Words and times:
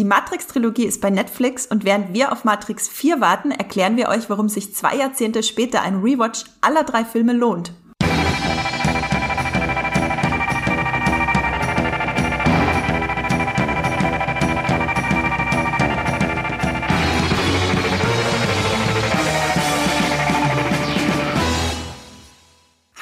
Die 0.00 0.06
Matrix-Trilogie 0.06 0.86
ist 0.86 1.02
bei 1.02 1.10
Netflix 1.10 1.66
und 1.66 1.84
während 1.84 2.14
wir 2.14 2.32
auf 2.32 2.44
Matrix 2.44 2.88
4 2.88 3.20
warten, 3.20 3.50
erklären 3.50 3.98
wir 3.98 4.08
euch, 4.08 4.30
warum 4.30 4.48
sich 4.48 4.74
zwei 4.74 4.96
Jahrzehnte 4.96 5.42
später 5.42 5.82
ein 5.82 6.00
Rewatch 6.00 6.44
aller 6.62 6.84
drei 6.84 7.04
Filme 7.04 7.34
lohnt. 7.34 7.74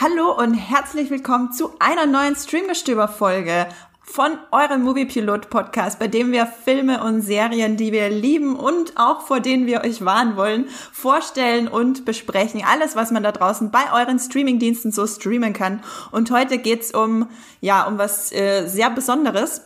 Hallo 0.01 0.37
und 0.37 0.55
herzlich 0.55 1.11
willkommen 1.11 1.53
zu 1.53 1.79
einer 1.79 2.07
neuen 2.07 2.35
Streamgestöber-Folge 2.35 3.69
von 4.11 4.39
eurem 4.53 4.83
Movie 4.83 5.05
Pilot 5.05 5.51
Podcast, 5.51 5.99
bei 5.99 6.09
dem 6.09 6.33
wir 6.33 6.47
Filme 6.47 7.05
und 7.05 7.21
Serien, 7.21 7.77
die 7.77 7.93
wir 7.93 8.09
lieben 8.09 8.57
und 8.57 8.95
auch 8.97 9.27
vor 9.27 9.41
denen 9.41 9.67
wir 9.67 9.83
euch 9.83 10.03
warnen 10.03 10.37
wollen, 10.37 10.67
vorstellen 10.93 11.69
und 11.69 12.07
besprechen. 12.07 12.63
Alles, 12.67 12.97
was 12.97 13.11
man 13.11 13.23
da 13.23 13.33
draußen 13.33 13.71
bei 13.71 13.93
euren 13.93 14.19
Streamingdiensten 14.19 14.93
so 14.93 15.07
streamen 15.07 15.53
kann. 15.53 15.83
Und 16.11 16.31
heute 16.31 16.57
geht's 16.59 16.93
um, 16.93 17.29
ja, 17.61 17.87
um 17.87 17.99
was 17.99 18.33
äh, 18.33 18.67
sehr 18.67 18.91
Besonderes 18.91 19.63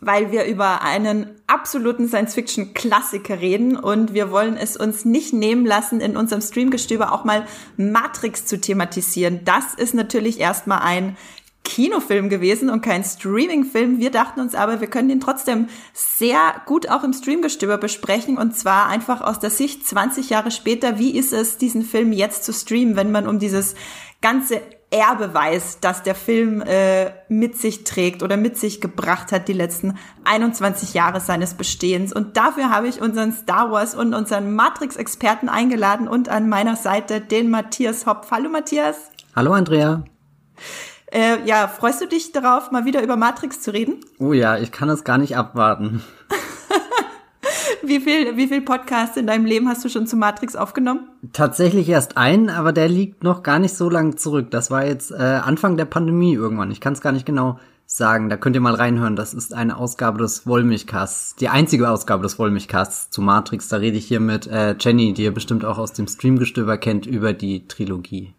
weil 0.00 0.30
wir 0.30 0.44
über 0.44 0.82
einen 0.82 1.30
absoluten 1.46 2.08
Science-Fiction-Klassiker 2.08 3.40
reden 3.40 3.76
und 3.76 4.12
wir 4.12 4.30
wollen 4.30 4.56
es 4.56 4.76
uns 4.76 5.04
nicht 5.04 5.32
nehmen 5.32 5.64
lassen, 5.64 6.00
in 6.00 6.16
unserem 6.16 6.42
Streamgestöber 6.42 7.12
auch 7.12 7.24
mal 7.24 7.46
Matrix 7.76 8.46
zu 8.46 8.60
thematisieren. 8.60 9.40
Das 9.44 9.74
ist 9.74 9.94
natürlich 9.94 10.38
erstmal 10.38 10.80
ein 10.80 11.16
Kinofilm 11.66 12.28
gewesen 12.28 12.70
und 12.70 12.80
kein 12.80 13.02
Streaming-Film. 13.02 13.98
Wir 13.98 14.10
dachten 14.10 14.40
uns 14.40 14.54
aber, 14.54 14.80
wir 14.80 14.86
können 14.86 15.08
den 15.08 15.20
trotzdem 15.20 15.68
sehr 15.92 16.54
gut 16.64 16.88
auch 16.88 17.02
im 17.02 17.12
Streamgestöber 17.12 17.76
besprechen 17.76 18.38
und 18.38 18.56
zwar 18.56 18.86
einfach 18.86 19.20
aus 19.20 19.40
der 19.40 19.50
Sicht 19.50 19.86
20 19.86 20.30
Jahre 20.30 20.52
später. 20.52 20.98
Wie 20.98 21.16
ist 21.18 21.32
es, 21.32 21.58
diesen 21.58 21.82
Film 21.82 22.12
jetzt 22.12 22.44
zu 22.44 22.52
streamen, 22.52 22.94
wenn 22.94 23.10
man 23.10 23.26
um 23.26 23.40
dieses 23.40 23.74
ganze 24.22 24.62
Erbe 24.90 25.34
weiß, 25.34 25.80
das 25.80 26.04
der 26.04 26.14
Film 26.14 26.62
äh, 26.62 27.10
mit 27.28 27.58
sich 27.58 27.82
trägt 27.82 28.22
oder 28.22 28.36
mit 28.36 28.56
sich 28.56 28.80
gebracht 28.80 29.32
hat 29.32 29.48
die 29.48 29.52
letzten 29.52 29.98
21 30.22 30.94
Jahre 30.94 31.20
seines 31.20 31.54
Bestehens. 31.54 32.12
Und 32.12 32.36
dafür 32.36 32.70
habe 32.70 32.86
ich 32.86 33.02
unseren 33.02 33.32
Star 33.32 33.72
Wars 33.72 33.96
und 33.96 34.14
unseren 34.14 34.54
Matrix-Experten 34.54 35.48
eingeladen 35.48 36.06
und 36.06 36.28
an 36.28 36.48
meiner 36.48 36.76
Seite 36.76 37.20
den 37.20 37.50
Matthias 37.50 38.06
Hopp. 38.06 38.28
Hallo 38.30 38.48
Matthias. 38.48 39.10
Hallo 39.34 39.52
Andrea. 39.52 40.04
Äh, 41.12 41.44
ja, 41.46 41.68
freust 41.68 42.00
du 42.00 42.06
dich 42.06 42.32
darauf, 42.32 42.70
mal 42.72 42.84
wieder 42.84 43.02
über 43.02 43.16
Matrix 43.16 43.60
zu 43.60 43.72
reden? 43.72 44.00
Oh 44.18 44.32
ja, 44.32 44.58
ich 44.58 44.72
kann 44.72 44.88
es 44.88 45.04
gar 45.04 45.18
nicht 45.18 45.36
abwarten. 45.36 46.02
wie 47.82 48.00
viel, 48.00 48.36
wie 48.36 48.48
viel 48.48 48.60
Podcasts 48.60 49.16
in 49.16 49.26
deinem 49.26 49.44
Leben 49.44 49.68
hast 49.68 49.84
du 49.84 49.88
schon 49.88 50.06
zu 50.06 50.16
Matrix 50.16 50.56
aufgenommen? 50.56 51.08
Tatsächlich 51.32 51.88
erst 51.88 52.16
einen, 52.16 52.50
aber 52.50 52.72
der 52.72 52.88
liegt 52.88 53.22
noch 53.22 53.44
gar 53.44 53.58
nicht 53.60 53.76
so 53.76 53.88
lang 53.88 54.16
zurück. 54.16 54.50
Das 54.50 54.70
war 54.70 54.84
jetzt 54.84 55.12
äh, 55.12 55.14
Anfang 55.16 55.76
der 55.76 55.84
Pandemie 55.84 56.34
irgendwann. 56.34 56.72
Ich 56.72 56.80
kann 56.80 56.94
es 56.94 57.00
gar 57.00 57.12
nicht 57.12 57.26
genau 57.26 57.58
sagen. 57.86 58.28
Da 58.28 58.36
könnt 58.36 58.56
ihr 58.56 58.60
mal 58.60 58.74
reinhören. 58.74 59.14
Das 59.14 59.32
ist 59.32 59.54
eine 59.54 59.76
Ausgabe 59.76 60.18
des 60.18 60.46
Wollmilchcasts. 60.46 61.36
Die 61.36 61.48
einzige 61.48 61.88
Ausgabe 61.88 62.24
des 62.24 62.38
Wollmilchcasts 62.38 63.10
zu 63.10 63.22
Matrix. 63.22 63.68
Da 63.68 63.76
rede 63.76 63.96
ich 63.96 64.06
hier 64.06 64.20
mit 64.20 64.48
äh, 64.48 64.74
Jenny, 64.78 65.14
die 65.14 65.22
ihr 65.22 65.34
bestimmt 65.34 65.64
auch 65.64 65.78
aus 65.78 65.92
dem 65.92 66.08
Streamgestöber 66.08 66.78
kennt, 66.78 67.06
über 67.06 67.32
die 67.32 67.68
Trilogie. 67.68 68.34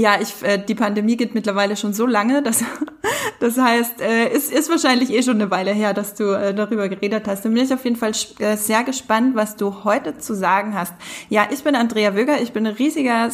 Ja, 0.00 0.18
ich, 0.18 0.42
äh, 0.42 0.56
die 0.56 0.74
Pandemie 0.74 1.18
geht 1.18 1.34
mittlerweile 1.34 1.76
schon 1.76 1.92
so 1.92 2.06
lange, 2.06 2.42
dass 2.42 2.64
das 3.40 3.58
heißt, 3.58 4.00
äh, 4.00 4.30
es 4.30 4.50
ist 4.50 4.70
wahrscheinlich 4.70 5.10
eh 5.10 5.22
schon 5.22 5.34
eine 5.34 5.50
Weile 5.50 5.72
her, 5.72 5.92
dass 5.92 6.14
du 6.14 6.32
äh, 6.32 6.54
darüber 6.54 6.88
geredet 6.88 7.28
hast. 7.28 7.44
Dann 7.44 7.52
bin 7.52 7.64
ich 7.64 7.74
auf 7.74 7.84
jeden 7.84 7.96
Fall 7.96 8.12
äh, 8.38 8.56
sehr 8.56 8.82
gespannt, 8.82 9.36
was 9.36 9.56
du 9.56 9.84
heute 9.84 10.16
zu 10.16 10.34
sagen 10.34 10.74
hast. 10.74 10.94
Ja, 11.28 11.48
ich 11.50 11.62
bin 11.62 11.74
Andrea 11.74 12.14
Wöger, 12.14 12.40
ich 12.40 12.52
bin 12.52 12.66
ein 12.66 12.72
riesiger 12.72 13.30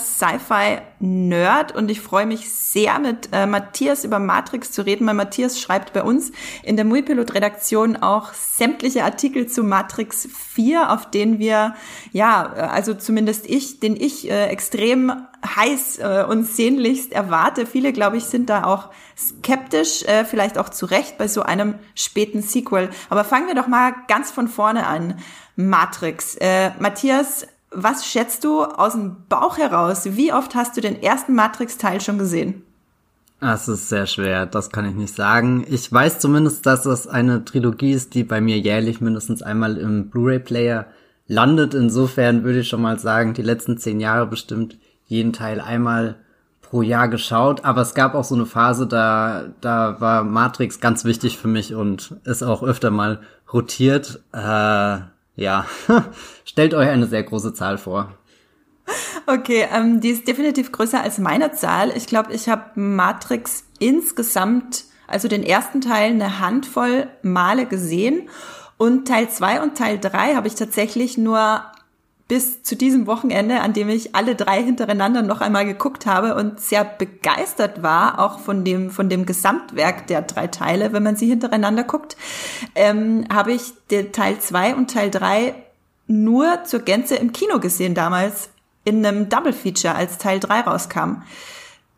Sci-Fi-Nerd 1.00 1.74
und 1.74 1.90
ich 1.90 2.00
freue 2.00 2.26
mich 2.26 2.50
sehr, 2.50 2.98
mit 2.98 3.28
äh, 3.32 3.46
Matthias 3.46 4.04
über 4.04 4.18
Matrix 4.18 4.72
zu 4.72 4.84
reden, 4.84 5.06
weil 5.06 5.14
Matthias 5.14 5.60
schreibt 5.60 5.92
bei 5.92 6.02
uns 6.02 6.32
in 6.62 6.76
der 6.76 6.84
Muipilot-Redaktion 6.84 7.96
auch 7.96 8.32
sämtliche 8.32 9.04
Artikel 9.04 9.46
zu 9.46 9.62
Matrix 9.62 10.28
4, 10.32 10.90
auf 10.92 11.10
denen 11.10 11.38
wir, 11.38 11.74
ja, 12.12 12.52
äh, 12.56 12.60
also 12.60 12.94
zumindest 12.94 13.46
ich, 13.48 13.80
den 13.80 13.96
ich 13.96 14.30
äh, 14.30 14.46
extrem 14.46 15.12
heiß 15.44 15.98
äh, 15.98 16.24
und 16.28 16.44
sehnlichst 16.44 17.12
erwarte. 17.12 17.66
Viele, 17.66 17.92
glaube 17.92 18.16
ich, 18.16 18.24
sind 18.24 18.48
da 18.50 18.64
auch 18.64 18.90
skeptisch, 19.16 20.02
äh, 20.04 20.24
vielleicht 20.24 20.58
auch 20.58 20.68
zu 20.68 20.86
Recht 20.86 21.18
bei 21.18 21.28
so 21.28 21.42
einem 21.42 21.76
späten 21.94 22.42
Sequel. 22.42 22.90
Aber 23.10 23.24
fangen 23.24 23.46
wir 23.46 23.54
doch 23.54 23.68
mal 23.68 23.94
ganz 24.08 24.30
von 24.30 24.48
vorne 24.48 24.86
an. 24.86 25.18
Matrix. 25.56 26.36
Äh, 26.36 26.72
Matthias, 26.78 27.46
was 27.76 28.06
schätzt 28.06 28.44
du 28.44 28.62
aus 28.62 28.92
dem 28.92 29.16
Bauch 29.28 29.58
heraus? 29.58 30.16
Wie 30.16 30.32
oft 30.32 30.54
hast 30.54 30.76
du 30.76 30.80
den 30.80 31.02
ersten 31.02 31.34
Matrix-Teil 31.34 32.00
schon 32.00 32.18
gesehen? 32.18 32.62
Das 33.40 33.68
ist 33.68 33.90
sehr 33.90 34.06
schwer, 34.06 34.46
das 34.46 34.70
kann 34.70 34.88
ich 34.88 34.94
nicht 34.94 35.14
sagen. 35.14 35.64
Ich 35.68 35.92
weiß 35.92 36.18
zumindest, 36.20 36.64
dass 36.64 36.84
das 36.84 37.06
eine 37.06 37.44
Trilogie 37.44 37.92
ist, 37.92 38.14
die 38.14 38.24
bei 38.24 38.40
mir 38.40 38.58
jährlich 38.58 39.00
mindestens 39.02 39.42
einmal 39.42 39.76
im 39.76 40.08
Blu-ray-Player 40.08 40.86
landet. 41.28 41.74
Insofern 41.74 42.44
würde 42.44 42.60
ich 42.60 42.68
schon 42.68 42.80
mal 42.80 42.98
sagen, 42.98 43.34
die 43.34 43.42
letzten 43.42 43.76
zehn 43.76 44.00
Jahre 44.00 44.26
bestimmt 44.26 44.78
jeden 45.04 45.34
Teil 45.34 45.60
einmal 45.60 46.16
pro 46.62 46.82
Jahr 46.82 47.08
geschaut, 47.08 47.64
aber 47.64 47.82
es 47.82 47.94
gab 47.94 48.14
auch 48.14 48.24
so 48.24 48.34
eine 48.34 48.46
Phase, 48.46 48.86
da, 48.88 49.44
da 49.60 50.00
war 50.00 50.24
Matrix 50.24 50.80
ganz 50.80 51.04
wichtig 51.04 51.38
für 51.38 51.46
mich 51.46 51.74
und 51.74 52.16
ist 52.24 52.42
auch 52.42 52.62
öfter 52.62 52.90
mal 52.90 53.20
rotiert. 53.52 54.20
Äh, 54.32 54.98
ja, 55.36 55.66
stellt 56.44 56.74
euch 56.74 56.88
eine 56.88 57.06
sehr 57.06 57.22
große 57.22 57.54
Zahl 57.54 57.78
vor. 57.78 58.14
Okay, 59.26 59.66
ähm, 59.72 60.00
die 60.00 60.10
ist 60.10 60.28
definitiv 60.28 60.72
größer 60.72 61.02
als 61.02 61.18
meine 61.18 61.52
Zahl. 61.52 61.96
Ich 61.96 62.06
glaube, 62.06 62.32
ich 62.32 62.48
habe 62.48 62.78
Matrix 62.80 63.64
insgesamt, 63.78 64.84
also 65.08 65.28
den 65.28 65.42
ersten 65.42 65.80
Teil, 65.80 66.12
eine 66.12 66.40
Handvoll 66.40 67.08
Male 67.22 67.66
gesehen. 67.66 68.28
Und 68.78 69.08
Teil 69.08 69.28
zwei 69.30 69.62
und 69.62 69.76
Teil 69.76 69.98
drei 69.98 70.34
habe 70.34 70.48
ich 70.48 70.54
tatsächlich 70.54 71.18
nur 71.18 71.64
bis 72.28 72.62
zu 72.64 72.74
diesem 72.74 73.06
Wochenende, 73.06 73.60
an 73.60 73.72
dem 73.72 73.88
ich 73.88 74.16
alle 74.16 74.34
drei 74.34 74.62
hintereinander 74.62 75.22
noch 75.22 75.40
einmal 75.40 75.64
geguckt 75.64 76.06
habe 76.06 76.34
und 76.34 76.60
sehr 76.60 76.84
begeistert 76.84 77.82
war, 77.82 78.18
auch 78.18 78.40
von 78.40 78.64
dem, 78.64 78.90
von 78.90 79.08
dem 79.08 79.26
Gesamtwerk 79.26 80.08
der 80.08 80.22
drei 80.22 80.48
Teile, 80.48 80.92
wenn 80.92 81.04
man 81.04 81.16
sie 81.16 81.28
hintereinander 81.28 81.84
guckt, 81.84 82.16
ähm, 82.74 83.26
habe 83.32 83.52
ich 83.52 83.72
den 83.90 84.12
Teil 84.12 84.40
zwei 84.40 84.74
und 84.74 84.90
Teil 84.90 85.10
drei 85.10 85.54
nur 86.08 86.64
zur 86.64 86.80
Gänze 86.80 87.16
im 87.16 87.32
Kino 87.32 87.60
gesehen 87.60 87.94
damals, 87.94 88.50
in 88.84 89.04
einem 89.04 89.28
Double 89.28 89.52
Feature, 89.52 89.94
als 89.94 90.18
Teil 90.18 90.38
drei 90.40 90.60
rauskam. 90.60 91.22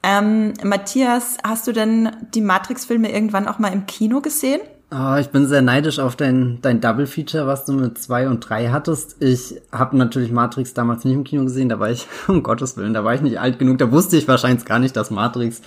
Ähm, 0.03 0.55
Matthias, 0.62 1.37
hast 1.44 1.67
du 1.67 1.72
denn 1.72 2.11
die 2.34 2.41
Matrix-Filme 2.41 3.11
irgendwann 3.11 3.49
auch 3.49 3.59
mal 3.59 3.72
im 3.72 3.87
Kino 3.87 4.21
gesehen? 4.21 4.61
Oh, 4.91 5.16
ich 5.21 5.28
bin 5.28 5.47
sehr 5.47 5.60
neidisch 5.60 5.99
auf 5.99 6.16
dein, 6.16 6.60
dein 6.62 6.81
Double 6.81 7.06
Feature, 7.06 7.47
was 7.47 7.66
du 7.66 7.75
mit 7.75 7.99
zwei 7.99 8.26
und 8.26 8.41
drei 8.41 8.71
hattest. 8.71 9.21
Ich 9.21 9.60
habe 9.71 9.99
natürlich 9.99 10.32
Matrix 10.32 10.72
damals 10.72 11.04
nicht 11.04 11.12
im 11.12 11.25
Kino 11.25 11.44
gesehen, 11.44 11.69
da 11.69 11.78
war 11.78 11.91
ich, 11.91 12.06
um 12.28 12.43
Gottes 12.43 12.78
Willen, 12.78 12.94
da 12.94 13.04
war 13.04 13.15
ich 13.15 13.21
nicht 13.21 13.38
alt 13.38 13.59
genug, 13.59 13.76
da 13.76 13.93
wusste 13.93 14.16
ich 14.16 14.26
wahrscheinlich 14.28 14.65
gar 14.65 14.78
nicht, 14.78 14.97
dass 14.97 15.10
Matrix 15.10 15.60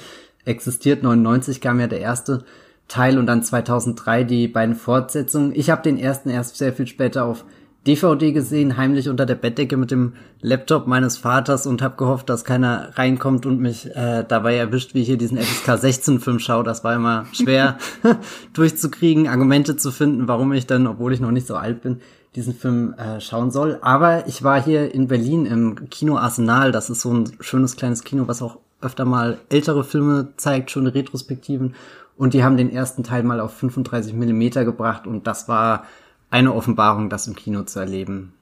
existiert. 0.43 1.03
99 1.03 1.61
kam 1.61 1.79
ja 1.79 1.85
der 1.85 1.99
erste 1.99 2.45
Teil 2.87 3.19
und 3.19 3.27
dann 3.27 3.43
2003 3.43 4.23
die 4.23 4.47
beiden 4.47 4.73
Fortsetzungen. 4.73 5.53
Ich 5.53 5.69
habe 5.69 5.83
den 5.83 5.99
ersten 5.99 6.31
erst 6.31 6.57
sehr 6.57 6.73
viel 6.73 6.88
später 6.88 7.25
auf 7.25 7.45
DVD 7.88 8.31
gesehen, 8.31 8.78
heimlich 8.78 9.09
unter 9.09 9.25
der 9.25 9.36
Bettdecke 9.36 9.75
mit 9.75 9.90
dem 9.90 10.14
Laptop 10.42 10.86
meines 10.86 11.18
Vaters 11.18 11.66
und 11.66 11.81
habe 11.81 11.96
gehofft, 11.96 12.30
dass 12.30 12.44
keiner 12.46 12.92
reinkommt 12.96 13.47
und 13.47 13.59
mich 13.59 13.88
äh, 13.96 14.24
dabei 14.28 14.56
erwischt, 14.56 14.94
wie 14.94 15.02
ich 15.02 15.08
hier 15.08 15.18
diesen 15.18 15.40
FSK 15.40 15.80
16 15.80 16.19
Film 16.19 16.38
schaue. 16.38 16.64
Das 16.64 16.84
war 16.84 16.96
immer 16.96 17.25
schwer 17.31 17.80
durchzukriegen, 18.53 19.28
Argumente 19.28 19.78
zu 19.78 19.92
finden, 19.92 20.28
warum 20.28 20.53
ich 20.53 20.68
dann, 20.68 20.86
obwohl 20.86 21.12
ich 21.14 21.19
noch 21.19 21.31
nicht 21.31 21.47
so 21.47 21.56
alt 21.56 21.81
bin, 21.81 22.01
diesen 22.36 22.54
Film 22.54 22.94
äh, 22.94 23.19
schauen 23.19 23.50
soll. 23.50 23.80
Aber 23.81 24.27
ich 24.27 24.44
war 24.44 24.62
hier 24.62 24.94
in 24.94 25.07
Berlin 25.07 25.48
im 25.48 25.89
Kino 25.89 26.18
Arsenal. 26.18 26.72
Das 26.72 26.92
ist 26.92 27.01
so 27.01 27.12
ein 27.12 27.31
schönes 27.39 27.75
kleines 27.77 28.04
Kino, 28.04 28.27
was 28.27 28.44
auch 28.44 28.60
öfter 28.80 29.06
mal 29.06 29.39
ältere 29.50 29.84
Filme 29.84 30.34
zeigt, 30.38 30.69
schöne 30.69 30.94
Retrospektiven. 30.94 31.74
Und 32.16 32.36
die 32.36 32.44
haben 32.44 32.57
den 32.57 32.72
ersten 32.72 33.04
Teil 33.04 33.24
mal 33.24 33.39
auf 33.39 33.54
35 33.56 34.13
Millimeter 34.13 34.66
gebracht 34.66 35.07
und 35.07 35.25
das 35.25 35.48
war 35.48 35.86
eine 36.31 36.54
Offenbarung, 36.56 37.10
das 37.10 37.28
im 37.28 37.36
Kino 37.36 37.63
zu 37.63 37.80
erleben. 37.80 38.33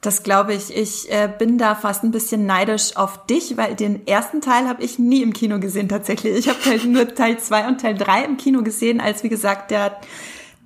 Das 0.00 0.22
glaube 0.22 0.54
ich. 0.54 0.74
Ich 0.74 1.12
äh, 1.12 1.30
bin 1.38 1.58
da 1.58 1.74
fast 1.74 2.04
ein 2.04 2.10
bisschen 2.10 2.46
neidisch 2.46 2.96
auf 2.96 3.26
dich, 3.26 3.58
weil 3.58 3.74
den 3.74 4.06
ersten 4.06 4.40
Teil 4.40 4.66
habe 4.66 4.82
ich 4.82 4.98
nie 4.98 5.22
im 5.22 5.34
Kino 5.34 5.60
gesehen 5.60 5.90
tatsächlich. 5.90 6.38
Ich 6.38 6.48
habe 6.48 6.58
halt 6.64 6.86
nur 6.86 7.14
Teil 7.14 7.38
zwei 7.38 7.68
und 7.68 7.82
Teil 7.82 7.94
drei 7.94 8.24
im 8.24 8.38
Kino 8.38 8.62
gesehen, 8.62 9.00
als 9.00 9.22
wie 9.22 9.28
gesagt 9.28 9.70
der 9.70 10.00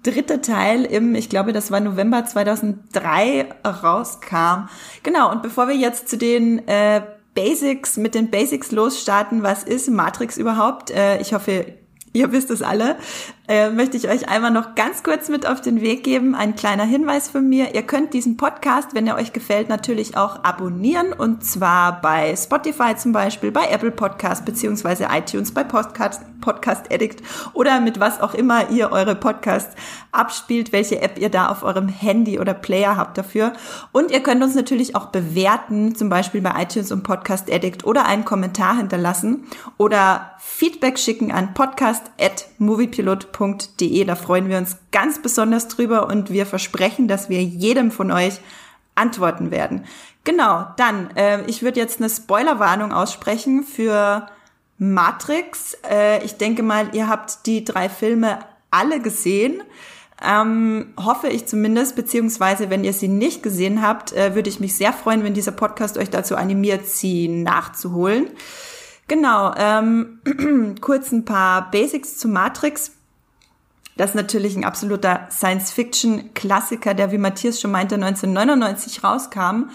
dritte 0.04 0.40
Teil 0.40 0.84
im, 0.84 1.14
ich 1.16 1.28
glaube, 1.30 1.52
das 1.52 1.70
war 1.70 1.80
November 1.80 2.24
2003 2.24 3.48
rauskam. 3.82 4.68
Genau. 5.02 5.32
Und 5.32 5.42
bevor 5.42 5.66
wir 5.66 5.74
jetzt 5.74 6.08
zu 6.08 6.16
den 6.16 6.68
äh, 6.68 7.02
Basics 7.34 7.96
mit 7.96 8.14
den 8.14 8.30
Basics 8.30 8.70
losstarten, 8.70 9.42
was 9.42 9.64
ist 9.64 9.90
Matrix 9.90 10.36
überhaupt? 10.36 10.90
Äh, 10.90 11.20
ich 11.20 11.34
hoffe, 11.34 11.74
ihr 12.12 12.30
wisst 12.30 12.50
es 12.50 12.62
alle. 12.62 12.96
Äh, 13.46 13.68
möchte 13.68 13.98
ich 13.98 14.08
euch 14.08 14.28
einmal 14.28 14.50
noch 14.50 14.74
ganz 14.74 15.02
kurz 15.02 15.28
mit 15.28 15.46
auf 15.46 15.60
den 15.60 15.82
Weg 15.82 16.02
geben. 16.02 16.34
Ein 16.34 16.56
kleiner 16.56 16.84
Hinweis 16.84 17.28
von 17.28 17.46
mir. 17.46 17.74
Ihr 17.74 17.82
könnt 17.82 18.14
diesen 18.14 18.38
Podcast, 18.38 18.94
wenn 18.94 19.06
er 19.06 19.16
euch 19.16 19.34
gefällt, 19.34 19.68
natürlich 19.68 20.16
auch 20.16 20.44
abonnieren. 20.44 21.12
Und 21.12 21.44
zwar 21.44 22.00
bei 22.00 22.34
Spotify 22.36 22.96
zum 22.96 23.12
Beispiel, 23.12 23.50
bei 23.50 23.68
Apple 23.68 23.90
Podcast 23.90 24.46
beziehungsweise 24.46 25.08
iTunes, 25.10 25.52
bei 25.52 25.62
Podcast, 25.62 26.22
Podcast 26.40 26.90
Addict 26.90 27.22
oder 27.52 27.80
mit 27.80 28.00
was 28.00 28.18
auch 28.20 28.32
immer 28.32 28.70
ihr 28.70 28.92
eure 28.92 29.14
Podcasts 29.14 29.74
abspielt, 30.10 30.72
welche 30.72 31.02
App 31.02 31.18
ihr 31.18 31.28
da 31.28 31.48
auf 31.48 31.64
eurem 31.64 31.88
Handy 31.88 32.38
oder 32.38 32.54
Player 32.54 32.96
habt 32.96 33.18
dafür. 33.18 33.52
Und 33.92 34.10
ihr 34.10 34.20
könnt 34.20 34.42
uns 34.42 34.54
natürlich 34.54 34.96
auch 34.96 35.06
bewerten, 35.06 35.94
zum 35.94 36.08
Beispiel 36.08 36.40
bei 36.40 36.62
iTunes 36.62 36.92
und 36.92 37.02
Podcast 37.02 37.52
Addict 37.52 37.84
oder 37.84 38.06
einen 38.06 38.24
Kommentar 38.24 38.76
hinterlassen 38.76 39.44
oder 39.76 40.30
Feedback 40.38 40.98
schicken 40.98 41.32
an 41.32 41.52
podcast.moviepilot.de. 43.34 44.04
Da 44.04 44.14
freuen 44.14 44.48
wir 44.48 44.58
uns 44.58 44.78
ganz 44.92 45.20
besonders 45.20 45.68
drüber 45.68 46.06
und 46.06 46.30
wir 46.30 46.46
versprechen, 46.46 47.08
dass 47.08 47.28
wir 47.28 47.42
jedem 47.42 47.90
von 47.90 48.10
euch 48.10 48.40
antworten 48.94 49.50
werden. 49.50 49.84
Genau, 50.22 50.66
dann, 50.76 51.10
äh, 51.16 51.44
ich 51.46 51.62
würde 51.62 51.80
jetzt 51.80 52.00
eine 52.00 52.08
Spoilerwarnung 52.08 52.92
aussprechen 52.92 53.64
für 53.64 54.26
Matrix. 54.78 55.76
Äh, 55.88 56.24
ich 56.24 56.36
denke 56.36 56.62
mal, 56.62 56.94
ihr 56.94 57.08
habt 57.08 57.46
die 57.46 57.64
drei 57.64 57.88
Filme 57.88 58.38
alle 58.70 59.00
gesehen. 59.00 59.62
Ähm, 60.24 60.94
hoffe 60.98 61.28
ich 61.28 61.46
zumindest, 61.46 61.96
beziehungsweise 61.96 62.70
wenn 62.70 62.84
ihr 62.84 62.92
sie 62.92 63.08
nicht 63.08 63.42
gesehen 63.42 63.82
habt, 63.82 64.12
äh, 64.12 64.34
würde 64.34 64.48
ich 64.48 64.60
mich 64.60 64.76
sehr 64.76 64.92
freuen, 64.92 65.24
wenn 65.24 65.34
dieser 65.34 65.52
Podcast 65.52 65.98
euch 65.98 66.08
dazu 66.08 66.36
animiert, 66.36 66.86
sie 66.86 67.28
nachzuholen. 67.28 68.28
Genau, 69.06 69.52
ähm, 69.58 70.20
kurz 70.80 71.12
ein 71.12 71.24
paar 71.24 71.70
Basics 71.70 72.16
zu 72.16 72.28
Matrix. 72.28 72.92
Das 73.96 74.10
ist 74.10 74.16
natürlich 74.16 74.56
ein 74.56 74.64
absoluter 74.64 75.28
Science-Fiction-Klassiker, 75.30 76.94
der, 76.94 77.12
wie 77.12 77.18
Matthias 77.18 77.60
schon 77.60 77.70
meinte, 77.70 77.94
1999 77.94 79.04
rauskam. 79.04 79.70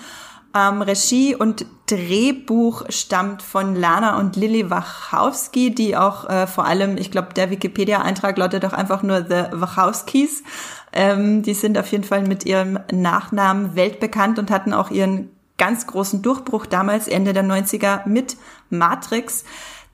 Ähm, 0.55 0.81
Regie 0.81 1.35
und 1.35 1.65
Drehbuch 1.85 2.85
stammt 2.89 3.41
von 3.41 3.75
Lana 3.75 4.17
und 4.17 4.35
Lilly 4.35 4.69
Wachowski, 4.69 5.73
die 5.73 5.95
auch 5.95 6.27
äh, 6.27 6.47
vor 6.47 6.65
allem, 6.65 6.97
ich 6.97 7.11
glaube, 7.11 7.33
der 7.35 7.51
Wikipedia-Eintrag 7.51 8.37
lautet 8.37 8.65
auch 8.65 8.73
einfach 8.73 9.03
nur 9.03 9.21
The 9.21 9.45
Wachowskis. 9.51 10.43
Ähm, 10.91 11.43
die 11.43 11.53
sind 11.53 11.77
auf 11.77 11.91
jeden 11.91 12.03
Fall 12.03 12.23
mit 12.23 12.45
ihrem 12.45 12.79
Nachnamen 12.91 13.75
weltbekannt 13.75 14.39
und 14.39 14.49
hatten 14.49 14.73
auch 14.73 14.89
ihren 14.89 15.29
ganz 15.59 15.85
großen 15.85 16.23
Durchbruch 16.23 16.65
damals 16.65 17.07
Ende 17.07 17.33
der 17.33 17.43
90er 17.43 18.07
mit 18.07 18.37
Matrix. 18.71 19.43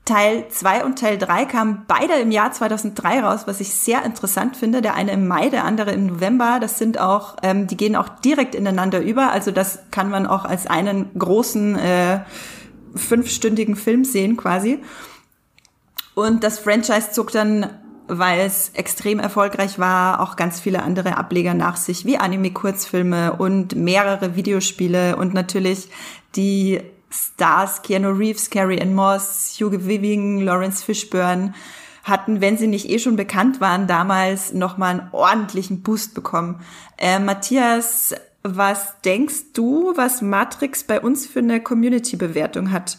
Teil 0.06 0.46
2 0.48 0.84
und 0.84 0.98
Teil 0.98 1.18
3 1.18 1.44
kamen 1.46 1.82
beide 1.86 2.14
im 2.14 2.30
Jahr 2.30 2.52
2003 2.52 3.20
raus, 3.20 3.42
was 3.46 3.60
ich 3.60 3.74
sehr 3.74 4.04
interessant 4.04 4.56
finde. 4.56 4.80
Der 4.80 4.94
eine 4.94 5.12
im 5.12 5.26
Mai, 5.26 5.50
der 5.50 5.64
andere 5.64 5.90
im 5.90 6.06
November. 6.06 6.58
Das 6.60 6.78
sind 6.78 6.98
auch, 6.98 7.36
ähm, 7.42 7.66
die 7.66 7.76
gehen 7.76 7.96
auch 7.96 8.08
direkt 8.08 8.54
ineinander 8.54 9.00
über. 9.00 9.32
Also 9.32 9.50
das 9.50 9.80
kann 9.90 10.08
man 10.08 10.26
auch 10.26 10.44
als 10.44 10.66
einen 10.66 11.10
großen 11.18 11.76
äh, 11.76 12.20
fünfstündigen 12.94 13.74
Film 13.74 14.04
sehen 14.04 14.36
quasi. 14.36 14.78
Und 16.14 16.44
das 16.44 16.60
Franchise 16.60 17.10
zog 17.10 17.32
dann 17.32 17.68
weil 18.08 18.40
es 18.40 18.70
extrem 18.74 19.18
erfolgreich 19.18 19.80
war, 19.80 20.20
auch 20.20 20.36
ganz 20.36 20.60
viele 20.60 20.82
andere 20.82 21.16
Ableger 21.16 21.54
nach 21.54 21.76
sich, 21.76 22.04
wie 22.04 22.18
Anime-Kurzfilme 22.18 23.32
und 23.32 23.74
mehrere 23.74 24.36
Videospiele 24.36 25.16
und 25.16 25.34
natürlich 25.34 25.88
die 26.36 26.80
Stars 27.10 27.82
Keanu 27.82 28.10
Reeves, 28.10 28.50
Carrie 28.50 28.80
Ann 28.80 28.94
Moss, 28.94 29.56
Hugo 29.58 29.86
Weaving, 29.86 30.40
Lawrence 30.40 30.84
Fishburne 30.84 31.54
hatten, 32.04 32.40
wenn 32.40 32.56
sie 32.56 32.68
nicht 32.68 32.88
eh 32.88 32.98
schon 32.98 33.16
bekannt 33.16 33.60
waren, 33.60 33.86
damals 33.86 34.52
nochmal 34.52 35.00
einen 35.00 35.08
ordentlichen 35.12 35.82
Boost 35.82 36.14
bekommen. 36.14 36.60
Äh, 36.98 37.18
Matthias, 37.18 38.14
was 38.42 39.00
denkst 39.04 39.52
du, 39.54 39.92
was 39.96 40.22
Matrix 40.22 40.84
bei 40.84 41.00
uns 41.00 41.26
für 41.26 41.40
eine 41.40 41.60
Community-Bewertung 41.60 42.70
hat? 42.70 42.98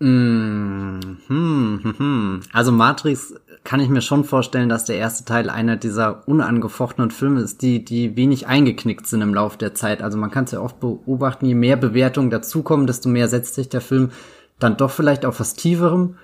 Mm, 0.00 1.00
hm, 1.26 1.80
hm, 1.82 1.94
hm. 1.98 2.40
Also 2.52 2.72
Matrix 2.72 3.34
kann 3.68 3.80
ich 3.80 3.90
mir 3.90 4.00
schon 4.00 4.24
vorstellen, 4.24 4.70
dass 4.70 4.86
der 4.86 4.96
erste 4.96 5.26
Teil 5.26 5.50
einer 5.50 5.76
dieser 5.76 6.26
unangefochtenen 6.26 7.10
Filme 7.10 7.42
ist, 7.42 7.60
die, 7.60 7.84
die 7.84 8.16
wenig 8.16 8.46
eingeknickt 8.46 9.06
sind 9.06 9.20
im 9.20 9.34
Laufe 9.34 9.58
der 9.58 9.74
Zeit. 9.74 10.00
Also 10.00 10.16
man 10.16 10.30
kann 10.30 10.44
es 10.44 10.52
ja 10.52 10.60
oft 10.60 10.80
beobachten, 10.80 11.44
je 11.44 11.54
mehr 11.54 11.76
Bewertungen 11.76 12.30
dazukommen, 12.30 12.86
desto 12.86 13.10
mehr 13.10 13.28
setzt 13.28 13.56
sich 13.56 13.68
der 13.68 13.82
Film 13.82 14.10
dann 14.58 14.78
doch 14.78 14.90
vielleicht 14.90 15.26
auf 15.26 15.38
was 15.38 15.52
Tieferem 15.52 16.16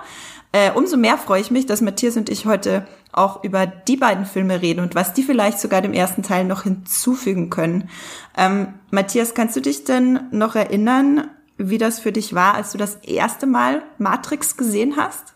Äh, 0.52 0.72
umso 0.72 0.98
mehr 0.98 1.20
freue 1.20 1.42
ich 1.42 1.52
mich, 1.52 1.68
dass 1.68 1.82
Matthias 1.82 2.18
und 2.18 2.30
ich 2.30 2.48
heute 2.48 2.88
auch 3.12 3.44
über 3.44 3.68
die 3.68 3.98
beiden 3.98 4.26
Filme 4.26 4.62
reden 4.62 4.80
und 4.82 4.96
was 4.96 5.14
die 5.14 5.22
vielleicht 5.22 5.60
sogar 5.60 5.82
dem 5.82 5.94
ersten 5.94 6.24
Teil 6.24 6.46
noch 6.46 6.64
hinzufügen 6.64 7.52
können. 7.52 7.90
Ähm, 8.36 8.74
Matthias, 8.90 9.36
kannst 9.36 9.56
du 9.56 9.62
dich 9.62 9.84
denn 9.84 10.22
noch 10.32 10.56
erinnern, 10.56 11.30
wie 11.60 11.78
das 11.78 12.00
für 12.00 12.12
dich 12.12 12.34
war, 12.34 12.56
als 12.56 12.72
du 12.72 12.78
das 12.78 12.96
erste 13.04 13.46
Mal 13.46 13.84
Matrix 13.98 14.58
gesehen 14.58 14.96
hast? 14.98 15.36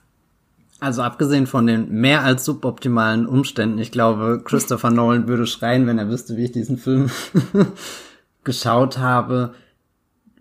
Also 0.79 1.01
abgesehen 1.01 1.47
von 1.47 1.67
den 1.67 1.91
mehr 1.91 2.23
als 2.23 2.45
suboptimalen 2.45 3.25
Umständen, 3.25 3.77
ich 3.77 3.91
glaube, 3.91 4.41
Christopher 4.43 4.89
Nolan 4.89 5.27
würde 5.27 5.45
schreien, 5.45 5.85
wenn 5.85 5.99
er 5.99 6.09
wüsste, 6.09 6.35
wie 6.35 6.45
ich 6.45 6.51
diesen 6.51 6.77
Film 6.77 7.09
geschaut 8.43 8.97
habe 8.97 9.53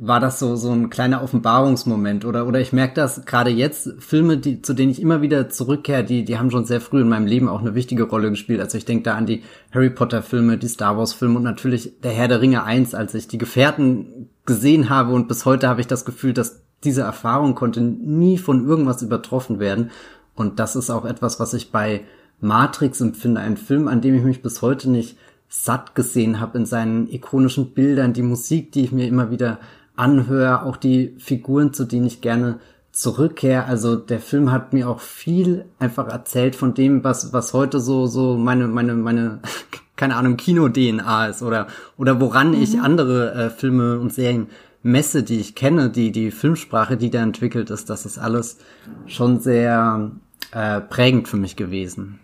war 0.04 0.18
das 0.18 0.40
so 0.40 0.56
so 0.56 0.72
ein 0.72 0.90
kleiner 0.90 1.22
Offenbarungsmoment 1.22 2.24
oder 2.24 2.48
oder 2.48 2.60
ich 2.60 2.72
merke 2.72 2.94
das 2.94 3.24
gerade 3.24 3.50
jetzt 3.50 3.88
Filme 4.00 4.36
die 4.36 4.60
zu 4.60 4.74
denen 4.74 4.90
ich 4.90 5.00
immer 5.00 5.22
wieder 5.22 5.48
zurückkehre 5.48 6.02
die 6.02 6.24
die 6.24 6.38
haben 6.38 6.50
schon 6.50 6.64
sehr 6.64 6.80
früh 6.80 7.02
in 7.02 7.08
meinem 7.08 7.28
Leben 7.28 7.48
auch 7.48 7.60
eine 7.60 7.76
wichtige 7.76 8.02
Rolle 8.02 8.30
gespielt. 8.30 8.60
Also 8.60 8.76
ich 8.76 8.84
denke 8.84 9.04
da 9.04 9.14
an 9.14 9.26
die 9.26 9.44
Harry 9.72 9.90
Potter 9.90 10.22
Filme 10.22 10.58
die 10.58 10.66
Star 10.66 10.98
Wars 10.98 11.12
Filme 11.12 11.36
und 11.36 11.44
natürlich 11.44 12.00
der 12.02 12.10
Herr 12.10 12.26
der 12.26 12.40
Ringe 12.40 12.64
1 12.64 12.96
als 12.96 13.14
ich 13.14 13.28
die 13.28 13.38
Gefährten 13.38 14.28
gesehen 14.44 14.90
habe 14.90 15.12
und 15.12 15.28
bis 15.28 15.44
heute 15.44 15.68
habe 15.68 15.80
ich 15.80 15.86
das 15.86 16.04
Gefühl 16.04 16.32
dass 16.32 16.62
diese 16.82 17.02
Erfahrung 17.02 17.54
konnte 17.54 17.80
nie 17.80 18.38
von 18.38 18.66
irgendwas 18.66 19.02
übertroffen 19.02 19.60
werden. 19.60 19.92
Und 20.34 20.58
das 20.58 20.74
ist 20.74 20.90
auch 20.90 21.04
etwas 21.04 21.38
was 21.38 21.54
ich 21.54 21.70
bei 21.70 22.00
Matrix 22.40 23.00
empfinde 23.00 23.40
ein 23.40 23.56
Film 23.56 23.86
an 23.86 24.00
dem 24.00 24.16
ich 24.16 24.24
mich 24.24 24.42
bis 24.42 24.62
heute 24.62 24.90
nicht 24.90 25.16
satt 25.48 25.94
gesehen 25.94 26.40
habe 26.40 26.58
in 26.58 26.66
seinen 26.66 27.08
ikonischen 27.08 27.72
Bildern. 27.72 28.14
Die 28.14 28.22
Musik 28.22 28.72
die 28.72 28.82
ich 28.82 28.90
mir 28.90 29.06
immer 29.06 29.30
wieder 29.30 29.60
anhöre, 29.96 30.62
auch 30.62 30.76
die 30.76 31.14
Figuren, 31.18 31.72
zu 31.72 31.84
denen 31.84 32.06
ich 32.06 32.20
gerne 32.20 32.58
zurückkehre. 32.92 33.64
Also 33.64 33.96
der 33.96 34.20
Film 34.20 34.52
hat 34.52 34.72
mir 34.72 34.88
auch 34.88 35.00
viel 35.00 35.64
einfach 35.78 36.08
erzählt 36.08 36.56
von 36.56 36.74
dem, 36.74 37.04
was, 37.04 37.32
was 37.32 37.52
heute 37.52 37.80
so, 37.80 38.06
so 38.06 38.36
meine, 38.36 38.68
meine, 38.68 38.94
meine, 38.94 39.40
keine 39.96 40.16
Ahnung, 40.16 40.36
Kino-DNA 40.36 41.26
ist 41.26 41.42
oder, 41.42 41.66
oder 41.96 42.20
woran 42.20 42.50
mhm. 42.50 42.62
ich 42.62 42.80
andere 42.80 43.34
äh, 43.34 43.50
Filme 43.50 43.98
und 43.98 44.12
Serien 44.12 44.48
messe, 44.82 45.22
die 45.22 45.40
ich 45.40 45.54
kenne, 45.54 45.90
die, 45.90 46.12
die 46.12 46.30
Filmsprache, 46.30 46.96
die 46.96 47.10
da 47.10 47.22
entwickelt 47.22 47.70
ist, 47.70 47.88
das 47.88 48.04
ist 48.04 48.18
alles 48.18 48.58
schon 49.06 49.40
sehr 49.40 50.10
äh, 50.50 50.80
prägend 50.80 51.28
für 51.28 51.36
mich 51.36 51.56
gewesen. 51.56 52.18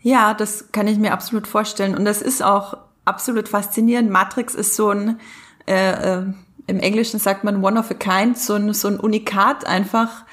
Ja, 0.00 0.34
das 0.34 0.70
kann 0.70 0.86
ich 0.86 0.98
mir 0.98 1.12
absolut 1.12 1.46
vorstellen. 1.46 1.96
Und 1.96 2.04
das 2.04 2.22
ist 2.22 2.42
auch 2.42 2.76
absolut 3.04 3.48
faszinierend. 3.48 4.10
Matrix 4.10 4.54
ist 4.54 4.76
so 4.76 4.90
ein, 4.90 5.18
äh, 5.66 6.18
äh, 6.18 6.22
im 6.66 6.78
Englischen 6.80 7.18
sagt 7.18 7.44
man 7.44 7.62
one 7.62 7.78
of 7.78 7.90
a 7.90 7.94
kind, 7.94 8.38
so 8.38 8.54
ein, 8.54 8.72
so 8.72 8.88
ein 8.88 8.98
Unikat 8.98 9.66
einfach. 9.66 10.24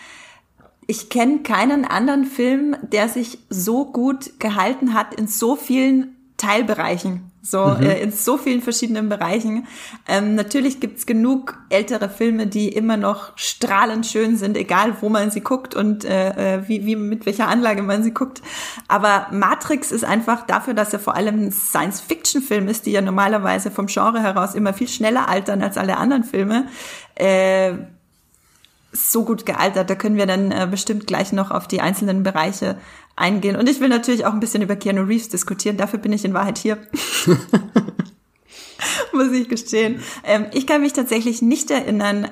ich 0.88 1.10
kenne 1.10 1.40
keinen 1.40 1.86
anderen 1.86 2.26
Film, 2.26 2.76
der 2.82 3.08
sich 3.08 3.40
so 3.50 3.86
gut 3.86 4.40
gehalten 4.40 4.94
hat 4.94 5.14
in 5.14 5.28
so 5.28 5.56
vielen 5.56 6.16
Teilbereichen 6.38 7.31
so 7.42 7.66
mhm. 7.66 7.84
äh, 7.84 8.02
in 8.02 8.12
so 8.12 8.38
vielen 8.38 8.62
verschiedenen 8.62 9.10
Bereichen. 9.10 9.68
Ähm, 10.08 10.36
natürlich 10.36 10.80
gibt's 10.80 11.06
genug 11.06 11.58
ältere 11.70 12.10
Filme, 12.10 12.48
die 12.48 12.70
immer 12.70 12.98
noch 12.98 13.32
strahlend 13.36 14.06
schön 14.06 14.38
sind, 14.38 14.58
egal 14.58 14.98
wo 15.02 15.10
man 15.10 15.32
sie 15.32 15.42
guckt 15.42 15.76
und 15.76 16.06
äh, 16.06 16.58
äh, 16.58 16.68
wie, 16.68 16.86
wie 16.86 16.96
mit 16.96 17.26
welcher 17.26 17.48
Anlage 17.48 17.82
man 17.82 18.04
sie 18.04 18.14
guckt. 18.14 18.42
Aber 18.88 19.28
Matrix 19.32 19.92
ist 19.92 20.06
einfach 20.06 20.46
dafür, 20.46 20.74
dass 20.74 20.94
er 20.94 21.00
vor 21.00 21.16
allem 21.16 21.48
ein 21.48 21.52
Science-Fiction-Film 21.52 22.68
ist, 22.68 22.86
die 22.86 22.92
ja 22.92 23.02
normalerweise 23.02 23.72
vom 23.72 23.88
Genre 23.88 24.22
heraus 24.22 24.56
immer 24.56 24.74
viel 24.74 24.88
schneller 24.88 25.28
altern 25.28 25.62
als 25.64 25.78
alle 25.78 25.98
anderen 25.98 26.24
Filme. 26.24 26.68
Äh, 27.16 27.74
so 28.92 29.26
gut 29.26 29.46
gealtert. 29.46 29.90
Da 29.90 29.96
können 29.96 30.18
wir 30.18 30.26
dann 30.26 30.52
äh, 30.52 30.68
bestimmt 30.70 31.08
gleich 31.08 31.32
noch 31.32 31.52
auf 31.52 31.68
die 31.68 31.82
einzelnen 31.82 32.24
Bereiche 32.24 32.78
eingehen. 33.16 33.56
Und 33.56 33.70
ich 33.70 33.80
will 33.80 33.90
natürlich 33.90 34.26
auch 34.26 34.34
ein 34.34 34.40
bisschen 34.40 34.62
über 34.62 34.76
Keanu 34.76 35.04
Reeves 35.04 35.30
diskutieren. 35.30 35.78
Dafür 35.78 36.00
bin 36.00 36.14
ich 36.14 36.26
in 36.26 36.34
Wahrheit 36.34 36.58
hier. 36.58 36.78
Muss 39.14 39.32
ich 39.32 39.50
gestehen. 39.50 40.02
Ähm, 40.24 40.48
ich 40.54 40.68
kann 40.68 40.82
mich 40.82 40.94
tatsächlich 40.94 41.42
nicht 41.42 41.72
erinnern, 41.72 42.30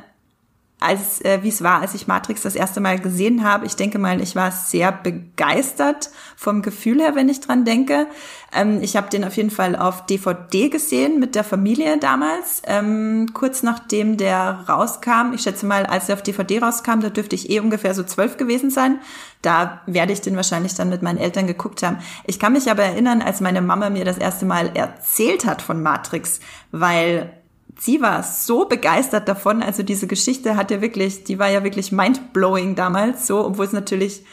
als 0.80 1.24
äh, 1.26 1.40
wie 1.44 1.50
es 1.50 1.62
war, 1.62 1.82
als 1.82 1.94
ich 1.94 2.08
Matrix 2.08 2.42
das 2.42 2.56
erste 2.56 2.80
Mal 2.80 3.00
gesehen 3.00 3.44
habe. 3.44 3.66
Ich 3.66 3.76
denke 3.76 4.00
mal, 4.00 4.22
ich 4.22 4.36
war 4.36 4.52
sehr 4.52 4.92
begeistert 4.92 6.10
vom 6.38 6.62
Gefühl 6.62 7.02
her, 7.02 7.16
wenn 7.16 7.28
ich 7.28 7.42
dran 7.42 7.66
denke. 7.66 8.08
Ähm, 8.54 8.82
ich 8.82 8.96
habe 8.96 9.10
den 9.10 9.26
auf 9.26 9.36
jeden 9.36 9.52
Fall 9.52 9.76
auf 9.76 10.06
DVD 10.06 10.70
gesehen 10.70 11.20
mit 11.20 11.36
der 11.36 11.44
Familie 11.44 11.98
damals, 11.98 12.62
ähm, 12.66 13.28
kurz 13.34 13.62
nachdem 13.62 14.16
der 14.16 14.64
rauskam. 14.70 15.34
Ich 15.34 15.42
schätze 15.42 15.66
mal, 15.66 15.86
als 15.86 16.08
er 16.08 16.16
auf 16.16 16.24
DVD 16.24 16.60
rauskam, 16.60 17.02
da 17.02 17.10
dürfte 17.10 17.36
ich 17.36 17.50
eh 17.50 17.60
ungefähr 17.60 17.94
so 17.94 18.04
zwölf 18.04 18.38
gewesen 18.38 18.70
sein. 18.70 19.00
Da 19.42 19.82
werde 19.86 20.14
ich 20.14 20.22
den 20.22 20.38
wahrscheinlich 20.38 20.76
dann 20.76 20.90
mit 20.90 21.02
meinen 21.02 21.18
Eltern 21.18 21.48
geguckt 21.48 21.84
haben. 21.84 21.98
Ich 22.26 22.40
kann 22.40 22.54
mich 22.54 22.72
aber 22.72 22.84
erinnern, 22.84 23.22
als 23.22 23.42
meine 23.42 23.62
Mama 23.62 23.90
mir 23.90 24.06
das 24.06 24.18
erste 24.18 24.46
Mal 24.46 24.76
erzählt 24.76 25.46
hat 25.46 25.62
von 25.62 25.82
Matrix, 25.82 26.40
weil 26.72 27.34
sie 27.80 28.02
war 28.02 28.24
so 28.24 28.66
begeistert 28.66 29.28
davon. 29.28 29.64
Also 29.64 29.84
diese 29.84 30.08
Geschichte 30.08 30.56
hat 30.56 30.72
ja 30.72 30.82
wirklich, 30.82 31.24
die 31.24 31.40
war 31.40 31.50
ja 31.50 31.64
wirklich 31.64 31.92
mindblowing 31.92 32.76
damals, 32.76 33.26
so, 33.28 33.46
obwohl 33.46 33.66
es 33.66 33.74
natürlich 33.74 34.24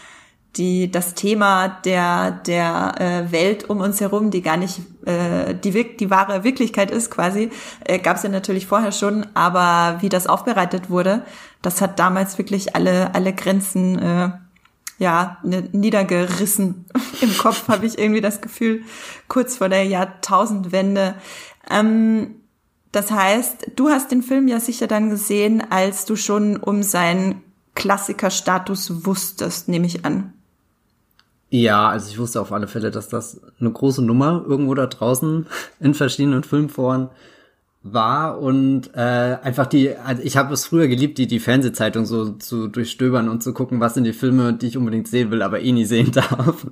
die 0.56 0.90
das 0.90 1.14
Thema 1.14 1.68
der 1.68 2.30
der 2.30 2.94
äh, 2.98 3.32
Welt 3.32 3.68
um 3.68 3.80
uns 3.80 4.00
herum, 4.00 4.30
die 4.30 4.42
gar 4.42 4.56
nicht 4.56 4.80
äh, 5.04 5.54
die 5.54 5.96
die 5.96 6.10
wahre 6.10 6.44
Wirklichkeit 6.44 6.90
ist 6.90 7.10
quasi, 7.10 7.50
äh, 7.84 7.98
gab 7.98 8.16
es 8.16 8.22
ja 8.22 8.30
natürlich 8.30 8.66
vorher 8.66 8.92
schon, 8.92 9.26
aber 9.34 9.98
wie 10.00 10.08
das 10.08 10.26
aufbereitet 10.26 10.88
wurde, 10.88 11.22
das 11.60 11.80
hat 11.80 11.98
damals 11.98 12.38
wirklich 12.38 12.74
alle 12.74 13.14
alle 13.14 13.34
Grenzen 13.34 13.98
äh, 13.98 14.30
ja 14.98 15.36
niedergerissen 15.42 16.86
im 17.20 17.36
Kopf 17.36 17.68
habe 17.68 17.84
ich 17.84 17.98
irgendwie 17.98 18.22
das 18.22 18.40
Gefühl 18.40 18.82
kurz 19.28 19.58
vor 19.58 19.68
der 19.68 19.84
Jahrtausendwende. 19.84 21.16
Ähm, 21.70 22.36
das 22.92 23.10
heißt, 23.10 23.72
du 23.76 23.88
hast 23.88 24.10
den 24.10 24.22
Film 24.22 24.48
ja 24.48 24.60
sicher 24.60 24.86
dann 24.86 25.10
gesehen, 25.10 25.62
als 25.70 26.04
du 26.04 26.16
schon 26.16 26.56
um 26.56 26.82
seinen 26.82 27.42
Klassikerstatus 27.74 29.06
wusstest, 29.06 29.68
nehme 29.68 29.86
ich 29.86 30.04
an. 30.04 30.32
Ja, 31.50 31.88
also 31.88 32.10
ich 32.10 32.18
wusste 32.18 32.40
auf 32.40 32.52
alle 32.52 32.66
Fälle, 32.66 32.90
dass 32.90 33.08
das 33.08 33.40
eine 33.60 33.70
große 33.70 34.02
Nummer 34.02 34.44
irgendwo 34.46 34.74
da 34.74 34.86
draußen 34.86 35.46
in 35.80 35.94
verschiedenen 35.94 36.42
Filmforen 36.42 37.10
war 37.82 38.40
und 38.40 38.90
äh, 38.94 39.38
einfach 39.42 39.66
die, 39.66 39.94
also 39.96 40.22
ich 40.22 40.36
habe 40.36 40.52
es 40.52 40.66
früher 40.66 40.88
geliebt, 40.88 41.18
die 41.18 41.28
die 41.28 41.38
Fernsehzeitung 41.38 42.04
so 42.04 42.30
zu 42.30 42.66
durchstöbern 42.66 43.28
und 43.28 43.44
zu 43.44 43.52
gucken, 43.52 43.78
was 43.78 43.94
sind 43.94 44.04
die 44.04 44.12
Filme, 44.12 44.54
die 44.54 44.66
ich 44.66 44.76
unbedingt 44.76 45.06
sehen 45.06 45.30
will, 45.30 45.42
aber 45.42 45.60
eh 45.60 45.70
nie 45.70 45.84
sehen 45.84 46.10
darf. 46.12 46.66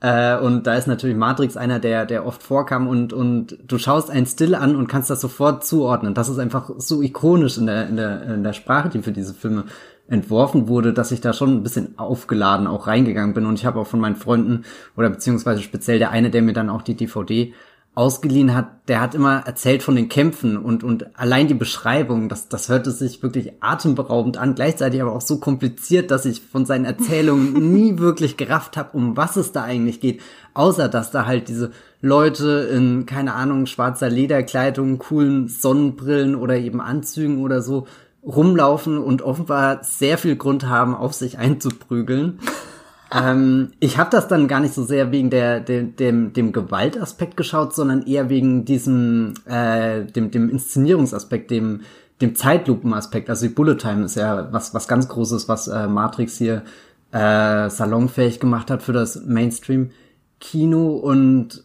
Äh, 0.00 0.38
und 0.38 0.66
da 0.66 0.74
ist 0.74 0.86
natürlich 0.86 1.16
Matrix 1.16 1.56
einer, 1.56 1.78
der, 1.78 2.06
der 2.06 2.26
oft 2.26 2.42
vorkam 2.42 2.88
und, 2.88 3.12
und 3.12 3.58
du 3.66 3.78
schaust 3.78 4.10
einen 4.10 4.26
Still 4.26 4.54
an 4.54 4.74
und 4.76 4.88
kannst 4.88 5.10
das 5.10 5.20
sofort 5.20 5.64
zuordnen. 5.64 6.14
Das 6.14 6.28
ist 6.28 6.38
einfach 6.38 6.70
so 6.78 7.02
ikonisch 7.02 7.58
in 7.58 7.66
der, 7.66 7.88
in 7.88 7.96
der, 7.96 8.22
in 8.34 8.42
der 8.42 8.54
Sprache, 8.54 8.88
die 8.88 9.02
für 9.02 9.12
diese 9.12 9.34
Filme 9.34 9.64
entworfen 10.08 10.66
wurde, 10.68 10.92
dass 10.92 11.12
ich 11.12 11.20
da 11.20 11.32
schon 11.32 11.54
ein 11.54 11.62
bisschen 11.62 11.98
aufgeladen 11.98 12.66
auch 12.66 12.86
reingegangen 12.86 13.34
bin. 13.34 13.46
Und 13.46 13.58
ich 13.58 13.66
habe 13.66 13.78
auch 13.78 13.86
von 13.86 14.00
meinen 14.00 14.16
Freunden 14.16 14.64
oder 14.96 15.08
beziehungsweise 15.08 15.62
speziell 15.62 15.98
der 15.98 16.10
eine, 16.10 16.30
der 16.30 16.42
mir 16.42 16.52
dann 16.52 16.70
auch 16.70 16.82
die 16.82 16.96
DVD 16.96 17.52
ausgeliehen 17.94 18.54
hat, 18.54 18.88
der 18.88 19.00
hat 19.00 19.14
immer 19.14 19.42
erzählt 19.46 19.82
von 19.82 19.96
den 19.96 20.08
Kämpfen 20.08 20.56
und, 20.56 20.84
und 20.84 21.18
allein 21.18 21.48
die 21.48 21.54
Beschreibung, 21.54 22.28
das, 22.28 22.48
das 22.48 22.68
hörte 22.68 22.92
sich 22.92 23.22
wirklich 23.22 23.52
atemberaubend 23.60 24.38
an, 24.38 24.54
gleichzeitig 24.54 25.02
aber 25.02 25.12
auch 25.12 25.20
so 25.20 25.38
kompliziert, 25.38 26.10
dass 26.10 26.24
ich 26.24 26.40
von 26.40 26.64
seinen 26.64 26.84
Erzählungen 26.84 27.52
nie 27.74 27.98
wirklich 27.98 28.36
gerafft 28.36 28.76
habe, 28.76 28.96
um 28.96 29.16
was 29.16 29.36
es 29.36 29.50
da 29.50 29.64
eigentlich 29.64 30.00
geht, 30.00 30.20
außer 30.54 30.88
dass 30.88 31.10
da 31.10 31.26
halt 31.26 31.48
diese 31.48 31.72
Leute 32.00 32.70
in, 32.72 33.06
keine 33.06 33.34
Ahnung, 33.34 33.66
schwarzer 33.66 34.08
Lederkleidung, 34.08 34.98
coolen 34.98 35.48
Sonnenbrillen 35.48 36.36
oder 36.36 36.56
eben 36.56 36.80
Anzügen 36.80 37.42
oder 37.42 37.60
so 37.60 37.86
rumlaufen 38.22 38.98
und 38.98 39.22
offenbar 39.22 39.82
sehr 39.82 40.16
viel 40.16 40.36
Grund 40.36 40.66
haben, 40.66 40.94
auf 40.94 41.12
sich 41.12 41.38
einzuprügeln 41.38 42.38
ähm, 43.12 43.72
ich 43.80 43.98
habe 43.98 44.10
das 44.10 44.28
dann 44.28 44.46
gar 44.46 44.60
nicht 44.60 44.74
so 44.74 44.84
sehr 44.84 45.10
wegen 45.10 45.30
der, 45.30 45.60
der 45.60 45.82
dem, 45.82 46.32
dem 46.32 46.52
Gewaltaspekt 46.52 47.36
geschaut, 47.36 47.74
sondern 47.74 48.06
eher 48.06 48.28
wegen 48.28 48.64
diesem 48.64 49.34
äh, 49.46 50.04
dem, 50.04 50.30
dem 50.30 50.48
Inszenierungsaspekt, 50.48 51.50
dem 51.50 51.80
dem 52.20 52.34
Zeitlupenaspekt. 52.36 53.30
Also 53.30 53.46
die 53.46 53.54
Bullet 53.54 53.76
Time 53.76 54.04
ist 54.04 54.14
ja 54.14 54.52
was 54.52 54.74
was 54.74 54.86
ganz 54.86 55.08
Großes, 55.08 55.48
was 55.48 55.66
äh, 55.66 55.88
Matrix 55.88 56.38
hier 56.38 56.62
äh, 57.10 57.68
salonfähig 57.68 58.38
gemacht 58.38 58.70
hat 58.70 58.82
für 58.82 58.92
das 58.92 59.24
Mainstream-Kino 59.24 60.92
und 60.96 61.64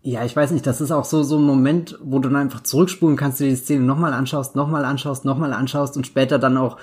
ja, 0.00 0.24
ich 0.24 0.34
weiß 0.34 0.52
nicht, 0.52 0.66
das 0.66 0.80
ist 0.80 0.92
auch 0.92 1.04
so 1.04 1.22
so 1.22 1.36
ein 1.36 1.44
Moment, 1.44 1.98
wo 2.02 2.18
du 2.18 2.30
dann 2.30 2.40
einfach 2.40 2.62
zurückspulen 2.62 3.16
kannst, 3.16 3.40
du 3.40 3.44
die 3.44 3.56
Szene 3.56 3.84
nochmal 3.84 4.14
anschaust, 4.14 4.56
nochmal 4.56 4.86
anschaust, 4.86 5.26
nochmal 5.26 5.52
anschaust 5.52 5.98
und 5.98 6.06
später 6.06 6.38
dann 6.38 6.56
auch 6.56 6.78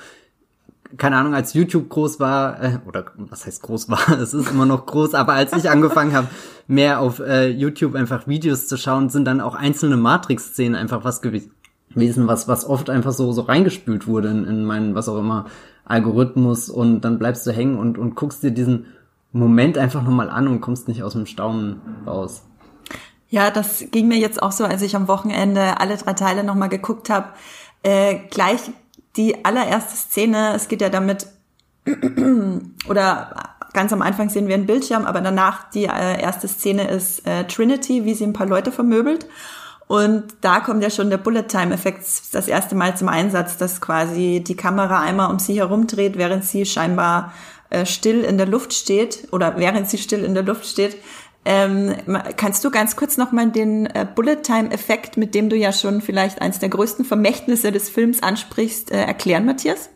keine 0.97 1.17
Ahnung, 1.17 1.33
als 1.33 1.53
YouTube 1.53 1.89
groß 1.89 2.19
war, 2.19 2.61
äh, 2.61 2.77
oder 2.87 3.05
was 3.17 3.45
heißt 3.45 3.61
groß 3.61 3.89
war, 3.89 4.09
es 4.19 4.33
ist 4.33 4.51
immer 4.51 4.65
noch 4.65 4.85
groß, 4.85 5.13
aber 5.13 5.33
als 5.33 5.53
ich 5.53 5.69
angefangen 5.69 6.13
habe, 6.13 6.27
mehr 6.67 6.99
auf 6.99 7.19
äh, 7.19 7.49
YouTube 7.49 7.95
einfach 7.95 8.27
Videos 8.27 8.67
zu 8.67 8.77
schauen, 8.77 9.09
sind 9.09 9.25
dann 9.25 9.41
auch 9.41 9.55
einzelne 9.55 9.97
Matrix-Szenen 9.97 10.75
einfach 10.75 11.03
was 11.03 11.21
gewesen, 11.21 11.51
was, 12.27 12.47
was 12.47 12.65
oft 12.65 12.89
einfach 12.89 13.11
so, 13.11 13.31
so 13.31 13.41
reingespült 13.41 14.07
wurde 14.07 14.29
in, 14.29 14.45
in 14.45 14.65
meinen, 14.65 14.95
was 14.95 15.09
auch 15.09 15.17
immer, 15.17 15.45
Algorithmus 15.85 16.69
und 16.69 17.01
dann 17.01 17.19
bleibst 17.19 17.45
du 17.45 17.51
hängen 17.51 17.77
und, 17.77 17.97
und 17.97 18.15
guckst 18.15 18.41
dir 18.41 18.51
diesen 18.51 18.87
Moment 19.31 19.77
einfach 19.77 20.01
nochmal 20.01 20.29
an 20.29 20.47
und 20.47 20.61
kommst 20.61 20.87
nicht 20.87 21.03
aus 21.03 21.13
dem 21.13 21.25
Staunen 21.25 21.81
raus. 22.07 22.43
Ja, 23.27 23.51
das 23.51 23.85
ging 23.91 24.07
mir 24.07 24.17
jetzt 24.17 24.41
auch 24.41 24.51
so, 24.51 24.65
als 24.65 24.81
ich 24.81 24.95
am 24.95 25.07
Wochenende 25.07 25.79
alle 25.79 25.97
drei 25.97 26.13
Teile 26.13 26.43
nochmal 26.43 26.69
geguckt 26.69 27.09
habe. 27.09 27.27
Äh, 27.83 28.19
gleich 28.29 28.61
die 29.17 29.45
allererste 29.45 29.95
Szene, 29.95 30.53
es 30.55 30.67
geht 30.67 30.81
ja 30.81 30.89
damit, 30.89 31.27
oder 32.89 33.55
ganz 33.73 33.93
am 33.93 34.01
Anfang 34.01 34.29
sehen 34.29 34.47
wir 34.47 34.55
einen 34.55 34.65
Bildschirm, 34.65 35.05
aber 35.05 35.21
danach 35.21 35.69
die 35.69 35.85
äh, 35.85 36.21
erste 36.21 36.47
Szene 36.47 36.87
ist 36.87 37.27
äh, 37.27 37.45
Trinity, 37.45 38.05
wie 38.05 38.13
sie 38.13 38.23
ein 38.23 38.33
paar 38.33 38.47
Leute 38.47 38.71
vermöbelt. 38.71 39.27
Und 39.87 40.23
da 40.41 40.61
kommt 40.61 40.81
ja 40.81 40.89
schon 40.89 41.11
der 41.11 41.17
Bullet 41.17 41.43
Time 41.43 41.73
Effekt 41.73 42.03
das 42.31 42.47
erste 42.47 42.73
Mal 42.73 42.97
zum 42.97 43.07
Einsatz, 43.07 43.57
dass 43.57 43.81
quasi 43.81 44.43
die 44.45 44.55
Kamera 44.55 45.01
einmal 45.01 45.29
um 45.29 45.37
sie 45.37 45.59
herumdreht, 45.59 46.17
während 46.17 46.43
sie 46.43 46.65
scheinbar 46.65 47.33
äh, 47.69 47.85
still 47.85 48.23
in 48.23 48.37
der 48.37 48.47
Luft 48.47 48.73
steht 48.73 49.27
oder 49.31 49.57
während 49.57 49.87
sie 49.89 49.99
still 49.99 50.23
in 50.23 50.33
der 50.33 50.43
Luft 50.43 50.65
steht. 50.65 50.97
Ähm, 51.45 51.95
kannst 52.37 52.65
du 52.65 52.71
ganz 52.71 52.95
kurz 52.95 53.17
nochmal 53.17 53.51
den 53.51 53.85
äh, 53.85 54.05
Bullet 54.13 54.37
Time 54.41 54.71
Effekt, 54.71 55.15
mit 55.15 55.35
dem 55.35 55.49
du 55.49 55.55
ja 55.55 55.71
schon 55.71 56.01
vielleicht 56.01 56.41
eins 56.41 56.57
der 56.57 56.69
größten 56.69 57.05
Vermächtnisse 57.05 57.71
des 57.71 57.87
Films 57.87 58.23
ansprichst, 58.23 58.91
äh, 58.91 59.03
erklären, 59.03 59.45
Matthias? 59.45 59.89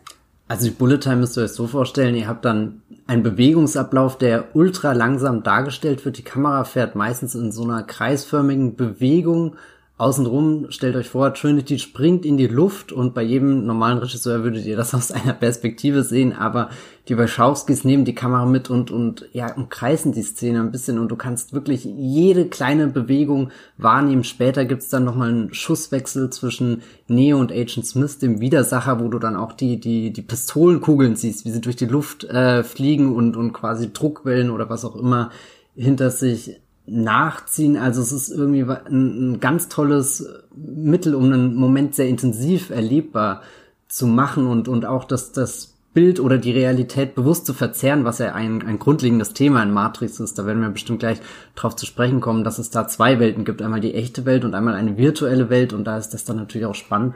Also 0.46 0.66
die 0.66 0.70
Bullet 0.72 0.98
Time 0.98 1.16
müsst 1.16 1.36
ihr 1.36 1.44
euch 1.44 1.52
so 1.52 1.66
vorstellen, 1.66 2.14
ihr 2.14 2.28
habt 2.28 2.44
dann 2.44 2.82
einen 3.08 3.24
Bewegungsablauf, 3.24 4.16
der 4.16 4.54
ultra 4.54 4.92
langsam 4.92 5.42
dargestellt 5.42 6.04
wird. 6.04 6.18
Die 6.18 6.24
Kamera 6.24 6.64
fährt 6.64 6.94
meistens 6.94 7.34
in 7.34 7.50
so 7.50 7.64
einer 7.64 7.82
kreisförmigen 7.82 8.76
Bewegung 8.76 9.56
Außenrum, 10.00 10.70
stellt 10.70 10.96
euch 10.96 11.10
vor, 11.10 11.34
Trinity 11.34 11.78
springt 11.78 12.24
in 12.24 12.38
die 12.38 12.46
Luft 12.46 12.90
und 12.90 13.12
bei 13.12 13.22
jedem 13.22 13.66
normalen 13.66 13.98
Regisseur 13.98 14.42
würdet 14.42 14.64
ihr 14.64 14.74
das 14.74 14.94
aus 14.94 15.12
einer 15.12 15.34
Perspektive 15.34 16.04
sehen, 16.04 16.32
aber 16.32 16.70
die 17.08 17.18
Wachowskis 17.18 17.84
nehmen 17.84 18.06
die 18.06 18.14
Kamera 18.14 18.46
mit 18.46 18.70
und, 18.70 18.90
und, 18.90 19.28
ja, 19.34 19.54
umkreisen 19.54 20.12
die 20.12 20.22
Szene 20.22 20.60
ein 20.60 20.70
bisschen 20.70 20.98
und 20.98 21.08
du 21.08 21.16
kannst 21.16 21.52
wirklich 21.52 21.84
jede 21.84 22.46
kleine 22.46 22.86
Bewegung 22.86 23.50
wahrnehmen. 23.76 24.24
Später 24.24 24.64
gibt's 24.64 24.88
dann 24.88 25.04
nochmal 25.04 25.28
einen 25.28 25.52
Schusswechsel 25.52 26.30
zwischen 26.30 26.80
Neo 27.06 27.38
und 27.38 27.52
Agent 27.52 27.84
Smith, 27.84 28.18
dem 28.18 28.40
Widersacher, 28.40 29.00
wo 29.00 29.08
du 29.08 29.18
dann 29.18 29.36
auch 29.36 29.52
die, 29.52 29.78
die, 29.80 30.14
die 30.14 30.22
Pistolenkugeln 30.22 31.14
siehst, 31.14 31.44
wie 31.44 31.50
sie 31.50 31.60
durch 31.60 31.76
die 31.76 31.84
Luft 31.84 32.24
äh, 32.24 32.64
fliegen 32.64 33.14
und, 33.14 33.36
und 33.36 33.52
quasi 33.52 33.92
Druckwellen 33.92 34.48
oder 34.48 34.70
was 34.70 34.86
auch 34.86 34.96
immer 34.96 35.30
hinter 35.76 36.10
sich 36.10 36.56
nachziehen. 36.90 37.76
Also 37.76 38.02
es 38.02 38.12
ist 38.12 38.30
irgendwie 38.30 38.64
ein, 38.64 39.32
ein, 39.32 39.40
ganz 39.40 39.68
tolles 39.68 40.28
Mittel, 40.54 41.14
um 41.14 41.24
einen 41.24 41.54
Moment 41.54 41.94
sehr 41.94 42.08
intensiv 42.08 42.70
erlebbar 42.70 43.42
zu 43.88 44.06
machen 44.06 44.46
und, 44.46 44.68
und 44.68 44.84
auch 44.84 45.04
das, 45.04 45.32
das 45.32 45.76
Bild 45.92 46.20
oder 46.20 46.38
die 46.38 46.52
Realität 46.52 47.14
bewusst 47.14 47.46
zu 47.46 47.54
verzerren, 47.54 48.04
was 48.04 48.18
ja 48.18 48.32
ein, 48.34 48.62
ein 48.66 48.78
grundlegendes 48.78 49.32
Thema 49.34 49.62
in 49.62 49.72
Matrix 49.72 50.20
ist. 50.20 50.38
Da 50.38 50.46
werden 50.46 50.62
wir 50.62 50.68
bestimmt 50.70 51.00
gleich 51.00 51.20
drauf 51.54 51.76
zu 51.76 51.86
sprechen 51.86 52.20
kommen, 52.20 52.44
dass 52.44 52.58
es 52.58 52.70
da 52.70 52.86
zwei 52.86 53.18
Welten 53.18 53.44
gibt. 53.44 53.62
Einmal 53.62 53.80
die 53.80 53.94
echte 53.94 54.24
Welt 54.24 54.44
und 54.44 54.54
einmal 54.54 54.74
eine 54.74 54.96
virtuelle 54.96 55.50
Welt. 55.50 55.72
Und 55.72 55.84
da 55.84 55.96
ist 55.96 56.10
das 56.10 56.24
dann 56.24 56.36
natürlich 56.36 56.66
auch 56.66 56.76
spannend, 56.76 57.14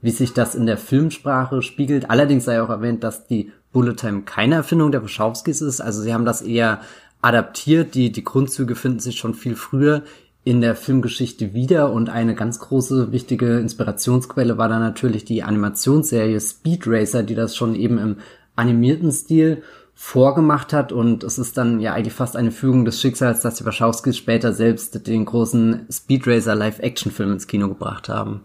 wie 0.00 0.10
sich 0.10 0.32
das 0.32 0.54
in 0.54 0.66
der 0.66 0.78
Filmsprache 0.78 1.62
spiegelt. 1.62 2.10
Allerdings 2.10 2.44
sei 2.44 2.62
auch 2.62 2.70
erwähnt, 2.70 3.04
dass 3.04 3.26
die 3.26 3.52
Bullet 3.72 3.94
Time 3.94 4.22
keine 4.22 4.54
Erfindung 4.54 4.92
der 4.92 5.02
Wachowskis 5.02 5.60
ist. 5.60 5.80
Also 5.82 6.00
sie 6.00 6.14
haben 6.14 6.24
das 6.24 6.40
eher 6.40 6.80
adaptiert. 7.24 7.94
Die, 7.94 8.12
die 8.12 8.24
Grundzüge 8.24 8.74
finden 8.74 9.00
sich 9.00 9.16
schon 9.16 9.34
viel 9.34 9.56
früher 9.56 10.02
in 10.44 10.60
der 10.60 10.76
Filmgeschichte 10.76 11.54
wieder 11.54 11.90
und 11.90 12.10
eine 12.10 12.34
ganz 12.34 12.58
große 12.58 13.12
wichtige 13.12 13.58
Inspirationsquelle 13.58 14.58
war 14.58 14.68
dann 14.68 14.82
natürlich 14.82 15.24
die 15.24 15.42
Animationsserie 15.42 16.38
Speed 16.38 16.82
Racer, 16.86 17.22
die 17.22 17.34
das 17.34 17.56
schon 17.56 17.74
eben 17.74 17.96
im 17.96 18.16
animierten 18.54 19.10
Stil 19.10 19.62
vorgemacht 19.94 20.72
hat 20.72 20.92
und 20.92 21.24
es 21.24 21.38
ist 21.38 21.56
dann 21.56 21.80
ja 21.80 21.94
eigentlich 21.94 22.12
fast 22.12 22.36
eine 22.36 22.50
Fügung 22.50 22.84
des 22.84 23.00
Schicksals, 23.00 23.40
dass 23.40 23.54
die 23.54 23.64
Wachowskis 23.64 24.18
später 24.18 24.52
selbst 24.52 25.06
den 25.06 25.24
großen 25.24 25.86
Speed 25.90 26.26
Racer 26.26 26.54
Live-Action-Film 26.54 27.32
ins 27.32 27.46
Kino 27.46 27.68
gebracht 27.68 28.08
haben. 28.08 28.42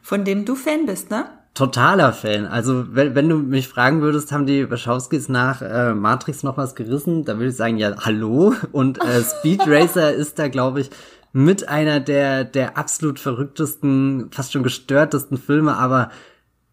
Von 0.00 0.24
dem 0.24 0.44
du 0.44 0.54
Fan 0.54 0.86
bist, 0.86 1.10
ne? 1.10 1.26
Totaler 1.54 2.12
Fan. 2.12 2.46
Also 2.46 2.94
wenn, 2.94 3.14
wenn 3.14 3.28
du 3.28 3.36
mich 3.36 3.68
fragen 3.68 4.00
würdest, 4.00 4.32
haben 4.32 4.46
die 4.46 4.70
Wachowskis 4.70 5.28
nach 5.28 5.60
äh, 5.62 5.94
Matrix 5.94 6.42
noch 6.42 6.56
was 6.56 6.74
gerissen, 6.74 7.24
da 7.24 7.36
würde 7.36 7.48
ich 7.48 7.56
sagen, 7.56 7.76
ja, 7.76 7.94
hallo. 7.98 8.54
Und 8.72 9.02
äh, 9.02 9.22
Speed 9.22 9.62
Racer 9.66 10.12
ist 10.12 10.38
da, 10.38 10.48
glaube 10.48 10.80
ich, 10.80 10.90
mit 11.32 11.68
einer 11.68 12.00
der, 12.00 12.44
der 12.44 12.76
absolut 12.76 13.18
verrücktesten, 13.18 14.30
fast 14.30 14.52
schon 14.52 14.62
gestörtesten 14.62 15.38
Filme, 15.38 15.76
aber 15.76 16.10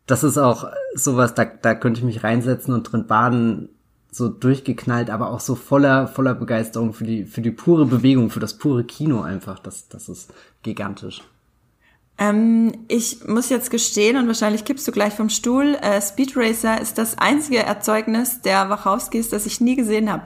das 0.06 0.24
ist 0.24 0.38
auch 0.38 0.68
sowas, 0.96 1.34
da, 1.34 1.46
da 1.46 1.76
könnte 1.76 2.00
ich 2.00 2.06
mich 2.06 2.24
reinsetzen 2.24 2.74
und 2.74 2.84
drin 2.84 3.08
baden, 3.08 3.70
so 4.12 4.28
durchgeknallt, 4.28 5.10
aber 5.10 5.30
auch 5.30 5.40
so 5.40 5.56
voller, 5.56 6.08
voller 6.08 6.34
Begeisterung 6.34 6.94
für 6.94 7.04
die, 7.04 7.26
für 7.26 7.42
die 7.42 7.52
pure 7.52 7.86
Bewegung, 7.86 8.32
für 8.32 8.40
das 8.40 8.58
pure 8.58 8.84
Kino 8.84 9.22
einfach. 9.22 9.60
Das, 9.60 9.88
das 9.88 10.10
ist 10.10 10.34
gigantisch. 10.64 11.22
Ähm, 12.20 12.74
ich 12.90 13.26
muss 13.26 13.50
jetzt 13.50 13.72
gestehen, 13.72 14.18
und 14.18 14.28
wahrscheinlich 14.28 14.66
kippst 14.66 14.86
du 14.88 14.92
gleich 14.92 15.14
vom 15.14 15.30
Stuhl, 15.30 15.78
äh, 15.82 16.02
Speed 16.02 16.36
Racer 16.36 16.82
ist 16.82 16.98
das 16.98 17.18
einzige 17.18 17.60
Erzeugnis 17.60 18.42
der 18.42 18.70
Wachowskis, 18.70 19.30
das 19.30 19.46
ich 19.46 19.62
nie 19.62 19.78
gesehen 19.78 20.12
habe. 20.12 20.24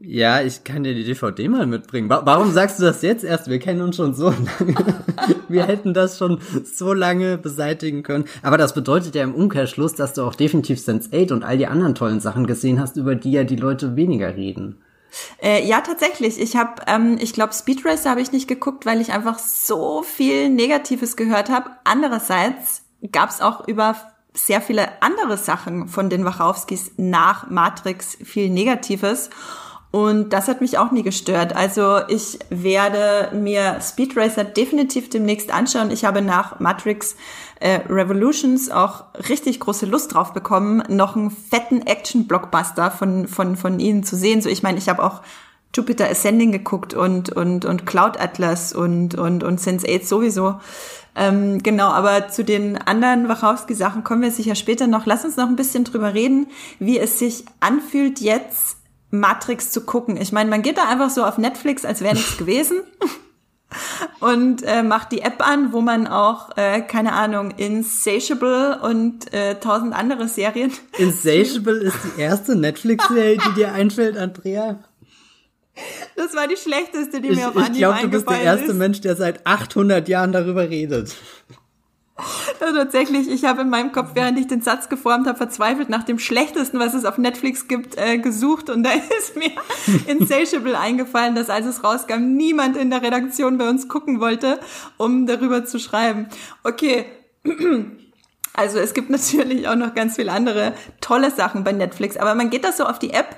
Ja, 0.00 0.42
ich 0.42 0.64
kann 0.64 0.82
dir 0.82 0.94
die 0.94 1.04
DVD 1.04 1.48
mal 1.48 1.66
mitbringen. 1.66 2.10
Warum 2.10 2.52
sagst 2.52 2.78
du 2.78 2.82
das 2.82 3.00
jetzt 3.02 3.24
erst? 3.24 3.48
Wir 3.48 3.60
kennen 3.60 3.80
uns 3.80 3.96
schon 3.96 4.12
so 4.14 4.30
lange. 4.58 5.04
Wir 5.48 5.64
hätten 5.66 5.94
das 5.94 6.18
schon 6.18 6.40
so 6.64 6.92
lange 6.92 7.38
beseitigen 7.38 8.02
können. 8.02 8.24
Aber 8.42 8.58
das 8.58 8.74
bedeutet 8.74 9.14
ja 9.14 9.22
im 9.22 9.34
Umkehrschluss, 9.34 9.94
dass 9.94 10.12
du 10.12 10.22
auch 10.22 10.34
definitiv 10.34 10.78
Sense8 10.78 11.32
und 11.32 11.44
all 11.44 11.56
die 11.56 11.68
anderen 11.68 11.94
tollen 11.94 12.20
Sachen 12.20 12.46
gesehen 12.46 12.80
hast, 12.80 12.96
über 12.96 13.14
die 13.14 13.32
ja 13.32 13.44
die 13.44 13.56
Leute 13.56 13.96
weniger 13.96 14.36
reden. 14.36 14.76
Äh, 15.42 15.64
ja, 15.64 15.80
tatsächlich. 15.80 16.40
Ich 16.40 16.56
habe, 16.56 16.82
ähm, 16.86 17.16
ich 17.20 17.32
glaube, 17.32 17.52
Speed 17.52 17.84
Racer 17.84 18.10
habe 18.10 18.20
ich 18.20 18.32
nicht 18.32 18.48
geguckt, 18.48 18.86
weil 18.86 19.00
ich 19.00 19.12
einfach 19.12 19.38
so 19.38 20.02
viel 20.02 20.48
Negatives 20.48 21.16
gehört 21.16 21.50
habe. 21.50 21.70
Andererseits 21.84 22.82
gab 23.12 23.30
es 23.30 23.40
auch 23.40 23.66
über 23.68 23.96
sehr 24.34 24.60
viele 24.60 25.00
andere 25.02 25.38
Sachen 25.38 25.88
von 25.88 26.10
den 26.10 26.24
Wachowskis 26.24 26.92
nach 26.96 27.48
Matrix 27.50 28.18
viel 28.22 28.50
Negatives. 28.50 29.30
Und 29.94 30.32
das 30.32 30.48
hat 30.48 30.60
mich 30.60 30.76
auch 30.76 30.90
nie 30.90 31.04
gestört. 31.04 31.54
Also 31.54 32.00
ich 32.08 32.40
werde 32.50 33.32
mir 33.32 33.80
Speed 33.80 34.16
Racer 34.16 34.42
definitiv 34.42 35.08
demnächst 35.08 35.54
anschauen. 35.54 35.92
Ich 35.92 36.04
habe 36.04 36.20
nach 36.20 36.58
Matrix 36.58 37.14
äh, 37.60 37.78
Revolutions 37.88 38.72
auch 38.72 39.04
richtig 39.28 39.60
große 39.60 39.86
Lust 39.86 40.12
drauf 40.12 40.32
bekommen, 40.32 40.82
noch 40.88 41.14
einen 41.14 41.30
fetten 41.30 41.82
Action-Blockbuster 41.82 42.90
von, 42.90 43.28
von, 43.28 43.54
von 43.54 43.78
ihnen 43.78 44.02
zu 44.02 44.16
sehen. 44.16 44.42
So, 44.42 44.48
ich 44.48 44.64
meine, 44.64 44.78
ich 44.78 44.88
habe 44.88 45.00
auch 45.00 45.22
Jupiter 45.72 46.10
Ascending 46.10 46.50
geguckt 46.50 46.92
und, 46.92 47.30
und, 47.30 47.64
und 47.64 47.86
Cloud 47.86 48.20
Atlas 48.20 48.72
und, 48.72 49.14
und, 49.14 49.44
und 49.44 49.60
Sense8 49.60 50.04
sowieso. 50.04 50.56
Ähm, 51.14 51.62
genau, 51.62 51.90
aber 51.90 52.30
zu 52.30 52.42
den 52.42 52.78
anderen 52.78 53.28
Wachowski-Sachen 53.28 54.02
kommen 54.02 54.22
wir 54.22 54.32
sicher 54.32 54.56
später 54.56 54.88
noch. 54.88 55.06
Lass 55.06 55.24
uns 55.24 55.36
noch 55.36 55.46
ein 55.46 55.54
bisschen 55.54 55.84
drüber 55.84 56.14
reden, 56.14 56.48
wie 56.80 56.98
es 56.98 57.20
sich 57.20 57.44
anfühlt 57.60 58.18
jetzt 58.20 58.78
Matrix 59.20 59.70
zu 59.70 59.82
gucken. 59.82 60.16
Ich 60.16 60.32
meine, 60.32 60.50
man 60.50 60.62
geht 60.62 60.76
da 60.76 60.88
einfach 60.88 61.10
so 61.10 61.24
auf 61.24 61.38
Netflix, 61.38 61.84
als 61.84 62.00
wäre 62.00 62.14
nichts 62.14 62.36
gewesen. 62.38 62.82
und 64.20 64.62
äh, 64.62 64.82
macht 64.82 65.12
die 65.12 65.22
App 65.22 65.46
an, 65.46 65.72
wo 65.72 65.80
man 65.80 66.06
auch, 66.06 66.56
äh, 66.56 66.80
keine 66.82 67.12
Ahnung, 67.12 67.52
Insatiable 67.56 68.80
und 68.82 69.32
äh, 69.32 69.58
tausend 69.58 69.94
andere 69.94 70.28
Serien. 70.28 70.72
Insatiable 70.98 71.78
ist 71.78 71.96
die 72.04 72.20
erste 72.20 72.56
Netflix-Serie, 72.56 73.38
die 73.48 73.54
dir 73.54 73.72
einfällt, 73.72 74.16
Andrea. 74.16 74.78
Das 76.14 76.36
war 76.36 76.46
die 76.46 76.56
schlechteste, 76.56 77.20
die 77.20 77.28
ich, 77.28 77.36
mir 77.36 77.48
auf 77.48 77.56
Anhieb 77.56 77.72
Ich 77.72 77.78
glaube, 77.78 78.00
du 78.02 78.08
bist 78.08 78.30
der 78.30 78.42
erste 78.42 78.66
ist. 78.66 78.74
Mensch, 78.74 79.00
der 79.00 79.16
seit 79.16 79.44
800 79.44 80.08
Jahren 80.08 80.30
darüber 80.30 80.68
redet. 80.70 81.14
Ja, 82.16 82.72
tatsächlich, 82.72 83.28
ich 83.28 83.44
habe 83.44 83.62
in 83.62 83.70
meinem 83.70 83.90
Kopf, 83.90 84.10
während 84.14 84.38
ich 84.38 84.46
den 84.46 84.60
Satz 84.60 84.88
geformt 84.88 85.26
habe, 85.26 85.36
verzweifelt 85.36 85.88
nach 85.88 86.04
dem 86.04 86.20
schlechtesten, 86.20 86.78
was 86.78 86.94
es 86.94 87.04
auf 87.04 87.18
Netflix 87.18 87.66
gibt, 87.66 87.98
äh, 87.98 88.18
gesucht 88.18 88.70
und 88.70 88.84
da 88.84 88.90
ist 89.18 89.36
mir 89.36 89.50
Insatiable 90.06 90.78
eingefallen, 90.78 91.34
dass 91.34 91.50
als 91.50 91.66
es 91.66 91.82
rauskam, 91.82 92.36
niemand 92.36 92.76
in 92.76 92.90
der 92.90 93.02
Redaktion 93.02 93.58
bei 93.58 93.68
uns 93.68 93.88
gucken 93.88 94.20
wollte, 94.20 94.60
um 94.96 95.26
darüber 95.26 95.64
zu 95.64 95.78
schreiben. 95.78 96.28
Okay. 96.62 97.06
Also 98.56 98.78
es 98.78 98.94
gibt 98.94 99.10
natürlich 99.10 99.66
auch 99.66 99.74
noch 99.74 99.96
ganz 99.96 100.14
viele 100.14 100.30
andere 100.30 100.74
tolle 101.00 101.32
Sachen 101.32 101.64
bei 101.64 101.72
Netflix, 101.72 102.16
aber 102.16 102.36
man 102.36 102.50
geht 102.50 102.62
da 102.62 102.70
so 102.70 102.84
auf 102.84 103.00
die 103.00 103.10
App, 103.10 103.34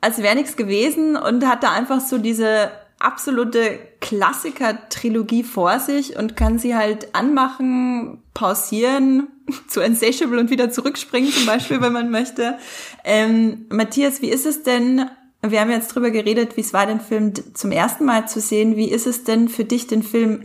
als 0.00 0.20
wäre 0.24 0.34
nichts 0.34 0.56
gewesen 0.56 1.16
und 1.16 1.46
hat 1.46 1.62
da 1.62 1.70
einfach 1.70 2.00
so 2.00 2.18
diese 2.18 2.72
absolute 2.98 3.78
Klassiker-Trilogie 4.00 5.44
vor 5.44 5.78
sich 5.78 6.16
und 6.16 6.36
kann 6.36 6.58
sie 6.58 6.74
halt 6.74 7.14
anmachen, 7.14 8.22
pausieren, 8.32 9.28
zu 9.68 9.80
Insatiable 9.80 10.40
und 10.40 10.50
wieder 10.50 10.70
zurückspringen 10.70 11.30
zum 11.30 11.46
Beispiel, 11.46 11.80
wenn 11.80 11.92
man 11.92 12.10
möchte. 12.10 12.56
Ähm, 13.04 13.66
Matthias, 13.68 14.22
wie 14.22 14.30
ist 14.30 14.46
es 14.46 14.62
denn, 14.62 15.06
wir 15.42 15.60
haben 15.60 15.70
jetzt 15.70 15.94
drüber 15.94 16.10
geredet, 16.10 16.56
wie 16.56 16.62
es 16.62 16.72
war, 16.72 16.86
den 16.86 17.00
Film 17.00 17.32
zum 17.54 17.72
ersten 17.72 18.04
Mal 18.04 18.26
zu 18.28 18.40
sehen. 18.40 18.76
Wie 18.76 18.90
ist 18.90 19.06
es 19.06 19.24
denn 19.24 19.48
für 19.48 19.64
dich, 19.64 19.86
den 19.86 20.02
Film 20.02 20.44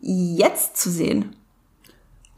jetzt 0.00 0.76
zu 0.76 0.90
sehen? 0.90 1.36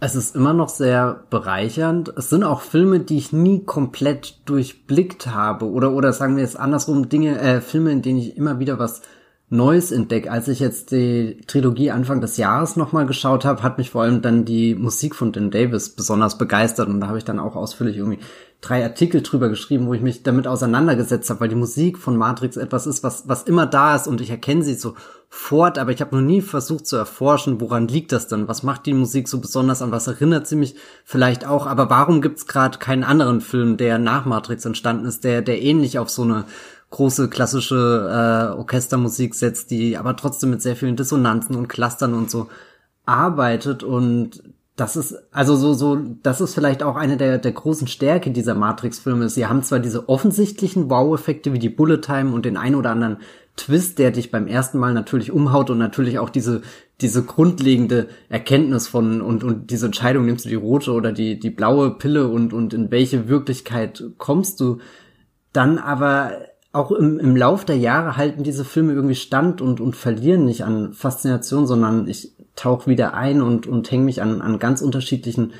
Es 0.05 0.16
ist 0.16 0.35
immer 0.35 0.53
noch 0.53 0.68
sehr 0.68 1.22
bereichernd. 1.31 2.12
Es 2.16 2.29
sind 2.29 2.42
auch 2.42 2.61
Filme, 2.62 2.98
die 2.98 3.18
ich 3.18 3.33
nie 3.33 3.62
komplett 3.62 4.40
durchblickt 4.46 5.29
habe. 5.29 5.70
Oder, 5.70 5.92
oder 5.92 6.12
sagen 6.12 6.37
wir 6.37 6.42
es 6.42 6.57
andersrum, 6.57 7.09
Dinge, 7.09 7.38
äh, 7.38 7.61
Filme, 7.61 7.92
in 7.92 8.03
denen 8.03 8.18
ich 8.18 8.37
immer 8.37 8.59
wieder 8.59 8.81
was 8.81 9.03
Neues 9.52 9.92
entdecke. 9.92 10.30
Als 10.30 10.48
ich 10.48 10.60
jetzt 10.60 10.92
die 10.92 11.36
Trilogie 11.46 11.90
Anfang 11.90 12.22
des 12.22 12.38
Jahres 12.38 12.76
nochmal 12.76 13.04
geschaut 13.04 13.44
habe, 13.44 13.62
hat 13.62 13.76
mich 13.76 13.90
vor 13.90 14.02
allem 14.02 14.22
dann 14.22 14.46
die 14.46 14.74
Musik 14.74 15.14
von 15.14 15.30
Dan 15.30 15.50
Davis 15.50 15.90
besonders 15.90 16.38
begeistert 16.38 16.88
und 16.88 17.00
da 17.00 17.08
habe 17.08 17.18
ich 17.18 17.24
dann 17.24 17.38
auch 17.38 17.54
ausführlich 17.54 17.98
irgendwie 17.98 18.20
drei 18.62 18.82
Artikel 18.82 19.20
drüber 19.20 19.50
geschrieben, 19.50 19.86
wo 19.86 19.94
ich 19.94 20.00
mich 20.00 20.22
damit 20.22 20.46
auseinandergesetzt 20.46 21.28
habe, 21.28 21.40
weil 21.40 21.48
die 21.48 21.54
Musik 21.54 21.98
von 21.98 22.16
Matrix 22.16 22.56
etwas 22.56 22.86
ist, 22.86 23.02
was, 23.02 23.28
was 23.28 23.42
immer 23.42 23.66
da 23.66 23.94
ist 23.94 24.06
und 24.06 24.22
ich 24.22 24.30
erkenne 24.30 24.62
sie 24.62 24.74
sofort, 24.74 25.78
aber 25.78 25.90
ich 25.90 26.00
habe 26.00 26.16
noch 26.16 26.22
nie 26.22 26.40
versucht 26.40 26.86
zu 26.86 26.96
erforschen, 26.96 27.60
woran 27.60 27.88
liegt 27.88 28.12
das 28.12 28.28
denn? 28.28 28.48
Was 28.48 28.62
macht 28.62 28.86
die 28.86 28.94
Musik 28.94 29.28
so 29.28 29.40
besonders, 29.40 29.82
an 29.82 29.90
was 29.90 30.06
erinnert 30.06 30.46
sie 30.46 30.56
mich 30.56 30.76
vielleicht 31.04 31.46
auch, 31.46 31.66
aber 31.66 31.90
warum 31.90 32.22
gibt's 32.22 32.46
gerade 32.46 32.78
keinen 32.78 33.04
anderen 33.04 33.40
Film, 33.40 33.76
der 33.76 33.98
nach 33.98 34.24
Matrix 34.24 34.64
entstanden 34.64 35.06
ist, 35.06 35.24
der, 35.24 35.42
der 35.42 35.60
ähnlich 35.60 35.98
auf 35.98 36.08
so 36.08 36.22
eine 36.22 36.44
große 36.92 37.28
klassische 37.28 37.74
äh, 37.74 38.57
Orchestermusik 38.57 39.35
setzt, 39.35 39.72
die 39.72 39.96
aber 39.96 40.14
trotzdem 40.16 40.50
mit 40.50 40.62
sehr 40.62 40.76
vielen 40.76 40.94
Dissonanzen 40.94 41.57
und 41.57 41.68
Clustern 41.68 42.14
und 42.14 42.31
so 42.31 42.48
arbeitet 43.05 43.83
und 43.83 44.42
das 44.76 44.96
ist 44.96 45.14
also 45.33 45.55
so 45.57 45.74
so 45.74 45.98
das 46.22 46.40
ist 46.40 46.55
vielleicht 46.55 46.83
auch 46.83 46.96
eine 46.96 47.16
der 47.16 47.38
der 47.38 47.52
großen 47.52 47.88
Stärke 47.88 48.31
dieser 48.31 48.55
Matrix 48.55 49.00
Filme. 49.00 49.28
Sie 49.28 49.46
haben 49.46 49.62
zwar 49.62 49.81
diese 49.81 50.09
offensichtlichen 50.09 50.88
Wow 50.88 51.14
Effekte 51.14 51.52
wie 51.52 51.59
die 51.59 51.68
Bullet 51.68 51.98
Time 51.98 52.33
und 52.33 52.46
den 52.46 52.57
ein 52.57 52.74
oder 52.74 52.90
anderen 52.90 53.18
Twist, 53.57 53.98
der 53.98 54.12
dich 54.12 54.31
beim 54.31 54.46
ersten 54.46 54.78
Mal 54.78 54.94
natürlich 54.94 55.31
umhaut 55.31 55.68
und 55.68 55.78
natürlich 55.78 56.18
auch 56.18 56.31
diese 56.31 56.62
diese 57.02 57.22
grundlegende 57.24 58.09
Erkenntnis 58.31 58.88
von 58.88 59.20
und 59.20 59.44
und 59.44 59.70
diese 59.70 59.87
Entscheidung 59.87 60.24
nimmst 60.24 60.46
du 60.46 60.48
die 60.48 60.55
rote 60.55 60.92
oder 60.92 61.12
die 61.12 61.38
die 61.38 61.50
blaue 61.50 61.90
Pille 61.90 62.28
und 62.28 62.55
und 62.55 62.72
in 62.72 62.90
welche 62.90 63.28
Wirklichkeit 63.28 64.02
kommst 64.16 64.59
du 64.61 64.78
dann 65.52 65.78
aber 65.78 66.33
auch 66.72 66.90
im, 66.90 67.18
im 67.18 67.37
Lauf 67.37 67.64
der 67.64 67.76
Jahre 67.76 68.16
halten 68.16 68.42
diese 68.42 68.64
Filme 68.64 68.94
irgendwie 68.94 69.14
stand 69.14 69.61
und, 69.61 69.80
und 69.80 69.94
verlieren 69.94 70.46
nicht 70.46 70.64
an 70.64 70.94
Faszination, 70.94 71.66
sondern 71.66 72.08
ich 72.08 72.32
tauche 72.56 72.88
wieder 72.90 73.14
ein 73.14 73.42
und, 73.42 73.66
und 73.66 73.90
hänge 73.90 74.04
mich 74.04 74.22
an, 74.22 74.40
an 74.40 74.58
ganz 74.58 74.80
unterschiedlichen 74.80 75.52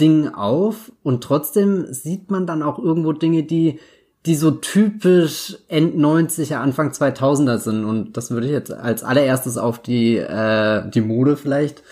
Dingen 0.00 0.32
auf. 0.32 0.92
Und 1.02 1.24
trotzdem 1.24 1.92
sieht 1.92 2.30
man 2.30 2.46
dann 2.46 2.62
auch 2.62 2.78
irgendwo 2.78 3.12
Dinge, 3.12 3.42
die, 3.42 3.80
die 4.26 4.36
so 4.36 4.52
typisch 4.52 5.58
End 5.68 5.96
90er, 5.96 6.56
Anfang 6.56 6.90
2000er 6.90 7.58
sind. 7.58 7.84
Und 7.84 8.16
das 8.16 8.30
würde 8.30 8.46
ich 8.46 8.52
jetzt 8.52 8.72
als 8.72 9.02
allererstes 9.02 9.58
auf 9.58 9.82
die, 9.82 10.16
äh, 10.16 10.88
die 10.88 11.00
Mode 11.00 11.36
vielleicht 11.36 11.82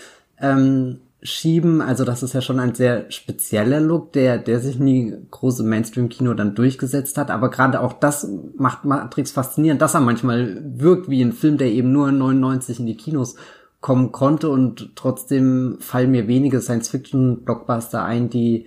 ähm, 0.41 1.01
schieben. 1.23 1.81
Also 1.81 2.05
das 2.05 2.23
ist 2.23 2.33
ja 2.33 2.41
schon 2.41 2.59
ein 2.59 2.75
sehr 2.75 3.11
spezieller 3.11 3.81
Look, 3.81 4.13
der, 4.13 4.39
der 4.39 4.61
sich 4.61 4.79
nie 4.79 5.15
große 5.31 5.63
Mainstream-Kino 5.63 6.35
dann 6.35 6.55
durchgesetzt 6.55 7.17
hat. 7.19 7.31
Aber 7.31 7.51
gerade 7.51 7.81
auch 7.81 7.93
das 7.93 8.29
macht 8.57 8.85
Matrix 8.85 9.33
faszinierend, 9.33 9.81
dass 9.81 9.95
er 9.95 10.01
manchmal 10.01 10.63
wirkt 10.65 11.09
wie 11.09 11.23
ein 11.23 11.33
Film, 11.33 11.59
der 11.59 11.69
eben 11.69 11.93
nur 11.93 12.11
99 12.11 12.81
in 12.81 12.87
die 12.87 12.97
Kinos 12.97 13.37
kommen 13.81 14.13
konnte 14.13 14.49
und 14.49 14.93
trotzdem 14.95 15.77
fallen 15.81 16.13
mir 16.13 16.29
wenige 16.29 16.61
Science-Fiction-Blockbuster 16.61 18.05
ein, 18.05 18.31
die 18.31 18.67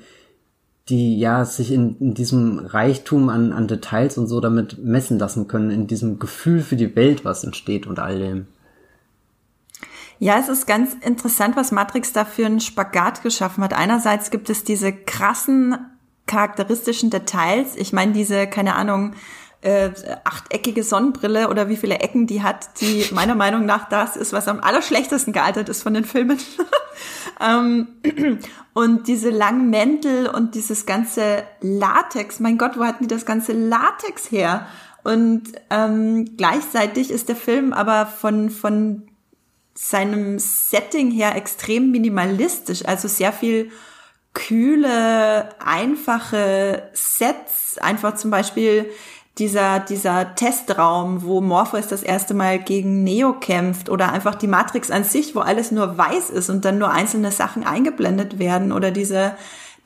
die 0.89 1.17
ja 1.17 1.45
sich 1.45 1.71
in, 1.71 1.97
in 1.99 2.13
diesem 2.13 2.59
Reichtum 2.59 3.29
an, 3.29 3.53
an 3.53 3.67
Details 3.67 4.17
und 4.17 4.27
so 4.27 4.39
damit 4.39 4.77
messen 4.77 5.17
lassen 5.17 5.47
können, 5.47 5.71
in 5.71 5.87
diesem 5.87 6.19
Gefühl 6.19 6.61
für 6.61 6.75
die 6.75 6.95
Welt, 6.95 7.25
was 7.25 7.43
entsteht 7.43 7.87
und 7.87 7.99
all 7.99 8.19
dem. 8.19 8.47
Ja, 10.19 10.39
es 10.39 10.47
ist 10.47 10.65
ganz 10.65 10.93
interessant, 11.01 11.56
was 11.56 11.71
Matrix 11.71 12.13
da 12.13 12.25
für 12.25 12.45
einen 12.45 12.62
Spagat 12.62 13.21
geschaffen 13.21 13.63
hat. 13.63 13.73
Einerseits 13.73 14.32
gibt 14.32 14.49
es 14.49 14.63
diese 14.63 14.93
krassen 14.93 15.78
charakteristischen 16.25 17.10
Details. 17.10 17.75
Ich 17.75 17.93
meine, 17.93 18.13
diese, 18.13 18.47
keine 18.47 18.75
Ahnung, 18.75 19.13
äh, 19.62 19.91
achteckige 20.23 20.84
Sonnenbrille 20.84 21.49
oder 21.49 21.69
wie 21.69 21.75
viele 21.75 21.99
Ecken 21.99 22.28
die 22.28 22.43
hat, 22.43 22.82
die 22.82 23.06
meiner 23.12 23.36
Meinung 23.36 23.65
nach 23.65 23.89
das 23.89 24.15
ist, 24.15 24.32
was 24.32 24.47
am 24.47 24.60
allerschlechtesten 24.60 25.34
gealtert 25.34 25.69
ist 25.69 25.84
von 25.84 25.93
den 25.93 26.06
Filmen. 26.06 26.39
ähm, 27.41 27.88
und 28.73 29.08
diese 29.08 29.32
langen 29.32 29.69
Mäntel 29.69 30.28
und 30.28 30.56
dieses 30.56 30.86
ganze 30.86 31.43
Latex, 31.62 32.39
mein 32.39 32.58
Gott, 32.58 32.78
wo 32.78 32.86
hatten 32.86 33.04
die 33.04 33.13
das 33.13 33.25
ganze 33.25 33.54
Latex 33.54 34.32
her? 34.32 34.67
Und 35.04 35.43
ähm, 35.69 36.36
gleichzeitig 36.38 37.12
ist 37.12 37.30
der 37.30 37.36
Film 37.36 37.73
aber 37.73 38.06
von, 38.06 38.49
von 38.49 39.04
seinem 39.77 40.39
Setting 40.39 41.11
her 41.11 41.35
extrem 41.35 41.91
minimalistisch, 41.91 42.85
also 42.85 43.07
sehr 43.07 43.33
viel 43.33 43.71
kühle, 44.33 45.49
einfache 45.59 46.89
Sets, 46.93 47.77
einfach 47.77 48.15
zum 48.15 48.31
Beispiel 48.31 48.89
dieser, 49.38 49.79
dieser 49.81 50.35
Testraum, 50.35 51.23
wo 51.23 51.41
Morpheus 51.41 51.88
das 51.88 52.03
erste 52.03 52.33
Mal 52.33 52.59
gegen 52.59 53.03
Neo 53.03 53.33
kämpft 53.33 53.89
oder 53.89 54.11
einfach 54.13 54.35
die 54.35 54.47
Matrix 54.47 54.91
an 54.91 55.03
sich, 55.03 55.35
wo 55.35 55.39
alles 55.39 55.71
nur 55.71 55.97
weiß 55.97 56.29
ist 56.29 56.49
und 56.49 56.63
dann 56.63 56.77
nur 56.77 56.91
einzelne 56.91 57.31
Sachen 57.31 57.65
eingeblendet 57.65 58.39
werden 58.39 58.71
oder 58.71 58.91
diese, 58.91 59.35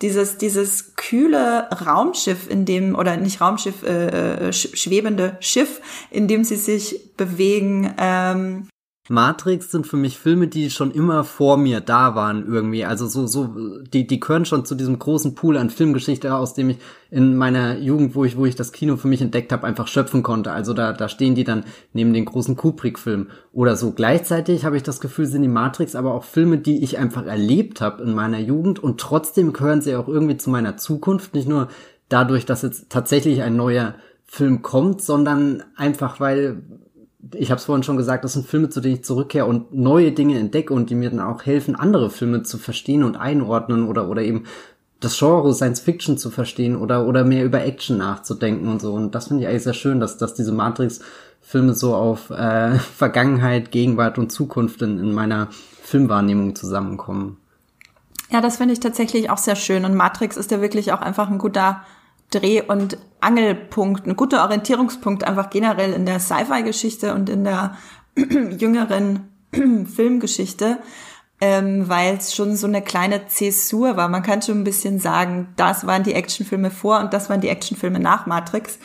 dieses, 0.04 0.38
dieses 0.38 0.96
kühle 0.96 1.68
Raumschiff, 1.86 2.48
in 2.48 2.66
dem, 2.66 2.96
oder 2.96 3.18
nicht 3.18 3.42
Raumschiff, 3.42 3.82
äh, 3.84 4.50
äh 4.50 4.54
schwebende 4.54 5.38
Schiff, 5.40 5.82
in 6.12 6.28
dem 6.28 6.44
sie 6.44 6.56
sich 6.56 7.16
bewegen, 7.18 7.94
ähm, 7.98 8.68
Matrix 9.10 9.72
sind 9.72 9.88
für 9.88 9.98
mich 9.98 10.20
Filme, 10.20 10.48
die 10.48 10.70
schon 10.70 10.92
immer 10.92 11.24
vor 11.24 11.58
mir 11.58 11.82
da 11.82 12.14
waren 12.14 12.46
irgendwie. 12.48 12.86
Also 12.86 13.08
so, 13.08 13.26
so, 13.26 13.50
die, 13.82 14.06
die 14.06 14.20
gehören 14.20 14.46
schon 14.46 14.66
zu 14.66 14.76
diesem 14.76 15.00
großen 15.00 15.34
Pool 15.34 15.58
an 15.58 15.72
Filmgeschichte, 15.72 16.34
aus 16.36 16.54
dem 16.54 16.70
ich 16.70 16.78
in 17.10 17.36
meiner 17.36 17.80
Jugend, 17.80 18.14
wo 18.14 18.24
ich, 18.24 18.38
wo 18.38 18.46
ich 18.46 18.56
das 18.56 18.72
Kino 18.72 18.98
für 18.98 19.08
mich 19.08 19.22
entdeckt 19.22 19.52
habe, 19.52 19.66
einfach 19.66 19.88
schöpfen 19.88 20.22
konnte. 20.22 20.52
Also 20.52 20.74
da, 20.74 20.94
da 20.94 21.10
stehen 21.10 21.34
die 21.34 21.44
dann 21.44 21.64
neben 21.94 22.14
den 22.14 22.26
großen 22.26 22.56
Kubrick-Filmen 22.56 23.30
oder 23.52 23.76
so. 23.76 23.92
Gleichzeitig 23.92 24.64
habe 24.64 24.78
ich 24.78 24.84
das 24.84 25.00
Gefühl, 25.00 25.26
sind 25.26 25.42
die 25.42 25.48
Matrix 25.48 25.96
aber 25.96 26.14
auch 26.14 26.24
Filme, 26.24 26.60
die 26.60 26.84
ich 26.84 27.00
einfach 27.00 27.26
erlebt 27.26 27.82
habe 27.82 28.04
in 28.04 28.14
meiner 28.14 28.40
Jugend 28.40 28.78
und 28.78 29.00
trotzdem 29.00 29.54
gehören 29.54 29.82
sie 29.82 29.96
auch 29.96 30.08
irgendwie 30.08 30.38
zu 30.38 30.52
meiner 30.52 30.78
Zukunft. 30.78 31.34
Nicht 31.34 31.48
nur 31.48 31.70
dadurch, 32.10 32.46
dass 32.46 32.62
jetzt 32.62 32.90
tatsächlich 32.90 33.42
ein 33.42 33.56
neuer 33.56 33.96
Film 34.26 34.62
kommt, 34.62 35.02
sondern 35.02 35.64
einfach, 35.76 36.20
weil 36.20 36.62
ich 37.34 37.52
habe 37.52 37.60
es 37.60 37.66
vorhin 37.66 37.84
schon 37.84 37.98
gesagt, 37.98 38.24
das 38.24 38.34
sind 38.34 38.48
Filme, 38.48 38.70
zu 38.70 38.80
denen 38.80 38.96
ich 38.96 39.04
zurückkehre 39.04 39.46
und 39.46 39.74
neue 39.74 40.12
Dinge 40.12 40.40
entdecke 40.40 40.74
und 40.74 40.90
die 40.90 40.96
mir 40.96 41.10
dann 41.10 41.20
auch 41.20 41.46
helfen, 41.46 41.76
andere 41.76 42.10
Filme 42.10 42.44
zu 42.44 42.58
verstehen 42.58 43.04
und 43.04 43.18
einordnen 43.18 43.88
oder 43.88 44.10
oder 44.10 44.22
eben 44.22 44.46
das 45.02 45.18
Genre 45.18 45.54
Science 45.54 45.80
Fiction 45.80 46.18
zu 46.18 46.30
verstehen 46.30 46.76
oder 46.76 47.06
oder 47.06 47.24
mehr 47.24 47.46
über 47.46 47.64
Action 47.64 47.98
nachzudenken 47.98 48.68
und 48.68 48.82
so. 48.82 48.94
Und 48.94 49.16
das 49.16 49.28
finde 49.28 49.44
ich 49.44 49.50
eigentlich 49.50 49.64
sehr 49.64 49.74
schön, 49.74 50.00
dass 50.00 50.18
dass 50.18 50.34
diese 50.34 50.52
Matrix 50.52 51.02
Filme 51.42 51.74
so 51.74 51.96
auf 51.96 52.30
äh, 52.30 52.76
Vergangenheit, 52.98 53.72
Gegenwart 53.72 54.18
und 54.18 54.32
Zukunft 54.32 54.82
in, 54.82 55.00
in 55.00 55.14
meiner 55.14 55.50
Filmwahrnehmung 55.84 56.56
zusammenkommen. 56.56 57.38
Ja, 58.32 58.42
das 58.42 58.58
finde 58.58 58.74
ich 58.74 58.80
tatsächlich 58.80 59.30
auch 59.30 59.40
sehr 59.40 59.56
schön. 59.56 59.86
Und 59.86 59.96
Matrix 59.96 60.38
ist 60.38 60.52
ja 60.52 60.62
wirklich 60.62 60.94
auch 60.94 61.02
einfach 61.02 61.30
ein 61.30 61.40
guter 61.40 61.82
Dreh- 62.32 62.62
und 62.62 62.98
Angelpunkt, 63.22 64.08
ein 64.08 64.16
guter 64.16 64.44
Orientierungspunkt 64.44 65.24
einfach 65.24 65.50
generell 65.50 65.94
in 65.94 66.06
der 66.06 66.20
Sci-Fi-Geschichte 66.20 67.14
und 67.14 67.30
in 67.30 67.44
der 67.44 67.76
jüngeren 68.16 69.30
Filmgeschichte, 69.52 70.78
ähm, 71.42 71.90
weil 71.90 72.18
es 72.18 72.36
schon 72.36 72.56
so 72.56 72.68
eine 72.68 72.82
kleine 72.82 73.28
Zäsur 73.28 73.98
war. 73.98 74.10
Man 74.10 74.24
kann 74.24 74.42
schon 74.42 74.62
ein 74.62 74.64
bisschen 74.64 75.00
sagen, 75.00 75.50
das 75.56 75.88
waren 75.88 76.04
die 76.04 76.14
Actionfilme 76.14 76.72
vor 76.72 77.00
und 77.00 77.14
das 77.14 77.30
waren 77.30 77.42
die 77.42 77.50
Actionfilme 77.50 78.00
nach 78.00 78.26
Matrix. 78.26 78.78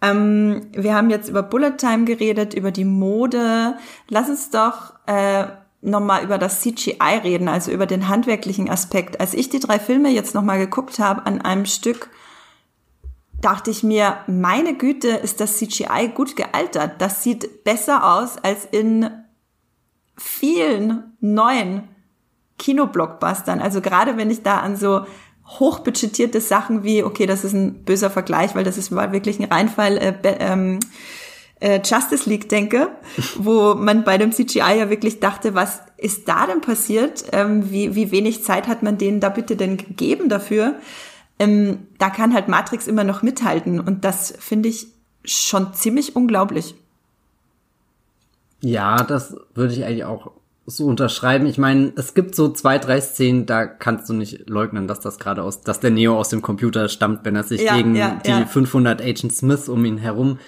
Ähm, 0.00 0.68
wir 0.72 0.94
haben 0.94 1.10
jetzt 1.10 1.28
über 1.28 1.42
Bullet 1.42 1.76
Time 1.76 2.04
geredet, 2.04 2.54
über 2.54 2.70
die 2.70 2.84
Mode. 2.84 3.76
Lass 4.08 4.28
uns 4.28 4.50
doch 4.50 4.94
äh, 5.06 5.46
nochmal 5.80 6.24
über 6.24 6.38
das 6.38 6.60
CGI 6.60 7.20
reden, 7.22 7.48
also 7.48 7.70
über 7.70 7.86
den 7.86 8.08
handwerklichen 8.08 8.70
Aspekt. 8.70 9.20
Als 9.20 9.34
ich 9.34 9.48
die 9.48 9.60
drei 9.60 9.78
Filme 9.78 10.10
jetzt 10.10 10.34
nochmal 10.34 10.58
geguckt 10.58 10.98
habe 10.98 11.26
an 11.26 11.40
einem 11.40 11.66
Stück, 11.66 12.10
dachte 13.40 13.70
ich 13.70 13.82
mir, 13.82 14.18
meine 14.26 14.74
Güte, 14.74 15.08
ist 15.08 15.40
das 15.40 15.58
CGI 15.58 16.10
gut 16.14 16.36
gealtert. 16.36 17.00
Das 17.00 17.22
sieht 17.22 17.64
besser 17.64 18.14
aus 18.14 18.36
als 18.38 18.64
in 18.70 19.10
vielen 20.16 21.16
neuen 21.20 21.88
Kinoblockbustern. 22.58 23.60
Also 23.60 23.80
gerade 23.80 24.16
wenn 24.16 24.30
ich 24.30 24.42
da 24.42 24.58
an 24.58 24.76
so 24.76 25.06
hochbudgetierte 25.46 26.40
Sachen 26.40 26.82
wie, 26.84 27.02
okay, 27.02 27.26
das 27.26 27.44
ist 27.44 27.54
ein 27.54 27.84
böser 27.84 28.10
Vergleich, 28.10 28.54
weil 28.54 28.64
das 28.64 28.76
ist 28.76 28.90
mal 28.90 29.12
wirklich 29.12 29.38
ein 29.38 29.46
Reinfall, 29.46 29.96
äh, 29.96 30.14
ähm, 30.40 30.80
äh, 31.60 31.80
Justice 31.82 32.28
League 32.28 32.48
denke, 32.48 32.90
wo 33.36 33.74
man 33.74 34.04
bei 34.04 34.18
dem 34.18 34.32
CGI 34.32 34.78
ja 34.78 34.90
wirklich 34.90 35.20
dachte, 35.20 35.54
was 35.54 35.80
ist 35.96 36.28
da 36.28 36.46
denn 36.46 36.60
passiert? 36.60 37.24
Ähm, 37.32 37.70
wie, 37.70 37.94
wie 37.94 38.10
wenig 38.10 38.44
Zeit 38.44 38.68
hat 38.68 38.82
man 38.82 38.98
denen 38.98 39.20
da 39.20 39.28
bitte 39.28 39.56
denn 39.56 39.76
gegeben 39.76 40.28
dafür? 40.28 40.74
Ähm, 41.38 41.86
da 41.98 42.10
kann 42.10 42.34
halt 42.34 42.48
Matrix 42.48 42.86
immer 42.86 43.04
noch 43.04 43.22
mithalten 43.22 43.80
und 43.80 44.04
das 44.04 44.34
finde 44.38 44.68
ich 44.68 44.88
schon 45.24 45.74
ziemlich 45.74 46.16
unglaublich. 46.16 46.74
Ja, 48.60 49.04
das 49.04 49.36
würde 49.54 49.72
ich 49.72 49.84
eigentlich 49.84 50.04
auch 50.04 50.32
so 50.66 50.86
unterschreiben. 50.86 51.46
Ich 51.46 51.58
meine, 51.58 51.92
es 51.96 52.12
gibt 52.14 52.34
so 52.34 52.50
zwei, 52.50 52.78
drei 52.78 53.00
Szenen, 53.00 53.46
da 53.46 53.66
kannst 53.66 54.08
du 54.08 54.14
nicht 54.14 54.48
leugnen, 54.50 54.86
dass 54.86 55.00
das 55.00 55.18
gerade 55.18 55.42
aus, 55.42 55.62
dass 55.62 55.80
der 55.80 55.90
Neo 55.90 56.18
aus 56.18 56.28
dem 56.28 56.42
Computer 56.42 56.88
stammt, 56.88 57.24
wenn 57.24 57.36
er 57.36 57.44
sich 57.44 57.62
ja, 57.62 57.76
gegen 57.76 57.94
ja, 57.94 58.20
die 58.24 58.30
ja. 58.30 58.44
500 58.44 59.00
Agent 59.00 59.32
Smith 59.32 59.68
um 59.68 59.84
ihn 59.84 59.96
herum 59.96 60.38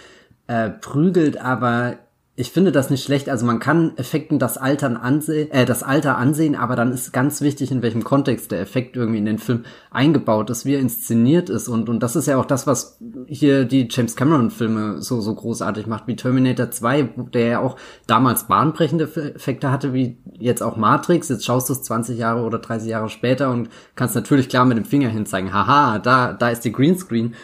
äh, 0.46 0.68
prügelt. 0.68 1.40
Aber 1.40 1.98
ich 2.40 2.52
finde 2.52 2.72
das 2.72 2.88
nicht 2.88 3.04
schlecht. 3.04 3.28
Also 3.28 3.44
man 3.44 3.58
kann 3.58 3.92
Effekten 3.96 4.38
das 4.38 4.56
Altern 4.56 4.96
ansehen, 4.96 5.50
äh, 5.50 5.66
das 5.66 5.82
Alter 5.82 6.16
ansehen, 6.16 6.56
aber 6.56 6.74
dann 6.74 6.90
ist 6.90 7.12
ganz 7.12 7.42
wichtig, 7.42 7.70
in 7.70 7.82
welchem 7.82 8.02
Kontext 8.02 8.50
der 8.50 8.60
Effekt 8.60 8.96
irgendwie 8.96 9.18
in 9.18 9.26
den 9.26 9.38
Film 9.38 9.64
eingebaut 9.90 10.48
ist, 10.48 10.64
wie 10.64 10.74
er 10.74 10.80
inszeniert 10.80 11.50
ist. 11.50 11.68
Und, 11.68 11.90
und 11.90 12.02
das 12.02 12.16
ist 12.16 12.26
ja 12.26 12.38
auch 12.38 12.46
das, 12.46 12.66
was 12.66 12.98
hier 13.26 13.66
die 13.66 13.88
James 13.90 14.16
Cameron-Filme 14.16 15.02
so, 15.02 15.20
so 15.20 15.34
großartig 15.34 15.86
macht, 15.86 16.06
wie 16.06 16.16
Terminator 16.16 16.70
2, 16.70 17.10
der 17.34 17.46
ja 17.46 17.60
auch 17.60 17.76
damals 18.06 18.44
bahnbrechende 18.44 19.04
Effekte 19.34 19.70
hatte, 19.70 19.92
wie 19.92 20.16
jetzt 20.38 20.62
auch 20.62 20.78
Matrix. 20.78 21.28
Jetzt 21.28 21.44
schaust 21.44 21.68
du 21.68 21.74
es 21.74 21.82
20 21.82 22.18
Jahre 22.18 22.42
oder 22.42 22.58
30 22.58 22.88
Jahre 22.88 23.10
später 23.10 23.50
und 23.50 23.68
kannst 23.96 24.14
natürlich 24.14 24.48
klar 24.48 24.64
mit 24.64 24.78
dem 24.78 24.86
Finger 24.86 25.10
hinzeigen, 25.10 25.52
haha, 25.52 25.98
da, 25.98 26.32
da 26.32 26.48
ist 26.48 26.64
die 26.64 26.72
Greenscreen 26.72 27.34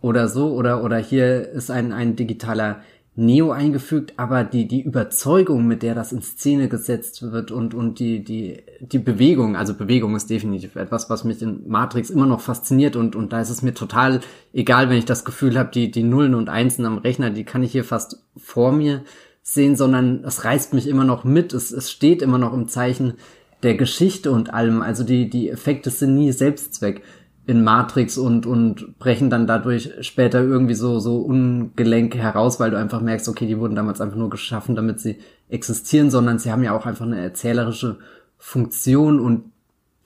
oder 0.00 0.28
so, 0.28 0.52
oder, 0.52 0.82
oder 0.82 0.98
hier 0.98 1.48
ist 1.50 1.70
ein, 1.70 1.92
ein 1.92 2.16
digitaler 2.16 2.80
Neo 3.18 3.50
eingefügt, 3.50 4.12
aber 4.18 4.44
die, 4.44 4.68
die 4.68 4.82
Überzeugung, 4.82 5.66
mit 5.66 5.82
der 5.82 5.94
das 5.94 6.12
in 6.12 6.20
Szene 6.20 6.68
gesetzt 6.68 7.22
wird 7.32 7.50
und, 7.50 7.72
und 7.72 7.98
die, 7.98 8.22
die, 8.22 8.62
die 8.80 8.98
Bewegung, 8.98 9.56
also 9.56 9.72
Bewegung 9.72 10.14
ist 10.14 10.28
definitiv 10.28 10.76
etwas, 10.76 11.08
was 11.08 11.24
mich 11.24 11.40
in 11.40 11.66
Matrix 11.66 12.10
immer 12.10 12.26
noch 12.26 12.42
fasziniert 12.42 12.94
und, 12.94 13.16
und 13.16 13.32
da 13.32 13.40
ist 13.40 13.48
es 13.48 13.62
mir 13.62 13.72
total 13.72 14.20
egal, 14.52 14.90
wenn 14.90 14.98
ich 14.98 15.06
das 15.06 15.24
Gefühl 15.24 15.58
habe, 15.58 15.70
die, 15.72 15.90
die 15.90 16.02
Nullen 16.02 16.34
und 16.34 16.50
Einsen 16.50 16.84
am 16.84 16.98
Rechner, 16.98 17.30
die 17.30 17.44
kann 17.44 17.62
ich 17.62 17.72
hier 17.72 17.84
fast 17.84 18.22
vor 18.36 18.70
mir 18.70 19.02
sehen, 19.42 19.76
sondern 19.76 20.22
es 20.24 20.44
reißt 20.44 20.74
mich 20.74 20.86
immer 20.86 21.04
noch 21.04 21.24
mit, 21.24 21.54
es, 21.54 21.72
es 21.72 21.90
steht 21.90 22.20
immer 22.20 22.38
noch 22.38 22.52
im 22.52 22.68
Zeichen 22.68 23.14
der 23.62 23.76
Geschichte 23.76 24.30
und 24.30 24.52
allem, 24.52 24.82
also 24.82 25.04
die, 25.04 25.30
die 25.30 25.48
Effekte 25.48 25.88
sind 25.88 26.16
nie 26.16 26.32
Selbstzweck 26.32 27.02
in 27.46 27.62
Matrix 27.62 28.18
und, 28.18 28.44
und 28.44 28.98
brechen 28.98 29.30
dann 29.30 29.46
dadurch 29.46 29.92
später 30.00 30.42
irgendwie 30.42 30.74
so, 30.74 30.98
so 30.98 31.18
ungelenk 31.18 32.16
heraus, 32.16 32.58
weil 32.58 32.72
du 32.72 32.78
einfach 32.78 33.00
merkst, 33.00 33.28
okay, 33.28 33.46
die 33.46 33.58
wurden 33.58 33.76
damals 33.76 34.00
einfach 34.00 34.16
nur 34.16 34.30
geschaffen, 34.30 34.74
damit 34.74 34.98
sie 34.98 35.18
existieren, 35.48 36.10
sondern 36.10 36.40
sie 36.40 36.50
haben 36.50 36.64
ja 36.64 36.76
auch 36.76 36.86
einfach 36.86 37.06
eine 37.06 37.20
erzählerische 37.20 37.98
Funktion 38.36 39.20
und 39.20 39.44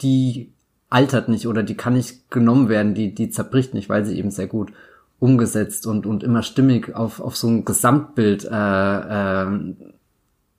die 0.03 0.53
altert 0.91 1.29
nicht 1.29 1.47
oder 1.47 1.63
die 1.63 1.77
kann 1.77 1.95
nicht 1.95 2.31
genommen 2.31 2.69
werden, 2.69 2.95
die, 2.95 3.15
die 3.15 3.31
zerbricht 3.31 3.73
nicht, 3.73 3.89
weil 3.89 4.05
sie 4.05 4.19
eben 4.19 4.31
sehr 4.31 4.47
gut 4.47 4.73
umgesetzt 5.19 5.87
und, 5.87 6.05
und 6.07 6.23
immer 6.23 6.43
stimmig 6.43 6.95
auf, 6.95 7.21
auf 7.21 7.37
so 7.37 7.49
ein 7.49 7.65
Gesamtbild 7.65 8.45
äh, 8.45 9.43
äh, 9.43 9.47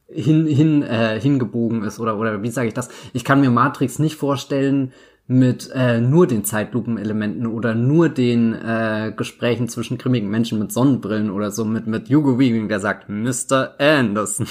hin, 0.08 0.46
hin, 0.46 0.84
äh, 0.84 1.20
hingebogen 1.20 1.84
ist 1.84 2.00
oder, 2.00 2.18
oder 2.18 2.42
wie 2.42 2.50
sage 2.50 2.68
ich 2.70 2.74
das? 2.74 2.90
Ich 3.14 3.24
kann 3.24 3.42
mir 3.42 3.50
Matrix 3.50 4.00
nicht 4.00 4.16
vorstellen, 4.16 4.94
mit 5.32 5.72
äh, 5.74 6.02
nur 6.02 6.28
den 6.28 6.44
Zeitlupenelementen 6.44 7.48
oder 7.48 7.74
nur 7.74 8.10
den 8.10 8.54
äh, 8.54 9.14
Gesprächen 9.16 9.70
zwischen 9.70 9.98
grimmigen 9.98 10.30
Menschen 10.30 10.60
mit 10.60 10.74
Sonnenbrillen 10.74 11.32
oder 11.32 11.52
so 11.52 11.64
mit 11.64 11.88
mit 11.88 12.10
Hugo 12.10 12.38
Weaving, 12.38 12.68
der 12.68 12.82
sagt 12.82 13.08
Mr. 13.08 13.76
Anderson. 13.80 14.46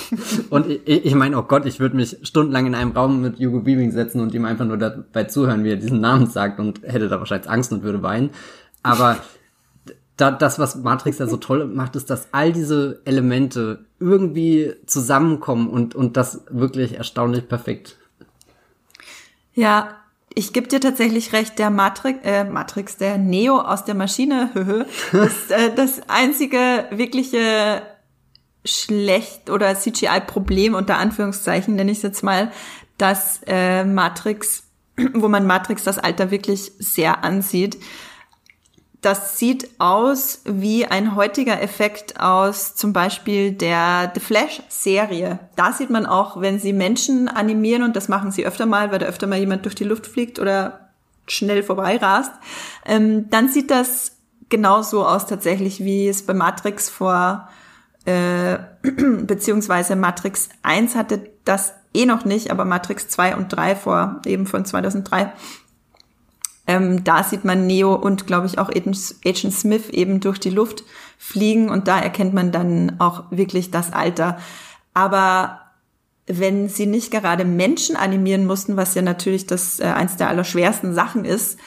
und 0.50 0.66
ich, 0.70 1.04
ich 1.04 1.14
meine, 1.14 1.36
oh 1.36 1.42
Gott, 1.42 1.66
ich 1.66 1.80
würde 1.80 1.96
mich 1.96 2.16
stundenlang 2.22 2.64
in 2.64 2.74
einem 2.74 2.92
Raum 2.92 3.20
mit 3.20 3.40
Hugo 3.40 3.66
Weaving 3.66 3.90
setzen 3.90 4.22
und 4.22 4.32
ihm 4.32 4.46
einfach 4.46 4.64
nur 4.64 4.78
dabei 4.78 5.24
zuhören, 5.24 5.64
wie 5.64 5.70
er 5.72 5.76
diesen 5.76 6.00
Namen 6.00 6.26
sagt 6.26 6.58
und 6.58 6.82
hätte 6.82 7.10
da 7.10 7.18
wahrscheinlich 7.18 7.50
Angst 7.50 7.70
und 7.70 7.82
würde 7.82 8.02
weinen. 8.02 8.30
Aber 8.82 9.18
da, 10.16 10.30
das, 10.30 10.58
was 10.58 10.76
Matrix 10.76 11.18
ja 11.18 11.26
so 11.26 11.36
toll 11.36 11.66
macht, 11.66 11.94
ist, 11.94 12.08
dass 12.08 12.28
all 12.32 12.54
diese 12.54 13.02
Elemente 13.04 13.84
irgendwie 14.00 14.72
zusammenkommen 14.86 15.68
und, 15.68 15.94
und 15.94 16.16
das 16.16 16.42
wirklich 16.48 16.96
erstaunlich 16.96 17.48
perfekt. 17.48 17.98
Ja, 19.54 19.98
ich 20.34 20.52
gebe 20.52 20.68
dir 20.68 20.80
tatsächlich 20.80 21.32
recht, 21.32 21.58
der 21.58 21.70
Matrix, 21.70 22.20
äh, 22.24 22.44
Matrix, 22.44 22.96
der 22.96 23.18
Neo 23.18 23.60
aus 23.60 23.84
der 23.84 23.94
Maschine, 23.94 24.50
ist 25.12 25.50
äh, 25.50 25.74
das 25.74 26.02
einzige 26.08 26.86
wirkliche 26.90 27.82
schlecht 28.64 29.50
oder 29.50 29.74
CGI-Problem 29.74 30.74
unter 30.74 30.98
Anführungszeichen, 30.98 31.74
nenne 31.74 31.90
ich 31.90 31.98
es 31.98 32.02
jetzt 32.02 32.22
mal, 32.22 32.52
dass 32.96 33.40
äh, 33.46 33.84
Matrix, 33.84 34.64
wo 35.14 35.28
man 35.28 35.46
Matrix 35.46 35.84
das 35.84 35.98
Alter 35.98 36.30
wirklich 36.30 36.72
sehr 36.78 37.24
ansieht 37.24 37.78
das 39.02 39.36
sieht 39.36 39.68
aus 39.78 40.42
wie 40.44 40.86
ein 40.86 41.16
heutiger 41.16 41.60
Effekt 41.60 42.20
aus 42.20 42.76
zum 42.76 42.92
Beispiel 42.92 43.50
der 43.50 44.12
The 44.14 44.20
Flash-Serie. 44.20 45.40
Da 45.56 45.72
sieht 45.72 45.90
man 45.90 46.06
auch, 46.06 46.40
wenn 46.40 46.60
sie 46.60 46.72
Menschen 46.72 47.28
animieren, 47.28 47.82
und 47.82 47.96
das 47.96 48.08
machen 48.08 48.30
sie 48.30 48.46
öfter 48.46 48.64
mal, 48.64 48.92
weil 48.92 49.00
da 49.00 49.06
öfter 49.06 49.26
mal 49.26 49.40
jemand 49.40 49.64
durch 49.64 49.74
die 49.74 49.84
Luft 49.84 50.06
fliegt 50.06 50.38
oder 50.38 50.90
schnell 51.26 51.64
vorbei 51.64 51.96
rast, 51.96 52.32
ähm, 52.86 53.28
dann 53.28 53.48
sieht 53.48 53.72
das 53.72 54.16
genauso 54.48 55.04
aus 55.04 55.26
tatsächlich, 55.26 55.84
wie 55.84 56.06
es 56.06 56.24
bei 56.24 56.34
Matrix 56.34 56.88
vor, 56.88 57.48
äh, 58.04 58.58
beziehungsweise 58.82 59.96
Matrix 59.96 60.48
1 60.62 60.94
hatte 60.94 61.28
das 61.44 61.74
eh 61.94 62.06
noch 62.06 62.24
nicht, 62.24 62.50
aber 62.52 62.64
Matrix 62.64 63.08
2 63.08 63.36
und 63.36 63.48
3 63.48 63.74
vor, 63.74 64.20
eben 64.26 64.46
von 64.46 64.64
2003 64.64 65.32
ähm, 66.66 67.02
da 67.04 67.24
sieht 67.24 67.44
man 67.44 67.66
Neo 67.66 67.94
und, 67.94 68.26
glaube 68.26 68.46
ich, 68.46 68.58
auch 68.58 68.70
Agent 68.70 69.52
Smith 69.52 69.88
eben 69.90 70.20
durch 70.20 70.38
die 70.38 70.50
Luft 70.50 70.84
fliegen 71.18 71.68
und 71.68 71.88
da 71.88 71.98
erkennt 71.98 72.34
man 72.34 72.52
dann 72.52 73.00
auch 73.00 73.24
wirklich 73.30 73.70
das 73.70 73.92
Alter. 73.92 74.38
Aber 74.94 75.60
wenn 76.26 76.68
sie 76.68 76.86
nicht 76.86 77.10
gerade 77.10 77.44
Menschen 77.44 77.96
animieren 77.96 78.46
mussten, 78.46 78.76
was 78.76 78.94
ja 78.94 79.02
natürlich 79.02 79.46
das 79.46 79.80
äh, 79.80 79.84
eins 79.84 80.16
der 80.16 80.28
allerschwersten 80.28 80.94
Sachen 80.94 81.24
ist, 81.24 81.58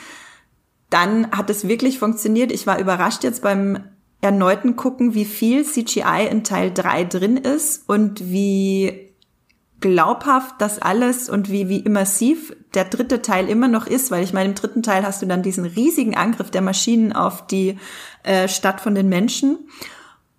dann 0.90 1.32
hat 1.32 1.50
es 1.50 1.68
wirklich 1.68 2.00
funktioniert. 2.00 2.52
Ich 2.52 2.66
war 2.66 2.80
überrascht 2.80 3.24
jetzt 3.24 3.42
beim 3.42 3.80
erneuten 4.22 4.76
Gucken, 4.76 5.14
wie 5.14 5.26
viel 5.26 5.66
CGI 5.66 6.28
in 6.30 6.44
Teil 6.44 6.72
3 6.74 7.04
drin 7.06 7.38
ist 7.38 7.88
und 7.90 8.32
wie 8.32 9.05
glaubhaft 9.82 10.56
das 10.60 10.82
alles 10.82 11.30
und 11.30 11.52
wie, 11.52 11.70
wie 11.70 11.80
immersiv 11.80 12.56
der 12.74 12.86
dritte 12.86 13.22
Teil 13.22 13.50
immer 13.50 13.68
noch 13.68 13.88
ist, 13.88 14.12
weil 14.12 14.24
ich 14.24 14.34
meine, 14.34 14.50
im 14.50 14.56
dritten 14.56 14.84
Teil 14.84 15.06
hast 15.06 15.22
du 15.22 15.26
dann 15.26 15.44
diesen 15.44 15.66
riesigen 15.66 16.16
Angriff 16.16 16.50
der 16.50 16.62
Maschinen 16.62 17.14
auf 17.14 17.46
die 17.48 17.78
äh, 18.24 18.48
Stadt 18.48 18.82
von 18.82 18.96
den 18.96 19.10
Menschen. 19.10 19.60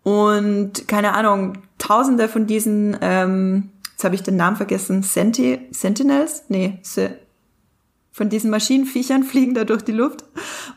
Und 0.03 0.89
keine 0.89 1.15
Ahnung, 1.15 1.59
tausende 1.79 2.29
von 2.29 2.47
diesen, 2.47 2.97
ähm, 3.01 3.71
jetzt 3.93 4.05
habe 4.05 4.15
ich 4.15 4.23
den 4.23 4.37
Namen 4.37 4.57
vergessen, 4.57 5.03
Senti 5.03 5.61
Sentinels? 5.71 6.45
Nee, 6.49 6.79
von 8.17 8.31
diesen 8.31 8.49
Maschinenviechern 8.51 9.25
fliegen 9.25 9.53
da 9.53 9.65
durch 9.65 9.83
die 9.83 9.93
Luft. 9.93 10.25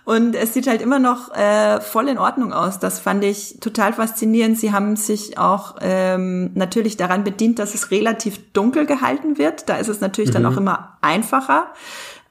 Und 0.03 0.35
es 0.35 0.53
sieht 0.53 0.67
halt 0.67 0.81
immer 0.81 0.99
noch 0.99 1.33
äh, 1.33 1.79
voll 1.79 2.09
in 2.09 2.17
Ordnung 2.17 2.51
aus. 2.51 2.79
Das 2.79 2.99
fand 2.99 3.23
ich 3.23 3.61
total 3.61 3.93
faszinierend. 3.93 4.59
Sie 4.59 4.73
haben 4.73 4.97
sich 4.97 5.37
auch 5.37 5.77
ähm, 5.79 6.51
natürlich 6.55 6.97
daran 6.97 7.23
bedient, 7.23 7.57
dass 7.57 7.75
es 7.75 7.91
relativ 7.91 8.51
dunkel 8.51 8.85
gehalten 8.85 9.37
wird. 9.37 9.69
Da 9.69 9.77
ist 9.77 9.87
es 9.87 10.01
natürlich 10.01 10.31
mhm. 10.31 10.33
dann 10.33 10.45
auch 10.47 10.57
immer 10.57 10.97
einfacher. 10.99 11.67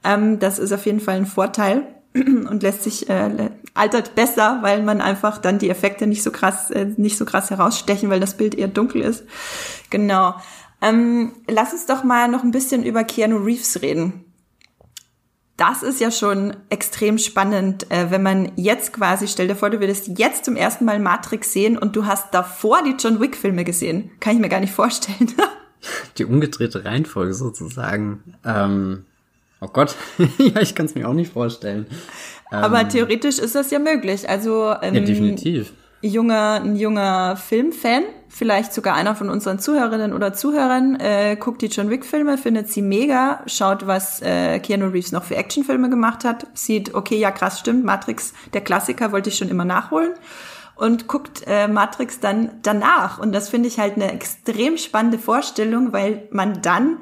Ähm, 0.05 0.41
das 0.41 0.59
ist 0.59 0.73
auf 0.73 0.85
jeden 0.85 1.01
Fall 1.01 1.17
ein 1.17 1.27
Vorteil 1.27 1.87
und 2.15 2.63
lässt 2.63 2.83
sich 2.83 3.09
äh, 3.09 3.49
altert 3.73 4.15
besser, 4.15 4.59
weil 4.61 4.83
man 4.83 5.01
einfach 5.01 5.39
dann 5.39 5.59
die 5.59 5.71
Effekte 5.71 6.07
nicht 6.07 6.23
so 6.23 6.31
krass 6.31 6.71
äh, 6.71 6.85
nicht 6.99 7.17
so 7.17 7.25
krass 7.25 7.49
herausstechen, 7.49 8.11
weil 8.11 8.21
das 8.21 8.37
Bild 8.37 8.55
eher 8.55 8.69
dunkel 8.69 9.01
ist. 9.01 9.25
Genau. 9.89 10.35
Ähm, 10.83 11.33
lass 11.49 11.73
uns 11.73 11.87
doch 11.87 12.05
mal 12.05 12.29
noch 12.29 12.45
ein 12.45 12.51
bisschen 12.51 12.85
über 12.85 13.05
Keanu 13.05 13.39
Reeves 13.39 13.81
reden 13.81 14.27
das 15.59 15.83
ist 15.83 16.01
ja 16.01 16.11
schon 16.11 16.57
extrem 16.71 17.19
spannend, 17.19 17.91
äh, 17.91 18.11
wenn 18.11 18.23
man 18.23 18.53
jetzt 18.57 18.93
quasi, 18.93 19.27
stell 19.27 19.49
dir 19.49 19.57
vor, 19.57 19.71
du 19.71 19.81
würdest 19.81 20.19
jetzt 20.19 20.45
zum 20.45 20.57
ersten 20.57 20.85
Mal 20.85 21.01
Matrix 21.01 21.53
sehen 21.53 21.77
und 21.77 21.97
du 21.97 22.07
hast 22.07 22.33
davor 22.33 22.79
die 22.85 22.95
John 22.99 23.21
Wick 23.21 23.37
Filme 23.37 23.65
gesehen. 23.65 24.11
Kann 24.21 24.35
ich 24.37 24.41
mir 24.41 24.49
gar 24.49 24.61
nicht 24.61 24.73
vorstellen. 24.73 25.35
die 26.19 26.25
umgedrehte 26.25 26.85
Reihenfolge 26.85 27.35
sozusagen. 27.35 28.23
Ähm, 28.45 29.05
oh 29.61 29.67
Gott, 29.67 29.97
ja, 30.39 30.61
ich 30.61 30.77
kann 30.77 30.87
es 30.87 30.95
mir 30.95 31.09
auch 31.09 31.15
nicht 31.15 31.33
vorstellen. 31.33 31.87
Aber 32.51 32.83
ähm, 32.83 32.89
theoretisch 32.89 33.39
ist 33.41 33.57
das 33.57 33.73
ja 33.73 33.81
möglich. 33.81 34.29
Also 34.29 34.73
ähm, 34.81 34.95
ja, 34.95 35.01
definitiv 35.01 35.73
junger, 36.01 36.61
ein 36.63 36.77
junger 36.77 37.37
Filmfan, 37.37 38.05
vielleicht 38.29 38.73
sogar 38.73 38.95
einer 38.95 39.17
von 39.17 39.31
unseren 39.31 39.59
Zuhörerinnen 39.59 40.13
oder 40.13 40.33
Zuhörern, 40.33 40.97
äh, 41.01 41.37
guckt 41.37 41.63
die 41.63 41.67
John 41.67 41.91
Wick-Filme, 41.91 42.39
findet 42.39 42.69
sie 42.69 42.83
mega, 42.83 43.43
schaut, 43.47 43.87
was 43.87 44.23
äh, 44.23 44.59
Keanu 44.61 44.89
Reeves 44.89 45.13
noch 45.13 45.25
für 45.25 45.37
Actionfilme 45.37 45.91
gemacht 45.91 46.25
hat, 46.25 46.47
sieht, 46.55 46.95
okay, 46.95 47.19
ja 47.19 47.31
krass, 47.31 47.59
stimmt, 47.59 47.85
Matrix, 47.85 48.33
der 48.53 48.61
Klassiker, 48.61 49.13
wollte 49.13 49.31
ich 49.31 49.37
schon 49.37 49.49
immer 49.49 49.65
nachholen 49.65 50.13
und 50.79 51.09
guckt 51.09 51.43
äh, 51.47 51.67
Matrix 51.67 52.21
dann 52.21 52.51
danach. 52.63 53.19
Und 53.19 53.33
das 53.33 53.49
finde 53.49 53.69
ich 53.69 53.81
halt 53.81 53.97
eine 53.97 54.13
extrem 54.13 54.79
spannende 54.79 55.19
Vorstellung, 55.19 55.93
weil 55.93 56.29
man 56.31 56.63
dann 56.63 56.99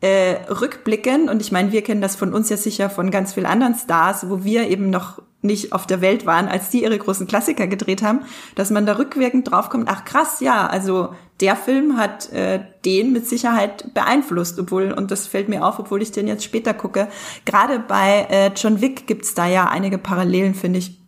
äh, 0.00 0.36
rückblicken, 0.48 1.28
und 1.28 1.40
ich 1.40 1.50
meine, 1.50 1.72
wir 1.72 1.82
kennen 1.82 2.00
das 2.00 2.16
von 2.16 2.32
uns 2.32 2.48
ja 2.48 2.56
sicher 2.56 2.88
von 2.90 3.10
ganz 3.10 3.34
vielen 3.34 3.46
anderen 3.46 3.74
Stars, 3.74 4.28
wo 4.28 4.44
wir 4.44 4.68
eben 4.68 4.90
noch 4.90 5.20
nicht 5.40 5.72
auf 5.72 5.86
der 5.86 6.00
Welt 6.00 6.26
waren, 6.26 6.48
als 6.48 6.70
die 6.70 6.82
ihre 6.82 6.98
großen 6.98 7.26
Klassiker 7.26 7.66
gedreht 7.66 8.02
haben, 8.02 8.20
dass 8.54 8.70
man 8.70 8.86
da 8.86 8.98
rückwirkend 8.98 9.50
draufkommt, 9.50 9.88
ach 9.88 10.04
krass, 10.04 10.40
ja, 10.40 10.66
also 10.66 11.10
der 11.40 11.54
Film 11.54 11.96
hat 11.96 12.32
äh, 12.32 12.60
den 12.84 13.12
mit 13.12 13.28
Sicherheit 13.28 13.94
beeinflusst, 13.94 14.58
obwohl, 14.58 14.92
und 14.92 15.10
das 15.12 15.28
fällt 15.28 15.48
mir 15.48 15.64
auf, 15.64 15.78
obwohl 15.78 16.02
ich 16.02 16.10
den 16.10 16.26
jetzt 16.26 16.42
später 16.42 16.74
gucke. 16.74 17.08
Gerade 17.44 17.78
bei 17.78 18.26
äh, 18.28 18.50
John 18.56 18.80
Wick 18.80 19.06
gibt's 19.06 19.34
da 19.34 19.46
ja 19.46 19.68
einige 19.68 19.98
Parallelen, 19.98 20.54
finde 20.54 20.80
ich. 20.80 20.98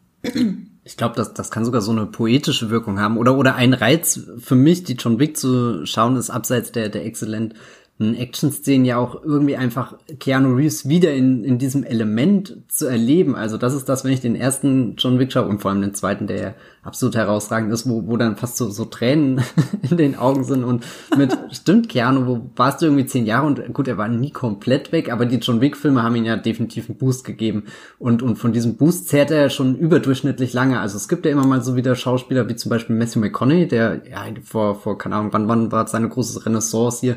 Ich 0.85 0.97
glaube, 0.97 1.17
das, 1.17 1.35
das 1.35 1.51
kann 1.51 1.65
sogar 1.65 1.81
so 1.81 1.91
eine 1.91 2.07
poetische 2.07 2.71
Wirkung 2.71 3.01
haben. 3.01 3.17
Oder, 3.17 3.37
oder 3.37 3.57
ein 3.57 3.75
Reiz 3.75 4.21
für 4.39 4.55
mich, 4.55 4.85
die 4.85 4.95
John 4.95 5.19
Wick 5.19 5.37
zu 5.37 5.85
schauen, 5.85 6.17
ist 6.17 6.31
abseits 6.31 6.71
der, 6.71 6.89
der 6.89 7.05
exzellent 7.05 7.55
Action-Szenen 8.01 8.87
ja 8.87 8.97
auch 8.97 9.23
irgendwie 9.23 9.57
einfach 9.57 9.95
Keanu 10.19 10.55
Reeves 10.55 10.89
wieder 10.89 11.13
in, 11.13 11.45
in 11.45 11.59
diesem 11.59 11.85
Element 11.85 12.57
zu 12.69 12.87
erleben. 12.87 13.37
Also 13.37 13.59
das 13.59 13.75
ist 13.75 13.91
das, 13.91 14.05
wenn 14.05 14.13
ich 14.13 14.21
den 14.21 14.37
ersten 14.37 14.97
John 14.97 15.19
Wick 15.19 15.33
schaue 15.33 15.47
und 15.47 15.61
vor 15.61 15.71
allem 15.71 15.83
den 15.83 15.95
zweiten, 15.95 16.27
der 16.27 16.41
ja 16.41 16.55
absolut 16.83 17.15
herausragend 17.15 17.71
ist, 17.73 17.87
wo, 17.87 18.07
wo 18.07 18.17
dann 18.17 18.37
fast 18.37 18.57
so, 18.57 18.71
so 18.71 18.87
Tränen 18.87 19.43
in 19.91 19.99
den 19.99 20.17
Augen 20.17 20.45
sind 20.45 20.65
und 20.65 20.85
mit, 21.17 21.37
stimmt 21.51 21.91
Keanu, 21.91 22.27
wo 22.27 22.51
warst 22.57 22.81
du 22.81 22.87
irgendwie 22.87 23.05
zehn 23.05 23.27
Jahre 23.27 23.47
und 23.47 23.73
gut, 23.75 23.87
er 23.87 23.99
war 23.99 24.09
nie 24.09 24.31
komplett 24.31 24.93
weg, 24.93 25.13
aber 25.13 25.27
die 25.27 25.37
John 25.37 25.61
Wick-Filme 25.61 26.03
haben 26.03 26.17
ihn 26.17 26.25
ja 26.25 26.37
definitiv 26.37 26.89
einen 26.89 26.97
Boost 26.97 27.25
gegeben 27.25 27.65
und, 27.99 28.23
und 28.23 28.37
von 28.37 28.55
diesem 28.55 28.77
Boost 28.77 29.09
zehrt 29.09 29.31
er 29.31 29.51
schon 29.51 29.77
überdurchschnittlich 29.77 30.55
lange. 30.55 30.81
Also 30.81 30.97
es 30.97 31.07
gibt 31.07 31.27
ja 31.27 31.33
immer 31.33 31.47
mal 31.47 31.63
so 31.63 31.77
wieder 31.77 31.95
Schauspieler 31.95 32.49
wie 32.49 32.57
zum 32.57 32.71
Beispiel 32.71 32.97
Matthew 32.97 33.21
McConaughey, 33.21 33.69
der 33.69 34.03
ja 34.09 34.25
vor, 34.43 34.75
vor 34.75 34.97
keine 34.97 35.17
Ahnung, 35.17 35.35
wann, 35.35 35.49
wann 35.49 35.71
war 35.71 35.87
seine 35.87 36.09
große 36.09 36.47
Renaissance 36.47 37.01
hier, 37.01 37.17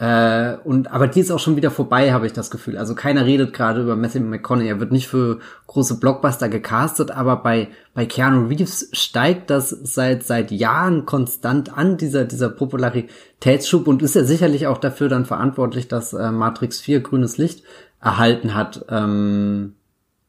äh, 0.00 0.56
und 0.64 0.90
aber 0.90 1.08
die 1.08 1.20
ist 1.20 1.30
auch 1.30 1.38
schon 1.38 1.56
wieder 1.56 1.70
vorbei, 1.70 2.10
habe 2.14 2.24
ich 2.24 2.32
das 2.32 2.50
Gefühl. 2.50 2.78
Also 2.78 2.94
keiner 2.94 3.26
redet 3.26 3.52
gerade 3.52 3.82
über 3.82 3.96
Matthew 3.96 4.20
McConaughey. 4.20 4.66
Er 4.66 4.80
wird 4.80 4.92
nicht 4.92 5.08
für 5.08 5.40
große 5.66 6.00
Blockbuster 6.00 6.48
gecastet, 6.48 7.10
aber 7.10 7.36
bei 7.36 7.68
bei 7.92 8.06
Keanu 8.06 8.46
Reeves 8.46 8.88
steigt 8.94 9.50
das 9.50 9.68
seit 9.68 10.24
seit 10.24 10.52
Jahren 10.52 11.04
konstant 11.04 11.76
an 11.76 11.98
dieser 11.98 12.24
dieser 12.24 12.48
Popularitätsschub 12.48 13.86
und 13.86 14.00
ist 14.00 14.14
ja 14.14 14.24
sicherlich 14.24 14.68
auch 14.68 14.78
dafür 14.78 15.10
dann 15.10 15.26
verantwortlich, 15.26 15.86
dass 15.86 16.14
äh, 16.14 16.30
Matrix 16.30 16.80
4 16.80 17.00
grünes 17.00 17.36
Licht 17.36 17.62
erhalten 18.00 18.54
hat. 18.54 18.86
Ähm, 18.88 19.74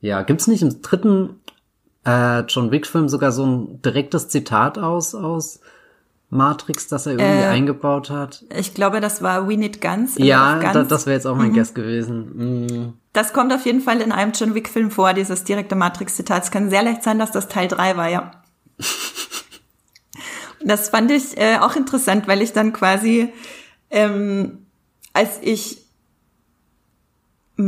ja, 0.01 0.23
gibt's 0.23 0.47
nicht 0.47 0.63
im 0.63 0.81
dritten 0.81 1.39
äh, 2.05 2.41
John 2.41 2.71
Wick 2.71 2.87
Film 2.87 3.07
sogar 3.07 3.31
so 3.31 3.45
ein 3.45 3.81
direktes 3.81 4.27
Zitat 4.27 4.77
aus 4.77 5.15
aus 5.15 5.61
Matrix, 6.31 6.87
das 6.87 7.05
er 7.05 7.13
irgendwie 7.13 7.43
äh, 7.43 7.47
eingebaut 7.47 8.09
hat? 8.09 8.45
Ich 8.57 8.73
glaube, 8.73 9.01
das 9.01 9.21
war 9.21 9.47
We 9.47 9.57
Need 9.57 9.81
Guns. 9.81 10.15
Ja, 10.17 10.59
Guns. 10.59 10.87
das 10.87 11.05
wäre 11.05 11.15
jetzt 11.15 11.27
auch 11.27 11.35
mein 11.35 11.49
mhm. 11.49 11.55
Guess 11.55 11.73
gewesen. 11.73 12.31
Mhm. 12.35 12.93
Das 13.13 13.33
kommt 13.33 13.53
auf 13.53 13.65
jeden 13.65 13.81
Fall 13.81 13.99
in 13.99 14.13
einem 14.13 14.31
John 14.31 14.55
Wick-Film 14.55 14.91
vor, 14.91 15.13
dieses 15.13 15.43
direkte 15.43 15.75
Matrix-Zitat. 15.75 16.45
Es 16.45 16.51
kann 16.51 16.69
sehr 16.69 16.83
leicht 16.83 17.03
sein, 17.03 17.19
dass 17.19 17.31
das 17.31 17.49
Teil 17.49 17.67
3 17.67 17.97
war, 17.97 18.09
ja. 18.09 18.31
Das 20.63 20.89
fand 20.89 21.09
ich 21.09 21.39
äh, 21.39 21.57
auch 21.57 21.75
interessant, 21.75 22.27
weil 22.27 22.39
ich 22.39 22.53
dann 22.53 22.71
quasi, 22.71 23.33
ähm, 23.89 24.67
als 25.11 25.39
ich 25.41 25.87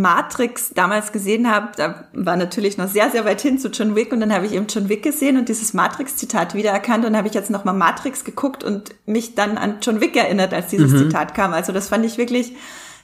Matrix 0.01 0.71
damals 0.73 1.12
gesehen 1.12 1.49
habe, 1.49 1.69
da 1.75 2.06
war 2.13 2.36
natürlich 2.36 2.77
noch 2.77 2.88
sehr, 2.88 3.12
sehr 3.12 3.25
weit 3.25 3.41
hin 3.41 3.60
zu 3.60 3.69
John 3.69 3.95
Wick 3.95 4.12
und 4.12 4.19
dann 4.19 4.34
habe 4.34 4.45
ich 4.45 4.53
eben 4.53 4.67
John 4.67 4.89
Wick 4.89 5.03
gesehen 5.03 5.38
und 5.38 5.49
dieses 5.49 5.73
Matrix-Zitat 5.73 6.56
wiedererkannt 6.56 7.06
und 7.06 7.15
habe 7.15 7.27
ich 7.27 7.34
jetzt 7.34 7.49
nochmal 7.49 7.75
Matrix 7.75 8.23
geguckt 8.23 8.63
und 8.63 8.95
mich 9.06 9.36
dann 9.36 9.58
an 9.58 9.77
John 9.82 10.01
Wick 10.01 10.15
erinnert, 10.15 10.53
als 10.53 10.67
dieses 10.67 10.91
mhm. 10.91 10.97
Zitat 10.97 11.36
kam. 11.36 11.53
Also 11.53 11.71
das 11.71 11.89
fand 11.89 12.06
ich 12.06 12.17
wirklich, 12.17 12.53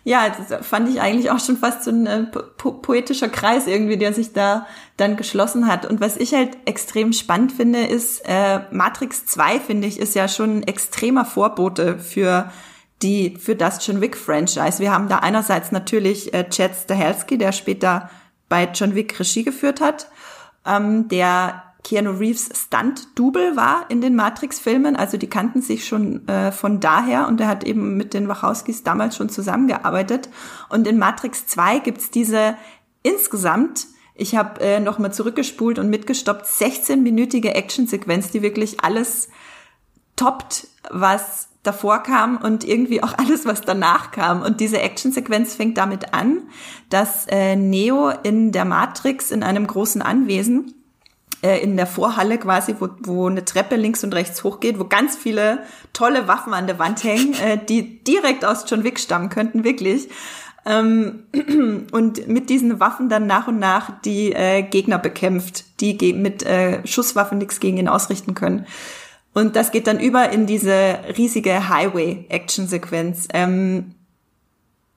ja, 0.03 0.27
das 0.29 0.65
fand 0.65 0.89
ich 0.89 1.01
eigentlich 1.01 1.29
auch 1.31 1.39
schon 1.39 1.57
fast 1.57 1.83
so 1.83 1.91
ein 1.91 2.07
äh, 2.07 2.23
po 2.23 2.71
poetischer 2.71 3.29
Kreis 3.29 3.67
irgendwie, 3.67 3.97
der 3.97 4.13
sich 4.13 4.33
da 4.33 4.65
dann 4.97 5.15
geschlossen 5.15 5.67
hat. 5.67 5.85
Und 5.85 6.01
was 6.01 6.17
ich 6.17 6.33
halt 6.33 6.57
extrem 6.65 7.13
spannend 7.13 7.51
finde, 7.51 7.85
ist, 7.85 8.21
äh, 8.25 8.61
Matrix 8.71 9.25
2, 9.27 9.59
finde 9.59 9.87
ich, 9.87 9.99
ist 9.99 10.15
ja 10.15 10.27
schon 10.27 10.59
ein 10.59 10.63
extremer 10.63 11.25
Vorbote 11.25 11.99
für 11.99 12.51
die 13.01 13.37
für 13.37 13.55
das 13.55 13.85
John 13.85 14.01
Wick 14.01 14.17
Franchise. 14.17 14.79
Wir 14.79 14.91
haben 14.91 15.07
da 15.07 15.19
einerseits 15.19 15.71
natürlich 15.71 16.33
äh, 16.33 16.49
Chad 16.49 16.71
Stahelski, 16.75 17.37
der 17.37 17.51
später 17.51 18.09
bei 18.49 18.69
John 18.73 18.95
Wick 18.95 19.19
Regie 19.19 19.43
geführt 19.43 19.79
hat, 19.79 20.09
ähm, 20.65 21.07
der 21.07 21.63
Keanu 21.83 22.11
Reeves 22.11 22.49
Stunt-Double 22.53 23.55
war 23.55 23.85
in 23.89 24.01
den 24.01 24.15
Matrix-Filmen. 24.15 24.95
Also 24.95 25.17
die 25.17 25.29
kannten 25.29 25.61
sich 25.61 25.87
schon 25.87 26.27
äh, 26.27 26.51
von 26.51 26.79
daher 26.79 27.27
und 27.27 27.39
er 27.39 27.47
hat 27.47 27.63
eben 27.63 27.95
mit 27.95 28.13
den 28.13 28.27
Wachowskis 28.27 28.83
damals 28.83 29.15
schon 29.15 29.29
zusammengearbeitet. 29.29 30.29
Und 30.69 30.87
in 30.87 30.97
Matrix 30.97 31.47
2 31.47 31.79
gibt's 31.79 32.11
diese 32.11 32.57
insgesamt, 33.01 33.87
ich 34.13 34.35
habe 34.35 34.59
äh, 34.59 34.79
nochmal 34.79 35.13
zurückgespult 35.13 35.79
und 35.79 35.89
mitgestoppt, 35.89 36.45
16-minütige 36.45 37.51
Actionsequenz, 37.51 38.31
die 38.31 38.41
wirklich 38.41 38.83
alles 38.83 39.29
toppt, 40.17 40.67
was 40.91 41.48
davor 41.63 42.03
kam 42.03 42.37
und 42.37 42.63
irgendwie 42.63 43.03
auch 43.03 43.13
alles, 43.17 43.45
was 43.45 43.61
danach 43.61 44.11
kam. 44.11 44.41
Und 44.41 44.59
diese 44.59 44.79
Actionsequenz 44.79 45.55
fängt 45.55 45.77
damit 45.77 46.13
an, 46.13 46.43
dass 46.89 47.27
äh, 47.27 47.55
Neo 47.55 48.09
in 48.23 48.51
der 48.51 48.65
Matrix 48.65 49.31
in 49.31 49.43
einem 49.43 49.67
großen 49.67 50.01
Anwesen 50.01 50.73
äh, 51.41 51.59
in 51.61 51.77
der 51.77 51.87
Vorhalle 51.87 52.37
quasi, 52.37 52.75
wo, 52.79 52.89
wo 52.99 53.27
eine 53.27 53.45
Treppe 53.45 53.75
links 53.75 54.03
und 54.03 54.13
rechts 54.13 54.43
hochgeht, 54.43 54.79
wo 54.79 54.85
ganz 54.85 55.15
viele 55.15 55.63
tolle 55.93 56.27
Waffen 56.27 56.53
an 56.53 56.67
der 56.67 56.79
Wand 56.79 57.03
hängen, 57.03 57.33
äh, 57.33 57.57
die 57.57 58.03
direkt 58.03 58.45
aus 58.45 58.65
John 58.67 58.83
Wick 58.83 58.99
stammen 58.99 59.29
könnten, 59.29 59.63
wirklich. 59.63 60.09
Ähm, 60.65 61.23
und 61.91 62.27
mit 62.27 62.49
diesen 62.49 62.79
Waffen 62.79 63.09
dann 63.09 63.27
nach 63.27 63.47
und 63.47 63.59
nach 63.59 64.01
die 64.01 64.33
äh, 64.33 64.63
Gegner 64.63 64.99
bekämpft, 64.99 65.79
die 65.79 66.13
mit 66.13 66.43
äh, 66.43 66.85
Schusswaffen 66.85 67.37
nichts 67.37 67.59
gegen 67.59 67.77
ihn 67.77 67.87
ausrichten 67.87 68.33
können. 68.33 68.65
Und 69.39 69.55
das 69.55 69.71
geht 69.71 69.87
dann 69.87 69.99
über 69.99 70.31
in 70.31 70.45
diese 70.45 70.99
riesige 71.17 71.69
Highway-Action-Sequenz. 71.69 73.29
Ähm, 73.33 73.95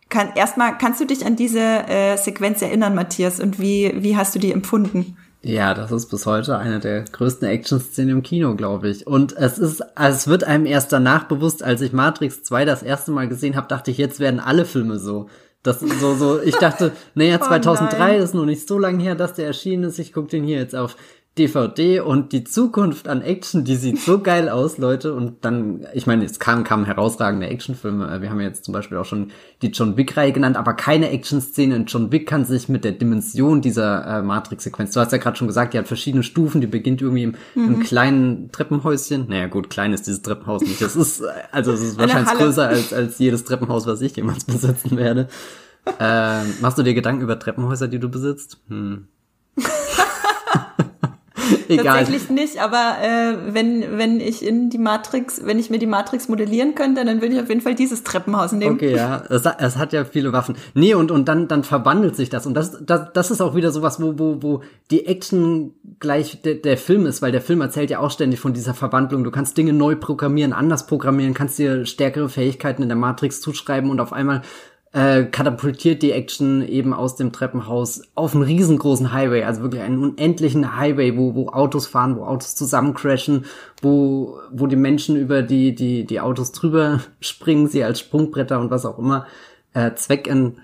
kann, 0.09 0.31
erstmal, 0.35 0.77
kannst 0.77 1.01
du 1.01 1.07
dich 1.07 1.25
an 1.25 1.37
diese 1.37 1.61
äh, 1.61 2.17
Sequenz 2.17 2.61
erinnern, 2.61 2.95
Matthias, 2.95 3.41
und 3.41 3.61
wie, 3.61 3.93
wie 3.97 4.17
hast 4.17 4.35
du 4.35 4.39
die 4.39 4.53
empfunden? 4.53 5.17
Ja, 5.45 5.75
das 5.75 5.91
ist 5.91 6.07
bis 6.09 6.27
heute 6.27 6.59
eine 6.59 6.81
der 6.81 7.05
größten 7.05 7.49
Action-Szenen 7.49 8.11
im 8.11 8.23
Kino, 8.23 8.55
glaube 8.55 8.89
ich. 8.89 9.07
Und 9.07 9.33
es 9.37 9.59
ist, 9.59 9.83
es 9.97 10.29
wird 10.29 10.45
einem 10.45 10.67
erst 10.67 10.93
danach 10.93 11.25
bewusst, 11.25 11.63
als 11.63 11.81
ich 11.81 11.93
Matrix 11.93 12.43
2 12.43 12.65
das 12.65 12.83
erste 12.83 13.11
Mal 13.11 13.29
gesehen 13.29 13.57
habe, 13.57 13.69
dachte 13.69 13.91
ich, 13.91 13.99
jetzt 13.99 14.21
werden 14.21 14.39
alle 14.39 14.65
Filme 14.65 14.99
so. 14.99 15.29
Das 15.63 15.83
ist 15.83 16.01
so, 16.01 16.15
so, 16.15 16.41
ich 16.41 16.57
dachte, 16.57 16.93
naja, 17.15 17.41
2003 17.41 18.17
oh 18.21 18.23
ist 18.23 18.35
noch 18.35 18.45
nicht 18.45 18.67
so 18.67 18.79
lange 18.79 19.03
her, 19.03 19.15
dass 19.15 19.35
der 19.35 19.47
erschienen 19.47 19.85
ist. 19.85 19.99
Ich 19.99 20.13
gucke 20.13 20.29
den 20.29 20.45
hier 20.45 20.59
jetzt 20.59 20.75
auf 20.75 20.97
DVD 21.39 22.01
und 22.01 22.33
die 22.33 22.45
Zukunft 22.45 23.09
an 23.09 23.23
Action, 23.23 23.65
die 23.65 23.77
sieht 23.77 23.99
so 23.99 24.19
geil 24.23 24.51
aus, 24.51 24.77
Leute. 24.77 25.15
Und 25.15 25.47
dann, 25.47 25.87
ich 25.95 26.07
meine, 26.07 26.27
es 26.27 26.39
kamen, 26.39 26.63
kamen 26.63 26.85
herausragende 26.85 27.47
Actionfilme. 27.47 28.07
Äh, 28.07 28.21
wir 28.21 28.29
haben 28.29 28.41
jetzt 28.41 28.67
zum 28.67 28.75
Beispiel 28.75 28.99
auch 28.99 29.07
schon 29.07 29.31
die 29.63 29.69
John 29.69 29.97
Wick-Reihe 29.97 30.33
genannt, 30.33 30.59
aber 30.59 30.75
keine 30.75 31.09
Action-Szene 31.09 31.75
in 31.75 31.87
John 31.87 32.13
Wick 32.13 32.29
kann 32.29 32.45
sich 32.45 32.69
mit 32.69 32.85
der 32.85 32.93
Dimension 32.93 33.63
dieser 33.63 34.19
äh, 34.19 34.23
Matrix-Sequenz. 34.23 34.93
Du 34.93 35.01
hast 35.01 35.13
ja 35.13 35.19
gerade 35.19 35.37
schon 35.37 35.47
gesagt, 35.47 35.73
die 35.73 35.79
hat 35.79 35.89
verschiedene 35.89 36.23
Stufen, 36.23 36.61
die 36.61 36.67
beginnt 36.67 37.01
irgendwie 37.01 37.23
im, 37.23 37.35
mhm. 37.55 37.75
im 37.75 37.81
kleinen 37.81 38.53
Treppenhäuschen. 38.53 39.27
Naja, 39.29 39.47
gut, 39.47 39.71
klein 39.71 39.95
ist 39.95 40.07
dieses 40.07 40.21
Treppenhaus 40.21 40.61
nicht. 40.61 40.83
Das 40.83 40.97
ist, 40.97 41.23
also 41.51 41.73
es 41.73 41.81
ist 41.81 41.99
wahrscheinlich 41.99 42.35
größer 42.35 42.69
als, 42.69 42.93
als 42.93 43.19
jedes 43.19 43.45
Treppenhaus, 43.45 43.87
was 43.87 44.03
ich 44.03 44.15
jemals 44.17 44.45
besitzen 44.45 44.99
werde. 44.99 45.29
Äh, 45.99 46.45
machst 46.61 46.77
du 46.77 46.83
dir 46.83 46.93
Gedanken 46.93 47.23
über 47.23 47.39
Treppenhäuser, 47.39 47.89
die 47.89 47.99
du 47.99 48.11
besitzt? 48.11 48.59
Hm. 48.69 49.09
Egal. 51.81 51.99
Tatsächlich 52.05 52.31
nicht, 52.31 52.61
aber 52.61 52.97
äh, 53.03 53.55
wenn, 53.55 53.99
wenn 53.99 54.21
ich 54.21 54.45
in 54.45 54.71
die 54.71 54.79
Matrix, 54.79 55.45
wenn 55.45 55.59
ich 55.59 55.71
mir 55.71 55.79
die 55.79 55.87
Matrix 55.87 56.29
modellieren 56.29 56.75
könnte, 56.75 57.05
dann 57.05 57.21
würde 57.21 57.35
ich 57.35 57.41
auf 57.41 57.49
jeden 57.49 57.61
Fall 57.61 57.75
dieses 57.75 58.03
Treppenhaus 58.05 58.53
nehmen. 58.53 58.77
Okay, 58.77 58.95
ja. 58.95 59.23
Es, 59.29 59.45
es 59.45 59.77
hat 59.77 59.93
ja 59.93 60.05
viele 60.05 60.33
Waffen. 60.33 60.57
Nee, 60.75 60.95
und, 60.95 61.11
und 61.11 61.29
dann, 61.29 61.49
dann 61.49 61.65
verwandelt 61.65 62.17
sich 62.17 62.31
das. 62.31 62.47
Und 62.47 62.55
das, 62.55 62.85
das, 62.85 63.13
das 63.13 63.31
ist 63.31 63.41
auch 63.41 63.55
wieder 63.55 63.71
sowas, 63.71 64.01
wo, 64.01 64.19
wo, 64.19 64.43
wo 64.43 64.63
die 64.91 65.07
Action 65.07 65.75
gleich 66.01 66.43
der, 66.43 66.55
der 66.57 66.77
Film 66.77 67.07
ist, 67.07 67.23
weil 67.23 67.33
der 67.33 67.41
Film 67.41 67.61
erzählt 67.61 67.91
ja 67.91 67.99
auch 67.99 68.11
ständig 68.11 68.41
von 68.41 68.53
dieser 68.53 68.75
Verwandlung. 68.75 69.25
Du 69.25 69.31
kannst 69.31 69.57
Dinge 69.57 69.73
neu 69.73 69.97
programmieren, 69.97 70.53
anders 70.53 70.87
programmieren, 70.87 71.35
kannst 71.35 71.59
dir 71.59 71.87
stärkere 71.87 72.29
Fähigkeiten 72.29 72.83
in 72.83 72.89
der 72.89 72.97
Matrix 72.97 73.41
zuschreiben 73.41 73.91
und 73.91 74.01
auf 74.01 74.13
einmal 74.13 74.43
äh, 74.93 75.25
katapultiert 75.25 76.03
die 76.03 76.13
Action 76.13 76.67
eben 76.67 76.93
aus 76.93 77.17
dem 77.17 77.33
Treppenhaus 77.33 78.03
auf 78.15 78.35
einen 78.35 78.45
riesengroßen 78.45 79.13
Highway, 79.13 79.45
also 79.45 79.63
wirklich 79.63 79.83
einen 79.83 79.99
unendlichen 79.99 80.77
Highway, 80.77 81.17
wo, 81.17 81.35
wo 81.35 81.49
Autos 81.49 81.87
fahren, 81.87 82.17
wo 82.17 82.25
Autos 82.25 82.55
zusammencrashen, 82.55 83.47
wo, 83.81 84.39
wo 84.51 84.67
die 84.67 84.77
Menschen 84.77 85.17
über 85.17 85.43
die, 85.43 85.75
die, 85.75 86.05
die 86.05 86.21
Autos 86.21 86.53
drüber 86.53 87.01
springen, 87.21 87.69
sie 87.69 87.85
als 87.85 88.01
Sprungbretter 88.01 88.61
und 88.61 88.71
was 88.71 88.85
auch 88.85 88.99
immer, 88.99 89.27
äh, 89.73 89.95
Zweck 89.95 90.27
in 90.27 90.59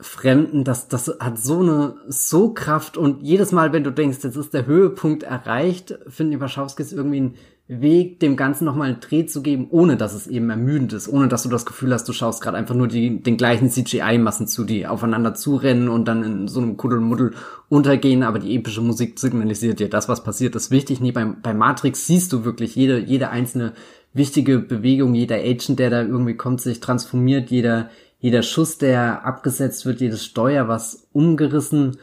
Fremden, 0.00 0.64
das, 0.64 0.88
das 0.88 1.08
hat 1.20 1.38
so 1.38 1.60
eine, 1.60 1.94
so 2.08 2.52
Kraft 2.52 2.96
und 2.96 3.22
jedes 3.22 3.52
Mal, 3.52 3.72
wenn 3.72 3.84
du 3.84 3.90
denkst, 3.90 4.18
jetzt 4.22 4.36
ist 4.36 4.52
der 4.52 4.66
Höhepunkt 4.66 5.22
erreicht, 5.22 5.98
finden 6.08 6.32
die 6.32 6.40
Wachowskis 6.40 6.92
irgendwie 6.92 7.20
ein 7.20 7.34
Weg, 7.66 8.20
dem 8.20 8.36
Ganzen 8.36 8.66
nochmal 8.66 8.90
einen 8.90 9.00
Dreh 9.00 9.24
zu 9.24 9.40
geben, 9.42 9.68
ohne 9.70 9.96
dass 9.96 10.12
es 10.12 10.26
eben 10.26 10.50
ermüdend 10.50 10.92
ist, 10.92 11.08
ohne 11.08 11.28
dass 11.28 11.44
du 11.44 11.48
das 11.48 11.64
Gefühl 11.64 11.94
hast, 11.94 12.06
du 12.06 12.12
schaust 12.12 12.42
gerade 12.42 12.58
einfach 12.58 12.74
nur 12.74 12.88
die, 12.88 13.22
den 13.22 13.38
gleichen 13.38 13.70
CGI-Massen 13.70 14.46
zu, 14.46 14.64
die 14.64 14.86
aufeinander 14.86 15.32
zurennen 15.32 15.88
und 15.88 16.06
dann 16.06 16.22
in 16.24 16.48
so 16.48 16.60
einem 16.60 16.76
Kuddelmuddel 16.76 17.32
untergehen, 17.70 18.22
aber 18.22 18.38
die 18.38 18.54
epische 18.54 18.82
Musik 18.82 19.18
signalisiert 19.18 19.80
dir, 19.80 19.88
das, 19.88 20.10
was 20.10 20.22
passiert, 20.22 20.54
ist 20.56 20.70
wichtig. 20.70 21.00
Nee, 21.00 21.12
bei, 21.12 21.24
bei 21.24 21.54
Matrix 21.54 22.06
siehst 22.06 22.34
du 22.34 22.44
wirklich 22.44 22.76
jede, 22.76 22.98
jede 22.98 23.30
einzelne 23.30 23.72
wichtige 24.12 24.58
Bewegung, 24.58 25.14
jeder 25.14 25.36
Agent, 25.36 25.78
der 25.78 25.88
da 25.88 26.02
irgendwie 26.02 26.36
kommt, 26.36 26.60
sich 26.60 26.80
transformiert, 26.80 27.50
jeder, 27.50 27.88
jeder 28.20 28.42
Schuss, 28.42 28.76
der 28.76 29.24
abgesetzt 29.24 29.86
wird, 29.86 30.02
jedes 30.02 30.22
Steuer, 30.22 30.68
was 30.68 31.08
umgerissen 31.14 31.96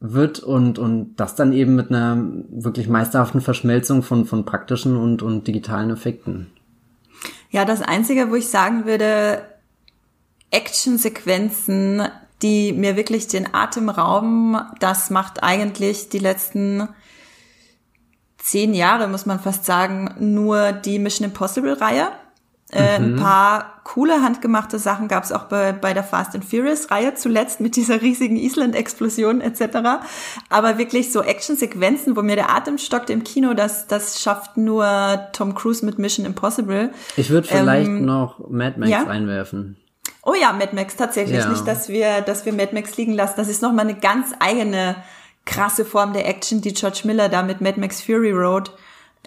wird 0.00 0.38
und, 0.38 0.78
und 0.78 1.16
das 1.16 1.34
dann 1.34 1.52
eben 1.52 1.74
mit 1.74 1.90
einer 1.90 2.16
wirklich 2.50 2.88
meisterhaften 2.88 3.40
Verschmelzung 3.40 4.02
von, 4.02 4.26
von 4.26 4.44
praktischen 4.44 4.96
und, 4.96 5.22
und 5.22 5.46
digitalen 5.48 5.90
Effekten. 5.90 6.50
Ja, 7.50 7.64
das 7.64 7.82
Einzige, 7.82 8.30
wo 8.30 8.36
ich 8.36 8.48
sagen 8.48 8.84
würde, 8.84 9.42
Actionsequenzen, 10.50 12.02
die 12.42 12.72
mir 12.72 12.96
wirklich 12.96 13.26
den 13.26 13.52
Atem 13.52 13.88
rauben, 13.88 14.56
das 14.78 15.10
macht 15.10 15.42
eigentlich 15.42 16.08
die 16.08 16.20
letzten 16.20 16.88
zehn 18.38 18.74
Jahre, 18.74 19.08
muss 19.08 19.26
man 19.26 19.40
fast 19.40 19.64
sagen, 19.64 20.14
nur 20.20 20.72
die 20.72 20.98
Mission 20.98 21.28
Impossible 21.28 21.74
Reihe. 21.74 22.08
Äh, 22.70 22.98
mhm. 22.98 23.14
Ein 23.14 23.16
paar 23.16 23.80
coole 23.84 24.22
handgemachte 24.22 24.78
Sachen 24.78 25.08
gab 25.08 25.24
es 25.24 25.32
auch 25.32 25.44
bei, 25.44 25.72
bei 25.72 25.94
der 25.94 26.04
Fast 26.04 26.34
and 26.34 26.44
Furious 26.44 26.90
Reihe 26.90 27.14
zuletzt 27.14 27.60
mit 27.60 27.76
dieser 27.76 28.02
riesigen 28.02 28.36
Island-Explosion 28.36 29.40
etc. 29.40 29.78
Aber 30.50 30.76
wirklich 30.76 31.10
so 31.10 31.22
Actionsequenzen, 31.22 32.14
wo 32.14 32.20
mir 32.20 32.36
der 32.36 32.50
Atem 32.54 32.76
stockt 32.76 33.08
im 33.08 33.24
Kino, 33.24 33.54
das, 33.54 33.86
das 33.86 34.20
schafft 34.20 34.58
nur 34.58 35.28
Tom 35.32 35.54
Cruise 35.54 35.84
mit 35.84 35.98
Mission 35.98 36.26
Impossible. 36.26 36.90
Ich 37.16 37.30
würde 37.30 37.48
vielleicht 37.48 37.88
ähm, 37.88 38.04
noch 38.04 38.38
Mad 38.50 38.78
Max 38.78 38.90
ja? 38.90 39.06
einwerfen. 39.06 39.78
Oh 40.22 40.34
ja, 40.38 40.52
Mad 40.52 40.74
Max 40.74 40.94
tatsächlich. 40.96 41.38
Ja. 41.38 41.48
Nicht, 41.48 41.66
dass 41.66 41.88
wir, 41.88 42.20
dass 42.20 42.44
wir 42.44 42.52
Mad 42.52 42.74
Max 42.74 42.98
liegen 42.98 43.14
lassen. 43.14 43.34
Das 43.38 43.48
ist 43.48 43.62
nochmal 43.62 43.86
eine 43.86 43.98
ganz 43.98 44.34
eigene 44.40 44.96
krasse 45.46 45.86
Form 45.86 46.12
der 46.12 46.28
Action, 46.28 46.60
die 46.60 46.74
George 46.74 47.00
Miller 47.04 47.30
da 47.30 47.42
mit 47.42 47.62
Mad 47.62 47.80
Max 47.80 48.02
Fury 48.02 48.32
Road 48.32 48.70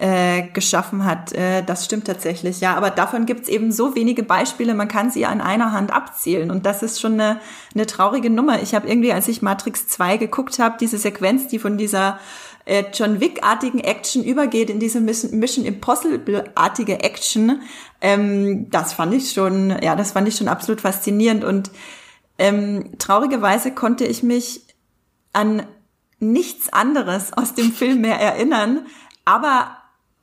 äh, 0.02 0.48
geschaffen 0.52 1.04
hat. 1.04 1.32
Äh, 1.32 1.62
das 1.62 1.84
stimmt 1.84 2.08
tatsächlich, 2.08 2.60
ja. 2.60 2.74
Aber 2.74 2.90
davon 2.90 3.24
gibt's 3.24 3.48
eben 3.48 3.70
so 3.70 3.94
wenige 3.94 4.24
Beispiele, 4.24 4.74
man 4.74 4.88
kann 4.88 5.12
sie 5.12 5.26
an 5.26 5.40
einer 5.40 5.70
Hand 5.70 5.92
abzählen. 5.92 6.50
Und 6.50 6.66
das 6.66 6.82
ist 6.82 7.00
schon 7.00 7.12
eine, 7.12 7.40
eine 7.72 7.86
traurige 7.86 8.28
Nummer. 8.28 8.60
Ich 8.60 8.74
habe 8.74 8.88
irgendwie, 8.88 9.12
als 9.12 9.28
ich 9.28 9.42
Matrix 9.42 9.86
2 9.86 10.16
geguckt 10.16 10.58
habe, 10.58 10.74
diese 10.80 10.98
Sequenz, 10.98 11.46
die 11.46 11.60
von 11.60 11.78
dieser 11.78 12.18
äh, 12.64 12.82
John 12.92 13.20
Wick-artigen 13.20 13.78
Action 13.78 14.24
übergeht 14.24 14.70
in 14.70 14.80
diese 14.80 15.00
Mission 15.00 15.64
Impossible-artige 15.64 16.98
Action, 17.04 17.62
ähm, 18.00 18.68
das 18.70 18.94
fand 18.94 19.14
ich 19.14 19.30
schon, 19.30 19.70
ja, 19.82 19.94
das 19.94 20.10
fand 20.10 20.26
ich 20.26 20.34
schon 20.34 20.48
absolut 20.48 20.80
faszinierend. 20.80 21.44
Und 21.44 21.70
ähm, 22.40 22.98
traurigerweise 22.98 23.70
konnte 23.70 24.04
ich 24.04 24.24
mich 24.24 24.62
an 25.32 25.64
nichts 26.18 26.72
anderes 26.72 27.32
aus 27.32 27.54
dem 27.54 27.70
Film 27.70 28.00
mehr 28.00 28.18
erinnern, 28.18 28.84
aber 29.24 29.76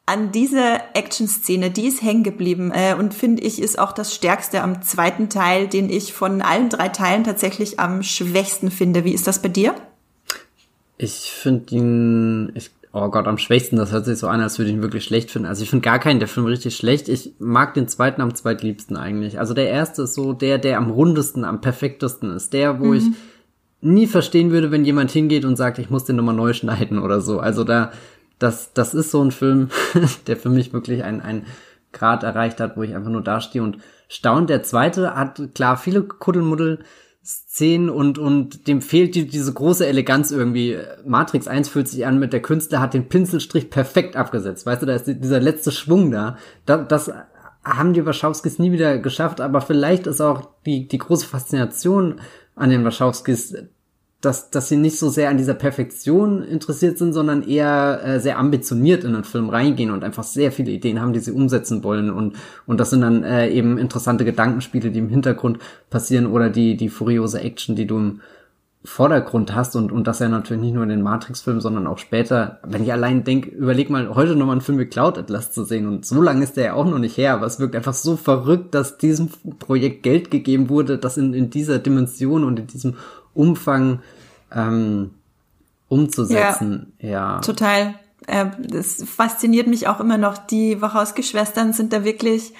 an 0.09 0.31
diese 0.31 0.79
Action-Szene, 0.95 1.69
die 1.69 1.85
ist 1.85 2.01
hängen 2.01 2.23
geblieben 2.23 2.71
äh, 2.73 2.95
und 2.97 3.13
finde 3.13 3.43
ich 3.43 3.61
ist 3.61 3.77
auch 3.77 3.91
das 3.91 4.15
Stärkste 4.15 4.63
am 4.63 4.81
zweiten 4.81 5.29
Teil, 5.29 5.67
den 5.67 5.91
ich 5.91 6.13
von 6.13 6.41
allen 6.41 6.69
drei 6.69 6.89
Teilen 6.89 7.23
tatsächlich 7.23 7.79
am 7.79 8.01
schwächsten 8.01 8.71
finde. 8.71 9.05
Wie 9.05 9.13
ist 9.13 9.27
das 9.27 9.39
bei 9.39 9.49
dir? 9.49 9.75
Ich 10.97 11.31
finde 11.31 11.75
ihn, 11.75 12.51
ich, 12.55 12.71
oh 12.91 13.07
Gott, 13.09 13.27
am 13.27 13.37
schwächsten, 13.37 13.77
das 13.77 13.91
hört 13.91 14.05
sich 14.05 14.17
so 14.17 14.27
an, 14.27 14.41
als 14.41 14.57
würde 14.57 14.71
ich 14.71 14.77
ihn 14.77 14.81
wirklich 14.81 15.03
schlecht 15.03 15.29
finden. 15.29 15.47
Also 15.47 15.61
ich 15.61 15.69
finde 15.69 15.83
gar 15.83 15.99
keinen 15.99 16.17
der 16.17 16.27
Film 16.27 16.47
richtig 16.47 16.75
schlecht. 16.75 17.07
Ich 17.07 17.35
mag 17.37 17.75
den 17.75 17.87
zweiten 17.87 18.21
am 18.21 18.33
zweitliebsten 18.33 18.97
eigentlich. 18.97 19.37
Also 19.37 19.53
der 19.53 19.69
erste 19.69 20.01
ist 20.01 20.15
so 20.15 20.33
der, 20.33 20.57
der 20.57 20.77
am 20.79 20.89
rundesten, 20.89 21.45
am 21.45 21.61
perfektesten 21.61 22.31
ist. 22.31 22.51
Der, 22.53 22.79
wo 22.79 22.85
mhm. 22.85 22.93
ich 22.95 23.03
nie 23.81 24.07
verstehen 24.07 24.49
würde, 24.49 24.71
wenn 24.71 24.85
jemand 24.85 25.11
hingeht 25.11 25.45
und 25.45 25.55
sagt, 25.55 25.77
ich 25.77 25.91
muss 25.91 26.03
den 26.03 26.15
nochmal 26.15 26.35
neu 26.35 26.53
schneiden 26.53 26.97
oder 26.97 27.21
so. 27.21 27.39
Also 27.39 27.63
da, 27.63 27.91
das, 28.39 28.73
das 28.73 28.93
ist 28.93 29.11
so 29.11 29.21
ein 29.21 29.31
Film, 29.31 29.69
der 30.27 30.37
für 30.37 30.49
mich 30.49 30.73
wirklich 30.73 31.03
ein, 31.03 31.21
ein 31.21 31.45
Grad 31.91 32.23
erreicht 32.23 32.59
hat, 32.59 32.77
wo 32.77 32.83
ich 32.83 32.95
einfach 32.95 33.09
nur 33.09 33.23
dastehe 33.23 33.63
und 33.63 33.77
staunt. 34.07 34.49
Der 34.49 34.63
zweite 34.63 35.15
hat 35.15 35.41
klar 35.53 35.77
viele 35.77 36.03
Kuddelmuddel. 36.03 36.79
Szenen 37.21 37.89
und, 37.89 38.17
und 38.17 38.67
dem 38.67 38.81
fehlt 38.81 39.13
die, 39.13 39.27
diese 39.27 39.53
große 39.53 39.85
Eleganz 39.85 40.31
irgendwie. 40.31 40.79
Matrix 41.05 41.47
1 41.47 41.69
fühlt 41.69 41.87
sich 41.87 42.05
an 42.07 42.17
mit 42.17 42.33
der 42.33 42.41
Künstler 42.41 42.79
hat 42.79 42.93
den 42.93 43.09
Pinselstrich 43.09 43.69
perfekt 43.69 44.15
abgesetzt. 44.15 44.65
Weißt 44.65 44.81
du, 44.81 44.85
da 44.85 44.95
ist 44.95 45.05
dieser 45.05 45.39
letzte 45.39 45.71
Schwung 45.71 46.09
da. 46.09 46.37
Das, 46.65 46.87
das 46.87 47.11
haben 47.63 47.93
die 47.93 48.05
Wachowskis 48.05 48.57
nie 48.57 48.71
wieder 48.71 48.97
geschafft, 48.97 49.41
aber 49.41 49.61
vielleicht 49.61 50.07
ist 50.07 50.21
auch 50.21 50.49
die, 50.65 50.87
die 50.87 50.97
große 50.97 51.25
Faszination 51.25 52.21
an 52.55 52.69
den 52.69 52.83
Wachowskis 52.85 53.55
dass, 54.21 54.49
dass 54.49 54.67
sie 54.67 54.75
nicht 54.75 54.99
so 54.99 55.09
sehr 55.09 55.29
an 55.29 55.37
dieser 55.37 55.53
Perfektion 55.53 56.43
interessiert 56.43 56.97
sind, 56.97 57.13
sondern 57.13 57.41
eher 57.41 58.01
äh, 58.03 58.19
sehr 58.19 58.37
ambitioniert 58.37 59.05
in 59.05 59.13
den 59.13 59.23
Film 59.23 59.49
reingehen 59.49 59.91
und 59.91 60.03
einfach 60.03 60.23
sehr 60.23 60.51
viele 60.51 60.71
Ideen 60.71 61.01
haben, 61.01 61.13
die 61.13 61.19
sie 61.19 61.31
umsetzen 61.31 61.83
wollen. 61.83 62.11
Und, 62.11 62.35
und 62.65 62.79
das 62.79 62.89
sind 62.89 63.01
dann 63.01 63.23
äh, 63.23 63.49
eben 63.49 63.77
interessante 63.77 64.25
Gedankenspiele, 64.25 64.91
die 64.91 64.99
im 64.99 65.09
Hintergrund 65.09 65.59
passieren 65.89 66.27
oder 66.27 66.49
die, 66.49 66.75
die 66.75 66.89
furiose 66.89 67.39
Action, 67.39 67.77
die 67.77 67.87
du 67.87 67.97
im 67.97 68.21
Vordergrund 68.85 69.53
hast 69.53 69.75
und, 69.75 69.91
und 69.91 70.07
das 70.07 70.19
ja 70.19 70.29
natürlich 70.29 70.61
nicht 70.61 70.73
nur 70.73 70.83
in 70.83 70.89
den 70.89 71.01
Matrix-Filmen, 71.01 71.59
sondern 71.59 71.85
auch 71.85 71.97
später. 71.97 72.59
Wenn 72.63 72.83
ich 72.83 72.93
allein 72.93 73.25
denke, 73.25 73.49
überleg 73.49 73.89
mal, 73.89 74.15
heute 74.15 74.37
nochmal 74.37 74.53
einen 74.53 74.61
Film 74.61 74.79
wie 74.79 74.85
Cloud 74.85 75.17
Atlas 75.17 75.51
zu 75.51 75.65
sehen 75.65 75.85
und 75.85 76.05
so 76.05 76.21
lange 76.21 76.43
ist 76.43 76.55
der 76.55 76.63
ja 76.63 76.73
auch 76.75 76.85
noch 76.85 76.97
nicht 76.97 77.17
her, 77.17 77.33
aber 77.33 77.45
es 77.45 77.59
wirkt 77.59 77.75
einfach 77.75 77.93
so 77.93 78.15
verrückt, 78.15 78.73
dass 78.73 78.97
diesem 78.97 79.29
Projekt 79.59 80.03
Geld 80.03 80.31
gegeben 80.31 80.69
wurde, 80.69 80.97
das 80.97 81.17
in, 81.17 81.33
in 81.33 81.49
dieser 81.49 81.79
Dimension 81.79 82.45
und 82.45 82.57
in 82.57 82.67
diesem 82.67 82.95
Umfang 83.39 84.01
ähm, 84.53 85.11
umzusetzen. 85.87 86.93
Ja, 86.99 87.09
ja. 87.09 87.39
total. 87.39 87.95
Äh, 88.27 88.47
das 88.59 89.03
fasziniert 89.03 89.67
mich 89.67 89.87
auch 89.87 90.01
immer 90.01 90.17
noch. 90.17 90.37
Die 90.37 90.81
Wachowski-Schwestern 90.81 91.71
sind 91.71 91.93
da 91.93 92.03
wirklich, 92.03 92.53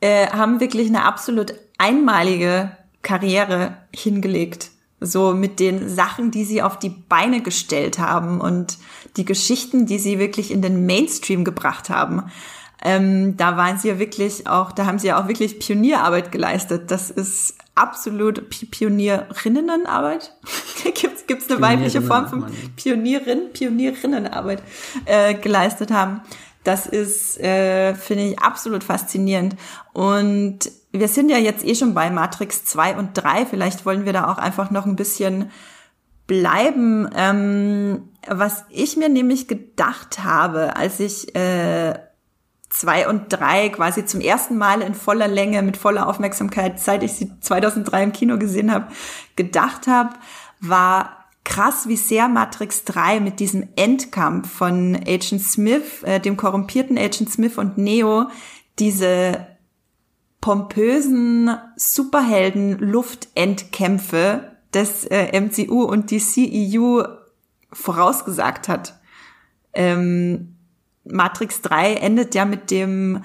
äh, 0.00 0.28
haben 0.28 0.60
wirklich 0.60 0.88
eine 0.88 1.04
absolut 1.04 1.54
einmalige 1.78 2.76
Karriere 3.00 3.78
hingelegt. 3.94 4.70
So 5.00 5.32
mit 5.32 5.58
den 5.58 5.88
Sachen, 5.88 6.30
die 6.30 6.44
sie 6.44 6.60
auf 6.60 6.78
die 6.78 6.90
Beine 6.90 7.40
gestellt 7.40 7.98
haben 7.98 8.42
und 8.42 8.76
die 9.16 9.24
Geschichten, 9.24 9.86
die 9.86 9.98
sie 9.98 10.18
wirklich 10.18 10.50
in 10.50 10.60
den 10.60 10.84
Mainstream 10.84 11.44
gebracht 11.44 11.88
haben. 11.88 12.24
Ähm, 12.82 13.36
da 13.36 13.56
waren 13.56 13.78
sie 13.78 13.88
ja 13.88 13.98
wirklich 13.98 14.46
auch, 14.46 14.72
da 14.72 14.86
haben 14.86 14.98
sie 14.98 15.08
ja 15.08 15.22
auch 15.22 15.28
wirklich 15.28 15.58
Pionierarbeit 15.58 16.32
geleistet. 16.32 16.90
Das 16.90 17.10
ist 17.10 17.54
absolut 17.74 18.48
Pionierinnenarbeit. 18.70 20.34
gibt's 20.94 21.26
gibt's 21.26 21.50
eine 21.50 21.60
weibliche 21.60 22.02
Form 22.02 22.28
von 22.28 22.46
Pionierin, 22.76 23.52
Pionierinnenarbeit 23.52 24.62
äh, 25.04 25.34
geleistet 25.34 25.90
haben. 25.90 26.22
Das 26.64 26.86
ist, 26.86 27.38
äh, 27.40 27.94
finde 27.94 28.24
ich, 28.28 28.38
absolut 28.38 28.84
faszinierend. 28.84 29.56
Und 29.92 30.58
wir 30.92 31.08
sind 31.08 31.30
ja 31.30 31.38
jetzt 31.38 31.64
eh 31.64 31.74
schon 31.74 31.94
bei 31.94 32.10
Matrix 32.10 32.64
2 32.64 32.96
und 32.96 33.14
3. 33.14 33.46
Vielleicht 33.46 33.86
wollen 33.86 34.04
wir 34.04 34.12
da 34.12 34.30
auch 34.30 34.38
einfach 34.38 34.70
noch 34.70 34.86
ein 34.86 34.96
bisschen 34.96 35.50
bleiben. 36.26 37.08
Ähm, 37.14 38.08
was 38.26 38.64
ich 38.70 38.96
mir 38.96 39.08
nämlich 39.08 39.48
gedacht 39.48 40.22
habe, 40.22 40.76
als 40.76 41.00
ich 41.00 41.34
äh, 41.34 41.94
zwei 42.70 43.08
und 43.08 43.24
drei 43.28 43.68
quasi 43.68 44.06
zum 44.06 44.20
ersten 44.20 44.56
Mal 44.56 44.80
in 44.80 44.94
voller 44.94 45.28
Länge, 45.28 45.62
mit 45.62 45.76
voller 45.76 46.08
Aufmerksamkeit, 46.08 46.80
seit 46.80 47.02
ich 47.02 47.12
sie 47.12 47.38
2003 47.40 48.04
im 48.04 48.12
Kino 48.12 48.38
gesehen 48.38 48.72
habe, 48.72 48.86
gedacht 49.36 49.86
habe, 49.86 50.14
war 50.60 51.26
krass, 51.44 51.88
wie 51.88 51.96
sehr 51.96 52.28
Matrix 52.28 52.84
3 52.84 53.20
mit 53.20 53.40
diesem 53.40 53.68
Endkampf 53.76 54.50
von 54.50 54.96
Agent 54.96 55.42
Smith, 55.42 56.02
äh, 56.04 56.20
dem 56.20 56.36
korrumpierten 56.36 56.96
Agent 56.96 57.30
Smith 57.30 57.58
und 57.58 57.76
Neo, 57.76 58.28
diese 58.78 59.46
pompösen 60.40 61.50
Superhelden-Luftendkämpfe 61.76 64.56
des 64.72 65.04
äh, 65.06 65.38
MCU 65.38 65.82
und 65.82 66.10
die 66.10 66.20
CEU 66.20 67.02
vorausgesagt 67.72 68.68
hat. 68.68 68.98
Ähm, 69.72 70.49
Matrix 71.10 71.62
3 71.62 71.94
endet 71.94 72.34
ja 72.34 72.44
mit 72.44 72.70
dem 72.70 73.22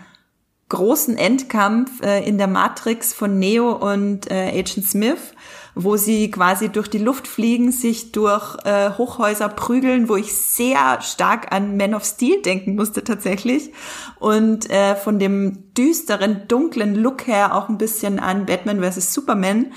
großen 0.70 1.18
Endkampf 1.18 2.02
äh, 2.02 2.28
in 2.28 2.38
der 2.38 2.48
Matrix 2.48 3.14
von 3.14 3.38
Neo 3.38 3.72
und 3.72 4.32
äh, 4.32 4.50
Agent 4.50 4.86
Smith, 4.86 5.34
wo 5.76 5.96
sie 5.96 6.32
quasi 6.32 6.70
durch 6.70 6.88
die 6.88 6.98
Luft 6.98 7.28
fliegen, 7.28 7.72
sich 7.72 8.12
durch 8.12 8.58
äh, 8.66 8.90
Hochhäuser 8.92 9.50
prügeln, 9.50 10.10
wo 10.10 10.16
ich 10.16 10.34
sehr 10.34 11.02
stark 11.02 11.52
an 11.54 11.78
Man 11.78 11.94
of 11.94 12.04
Steel 12.04 12.42
denken 12.42 12.76
musste 12.76 13.04
tatsächlich 13.04 13.72
und 14.20 14.70
äh, 14.72 14.96
von 14.96 15.20
dem 15.20 15.74
düsteren, 15.76 16.48
dunklen 16.48 16.96
Look 16.96 17.28
her 17.28 17.54
auch 17.54 17.70
ein 17.70 17.78
bisschen 17.78 18.20
an 18.20 18.48
Batman 18.48 18.82
vs. 18.82 19.14
Superman 19.14 19.72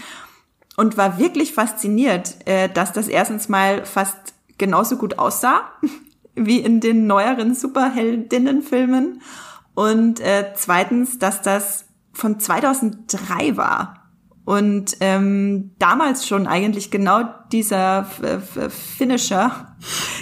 und 0.77 0.97
war 0.97 1.19
wirklich 1.19 1.53
fasziniert, 1.53 2.37
äh, 2.47 2.71
dass 2.71 2.93
das 2.93 3.09
erstens 3.09 3.51
mal 3.51 3.85
fast 3.85 4.17
genauso 4.57 4.97
gut 4.97 5.19
aussah 5.19 5.71
wie 6.47 6.61
in 6.61 6.81
den 6.81 7.07
neueren 7.07 7.55
Superheldinnenfilmen. 7.55 9.23
Und 9.75 10.21
äh, 10.21 10.53
zweitens, 10.55 11.19
dass 11.19 11.43
das 11.43 11.87
von 12.13 12.41
2003 12.41 13.57
war. 13.57 13.95
Und 14.45 14.97
ähm, 15.01 15.73
damals 15.79 16.27
schon 16.27 16.47
eigentlich 16.47 16.91
genau 16.91 17.25
dieser 17.53 18.07
Finisher 18.97 19.77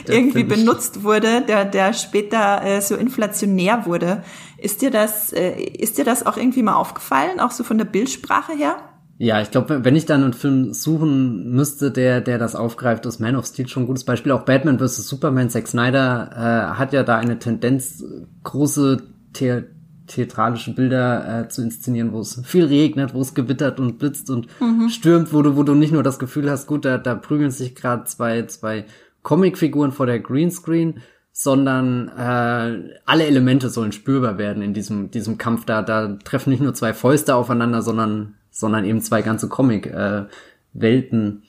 der 0.07 0.15
irgendwie 0.17 0.41
Finish. 0.41 0.59
benutzt 0.59 1.05
wurde, 1.05 1.43
der, 1.43 1.65
der 1.65 1.93
später 1.93 2.63
äh, 2.65 2.81
so 2.81 2.97
inflationär 2.97 3.87
wurde. 3.87 4.23
Ist 4.59 4.83
dir 4.83 4.91
das, 4.91 5.33
äh, 5.33 5.53
ist 5.53 5.99
dir 5.99 6.05
das 6.05 6.27
auch 6.27 6.37
irgendwie 6.37 6.63
mal 6.63 6.75
aufgefallen, 6.75 7.41
auch 7.41 7.51
so 7.51 7.65
von 7.65 7.79
der 7.79 7.85
Bildsprache 7.85 8.53
her? 8.53 8.77
Ja, 9.19 9.41
ich 9.41 9.51
glaube, 9.51 9.85
wenn 9.85 9.97
ich 9.97 10.05
dann 10.05 10.23
einen 10.23 10.35
Film 10.35 10.75
suchen 10.75 11.51
müsste, 11.51 11.91
der, 11.91 12.21
der 12.21 12.39
das 12.39 12.55
aufgreift, 12.55 13.07
ist 13.07 13.19
Man 13.19 13.37
of 13.37 13.47
Steel 13.47 13.67
schon 13.67 13.85
ein 13.85 13.87
gutes 13.87 14.05
Beispiel. 14.05 14.33
Auch 14.33 14.43
Batman 14.43 14.79
vs. 14.79 15.09
Superman, 15.09 15.49
Zack 15.49 15.69
Snyder 15.69 16.31
äh, 16.33 16.79
hat 16.79 16.93
ja 16.93 17.03
da 17.03 17.17
eine 17.17 17.39
Tendenz, 17.39 18.05
große 18.45 19.03
The 19.37 19.63
theatralische 20.07 20.73
Bilder 20.73 21.41
äh, 21.41 21.49
zu 21.49 21.63
inszenieren, 21.63 22.13
wo 22.13 22.21
es 22.21 22.41
viel 22.45 22.67
regnet, 22.67 23.13
wo 23.13 23.21
es 23.21 23.35
gewittert 23.35 23.81
und 23.81 23.99
blitzt 23.99 24.31
und 24.31 24.49
mhm. 24.61 24.89
stürmt, 24.89 25.33
wo 25.33 25.43
du, 25.43 25.57
wo 25.57 25.63
du 25.63 25.75
nicht 25.75 25.93
nur 25.93 26.03
das 26.03 26.19
Gefühl 26.19 26.51
hast, 26.51 26.67
gut, 26.67 26.85
da, 26.85 26.99
da 26.99 27.15
prügeln 27.15 27.51
sich 27.51 27.75
gerade 27.75 28.05
zwei, 28.05 28.43
zwei 28.43 28.85
Comicfiguren 29.23 29.93
vor 29.93 30.07
der 30.07 30.21
Greenscreen, 30.21 31.01
sondern 31.33 32.09
äh, 32.09 32.95
alle 33.05 33.27
Elemente 33.27 33.69
sollen 33.69 33.93
spürbar 33.93 34.39
werden 34.39 34.63
in 34.63 34.75
diesem, 34.75 35.11
diesem 35.11 35.39
Kampf. 35.39 35.65
Da, 35.65 35.83
da 35.83 36.17
treffen 36.25 36.51
nicht 36.51 36.63
nur 36.63 36.75
zwei 36.75 36.95
Fäuste 36.95 37.35
aufeinander, 37.35 37.83
sondern 37.83 38.35
sondern 38.57 38.87
eben 38.87 39.03
zwei 39.03 39.21
ganze 39.21 39.49
Comic-Welten 39.49 41.43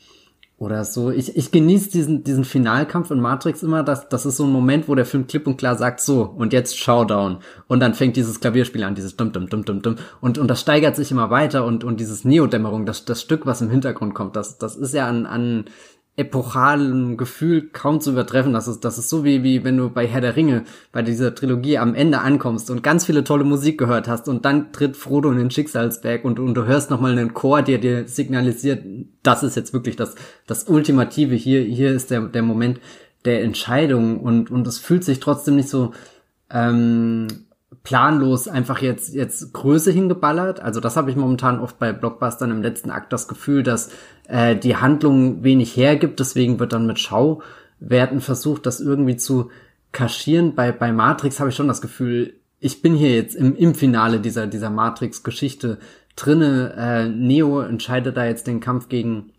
oder 0.57 0.83
so. 0.83 1.09
Ich, 1.09 1.37
ich 1.37 1.51
genieße 1.51 1.89
diesen, 1.89 2.23
diesen 2.25 2.43
Finalkampf 2.43 3.11
in 3.11 3.21
Matrix 3.21 3.63
immer, 3.63 3.81
dass 3.81 4.09
das 4.09 4.25
ist 4.25 4.35
so 4.35 4.43
ein 4.43 4.51
Moment, 4.51 4.89
wo 4.89 4.95
der 4.95 5.05
Film 5.05 5.25
klipp 5.25 5.47
und 5.47 5.57
klar 5.57 5.77
sagt, 5.77 6.01
so, 6.01 6.23
und 6.23 6.51
jetzt 6.51 6.77
Showdown. 6.77 7.37
Und 7.67 7.79
dann 7.79 7.93
fängt 7.93 8.17
dieses 8.17 8.41
Klavierspiel 8.41 8.83
an, 8.83 8.95
dieses 8.95 9.15
dum 9.15 9.31
dum 9.31 9.47
dum 9.47 9.63
dum 9.63 9.81
dum. 9.81 9.95
Und, 10.19 10.37
und 10.37 10.49
das 10.49 10.59
steigert 10.59 10.97
sich 10.97 11.11
immer 11.11 11.29
weiter 11.29 11.63
und, 11.63 11.85
und 11.85 12.01
dieses 12.01 12.25
Neodämmerung, 12.25 12.85
das, 12.85 13.05
das 13.05 13.21
Stück, 13.21 13.45
was 13.45 13.61
im 13.61 13.69
Hintergrund 13.69 14.13
kommt, 14.13 14.35
das, 14.35 14.57
das 14.57 14.75
ist 14.75 14.93
ja 14.93 15.07
an, 15.07 15.25
an 15.25 15.65
epochalen 16.17 17.15
Gefühl 17.15 17.69
kaum 17.71 18.01
zu 18.01 18.11
übertreffen. 18.11 18.51
Das 18.51 18.67
ist, 18.67 18.83
das 18.83 18.97
ist 18.97 19.07
so 19.07 19.23
wie, 19.23 19.43
wie 19.43 19.63
wenn 19.63 19.77
du 19.77 19.89
bei 19.91 20.07
Herr 20.07 20.19
der 20.19 20.35
Ringe, 20.35 20.63
bei 20.91 21.03
dieser 21.03 21.35
Trilogie 21.35 21.77
am 21.77 21.93
Ende 21.93 22.19
ankommst 22.19 22.71
und 22.71 22.81
ganz 22.81 23.05
viele 23.05 23.23
tolle 23.23 23.43
Musik 23.43 23.77
gehört 23.77 24.07
hast 24.07 24.27
und 24.27 24.43
dann 24.43 24.73
tritt 24.73 24.97
Frodo 24.97 25.31
in 25.31 25.37
den 25.37 25.51
Schicksalsberg 25.51 26.25
und, 26.25 26.39
und 26.39 26.55
du 26.55 26.65
hörst 26.65 26.89
nochmal 26.89 27.11
einen 27.11 27.35
Chor, 27.35 27.61
der 27.61 27.77
dir 27.77 28.07
signalisiert, 28.07 28.83
das 29.21 29.43
ist 29.43 29.55
jetzt 29.55 29.73
wirklich 29.73 29.95
das, 29.95 30.15
das 30.47 30.63
Ultimative. 30.63 31.35
Hier, 31.35 31.61
hier 31.61 31.91
ist 31.91 32.09
der, 32.09 32.21
der 32.21 32.41
Moment 32.41 32.81
der 33.23 33.43
Entscheidung 33.43 34.19
und, 34.19 34.49
und 34.49 34.65
es 34.65 34.79
fühlt 34.79 35.03
sich 35.03 35.19
trotzdem 35.19 35.55
nicht 35.55 35.69
so, 35.69 35.93
ähm, 36.49 37.27
planlos 37.83 38.47
einfach 38.47 38.81
jetzt 38.81 39.13
jetzt 39.13 39.53
Größe 39.53 39.91
hingeballert. 39.91 40.59
Also 40.59 40.79
das 40.79 40.95
habe 40.95 41.09
ich 41.09 41.17
momentan 41.17 41.59
oft 41.59 41.79
bei 41.79 41.91
Blockbustern 41.93 42.51
im 42.51 42.61
letzten 42.61 42.91
Akt 42.91 43.11
das 43.11 43.27
Gefühl, 43.27 43.63
dass 43.63 43.91
äh, 44.27 44.55
die 44.55 44.77
Handlung 44.77 45.43
wenig 45.43 45.75
hergibt. 45.75 46.19
Deswegen 46.19 46.59
wird 46.59 46.73
dann 46.73 46.87
mit 46.87 46.99
Schauwerten 46.99 48.21
versucht, 48.21 48.65
das 48.65 48.79
irgendwie 48.79 49.17
zu 49.17 49.51
kaschieren. 49.91 50.55
Bei, 50.55 50.71
bei 50.71 50.91
Matrix 50.91 51.39
habe 51.39 51.49
ich 51.49 51.55
schon 51.55 51.67
das 51.67 51.81
Gefühl, 51.81 52.35
ich 52.59 52.81
bin 52.81 52.95
hier 52.95 53.15
jetzt 53.15 53.35
im, 53.35 53.55
im 53.55 53.75
Finale 53.75 54.19
dieser, 54.19 54.47
dieser 54.47 54.69
Matrix-Geschichte 54.69 55.77
drinne. 56.15 56.73
Äh, 56.77 57.09
Neo 57.09 57.61
entscheidet 57.61 58.17
da 58.17 58.25
jetzt 58.25 58.47
den 58.47 58.59
Kampf 58.59 58.89
gegen 58.89 59.33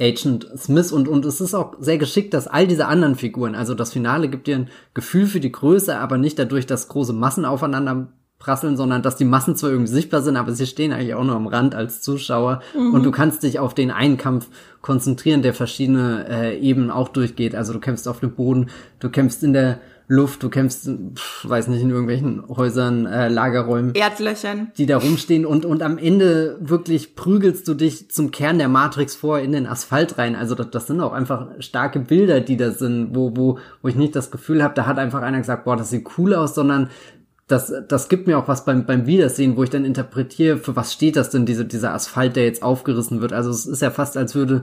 Agent 0.00 0.46
Smith 0.56 0.92
und, 0.92 1.08
und 1.08 1.24
es 1.24 1.40
ist 1.40 1.54
auch 1.54 1.74
sehr 1.80 1.98
geschickt, 1.98 2.32
dass 2.32 2.46
all 2.46 2.66
diese 2.66 2.86
anderen 2.86 3.16
Figuren, 3.16 3.54
also 3.54 3.74
das 3.74 3.92
Finale 3.92 4.28
gibt 4.28 4.46
dir 4.46 4.56
ein 4.56 4.68
Gefühl 4.94 5.26
für 5.26 5.40
die 5.40 5.52
Größe, 5.52 5.98
aber 5.98 6.18
nicht 6.18 6.38
dadurch, 6.38 6.66
dass 6.66 6.88
große 6.88 7.12
Massen 7.12 7.44
aufeinander 7.44 8.08
prasseln, 8.38 8.76
sondern 8.76 9.02
dass 9.02 9.16
die 9.16 9.24
Massen 9.24 9.56
zwar 9.56 9.70
irgendwie 9.70 9.92
sichtbar 9.92 10.22
sind, 10.22 10.36
aber 10.36 10.52
sie 10.52 10.66
stehen 10.66 10.92
eigentlich 10.92 11.14
auch 11.14 11.24
nur 11.24 11.34
am 11.34 11.48
Rand 11.48 11.74
als 11.74 12.00
Zuschauer 12.02 12.62
mhm. 12.76 12.94
und 12.94 13.04
du 13.04 13.10
kannst 13.10 13.42
dich 13.42 13.58
auf 13.58 13.74
den 13.74 13.90
einen 13.90 14.16
Kampf 14.16 14.48
konzentrieren, 14.80 15.42
der 15.42 15.54
verschiedene 15.54 16.26
äh, 16.28 16.58
Ebenen 16.58 16.92
auch 16.92 17.08
durchgeht. 17.08 17.56
Also 17.56 17.72
du 17.72 17.80
kämpfst 17.80 18.06
auf 18.06 18.20
dem 18.20 18.32
Boden, 18.32 18.70
du 19.00 19.10
kämpfst 19.10 19.42
in 19.42 19.52
der 19.52 19.80
Luft, 20.10 20.42
du 20.42 20.48
kämpfst, 20.48 20.88
pff, 21.14 21.46
weiß 21.46 21.68
nicht, 21.68 21.82
in 21.82 21.90
irgendwelchen 21.90 22.42
Häusern, 22.48 23.04
äh, 23.04 23.28
Lagerräumen. 23.28 23.94
Erdlöchern. 23.94 24.72
Die 24.78 24.86
da 24.86 24.96
rumstehen 24.96 25.44
und, 25.44 25.66
und 25.66 25.82
am 25.82 25.98
Ende 25.98 26.56
wirklich 26.60 27.14
prügelst 27.14 27.68
du 27.68 27.74
dich 27.74 28.10
zum 28.10 28.30
Kern 28.30 28.56
der 28.56 28.68
Matrix 28.68 29.14
vor 29.14 29.38
in 29.38 29.52
den 29.52 29.66
Asphalt 29.66 30.16
rein. 30.16 30.34
Also 30.34 30.54
das, 30.54 30.70
das 30.70 30.86
sind 30.86 31.02
auch 31.02 31.12
einfach 31.12 31.48
starke 31.58 32.00
Bilder, 32.00 32.40
die 32.40 32.56
da 32.56 32.70
sind, 32.70 33.14
wo, 33.14 33.36
wo, 33.36 33.58
wo 33.82 33.88
ich 33.88 33.96
nicht 33.96 34.16
das 34.16 34.30
Gefühl 34.30 34.62
habe, 34.62 34.72
da 34.74 34.86
hat 34.86 34.98
einfach 34.98 35.20
einer 35.20 35.38
gesagt, 35.38 35.64
boah, 35.64 35.76
das 35.76 35.90
sieht 35.90 36.08
cool 36.16 36.34
aus, 36.34 36.54
sondern 36.54 36.88
das, 37.46 37.72
das 37.88 38.08
gibt 38.08 38.26
mir 38.26 38.38
auch 38.38 38.48
was 38.48 38.64
beim, 38.64 38.86
beim 38.86 39.06
Wiedersehen, 39.06 39.56
wo 39.56 39.62
ich 39.62 39.70
dann 39.70 39.84
interpretiere, 39.84 40.58
für 40.58 40.76
was 40.76 40.92
steht 40.92 41.16
das 41.16 41.30
denn, 41.30 41.44
diese, 41.44 41.64
dieser 41.66 41.92
Asphalt, 41.92 42.36
der 42.36 42.44
jetzt 42.44 42.62
aufgerissen 42.62 43.20
wird. 43.20 43.34
Also 43.34 43.50
es 43.50 43.66
ist 43.66 43.82
ja 43.82 43.90
fast, 43.90 44.16
als 44.16 44.34
würde 44.34 44.62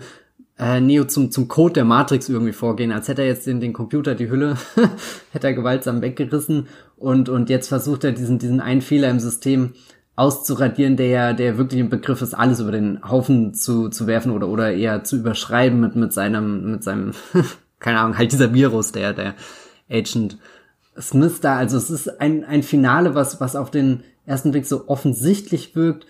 äh, 0.58 0.80
Neo 0.80 1.06
zum, 1.06 1.32
zum 1.32 1.48
Code 1.48 1.74
der 1.74 1.86
Matrix 1.86 2.30
irgendwie 2.30 2.54
vorgehen, 2.54 2.92
als 2.92 3.08
hätte 3.08 3.22
er 3.22 3.28
jetzt 3.28 3.48
den, 3.48 3.60
den 3.60 3.74
Computer, 3.74 4.16
die 4.16 4.30
Hülle, 4.30 4.58
hätte 5.32 5.48
er 5.48 5.54
gewaltsam 5.54 6.02
weggerissen 6.02 6.68
und, 6.98 7.30
und 7.30 7.50
jetzt 7.50 7.68
versucht 7.68 8.04
er 8.04 8.14
diesen, 8.14 8.40
diesen 8.40 8.62
einen 8.62 8.82
Fehler 8.82 9.10
im 9.10 9.20
System 9.20 9.74
auszuradieren, 10.16 10.96
der, 10.96 11.34
der 11.34 11.58
wirklich 11.58 11.82
im 11.82 11.90
Begriff 11.90 12.22
ist, 12.22 12.34
alles 12.34 12.62
über 12.62 12.72
den 12.72 13.04
Haufen 13.04 13.54
zu, 13.54 13.90
zu 13.90 14.08
werfen 14.08 14.32
oder, 14.32 14.48
oder 14.48 14.72
eher 14.72 15.04
zu 15.04 15.18
überschreiben 15.18 15.80
mit, 15.80 15.96
mit 15.96 16.14
seinem, 16.14 16.72
mit 16.72 16.84
seinem, 16.84 17.12
keine 17.80 18.00
Ahnung, 18.00 18.18
halt 18.18 18.32
dieser 18.32 18.54
Virus, 18.54 18.94
der, 18.94 19.14
der 19.14 19.36
Agent 19.90 20.38
Smith 21.00 21.42
da. 21.42 21.58
Also 21.58 21.78
es 21.78 21.90
ist 21.90 22.22
ein, 22.22 22.46
ein 22.46 22.64
Finale, 22.64 23.14
was, 23.14 23.42
was 23.42 23.58
auf 23.58 23.72
den 23.72 24.04
ersten 24.26 24.52
Blick 24.52 24.66
so 24.66 24.88
offensichtlich 24.88 25.76
wirkt, 25.76 26.06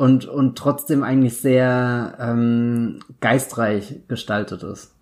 und, 0.00 0.24
und 0.24 0.56
trotzdem 0.56 1.02
eigentlich 1.02 1.36
sehr 1.36 2.16
ähm, 2.18 3.00
geistreich 3.20 3.96
gestaltet 4.08 4.62
ist. 4.62 4.92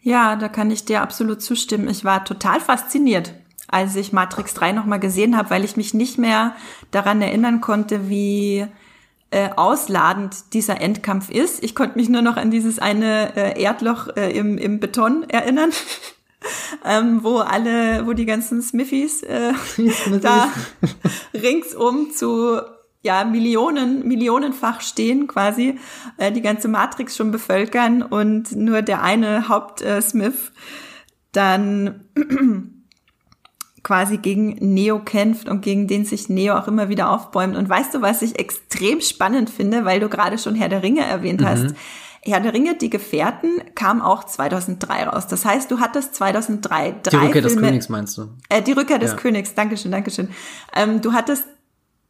Ja, 0.00 0.34
da 0.34 0.48
kann 0.48 0.72
ich 0.72 0.84
dir 0.84 1.00
absolut 1.00 1.42
zustimmen. 1.42 1.88
Ich 1.88 2.04
war 2.04 2.24
total 2.24 2.58
fasziniert, 2.58 3.34
als 3.68 3.94
ich 3.94 4.12
Matrix 4.12 4.54
3 4.54 4.72
nochmal 4.72 4.98
gesehen 4.98 5.36
habe, 5.36 5.50
weil 5.50 5.62
ich 5.62 5.76
mich 5.76 5.94
nicht 5.94 6.18
mehr 6.18 6.56
daran 6.90 7.22
erinnern 7.22 7.60
konnte, 7.60 8.08
wie 8.08 8.66
äh, 9.30 9.50
ausladend 9.54 10.54
dieser 10.54 10.80
Endkampf 10.80 11.30
ist. 11.30 11.62
Ich 11.62 11.76
konnte 11.76 11.96
mich 11.96 12.08
nur 12.08 12.22
noch 12.22 12.36
an 12.36 12.50
dieses 12.50 12.80
eine 12.80 13.36
äh, 13.36 13.62
Erdloch 13.62 14.08
äh, 14.16 14.36
im, 14.36 14.58
im 14.58 14.80
Beton 14.80 15.22
erinnern. 15.28 15.70
ähm, 16.84 17.22
wo 17.22 17.38
alle, 17.38 18.06
wo 18.06 18.12
die 18.12 18.26
ganzen 18.26 18.60
Smithies 18.60 19.22
äh, 19.22 19.52
da 20.20 20.48
ringsum 21.32 22.10
zu 22.12 22.60
ja 23.06 23.24
Millionen, 23.24 24.06
millionenfach 24.06 24.82
stehen 24.82 25.26
quasi, 25.26 25.78
äh, 26.18 26.30
die 26.30 26.42
ganze 26.42 26.68
Matrix 26.68 27.16
schon 27.16 27.30
bevölkern 27.30 28.02
und 28.02 28.54
nur 28.54 28.82
der 28.82 29.02
eine 29.02 29.48
Haupt-Smith 29.48 30.52
äh, 30.54 30.60
dann 31.32 32.04
quasi 33.82 34.16
gegen 34.18 34.56
Neo 34.74 34.98
kämpft 34.98 35.48
und 35.48 35.60
gegen 35.60 35.86
den 35.86 36.04
sich 36.04 36.28
Neo 36.28 36.56
auch 36.56 36.66
immer 36.66 36.88
wieder 36.88 37.10
aufbäumt. 37.10 37.56
Und 37.56 37.68
weißt 37.68 37.94
du, 37.94 38.02
was 38.02 38.22
ich 38.22 38.38
extrem 38.38 39.00
spannend 39.00 39.48
finde, 39.48 39.84
weil 39.84 40.00
du 40.00 40.08
gerade 40.08 40.38
schon 40.38 40.54
Herr 40.54 40.68
der 40.68 40.82
Ringe 40.82 41.04
erwähnt 41.04 41.40
mhm. 41.40 41.46
hast? 41.46 41.74
Herr 42.22 42.40
der 42.40 42.52
Ringe, 42.52 42.74
die 42.74 42.90
Gefährten, 42.90 43.60
kam 43.76 44.02
auch 44.02 44.24
2003 44.24 45.04
raus. 45.04 45.28
Das 45.28 45.44
heißt, 45.44 45.70
du 45.70 45.78
hattest 45.78 46.16
2003 46.16 46.96
drei 47.02 47.10
Die 47.10 47.16
Rückkehr 47.16 47.32
Filme, 47.42 47.48
des 47.48 47.56
Königs 47.56 47.88
meinst 47.88 48.18
du? 48.18 48.30
Äh, 48.48 48.62
die 48.62 48.72
Rückkehr 48.72 48.98
des 48.98 49.12
ja. 49.12 49.16
Königs, 49.16 49.54
Dankeschön, 49.54 49.92
Dankeschön. 49.92 50.30
Ähm, 50.74 51.00
du 51.00 51.12
hattest 51.12 51.44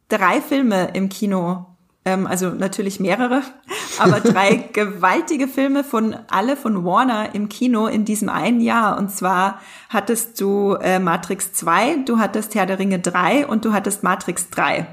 drei 0.09 0.41
Filme 0.41 0.91
im 0.93 1.09
Kino, 1.09 1.65
ähm, 2.05 2.27
also 2.27 2.49
natürlich 2.49 2.99
mehrere, 2.99 3.41
aber 3.99 4.19
drei 4.19 4.55
gewaltige 4.73 5.47
Filme 5.47 5.83
von 5.83 6.15
alle 6.29 6.55
von 6.55 6.85
Warner 6.85 7.35
im 7.35 7.49
Kino 7.49 7.87
in 7.87 8.05
diesem 8.05 8.29
einen 8.29 8.61
Jahr. 8.61 8.97
Und 8.97 9.11
zwar 9.11 9.61
hattest 9.89 10.39
du 10.39 10.73
äh, 10.73 10.99
Matrix 10.99 11.53
2, 11.53 12.03
du 12.05 12.19
hattest 12.19 12.55
Herr 12.55 12.65
der 12.65 12.79
Ringe 12.79 12.99
3 12.99 13.47
und 13.47 13.65
du 13.65 13.73
hattest 13.73 14.03
Matrix 14.03 14.49
3. 14.49 14.87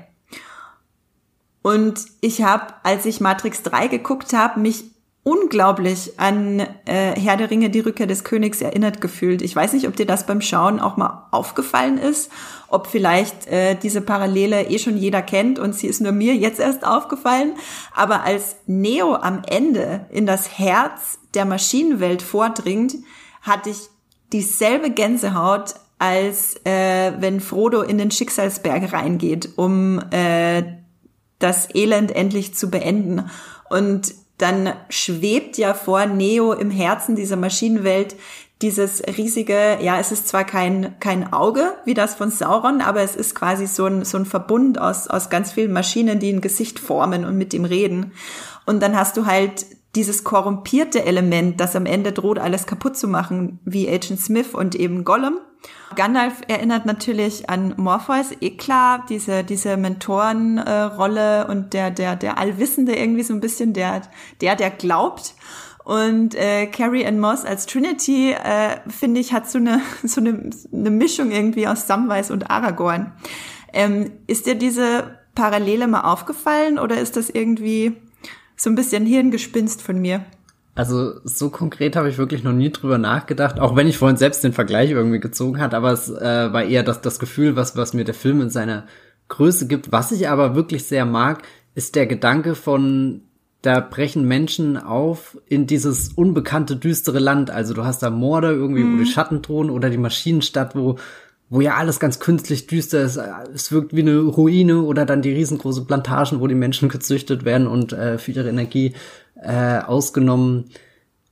Und 1.62 2.05
ich 2.21 2.43
habe, 2.43 2.75
als 2.83 3.07
ich 3.07 3.21
Matrix 3.21 3.62
3 3.62 3.89
geguckt 3.89 4.35
habe, 4.35 4.61
mich 4.61 4.93
unglaublich 5.25 6.20
an 6.20 6.61
äh, 6.61 7.18
Herr 7.18 7.39
der 7.39 7.51
Ringe, 7.51 7.70
die 7.70 7.81
Rückkehr 7.81 8.07
des 8.07 8.25
Königs 8.25 8.61
erinnert 8.61 9.01
gefühlt. 9.01 9.41
Ich 9.41 9.57
weiß 9.57 9.72
nicht, 9.72 9.89
ob 9.89 9.97
dir 9.97 10.07
das 10.07 10.27
beim 10.27 10.43
Schauen 10.43 10.79
auch 10.79 10.99
mal 10.99 11.27
aufgefallen 11.31 11.97
ist, 11.97 12.31
ob 12.68 12.87
vielleicht 12.87 13.47
äh, 13.47 13.75
diese 13.75 14.03
Parallele 14.03 14.68
eh 14.68 14.79
schon 14.79 14.99
jeder 14.99 15.22
kennt 15.22 15.59
und 15.59 15.75
sie 15.75 15.87
ist 15.87 16.03
nur 16.03 16.12
mir 16.12 16.35
jetzt 16.35 16.61
erst 16.61 16.87
aufgefallen. 16.87 17.55
Aber 17.95 18.22
als 18.22 18.57
Neo 18.66 19.14
am 19.14 19.43
Ende 19.47 20.07
in 20.11 20.27
das 20.27 20.59
Herz 20.59 21.18
der 21.33 21.47
Maschinenwelt 21.47 22.20
vordringt, 22.20 22.95
hatte 23.41 23.70
ich 23.70 23.79
dieselbe 24.31 24.91
Gänsehaut, 24.91 25.75
als 25.99 26.57
äh, 26.66 27.12
wenn 27.18 27.41
Frodo 27.41 27.81
in 27.81 27.97
den 27.97 28.11
Schicksalsberg 28.11 28.93
reingeht, 28.93 29.51
um 29.57 30.01
äh, 30.11 30.64
das 31.39 31.75
Elend 31.75 32.14
endlich 32.14 32.55
zu 32.55 32.70
beenden. 32.70 33.31
Und 33.70 34.12
dann 34.39 34.74
schwebt 34.89 35.59
ja 35.59 35.74
vor 35.74 36.07
Neo 36.07 36.53
im 36.53 36.70
Herzen 36.70 37.16
dieser 37.16 37.37
Maschinenwelt 37.37 38.16
dieses 38.62 39.03
riesige, 39.18 39.78
ja, 39.82 39.99
es 39.99 40.12
ist 40.12 40.28
zwar 40.28 40.45
kein, 40.45 40.99
kein 41.01 41.32
Auge 41.32 41.74
wie 41.85 41.95
das 41.95 42.14
von 42.14 42.30
Sauron, 42.30 42.80
aber 42.80 43.03
es 43.03 43.16
ist 43.16 43.35
quasi 43.35 43.66
so 43.66 43.85
ein, 43.85 44.05
so 44.05 44.16
ein 44.16 44.26
Verbund 44.26 44.80
aus, 44.80 45.07
aus 45.09 45.28
ganz 45.28 45.53
vielen 45.53 45.72
Maschinen, 45.72 46.18
die 46.18 46.32
ein 46.32 46.41
Gesicht 46.41 46.78
formen 46.78 47.24
und 47.24 47.37
mit 47.37 47.53
ihm 47.53 47.64
reden. 47.64 48.12
Und 48.64 48.82
dann 48.82 48.97
hast 48.97 49.16
du 49.16 49.26
halt 49.26 49.66
dieses 49.95 50.24
korrumpierte 50.24 51.05
Element, 51.05 51.61
das 51.61 51.76
am 51.76 51.87
Ende 51.87 52.12
droht, 52.12 52.39
alles 52.39 52.66
kaputt 52.66 52.97
zu 52.97 53.07
machen, 53.07 53.61
wie 53.64 53.89
Agent 53.89 54.20
Smith 54.20 54.55
und 54.55 54.74
eben 54.74 55.05
Gollum. 55.05 55.39
Gandalf 55.95 56.41
erinnert 56.49 56.87
natürlich 56.87 57.49
an 57.49 57.75
Morpheus, 57.77 58.31
eh 58.41 58.51
klar, 58.51 59.05
diese, 59.09 59.45
diese 59.45 59.77
Mentorenrolle 59.77 61.43
äh, 61.43 61.51
und 61.51 61.73
der, 61.73 61.91
der, 61.91 62.17
der 62.17 62.39
Allwissende 62.39 62.97
irgendwie 62.97 63.23
so 63.23 63.33
ein 63.35 63.41
bisschen, 63.41 63.73
der, 63.73 64.03
der, 64.41 64.57
der 64.57 64.71
glaubt. 64.71 65.35
Und 65.85 66.35
äh, 66.35 66.67
Carrie 66.67 67.07
Ann 67.07 67.21
Moss 67.21 67.45
als 67.45 67.67
Trinity, 67.67 68.33
äh, 68.33 68.81
finde 68.89 69.21
ich, 69.21 69.33
hat 69.33 69.51
so 69.51 69.59
eine, 69.59 69.81
so 70.03 70.21
eine, 70.21 70.51
eine 70.73 70.91
Mischung 70.91 71.31
irgendwie 71.31 71.69
aus 71.69 71.87
Samwise 71.87 72.33
und 72.33 72.51
Aragorn. 72.51 73.12
Ähm, 73.73 74.12
ist 74.27 74.47
dir 74.47 74.55
diese 74.55 75.19
Parallele 75.35 75.87
mal 75.87 76.03
aufgefallen 76.03 76.79
oder 76.79 76.99
ist 76.99 77.17
das 77.17 77.29
irgendwie 77.29 77.97
so 78.57 78.71
ein 78.71 78.77
bisschen 78.77 79.05
Hirngespinst 79.05 79.83
von 79.83 80.01
mir? 80.01 80.25
Also 80.75 81.20
so 81.22 81.51
konkret 81.51 81.95
habe 81.95 82.09
ich 82.09 82.18
wirklich 82.18 82.43
noch 82.43 82.53
nie 82.53 82.70
drüber 82.70 82.99
nachgedacht, 82.99 83.61
auch 83.61 83.77
wenn 83.77 83.87
ich 83.87 83.97
vorhin 83.97 84.16
selbst 84.16 84.43
den 84.43 84.53
Vergleich 84.53 84.91
irgendwie 84.91 85.20
gezogen 85.20 85.61
hat, 85.61 85.72
aber 85.72 85.93
es 85.93 86.11
äh, 86.11 86.53
war 86.53 86.64
eher 86.64 86.83
das, 86.83 87.01
das 87.01 87.20
Gefühl, 87.20 87.55
was, 87.55 87.77
was 87.77 87.95
mir 87.95 88.05
der 88.05 88.14
Film 88.14 88.41
in 88.41 88.51
seiner 88.51 88.87
Größe 89.29 89.68
gibt. 89.68 89.93
Was 89.93 90.11
ich 90.11 90.29
aber 90.29 90.57
wirklich 90.57 90.85
sehr 90.85 91.07
mag, 91.07 91.43
ist 91.77 91.95
der 91.95 92.07
Gedanke 92.07 92.57
von, 92.57 93.22
da 93.62 93.81
brechen 93.81 94.27
Menschen 94.27 94.77
auf 94.77 95.39
in 95.47 95.66
dieses 95.66 96.09
unbekannte, 96.09 96.77
düstere 96.77 97.20
Land. 97.20 97.51
Also 97.51 97.72
du 97.72 97.85
hast 97.85 98.03
da 98.03 98.11
Morde 98.11 98.49
irgendwie, 98.49 98.83
mhm. 98.83 98.95
wo 98.95 99.05
die 99.05 99.11
Schatten 99.11 99.43
drohen 99.43 99.70
oder 99.70 99.91
die 99.91 99.99
Maschinenstadt, 99.99 100.75
wo 100.75 100.97
wo 101.51 101.61
ja 101.61 101.75
alles 101.75 102.01
ganz 102.01 102.18
künstlich 102.18 102.66
düster 102.66 103.03
ist. 103.03 103.20
Es 103.55 103.70
wirkt 103.70 103.95
wie 103.95 104.01
eine 104.01 104.18
Ruine 104.18 104.83
oder 104.83 105.05
dann 105.05 105.22
die 105.22 105.33
riesengroße 105.33 105.85
Plantagen, 105.85 106.41
wo 106.41 106.47
die 106.47 106.55
Menschen 106.55 106.89
gezüchtet 106.89 107.45
werden 107.45 107.66
und 107.66 107.93
äh, 107.93 108.18
für 108.18 108.33
ihre 108.33 108.49
Energie 108.49 108.95
äh, 109.41 109.78
ausgenommen 109.78 110.66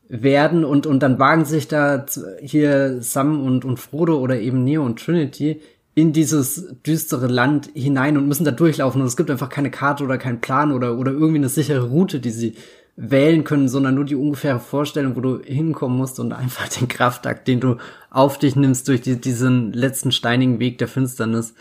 werden 0.09 0.64
und 0.64 0.86
und 0.86 1.03
dann 1.03 1.18
wagen 1.18 1.44
sich 1.44 1.68
da 1.68 2.05
hier 2.40 3.00
Sam 3.00 3.44
und 3.44 3.64
und 3.64 3.78
Frodo 3.78 4.18
oder 4.18 4.38
eben 4.38 4.62
Neo 4.62 4.84
und 4.84 4.98
Trinity 5.03 5.61
in 5.94 6.12
dieses 6.12 6.74
düstere 6.86 7.26
Land 7.26 7.70
hinein 7.74 8.16
und 8.16 8.28
müssen 8.28 8.44
da 8.44 8.50
durchlaufen 8.50 9.00
und 9.00 9.07
es 9.07 9.16
gibt 9.16 9.30
einfach 9.30 9.48
keine 9.48 9.70
Karte 9.70 10.05
oder 10.05 10.18
keinen 10.18 10.40
Plan 10.40 10.72
oder 10.72 10.98
oder 10.98 11.12
irgendwie 11.12 11.36
eine 11.36 11.48
sichere 11.48 11.88
Route, 11.88 12.20
die 12.20 12.30
sie 12.30 12.55
wählen 12.96 13.44
können, 13.44 13.68
sondern 13.68 13.94
nur 13.94 14.05
die 14.05 14.14
ungefähre 14.14 14.61
Vorstellung, 14.61 15.16
wo 15.16 15.20
du 15.20 15.40
hinkommen 15.42 15.96
musst 15.96 16.20
und 16.20 16.32
einfach 16.32 16.68
den 16.68 16.88
Kraftakt, 16.88 17.48
den 17.48 17.61
du 17.61 17.76
auf 18.11 18.38
dich 18.38 18.55
nimmst 18.55 18.88
durch 18.88 19.00
die, 19.00 19.20
diesen 19.20 19.72
letzten 19.72 20.12
steinigen 20.12 20.59
Weg 20.59 20.78
der 20.78 20.88
Finsternis 20.88 21.55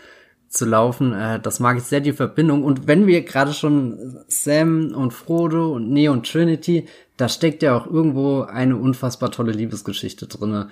zu 0.52 0.66
laufen. 0.66 1.12
Äh, 1.12 1.40
das 1.40 1.60
mag 1.60 1.78
ich 1.78 1.84
sehr, 1.84 2.00
die 2.00 2.12
Verbindung. 2.12 2.62
Und 2.62 2.86
wenn 2.86 3.06
wir 3.06 3.22
gerade 3.22 3.52
schon 3.52 4.18
Sam 4.28 4.92
und 4.94 5.12
Frodo 5.12 5.72
und 5.72 5.90
Neo 5.90 6.12
und 6.12 6.30
Trinity, 6.30 6.86
da 7.16 7.28
steckt 7.28 7.62
ja 7.62 7.76
auch 7.76 7.86
irgendwo 7.86 8.42
eine 8.42 8.76
unfassbar 8.76 9.32
tolle 9.32 9.52
Liebesgeschichte 9.52 10.26
drinne. 10.26 10.68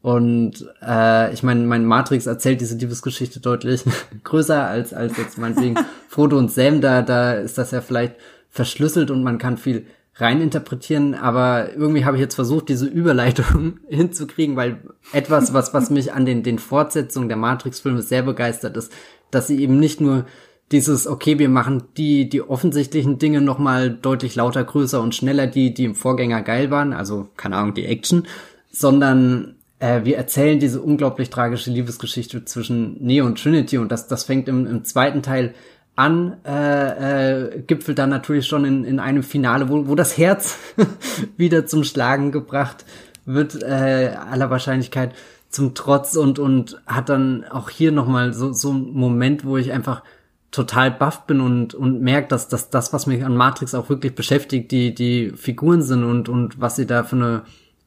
Und 0.00 0.66
äh, 0.82 1.32
ich 1.32 1.42
meine, 1.42 1.64
mein 1.64 1.84
Matrix 1.84 2.26
erzählt 2.26 2.60
diese 2.60 2.76
Liebesgeschichte 2.76 3.40
deutlich 3.40 3.84
größer 4.24 4.66
als 4.66 4.94
als 4.94 5.16
jetzt 5.18 5.38
meinetwegen 5.38 5.76
Frodo 6.08 6.38
und 6.38 6.50
Sam. 6.50 6.80
Da 6.80 7.02
da 7.02 7.32
ist 7.34 7.58
das 7.58 7.72
ja 7.72 7.80
vielleicht 7.80 8.14
verschlüsselt 8.50 9.10
und 9.10 9.22
man 9.22 9.38
kann 9.38 9.58
viel 9.58 9.86
reininterpretieren, 10.20 11.14
aber 11.14 11.72
irgendwie 11.74 12.04
habe 12.04 12.16
ich 12.16 12.20
jetzt 12.20 12.34
versucht, 12.34 12.68
diese 12.68 12.86
Überleitung 12.86 13.78
hinzukriegen, 13.88 14.56
weil 14.56 14.80
etwas, 15.12 15.54
was, 15.54 15.72
was 15.74 15.90
mich 15.90 16.12
an 16.12 16.26
den, 16.26 16.42
den 16.42 16.58
Fortsetzungen 16.58 17.28
der 17.28 17.38
Matrix-Filme 17.38 18.02
sehr 18.02 18.22
begeistert 18.22 18.76
ist, 18.76 18.92
dass 19.30 19.46
sie 19.46 19.60
eben 19.60 19.78
nicht 19.78 20.00
nur 20.00 20.26
dieses, 20.72 21.06
okay, 21.06 21.38
wir 21.38 21.48
machen 21.48 21.84
die, 21.96 22.28
die 22.28 22.42
offensichtlichen 22.42 23.18
Dinge 23.18 23.40
nochmal 23.40 23.90
deutlich 23.90 24.34
lauter, 24.34 24.64
größer 24.64 25.00
und 25.00 25.14
schneller, 25.14 25.46
die, 25.46 25.72
die 25.72 25.84
im 25.84 25.94
Vorgänger 25.94 26.42
geil 26.42 26.70
waren, 26.70 26.92
also, 26.92 27.28
keine 27.36 27.56
Ahnung, 27.56 27.74
die 27.74 27.86
Action, 27.86 28.26
sondern 28.70 29.56
äh, 29.78 30.04
wir 30.04 30.16
erzählen 30.16 30.58
diese 30.58 30.82
unglaublich 30.82 31.30
tragische 31.30 31.70
Liebesgeschichte 31.70 32.44
zwischen 32.44 33.02
Neo 33.02 33.24
und 33.24 33.42
Trinity 33.42 33.78
und 33.78 33.90
das, 33.90 34.08
das 34.08 34.24
fängt 34.24 34.48
im, 34.48 34.66
im 34.66 34.84
zweiten 34.84 35.22
Teil 35.22 35.54
an, 35.96 36.36
äh, 36.44 37.56
äh, 37.56 37.62
gipfelt 37.62 37.98
dann 37.98 38.10
natürlich 38.10 38.46
schon 38.46 38.64
in, 38.64 38.84
in 38.84 39.00
einem 39.00 39.22
Finale, 39.22 39.68
wo, 39.68 39.88
wo 39.88 39.94
das 39.94 40.16
Herz 40.16 40.58
wieder 41.36 41.66
zum 41.66 41.82
Schlagen 41.82 42.30
gebracht 42.30 42.84
wird, 43.24 43.62
äh, 43.62 44.12
aller 44.30 44.48
Wahrscheinlichkeit 44.50 45.14
zum 45.50 45.74
Trotz 45.74 46.16
und, 46.16 46.38
und 46.38 46.80
hat 46.86 47.08
dann 47.08 47.44
auch 47.44 47.70
hier 47.70 47.92
nochmal 47.92 48.32
so, 48.32 48.52
so 48.52 48.70
einen 48.70 48.92
Moment, 48.92 49.44
wo 49.44 49.56
ich 49.56 49.72
einfach 49.72 50.02
total 50.50 50.90
baff 50.90 51.26
bin 51.26 51.40
und, 51.40 51.74
und 51.74 52.00
merke, 52.00 52.28
dass, 52.28 52.48
dass 52.48 52.70
das, 52.70 52.92
was 52.92 53.06
mich 53.06 53.24
an 53.24 53.36
Matrix 53.36 53.74
auch 53.74 53.88
wirklich 53.88 54.14
beschäftigt, 54.14 54.70
die, 54.70 54.94
die 54.94 55.30
Figuren 55.30 55.82
sind 55.82 56.04
und, 56.04 56.28
und 56.28 56.60
was 56.60 56.76
sie 56.76 56.86
da 56.86 57.04
für 57.04 57.16
eine 57.16 57.42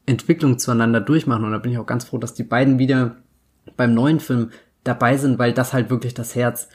Entwicklung 0.06 0.58
zueinander 0.58 1.00
durchmachen. 1.00 1.44
Und 1.44 1.52
da 1.52 1.58
bin 1.58 1.72
ich 1.72 1.78
auch 1.78 1.86
ganz 1.86 2.04
froh, 2.04 2.18
dass 2.18 2.34
die 2.34 2.44
beiden 2.44 2.78
wieder 2.78 3.16
beim 3.76 3.94
neuen 3.94 4.20
Film 4.20 4.50
dabei 4.84 5.16
sind, 5.16 5.38
weil 5.38 5.52
das 5.52 5.72
halt 5.72 5.90
wirklich 5.90 6.14
das 6.14 6.34
Herz 6.34 6.68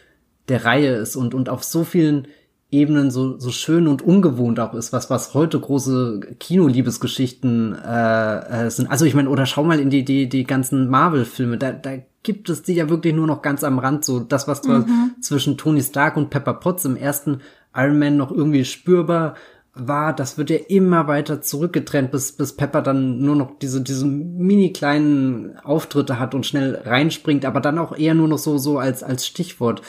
der 0.48 0.66
Reihe 0.66 0.96
ist 0.96 1.16
und, 1.16 1.34
und 1.34 1.50
auf 1.50 1.64
so 1.64 1.84
vielen 1.84 2.28
Ebenen 2.70 3.11
so, 3.11 3.39
so 3.39 3.51
schön 3.51 3.88
und 3.88 4.01
ungewohnt 4.01 4.59
auch 4.59 4.74
ist, 4.74 4.91
was, 4.91 5.09
was 5.09 5.34
heute 5.34 5.57
große 5.59 6.20
Kinoliebesgeschichten 6.39 7.74
äh, 7.74 8.65
äh, 8.65 8.70
sind. 8.70 8.91
Also 8.91 9.05
ich 9.05 9.13
meine, 9.13 9.30
oder 9.30 9.45
schau 9.45 9.63
mal 9.63 9.80
in 9.80 9.89
die, 9.89 10.03
die, 10.03 10.28
die 10.28 10.43
ganzen 10.43 10.89
Marvel-Filme, 10.89 11.57
da, 11.57 11.72
da 11.72 11.91
gibt 12.24 12.49
es 12.49 12.63
die 12.63 12.74
ja 12.74 12.89
wirklich 12.89 13.13
nur 13.15 13.26
noch 13.26 13.41
ganz 13.41 13.63
am 13.63 13.80
Rand, 13.80 14.03
so 14.03 14.20
das, 14.20 14.49
was 14.49 14.63
mhm. 14.63 15.15
zwischen 15.22 15.57
Tony 15.57 15.82
Stark 15.82 16.18
und 16.18 16.30
Pepper 16.30 16.55
Potts 16.55 16.84
im 16.84 16.97
ersten 16.97 17.39
Iron 17.74 17.99
Man 17.99 18.18
noch 18.18 18.32
irgendwie 18.32 18.65
spürbar 18.65 19.36
war, 19.74 20.13
das 20.13 20.38
wird 20.38 20.49
ja 20.49 20.57
immer 20.68 21.07
weiter 21.07 21.41
zurückgetrennt, 21.41 22.11
bis, 22.11 22.32
bis 22.34 22.53
Pepper 22.53 22.82
dann 22.82 23.20
nur 23.20 23.36
noch 23.36 23.59
diese, 23.59 23.82
diese 23.82 24.05
mini 24.05 24.74
kleinen 24.74 25.57
Auftritte 25.59 26.20
hat 26.20 26.36
und 26.36 26.45
schnell 26.45 26.82
reinspringt, 26.84 27.45
aber 27.45 27.61
dann 27.61 27.78
auch 27.78 27.95
eher 27.97 28.13
nur 28.13 28.28
noch 28.28 28.39
so, 28.39 28.57
so 28.57 28.80
als, 28.80 29.03
als 29.03 29.26
Stichwort. 29.26 29.82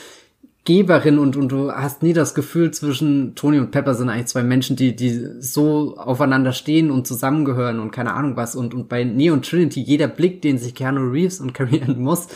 Geberin 0.69 1.17
und, 1.17 1.35
und 1.35 1.51
du 1.51 1.71
hast 1.71 2.03
nie 2.03 2.13
das 2.13 2.35
Gefühl 2.35 2.69
zwischen 2.69 3.33
Tony 3.33 3.57
und 3.57 3.71
Pepper 3.71 3.95
sind 3.95 4.07
eigentlich 4.07 4.27
zwei 4.27 4.43
Menschen, 4.43 4.75
die, 4.75 4.95
die 4.95 5.27
so 5.39 5.97
aufeinander 5.97 6.53
stehen 6.53 6.91
und 6.91 7.07
zusammengehören 7.07 7.79
und 7.79 7.89
keine 7.89 8.13
Ahnung 8.13 8.37
was. 8.37 8.55
Und, 8.55 8.75
und 8.75 8.87
bei 8.87 9.03
Neo 9.03 9.33
und 9.33 9.49
Trinity, 9.49 9.81
jeder 9.81 10.07
Blick, 10.07 10.43
den 10.43 10.59
sich 10.59 10.75
Keanu 10.75 11.09
Reeves 11.09 11.39
und 11.39 11.53
Carrie 11.55 11.81
Ann 11.81 11.99
Moss 11.99 12.27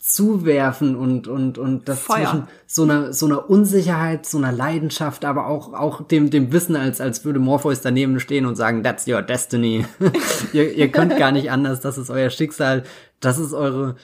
zuwerfen 0.00 0.96
und, 0.96 1.28
und, 1.28 1.58
und 1.58 1.88
das 1.88 2.00
Feuer. 2.00 2.24
zwischen 2.24 2.48
so 2.66 2.82
einer, 2.82 3.12
so 3.12 3.26
einer 3.26 3.48
Unsicherheit, 3.48 4.26
so 4.26 4.38
einer 4.38 4.50
Leidenschaft, 4.50 5.24
aber 5.24 5.46
auch, 5.46 5.72
auch 5.72 6.02
dem, 6.02 6.30
dem 6.30 6.52
Wissen, 6.52 6.74
als, 6.74 7.00
als 7.00 7.24
würde 7.24 7.38
Morpheus 7.38 7.82
daneben 7.82 8.18
stehen 8.18 8.46
und 8.46 8.56
sagen, 8.56 8.82
that's 8.82 9.06
your 9.06 9.22
destiny. 9.22 9.84
ihr, 10.52 10.74
ihr 10.74 10.90
könnt 10.90 11.16
gar 11.16 11.30
nicht 11.30 11.52
anders, 11.52 11.78
das 11.78 11.98
ist 11.98 12.10
euer 12.10 12.30
Schicksal, 12.30 12.82
das 13.20 13.38
ist 13.38 13.52
eure 13.52 13.94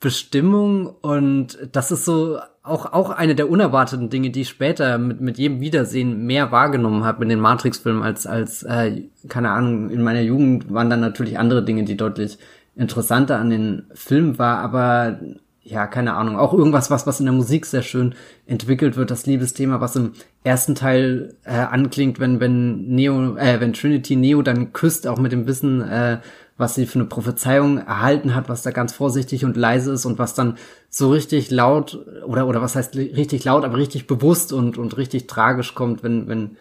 Bestimmung 0.00 0.86
und 0.86 1.58
das 1.72 1.92
ist 1.92 2.06
so 2.06 2.38
auch, 2.62 2.92
auch 2.92 3.10
eine 3.10 3.34
der 3.34 3.50
unerwarteten 3.50 4.10
Dinge, 4.10 4.30
die 4.30 4.42
ich 4.42 4.48
später 4.48 4.98
mit, 4.98 5.20
mit 5.20 5.38
jedem 5.38 5.60
Wiedersehen 5.60 6.26
mehr 6.26 6.50
wahrgenommen 6.52 7.04
habe 7.04 7.22
in 7.22 7.28
den 7.28 7.40
Matrix-Filmen 7.40 8.02
als, 8.02 8.26
als 8.26 8.62
äh, 8.62 9.02
keine 9.28 9.50
Ahnung, 9.50 9.90
in 9.90 10.02
meiner 10.02 10.20
Jugend 10.20 10.72
waren 10.72 10.90
dann 10.90 11.00
natürlich 11.00 11.38
andere 11.38 11.64
Dinge, 11.64 11.84
die 11.84 11.96
deutlich 11.96 12.38
interessanter 12.76 13.38
an 13.38 13.50
den 13.50 13.82
Filmen 13.94 14.38
war, 14.38 14.58
aber 14.58 15.20
ja, 15.62 15.86
keine 15.86 16.14
Ahnung, 16.14 16.36
auch 16.36 16.52
irgendwas, 16.52 16.90
was, 16.90 17.06
was 17.06 17.20
in 17.20 17.26
der 17.26 17.34
Musik 17.34 17.66
sehr 17.66 17.82
schön 17.82 18.14
entwickelt 18.46 18.96
wird, 18.96 19.10
das 19.10 19.26
Liebesthema, 19.26 19.80
was 19.80 19.96
im 19.96 20.12
ersten 20.42 20.74
Teil 20.74 21.34
äh, 21.44 21.52
anklingt, 21.52 22.18
wenn, 22.18 22.40
wenn 22.40 22.86
Neo, 22.88 23.36
äh, 23.36 23.60
wenn 23.60 23.74
Trinity 23.74 24.16
Neo 24.16 24.42
dann 24.42 24.72
küsst, 24.72 25.06
auch 25.06 25.18
mit 25.18 25.32
dem 25.32 25.46
Wissen, 25.46 25.82
äh, 25.82 26.18
was 26.60 26.74
sie 26.74 26.86
für 26.86 27.00
eine 27.00 27.08
Prophezeiung 27.08 27.78
erhalten 27.78 28.34
hat, 28.34 28.48
was 28.48 28.62
da 28.62 28.70
ganz 28.70 28.92
vorsichtig 28.92 29.44
und 29.44 29.56
leise 29.56 29.92
ist 29.92 30.04
und 30.04 30.18
was 30.18 30.34
dann 30.34 30.56
so 30.88 31.10
richtig 31.10 31.50
laut 31.50 32.06
oder 32.26 32.46
oder 32.46 32.62
was 32.62 32.76
heißt 32.76 32.94
richtig 32.96 33.44
laut, 33.44 33.64
aber 33.64 33.78
richtig 33.78 34.06
bewusst 34.06 34.52
und 34.52 34.78
und 34.78 34.96
richtig 34.96 35.26
tragisch 35.26 35.74
kommt, 35.74 36.02
wenn 36.02 36.28
wenn 36.28 36.56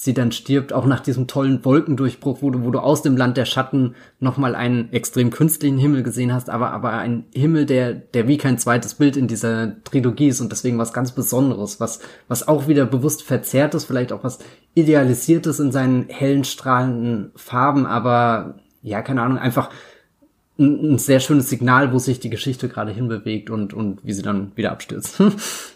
sie 0.00 0.14
dann 0.14 0.32
stirbt, 0.32 0.72
auch 0.72 0.86
nach 0.86 1.00
diesem 1.00 1.26
tollen 1.26 1.62
Wolkendurchbruch, 1.62 2.38
wo 2.40 2.50
du, 2.50 2.64
wo 2.64 2.70
du 2.70 2.78
aus 2.78 3.02
dem 3.02 3.18
Land 3.18 3.36
der 3.36 3.44
Schatten 3.44 3.94
nochmal 4.18 4.54
einen 4.54 4.90
extrem 4.94 5.30
künstlichen 5.30 5.76
Himmel 5.76 6.02
gesehen 6.02 6.32
hast, 6.32 6.48
aber, 6.48 6.70
aber 6.70 6.92
ein 6.92 7.26
Himmel, 7.34 7.66
der, 7.66 7.92
der 7.92 8.26
wie 8.26 8.38
kein 8.38 8.56
zweites 8.56 8.94
Bild 8.94 9.18
in 9.18 9.28
dieser 9.28 9.82
Trilogie 9.84 10.28
ist 10.28 10.40
und 10.40 10.52
deswegen 10.52 10.78
was 10.78 10.94
ganz 10.94 11.12
Besonderes, 11.12 11.80
was, 11.80 12.00
was 12.28 12.48
auch 12.48 12.66
wieder 12.66 12.86
bewusst 12.86 13.22
verzerrt 13.22 13.74
ist, 13.74 13.84
vielleicht 13.84 14.12
auch 14.12 14.24
was 14.24 14.38
idealisiertes 14.74 15.60
in 15.60 15.70
seinen 15.70 16.08
hellen, 16.08 16.44
strahlenden 16.44 17.32
Farben, 17.36 17.84
aber 17.84 18.54
ja, 18.82 19.02
keine 19.02 19.22
Ahnung, 19.22 19.38
einfach 19.38 19.70
ein, 20.58 20.94
ein 20.94 20.98
sehr 20.98 21.20
schönes 21.20 21.48
Signal, 21.48 21.92
wo 21.92 21.98
sich 21.98 22.20
die 22.20 22.30
Geschichte 22.30 22.68
gerade 22.68 22.92
hinbewegt 22.92 23.50
und, 23.50 23.74
und 23.74 24.00
wie 24.04 24.12
sie 24.12 24.22
dann 24.22 24.52
wieder 24.56 24.72
abstürzt. 24.72 25.22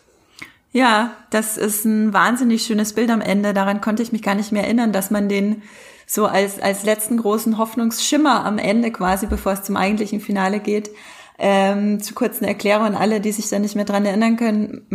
ja, 0.72 1.12
das 1.30 1.56
ist 1.56 1.84
ein 1.84 2.12
wahnsinnig 2.12 2.62
schönes 2.62 2.92
Bild 2.92 3.10
am 3.10 3.20
Ende. 3.20 3.54
Daran 3.54 3.80
konnte 3.80 4.02
ich 4.02 4.12
mich 4.12 4.22
gar 4.22 4.34
nicht 4.34 4.52
mehr 4.52 4.64
erinnern, 4.64 4.92
dass 4.92 5.10
man 5.10 5.28
den 5.28 5.62
so 6.06 6.26
als, 6.26 6.60
als 6.60 6.84
letzten 6.84 7.16
großen 7.16 7.56
Hoffnungsschimmer 7.56 8.44
am 8.44 8.58
Ende 8.58 8.90
quasi, 8.90 9.26
bevor 9.26 9.52
es 9.52 9.62
zum 9.62 9.76
eigentlichen 9.76 10.20
Finale 10.20 10.60
geht, 10.60 10.90
ähm, 11.38 12.00
zu 12.00 12.14
kurzen 12.14 12.44
Erklärung 12.44 12.86
an 12.86 12.94
alle, 12.94 13.20
die 13.20 13.32
sich 13.32 13.48
da 13.48 13.58
nicht 13.58 13.74
mehr 13.74 13.86
dran 13.86 14.04
erinnern 14.04 14.36
können. 14.36 14.86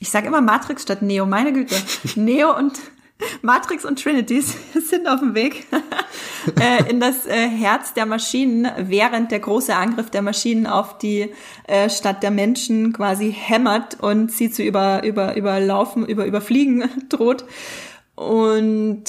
Ich 0.00 0.10
sage 0.10 0.26
immer 0.26 0.40
Matrix 0.40 0.82
statt 0.82 1.02
Neo, 1.02 1.24
meine 1.26 1.52
Güte. 1.52 1.76
Neo 2.16 2.56
und 2.56 2.78
Matrix 3.42 3.84
und 3.84 4.02
Trinity 4.02 4.40
sind 4.74 5.08
auf 5.08 5.20
dem 5.20 5.34
Weg 5.34 5.66
äh, 6.60 6.90
in 6.90 7.00
das 7.00 7.26
äh, 7.26 7.48
Herz 7.48 7.94
der 7.94 8.06
Maschinen, 8.06 8.68
während 8.78 9.30
der 9.30 9.40
große 9.40 9.74
Angriff 9.74 10.10
der 10.10 10.22
Maschinen 10.22 10.66
auf 10.66 10.98
die 10.98 11.30
äh, 11.66 11.88
Stadt 11.90 12.22
der 12.22 12.30
Menschen 12.30 12.92
quasi 12.92 13.32
hämmert 13.32 14.00
und 14.00 14.32
sie 14.32 14.50
zu 14.50 14.62
über, 14.62 15.04
über, 15.04 15.36
überlaufen, 15.36 16.06
über, 16.06 16.26
überfliegen 16.26 16.84
droht. 17.08 17.44
Und 18.14 19.04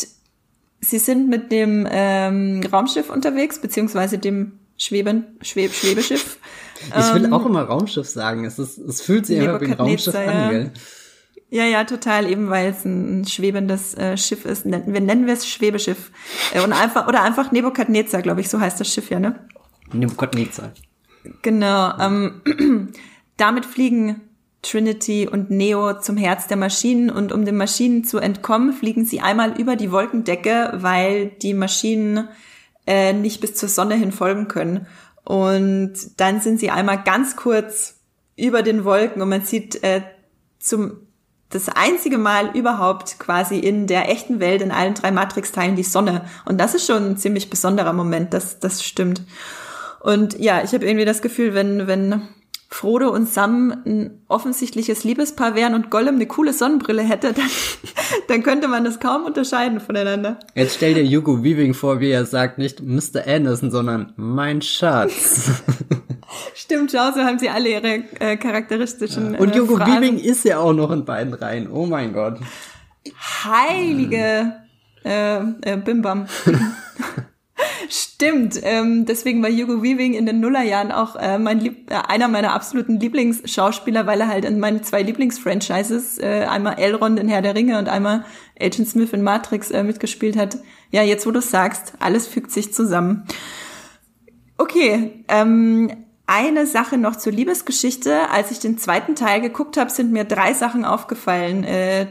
sie 0.80 0.99
sind 0.99 1.30
mit 1.30 1.51
dem 1.51 1.88
ähm, 1.89 2.62
Raumschiff 2.72 3.09
unterwegs, 3.09 3.59
beziehungsweise 3.59 4.18
dem 4.18 4.59
Schweben, 4.78 5.38
Schweb, 5.41 5.74
Schwebeschiff. 5.74 6.39
Ich 6.88 7.14
will 7.14 7.26
ähm, 7.26 7.34
auch 7.34 7.45
immer 7.45 7.62
Raumschiff 7.64 8.07
sagen. 8.07 8.45
Es, 8.45 8.57
ist, 8.57 8.80
es 8.80 9.01
fühlt 9.01 9.28
sich 9.28 9.38
immer 9.38 9.62
wie 9.62 9.66
ein 9.66 9.74
Raumschiff 9.74 10.16
an, 10.16 10.49
gell? 10.49 10.72
Ja, 10.74 10.82
ja, 11.52 11.84
total, 11.84 12.30
eben 12.30 12.49
weil 12.49 12.70
es 12.70 12.86
ein, 12.86 13.26
schwebendes 13.26 13.93
äh, 13.95 14.16
Schiff 14.16 14.45
ist. 14.45 14.66
Wir 14.66 15.02
nennen 15.02 15.28
wir 15.28 15.34
es 15.34 15.47
Schwebeschiff. 15.47 16.12
Äh, 16.54 16.62
und 16.62 16.72
einfach, 16.72 17.08
oder 17.08 17.24
einfach 17.24 17.52
Nebukadnezar, 17.52 18.22
glaube 18.22 18.39
ich, 18.39 18.49
so 18.49 18.60
heißt 18.60 18.80
das 18.80 18.91
Schiff 18.91 19.10
ja, 19.10 19.20
ne? 19.20 19.36
Nebukadnezar. 19.91 20.72
Genau. 21.41 21.97
Ähm, 21.99 22.93
damit 23.38 23.66
fliegen 23.66 24.22
Trinity 24.62 25.28
und 25.28 25.49
Neo 25.49 25.99
zum 25.99 26.16
Herz 26.16 26.47
der 26.47 26.56
Maschinen 26.56 27.10
und 27.10 27.34
um 27.34 27.43
den 27.43 27.58
Maschinen 27.58 28.06
zu 28.06 28.20
entkommen, 28.20 28.72
fliegen 28.72 29.04
sie 29.04 29.20
einmal 29.20 29.60
über 29.60 29.76
die 29.76 29.91
Wolkendecke, 29.91 30.72
weil 30.76 31.28
die 31.41 31.54
Maschinen 31.54 32.30
äh, 32.88 33.12
nicht 33.12 33.41
bis 33.41 33.56
zur 33.56 33.68
Sonne 33.68 33.95
hin 33.95 34.14
folgen 34.14 34.47
können. 34.47 34.88
Und 35.26 35.93
dann 36.18 36.39
sind 36.39 36.62
sie 36.62 36.70
einmal 36.70 37.04
ganz 37.04 37.36
kurz 37.36 37.99
über 38.38 38.64
den 38.64 38.86
Wolken 38.86 39.22
und 39.22 39.30
man 39.30 39.41
sieht 39.41 39.84
äh, 39.84 40.02
zum 40.60 41.08
das 41.52 41.70
einzige 41.70 42.18
Mal 42.18 42.56
überhaupt 42.56 43.20
quasi 43.20 43.60
in 43.60 43.86
der 43.86 44.10
echten 44.10 44.39
Welt 44.39 44.62
in 44.62 44.72
allen 44.72 44.93
drei 44.93 45.12
Matrix-Teilen 45.12 45.76
die 45.76 45.84
Sonne. 45.84 46.26
Und 46.45 46.60
das 46.60 46.74
ist 46.74 46.88
schon 46.88 47.12
ein 47.12 47.18
ziemlich 47.18 47.49
besonderer 47.49 47.93
Moment, 47.93 48.34
das, 48.34 48.60
das 48.60 48.84
stimmt. 48.84 49.22
Und 49.99 50.39
ja, 50.39 50.64
ich 50.64 50.74
habe 50.74 50.86
irgendwie 50.86 51.06
das 51.06 51.22
Gefühl, 51.22 51.54
wenn, 51.54 51.88
wenn 51.88 52.22
Frodo 52.74 53.09
und 53.09 53.28
Sam 53.28 53.84
ein 53.86 54.22
offensichtliches 54.30 55.03
Liebespaar 55.03 55.55
wären 55.55 55.76
und 55.76 55.91
Gollum 55.91 56.15
eine 56.15 56.26
coole 56.26 56.53
Sonnenbrille 56.53 57.03
hätte, 57.03 57.34
dann, 57.34 57.49
dann 58.30 58.43
könnte 58.43 58.69
man 58.69 58.86
das 58.86 59.01
kaum 59.01 59.26
unterscheiden 59.26 59.82
voneinander. 59.82 60.39
Jetzt 60.55 60.78
stell 60.78 60.93
dir 60.93 61.05
Hugo 61.05 61.43
Weaving 61.43 61.74
vor, 61.74 61.99
wie 61.99 62.09
er 62.09 62.26
sagt, 62.26 62.57
nicht 62.57 62.82
Mr. 62.82 63.28
Anderson, 63.28 63.72
sondern 63.72 64.13
mein 64.15 64.61
Schatz. 64.61 65.51
Stimmt, 66.55 66.91
schau, 66.91 67.11
so 67.11 67.19
haben 67.19 67.39
sie 67.39 67.49
alle 67.49 67.69
ihre 67.69 68.03
äh, 68.19 68.38
charakteristischen. 68.38 69.34
Ja. 69.34 69.39
Und 69.39 69.53
Hugo 69.53 69.78
äh, 69.78 69.86
Weaving 69.86 70.17
ist 70.17 70.45
ja 70.45 70.59
auch 70.59 70.74
noch 70.74 70.91
in 70.91 71.03
beiden 71.03 71.34
Reihen. 71.34 71.69
Oh 71.69 71.86
mein 71.86 72.13
Gott. 72.13 72.39
Heilige 73.43 74.53
äh, 75.03 75.39
äh, 75.39 75.78
Bimbam. 75.78 76.28
Stimmt, 78.22 78.59
ähm, 78.61 79.07
deswegen 79.07 79.41
war 79.41 79.49
Hugo 79.49 79.82
Weaving 79.82 80.13
in 80.13 80.28
den 80.28 80.41
Nullerjahren 80.41 80.91
auch 80.91 81.15
äh, 81.15 81.39
mein 81.39 81.59
Lieb 81.59 81.89
äh, 81.89 81.95
einer 81.95 82.28
meiner 82.28 82.53
absoluten 82.53 82.99
Lieblingsschauspieler, 82.99 84.05
weil 84.05 84.22
er 84.22 84.28
halt 84.28 84.45
in 84.45 84.59
meinen 84.59 84.84
zwei 84.84 85.01
Lieblingsfranchises, 85.01 86.19
äh, 86.19 86.45
einmal 86.47 86.78
Elrond 86.78 87.19
in 87.19 87.28
Herr 87.30 87.41
der 87.41 87.55
Ringe 87.55 87.80
und 87.80 87.89
einmal 87.89 88.24
Agent 88.59 88.88
Smith 88.88 89.11
in 89.13 89.24
Matrix 89.24 89.72
äh, 89.72 89.82
mitgespielt 89.82 90.38
hat. 90.38 90.59
Ja, 90.91 91.01
jetzt 91.01 91.26
wo 91.26 91.32
du 91.32 91.41
sagst, 91.41 91.93
alles 91.99 92.28
fügt 92.28 92.51
sich 92.51 92.72
zusammen. 92.76 93.24
Okay, 94.59 95.24
ähm, 95.28 95.91
eine 96.28 96.67
Sache 96.67 96.99
noch 96.99 97.15
zur 97.15 97.34
Liebesgeschichte. 97.34 98.30
Als 98.30 98.51
ich 98.51 98.59
den 98.59 98.78
zweiten 98.78 99.15
Teil 99.15 99.41
geguckt 99.41 99.78
habe, 99.78 99.89
sind 99.89 100.11
mir 100.11 100.26
drei 100.26 100.53
Sachen 100.53 100.86
aufgefallen. 100.86 101.63
Äh, 101.63 102.05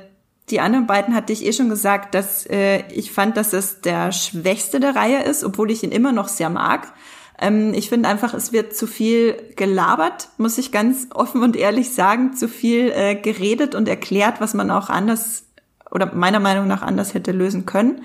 die 0.51 0.61
anderen 0.61 0.87
beiden 0.87 1.15
hatte 1.15 1.33
ich 1.33 1.45
eh 1.45 1.53
schon 1.53 1.69
gesagt, 1.69 2.15
dass 2.15 2.47
äh, 2.47 2.85
ich 2.93 3.13
fand, 3.13 3.37
dass 3.37 3.53
es 3.53 3.81
der 3.81 4.13
schwächste 4.13 4.81
der 4.81 4.97
Reihe 4.97 5.23
ist, 5.23 5.45
obwohl 5.45 5.71
ich 5.71 5.83
ihn 5.83 5.93
immer 5.93 6.13
noch 6.13 6.29
sehr 6.29 6.51
mag. 6.51 6.93
Ähm, 7.39 7.73
ich 7.75 7.89
finde 7.89 8.09
einfach, 8.09 8.35
es 8.35 8.53
wird 8.53 8.77
zu 8.77 8.87
viel 8.87 9.37
gelabert, 9.57 10.29
muss 10.37 10.59
ich 10.59 10.73
ganz 10.73 11.09
offen 11.15 11.43
und 11.43 11.57
ehrlich 11.57 11.95
sagen, 11.95 12.35
zu 12.35 12.49
viel 12.49 12.93
äh, 12.95 13.15
geredet 13.15 13.75
und 13.75 13.89
erklärt, 13.89 14.41
was 14.41 14.55
man 14.55 14.71
auch 14.71 14.91
anders 14.91 15.45
oder 15.91 16.15
meiner 16.15 16.41
Meinung 16.41 16.69
nach 16.69 16.83
anders 16.83 17.15
hätte 17.15 17.33
lösen 17.33 17.67
können. 17.67 18.05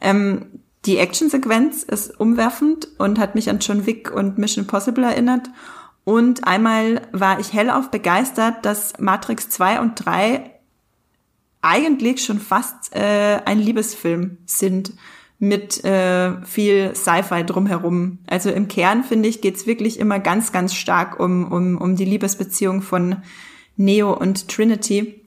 Ähm, 0.00 0.60
die 0.84 0.98
Actionsequenz 0.98 1.82
ist 1.82 2.20
umwerfend 2.20 2.88
und 2.98 3.18
hat 3.18 3.34
mich 3.34 3.48
an 3.48 3.60
John 3.60 3.86
Wick 3.86 4.10
und 4.10 4.36
Mission 4.36 4.64
Impossible 4.64 5.04
erinnert. 5.04 5.48
Und 6.04 6.46
einmal 6.46 7.00
war 7.12 7.40
ich 7.40 7.54
hellauf 7.54 7.90
begeistert, 7.90 8.66
dass 8.66 8.92
Matrix 8.98 9.48
2 9.48 9.80
und 9.80 10.04
3 10.04 10.50
eigentlich 11.64 12.22
schon 12.22 12.38
fast 12.38 12.94
äh, 12.94 13.40
ein 13.44 13.58
Liebesfilm 13.58 14.38
sind 14.44 14.92
mit 15.38 15.82
äh, 15.84 16.42
viel 16.44 16.94
Sci-Fi 16.94 17.44
drumherum. 17.44 18.18
Also 18.26 18.50
im 18.50 18.68
Kern, 18.68 19.02
finde 19.02 19.28
ich, 19.28 19.40
geht's 19.40 19.66
wirklich 19.66 19.98
immer 19.98 20.18
ganz, 20.20 20.52
ganz 20.52 20.74
stark 20.74 21.18
um, 21.18 21.50
um, 21.50 21.78
um 21.78 21.96
die 21.96 22.04
Liebesbeziehung 22.04 22.82
von 22.82 23.16
Neo 23.76 24.12
und 24.12 24.48
Trinity. 24.48 25.22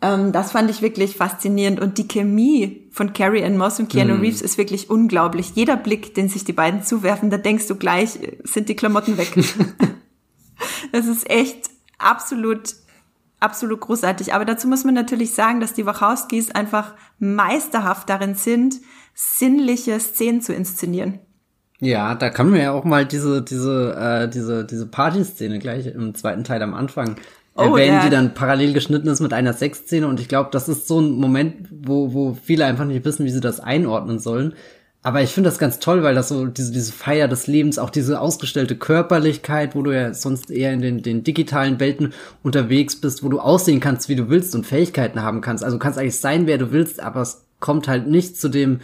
Ähm, 0.00 0.32
das 0.32 0.52
fand 0.52 0.70
ich 0.70 0.80
wirklich 0.80 1.16
faszinierend. 1.16 1.80
Und 1.80 1.98
die 1.98 2.08
Chemie 2.08 2.88
von 2.90 3.12
Carrie 3.12 3.44
Ann 3.44 3.58
Moss 3.58 3.78
und 3.78 3.90
Keanu 3.90 4.14
mm. 4.14 4.20
Reeves 4.20 4.42
ist 4.42 4.58
wirklich 4.58 4.90
unglaublich. 4.90 5.52
Jeder 5.54 5.76
Blick, 5.76 6.14
den 6.14 6.28
sich 6.28 6.44
die 6.44 6.52
beiden 6.52 6.82
zuwerfen, 6.82 7.30
da 7.30 7.36
denkst 7.36 7.66
du 7.66 7.74
gleich, 7.74 8.18
sind 8.44 8.68
die 8.68 8.76
Klamotten 8.76 9.18
weg. 9.18 9.32
das 10.92 11.06
ist 11.06 11.28
echt 11.28 11.70
absolut 11.98 12.74
absolut 13.40 13.80
großartig. 13.80 14.34
Aber 14.34 14.44
dazu 14.44 14.68
muss 14.68 14.84
man 14.84 14.94
natürlich 14.94 15.34
sagen, 15.34 15.60
dass 15.60 15.74
die 15.74 15.86
Wachowskis 15.86 16.50
einfach 16.50 16.94
meisterhaft 17.18 18.08
darin 18.08 18.34
sind, 18.34 18.76
sinnliche 19.14 19.98
Szenen 19.98 20.40
zu 20.40 20.52
inszenieren. 20.52 21.18
Ja, 21.80 22.14
da 22.14 22.28
kann 22.28 22.50
man 22.50 22.60
ja 22.60 22.72
auch 22.72 22.84
mal 22.84 23.06
diese, 23.06 23.42
diese, 23.42 23.96
äh, 23.96 24.28
diese, 24.28 24.64
diese 24.66 24.86
Party-Szene 24.86 25.58
gleich 25.58 25.86
im 25.86 26.14
zweiten 26.14 26.44
Teil 26.44 26.62
am 26.62 26.74
Anfang 26.74 27.16
oh, 27.54 27.62
erwähnen, 27.62 27.96
ja. 27.96 28.04
die 28.04 28.10
dann 28.10 28.34
parallel 28.34 28.74
geschnitten 28.74 29.08
ist 29.08 29.20
mit 29.20 29.32
einer 29.32 29.54
Sexszene. 29.54 30.06
Und 30.06 30.20
ich 30.20 30.28
glaube, 30.28 30.50
das 30.52 30.68
ist 30.68 30.86
so 30.86 31.00
ein 31.00 31.12
Moment, 31.12 31.68
wo, 31.70 32.12
wo 32.12 32.34
viele 32.34 32.66
einfach 32.66 32.84
nicht 32.84 33.04
wissen, 33.06 33.24
wie 33.24 33.30
sie 33.30 33.40
das 33.40 33.60
einordnen 33.60 34.18
sollen. 34.18 34.54
Aber 35.02 35.22
ich 35.22 35.30
finde 35.30 35.48
das 35.48 35.58
ganz 35.58 35.78
toll, 35.78 36.02
weil 36.02 36.14
das 36.14 36.28
so 36.28 36.46
diese, 36.46 36.72
diese 36.72 36.92
Feier 36.92 37.26
des 37.26 37.46
Lebens, 37.46 37.78
auch 37.78 37.88
diese 37.88 38.20
ausgestellte 38.20 38.76
Körperlichkeit, 38.76 39.74
wo 39.74 39.82
du 39.82 39.92
ja 39.92 40.12
sonst 40.12 40.50
eher 40.50 40.74
in 40.74 40.82
den, 40.82 41.02
den 41.02 41.24
digitalen 41.24 41.80
Welten 41.80 42.12
unterwegs 42.42 42.96
bist, 42.96 43.22
wo 43.22 43.30
du 43.30 43.40
aussehen 43.40 43.80
kannst, 43.80 44.10
wie 44.10 44.16
du 44.16 44.28
willst 44.28 44.54
und 44.54 44.66
Fähigkeiten 44.66 45.22
haben 45.22 45.40
kannst. 45.40 45.64
Also 45.64 45.76
du 45.76 45.82
kannst 45.82 45.98
eigentlich 45.98 46.18
sein, 46.20 46.46
wer 46.46 46.58
du 46.58 46.70
willst, 46.70 47.00
aber 47.00 47.22
es 47.22 47.46
kommt 47.60 47.88
halt 47.88 48.08
nicht 48.08 48.36
zu 48.36 48.50
dem, 48.50 48.80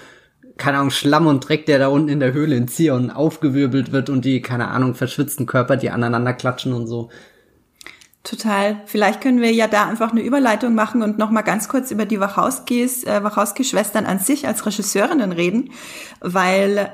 keine 0.56 0.78
Ahnung, 0.78 0.90
Schlamm 0.90 1.26
und 1.26 1.46
Dreck, 1.46 1.66
der 1.66 1.78
da 1.78 1.88
unten 1.88 2.08
in 2.08 2.20
der 2.20 2.32
Höhle 2.32 2.56
in 2.56 2.66
Zion 2.66 3.10
aufgewirbelt 3.10 3.92
wird 3.92 4.08
und 4.08 4.24
die, 4.24 4.40
keine 4.40 4.68
Ahnung, 4.68 4.94
verschwitzten 4.94 5.44
Körper, 5.44 5.76
die 5.76 5.90
aneinander 5.90 6.32
klatschen 6.32 6.72
und 6.72 6.86
so. 6.86 7.10
Total. 8.26 8.82
Vielleicht 8.86 9.20
können 9.20 9.40
wir 9.40 9.52
ja 9.52 9.68
da 9.68 9.86
einfach 9.86 10.10
eine 10.10 10.20
Überleitung 10.20 10.74
machen 10.74 11.02
und 11.02 11.16
noch 11.16 11.30
mal 11.30 11.42
ganz 11.42 11.68
kurz 11.68 11.92
über 11.92 12.06
die 12.06 12.18
Wachowskis, 12.18 13.04
äh, 13.04 13.22
Wachowski-Schwestern 13.22 14.04
an 14.04 14.18
sich 14.18 14.48
als 14.48 14.66
Regisseurinnen 14.66 15.30
reden, 15.30 15.70
weil 16.20 16.92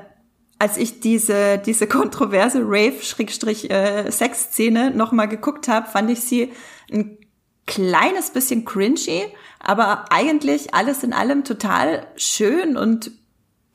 als 0.59 0.77
ich 0.77 0.99
diese 0.99 1.57
diese 1.57 1.87
kontroverse 1.87 2.61
Rave-Sex-Szene 2.63 4.91
noch 4.91 5.11
mal 5.11 5.25
geguckt 5.25 5.67
habe, 5.67 5.89
fand 5.89 6.11
ich 6.11 6.19
sie 6.19 6.51
ein 6.91 7.17
kleines 7.65 8.29
bisschen 8.29 8.63
cringy, 8.63 9.23
aber 9.59 10.05
eigentlich 10.11 10.75
alles 10.75 11.03
in 11.03 11.13
allem 11.13 11.45
total 11.45 12.05
schön 12.15 12.77
und 12.77 13.09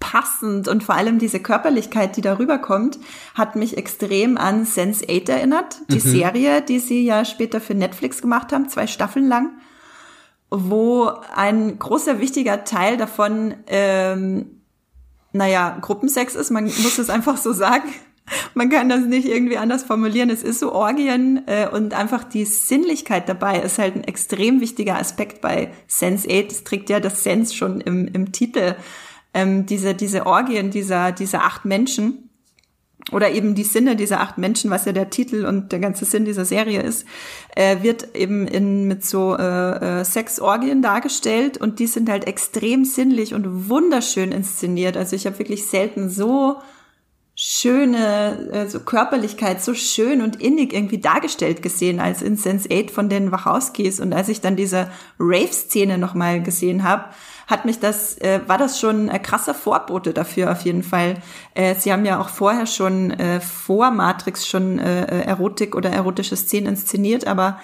passend 0.01 0.69
und 0.69 0.83
vor 0.83 0.95
allem 0.95 1.19
diese 1.19 1.41
Körperlichkeit, 1.41 2.17
die 2.17 2.21
darüber 2.21 2.59
kommt, 2.59 2.99
hat 3.35 3.57
mich 3.57 3.77
extrem 3.77 4.37
an 4.37 4.65
Sense8 4.65 5.31
erinnert, 5.31 5.79
die 5.89 5.97
mhm. 5.97 6.01
Serie, 6.01 6.63
die 6.63 6.79
sie 6.79 7.05
ja 7.05 7.25
später 7.25 7.61
für 7.61 7.75
Netflix 7.75 8.23
gemacht 8.23 8.53
haben, 8.53 8.69
zwei 8.69 8.87
Staffeln 8.87 9.27
lang, 9.27 9.51
wo 10.51 11.11
ein 11.35 11.79
großer 11.79 12.21
wichtiger 12.21 12.65
Teil 12.65 12.97
davon, 12.97 13.55
ähm, 13.67 14.63
naja, 15.33 15.77
Gruppensex 15.81 16.35
ist, 16.35 16.51
man 16.51 16.65
muss 16.65 16.99
es 16.99 17.11
einfach 17.11 17.37
so 17.37 17.53
sagen. 17.53 17.89
Man 18.55 18.69
kann 18.69 18.91
das 18.91 19.01
nicht 19.01 19.27
irgendwie 19.27 19.57
anders 19.57 19.85
formulieren. 19.85 20.29
Es 20.29 20.43
ist 20.43 20.61
so 20.61 20.73
Orgien 20.73 21.43
äh, 21.47 21.67
und 21.67 21.95
einfach 21.95 22.25
die 22.25 22.45
Sinnlichkeit 22.45 23.27
dabei 23.27 23.61
ist 23.61 23.79
halt 23.79 23.97
ein 23.97 24.05
extrem 24.05 24.61
wichtiger 24.61 24.99
Aspekt 24.99 25.41
bei 25.41 25.73
Sense 25.87 26.29
8. 26.29 26.53
Es 26.53 26.65
trägt 26.65 26.91
ja 26.91 27.01
das 27.01 27.25
Sense 27.25 27.55
schon 27.55 27.81
im, 27.81 28.07
im 28.09 28.33
Titel 28.33 28.75
ähm, 29.35 29.67
diese, 29.67 29.95
diese 29.95 30.27
Orgien 30.27 30.71
dieser, 30.71 31.13
dieser 31.13 31.45
acht 31.45 31.65
Menschen 31.65 32.29
oder 33.13 33.31
eben 33.31 33.55
die 33.55 33.65
Sinne 33.65 33.97
dieser 33.97 34.21
acht 34.21 34.39
Menschen, 34.39 34.71
was 34.71 34.85
ja 34.85 34.93
der 34.93 35.11
Titel 35.11 35.47
und 35.47 35.73
der 35.73 35.79
ganze 35.79 36.05
Sinn 36.05 36.25
dieser 36.25 36.45
Serie 36.45 36.83
ist, 36.83 37.07
äh, 37.57 37.83
wird 37.83 38.15
eben 38.15 38.47
in, 38.47 38.87
mit 38.87 39.05
so 39.05 39.37
äh, 39.37 40.01
äh, 40.01 40.05
Sexorgien 40.05 40.83
dargestellt 40.83 41.59
und 41.59 41.79
die 41.79 41.87
sind 41.87 42.11
halt 42.11 42.27
extrem 42.27 42.85
sinnlich 42.85 43.35
und 43.35 43.69
wunderschön 43.69 44.33
inszeniert. 44.33 44.97
Also 44.97 45.17
ich 45.17 45.27
habe 45.27 45.39
wirklich 45.39 45.67
selten 45.67 46.11
so 46.11 46.59
schöne 47.35 48.51
äh, 48.53 48.69
so 48.69 48.81
Körperlichkeit 48.81 49.63
so 49.63 49.73
schön 49.73 50.21
und 50.23 50.43
innig 50.43 50.73
irgendwie 50.73 50.99
dargestellt 50.99 51.63
gesehen 51.63 52.01
als 52.01 52.21
in 52.21 52.37
Sense8 52.37 52.91
von 52.91 53.09
den 53.09 53.31
Wachowskis 53.31 54.01
und 54.01 54.13
als 54.13 54.29
ich 54.29 54.41
dann 54.41 54.57
diese 54.57 54.91
Rave-Szene 55.21 55.99
nochmal 55.99 56.43
gesehen 56.43 56.83
habe, 56.83 57.05
hat 57.49 57.65
mich 57.65 57.81
das, 57.81 58.19
äh, 58.19 58.41
war 58.47 58.59
das 58.59 58.79
schon 58.79 59.09
ein 59.09 59.23
krasser 59.23 59.55
Vorbote 59.55 60.13
dafür 60.13 60.53
auf 60.53 60.61
jeden 60.61 60.83
Fall. 60.83 61.17
Äh, 61.55 61.75
sie 61.75 61.93
haben 61.93 62.05
ja 62.05 62.21
auch 62.21 62.29
vorher 62.29 62.67
schon 62.67 63.11
äh, 63.11 63.41
vor 63.41 63.91
Matrix 63.91 64.47
schon 64.47 64.79
äh, 64.79 65.05
äh, 65.05 65.25
Erotik 65.25 65.75
oder 65.75 65.91
erotische 65.91 66.37
Szenen 66.37 66.69
inszeniert, 66.69 67.27
aber 67.27 67.59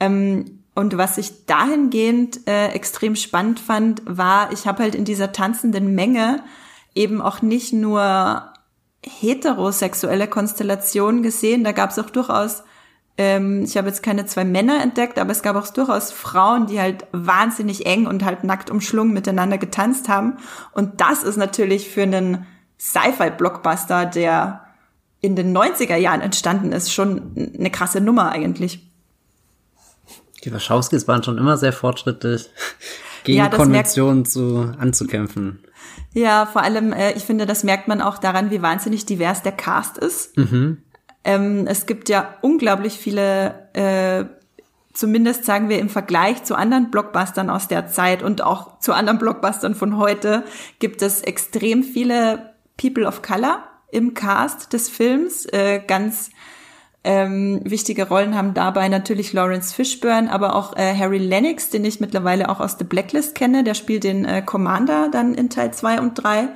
ähm, 0.00 0.62
und 0.74 0.96
was 0.96 1.18
ich 1.18 1.44
dahingehend 1.44 2.46
äh, 2.48 2.68
extrem 2.68 3.16
spannend 3.16 3.60
fand, 3.60 4.00
war, 4.06 4.52
ich 4.52 4.66
habe 4.66 4.82
halt 4.82 4.94
in 4.94 5.04
dieser 5.04 5.32
tanzenden 5.32 5.94
Menge 5.94 6.42
eben 6.94 7.20
auch 7.20 7.42
nicht 7.42 7.72
nur 7.72 8.52
heterosexuelle 9.04 10.26
Konstellationen 10.26 11.22
gesehen, 11.22 11.64
da 11.64 11.72
gab 11.72 11.90
es 11.90 11.98
auch 11.98 12.10
durchaus 12.10 12.62
ähm, 13.18 13.64
ich 13.64 13.76
habe 13.76 13.88
jetzt 13.88 14.02
keine 14.04 14.26
zwei 14.26 14.44
Männer 14.44 14.80
entdeckt, 14.80 15.18
aber 15.18 15.32
es 15.32 15.42
gab 15.42 15.56
auch 15.56 15.68
durchaus 15.68 16.12
Frauen, 16.12 16.68
die 16.68 16.80
halt 16.80 17.04
wahnsinnig 17.10 17.84
eng 17.84 18.06
und 18.06 18.24
halt 18.24 18.44
nackt 18.44 18.70
umschlungen 18.70 19.12
miteinander 19.12 19.58
getanzt 19.58 20.08
haben. 20.08 20.38
Und 20.72 21.00
das 21.00 21.24
ist 21.24 21.36
natürlich 21.36 21.90
für 21.90 22.02
einen 22.02 22.46
Sci-Fi-Blockbuster, 22.78 24.06
der 24.06 24.64
in 25.20 25.34
den 25.34 25.56
90er 25.56 25.96
Jahren 25.96 26.20
entstanden 26.20 26.70
ist, 26.70 26.92
schon 26.92 27.52
eine 27.58 27.70
krasse 27.70 28.00
Nummer 28.00 28.30
eigentlich. 28.30 28.88
Die 30.44 30.52
Wachowskis 30.52 31.08
waren 31.08 31.24
schon 31.24 31.38
immer 31.38 31.56
sehr 31.56 31.72
fortschrittlich, 31.72 32.48
gegen 33.24 33.38
ja, 33.38 33.48
Konventionen 33.48 34.24
zu, 34.26 34.72
anzukämpfen. 34.78 35.64
Ja, 36.14 36.46
vor 36.46 36.62
allem, 36.62 36.92
äh, 36.92 37.12
ich 37.14 37.24
finde, 37.24 37.46
das 37.46 37.64
merkt 37.64 37.88
man 37.88 38.00
auch 38.00 38.18
daran, 38.18 38.52
wie 38.52 38.62
wahnsinnig 38.62 39.06
divers 39.06 39.42
der 39.42 39.52
Cast 39.52 39.98
ist. 39.98 40.36
Mhm. 40.36 40.82
Ähm, 41.24 41.66
es 41.66 41.86
gibt 41.86 42.08
ja 42.08 42.34
unglaublich 42.42 42.94
viele, 42.94 43.68
äh, 43.74 44.24
zumindest 44.92 45.44
sagen 45.44 45.68
wir 45.68 45.78
im 45.78 45.88
Vergleich 45.88 46.44
zu 46.44 46.54
anderen 46.54 46.90
Blockbustern 46.90 47.50
aus 47.50 47.68
der 47.68 47.88
Zeit 47.88 48.22
und 48.22 48.42
auch 48.42 48.78
zu 48.78 48.92
anderen 48.92 49.18
Blockbustern 49.18 49.74
von 49.74 49.96
heute, 49.96 50.44
gibt 50.78 51.02
es 51.02 51.22
extrem 51.22 51.82
viele 51.82 52.54
People 52.76 53.06
of 53.06 53.22
Color 53.22 53.62
im 53.90 54.14
Cast 54.14 54.72
des 54.72 54.88
Films. 54.88 55.46
Äh, 55.46 55.80
ganz 55.86 56.30
ähm, 57.04 57.60
wichtige 57.64 58.08
Rollen 58.08 58.36
haben 58.36 58.54
dabei 58.54 58.88
natürlich 58.88 59.32
Lawrence 59.32 59.74
Fishburne, 59.74 60.30
aber 60.30 60.54
auch 60.54 60.76
äh, 60.76 60.94
Harry 60.94 61.18
Lennox, 61.18 61.70
den 61.70 61.84
ich 61.84 62.00
mittlerweile 62.00 62.48
auch 62.48 62.60
aus 62.60 62.76
The 62.78 62.84
Blacklist 62.84 63.34
kenne. 63.34 63.64
Der 63.64 63.74
spielt 63.74 64.04
den 64.04 64.24
äh, 64.24 64.42
Commander 64.42 65.08
dann 65.10 65.34
in 65.34 65.48
Teil 65.48 65.72
2 65.72 66.00
und 66.00 66.14
3. 66.14 66.48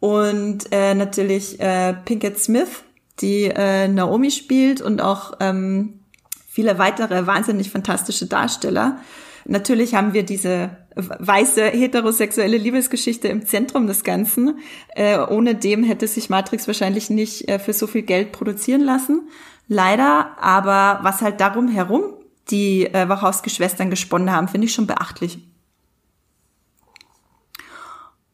Und 0.00 0.72
äh, 0.72 0.94
natürlich 0.94 1.60
äh, 1.60 1.94
Pinkett 2.04 2.38
Smith, 2.38 2.82
die 3.20 3.44
äh, 3.44 3.88
Naomi 3.88 4.30
spielt 4.30 4.80
und 4.80 5.00
auch 5.00 5.34
ähm, 5.40 6.00
viele 6.48 6.78
weitere 6.78 7.26
wahnsinnig 7.26 7.70
fantastische 7.70 8.26
Darsteller. 8.26 8.98
natürlich 9.46 9.94
haben 9.94 10.12
wir 10.12 10.24
diese 10.24 10.70
weiße 10.96 11.66
heterosexuelle 11.66 12.56
Liebesgeschichte 12.56 13.28
im 13.28 13.46
Zentrum 13.46 13.86
des 13.86 14.04
Ganzen. 14.04 14.58
Äh, 14.94 15.18
ohne 15.18 15.54
dem 15.54 15.84
hätte 15.84 16.06
sich 16.06 16.30
Matrix 16.30 16.66
wahrscheinlich 16.66 17.10
nicht 17.10 17.48
äh, 17.48 17.58
für 17.58 17.72
so 17.72 17.86
viel 17.86 18.02
Geld 18.02 18.32
produzieren 18.32 18.82
lassen. 18.82 19.28
Leider, 19.68 20.36
aber 20.40 20.98
was 21.02 21.22
halt 21.22 21.40
darum 21.40 21.68
herum 21.68 22.02
die 22.50 22.86
äh, 22.86 23.08
Wachowski-Schwestern 23.08 23.90
gesponnen 23.90 24.32
haben, 24.32 24.48
finde 24.48 24.66
ich 24.66 24.74
schon 24.74 24.88
beachtlich. 24.88 25.38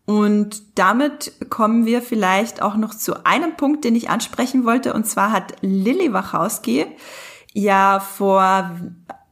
Und 0.06 0.78
damit 0.78 1.32
kommen 1.50 1.84
wir 1.84 2.00
vielleicht 2.00 2.62
auch 2.62 2.76
noch 2.76 2.94
zu 2.94 3.26
einem 3.26 3.56
Punkt, 3.56 3.84
den 3.84 3.96
ich 3.96 4.08
ansprechen 4.08 4.64
wollte. 4.64 4.94
Und 4.94 5.04
zwar 5.04 5.32
hat 5.32 5.54
Lilly 5.60 6.12
Wachowski 6.12 6.86
ja 7.52 7.98
vor, 7.98 8.70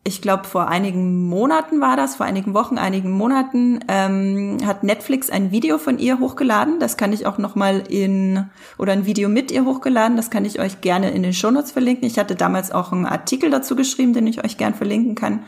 ich 0.03 0.20
glaube 0.20 0.45
vor 0.45 0.66
einigen 0.66 1.29
Monaten 1.29 1.81
war 1.81 1.97
das, 1.97 2.16
vor 2.16 2.27
einigen 2.27 2.55
Wochen, 2.55 2.77
einigen 2.77 3.12
Monaten, 3.12 3.85
ähm, 3.87 4.59
hat 4.66 4.83
Netflix 4.83 5.31
ein 5.31 5.53
Video 5.53 5.79
von 5.79 6.01
ihr 6.01 6.18
hochgeladen. 6.18 6.81
Das 6.81 6.97
kann 6.97 7.12
ich 7.12 7.25
auch 7.25 7.39
noch 7.39 7.55
mal 7.55 7.85
in 7.89 8.51
oder 8.77 8.95
ein 8.95 9.07
Video 9.07 9.29
mit 9.29 9.53
ihr 9.53 9.64
hochgeladen. 9.64 10.16
Das 10.16 10.29
kann 10.29 10.45
ich 10.45 10.59
euch 10.59 10.81
gerne 10.81 11.12
in 11.12 11.22
den 11.22 11.35
Shownotes 11.35 11.70
verlinken. 11.70 12.09
Ich 12.09 12.18
hatte 12.18 12.35
damals 12.35 12.72
auch 12.72 12.91
einen 12.91 13.07
Artikel 13.07 13.49
dazu 13.49 13.77
geschrieben, 13.77 14.12
den 14.12 14.27
ich 14.27 14.43
euch 14.43 14.57
gern 14.57 14.75
verlinken 14.75 15.14
kann. 15.14 15.45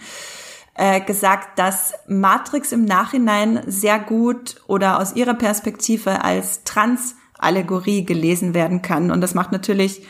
Äh, 0.78 1.00
gesagt, 1.00 1.58
dass 1.58 1.94
Matrix 2.06 2.70
im 2.70 2.84
Nachhinein 2.84 3.62
sehr 3.66 3.98
gut 3.98 4.56
oder 4.66 5.00
aus 5.00 5.16
ihrer 5.16 5.32
Perspektive 5.32 6.22
als 6.22 6.64
Trans-Allegorie 6.64 8.04
gelesen 8.04 8.52
werden 8.52 8.82
kann. 8.82 9.10
Und 9.10 9.22
das 9.22 9.32
macht 9.32 9.52
natürlich 9.52 10.02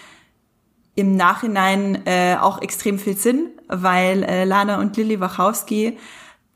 im 0.97 1.15
Nachhinein 1.15 2.05
äh, 2.07 2.37
auch 2.41 2.61
extrem 2.61 2.99
viel 2.99 3.17
Sinn, 3.17 3.51
weil 3.69 4.25
äh, 4.25 4.45
Lana 4.45 4.81
und 4.81 4.97
Lilly 4.97 5.21
Wachowski 5.21 5.99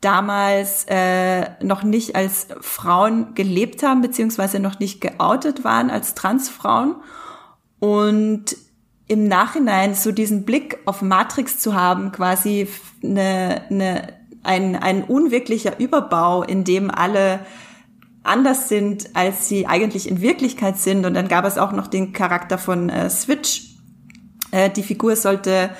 damals 0.01 0.85
äh, 0.89 1.63
noch 1.63 1.83
nicht 1.83 2.13
als 2.13 2.47
Frauen 2.59 3.33
gelebt 3.33 3.81
haben, 3.81 4.01
beziehungsweise 4.01 4.59
noch 4.59 4.79
nicht 4.79 4.99
geoutet 4.99 5.63
waren 5.63 5.89
als 5.89 6.15
Transfrauen. 6.15 6.95
Und 7.79 8.57
im 9.11 9.27
Nachhinein 9.27 9.93
so 9.93 10.13
diesen 10.13 10.45
Blick 10.45 10.79
auf 10.85 11.01
Matrix 11.01 11.59
zu 11.59 11.75
haben, 11.75 12.13
quasi 12.13 12.69
eine, 13.03 13.61
eine, 13.69 14.13
ein, 14.41 14.77
ein 14.77 15.03
unwirklicher 15.03 15.77
Überbau, 15.81 16.43
in 16.43 16.63
dem 16.63 16.89
alle 16.89 17.41
anders 18.23 18.69
sind, 18.69 19.09
als 19.13 19.49
sie 19.49 19.67
eigentlich 19.67 20.07
in 20.07 20.21
Wirklichkeit 20.21 20.77
sind. 20.77 21.05
Und 21.05 21.15
dann 21.15 21.27
gab 21.27 21.43
es 21.43 21.57
auch 21.57 21.73
noch 21.73 21.87
den 21.87 22.13
Charakter 22.13 22.57
von 22.57 22.89
äh, 22.89 23.09
Switch. 23.09 23.75
Äh, 24.51 24.69
die 24.69 24.83
Figur 24.83 25.17
sollte 25.17 25.71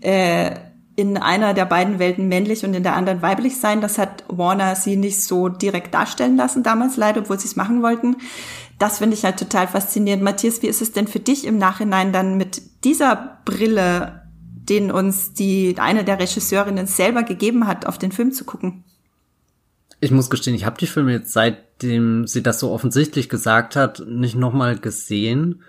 äh, 0.00 0.52
in 0.96 1.16
einer 1.18 1.54
der 1.54 1.66
beiden 1.66 1.98
Welten 1.98 2.26
männlich 2.28 2.64
und 2.64 2.74
in 2.74 2.82
der 2.82 2.96
anderen 2.96 3.22
weiblich 3.22 3.58
sein. 3.60 3.80
Das 3.80 3.98
hat 3.98 4.24
Warner 4.28 4.74
sie 4.76 4.96
nicht 4.96 5.22
so 5.22 5.48
direkt 5.48 5.94
darstellen 5.94 6.36
lassen 6.36 6.62
damals 6.62 6.96
leider, 6.96 7.20
obwohl 7.20 7.38
sie 7.38 7.48
es 7.48 7.56
machen 7.56 7.82
wollten 7.82 8.16
das 8.78 8.98
finde 8.98 9.16
ich 9.16 9.24
halt 9.24 9.38
total 9.38 9.68
faszinierend. 9.68 10.22
Matthias, 10.22 10.62
wie 10.62 10.66
ist 10.66 10.82
es 10.82 10.92
denn 10.92 11.06
für 11.06 11.20
dich 11.20 11.46
im 11.46 11.58
Nachhinein 11.58 12.12
dann 12.12 12.36
mit 12.36 12.62
dieser 12.84 13.38
Brille, 13.44 14.22
den 14.38 14.90
uns 14.90 15.32
die 15.32 15.76
eine 15.78 16.04
der 16.04 16.18
Regisseurinnen 16.18 16.86
selber 16.86 17.22
gegeben 17.22 17.66
hat, 17.66 17.86
auf 17.86 17.98
den 17.98 18.12
Film 18.12 18.32
zu 18.32 18.44
gucken? 18.44 18.84
Ich 20.00 20.10
muss 20.10 20.28
gestehen, 20.28 20.54
ich 20.54 20.66
habe 20.66 20.76
die 20.78 20.86
Filme 20.86 21.12
jetzt 21.12 21.32
seitdem 21.32 22.26
sie 22.26 22.42
das 22.42 22.60
so 22.60 22.70
offensichtlich 22.70 23.30
gesagt 23.30 23.76
hat, 23.76 24.02
nicht 24.06 24.36
nochmal 24.36 24.78
gesehen. 24.78 25.62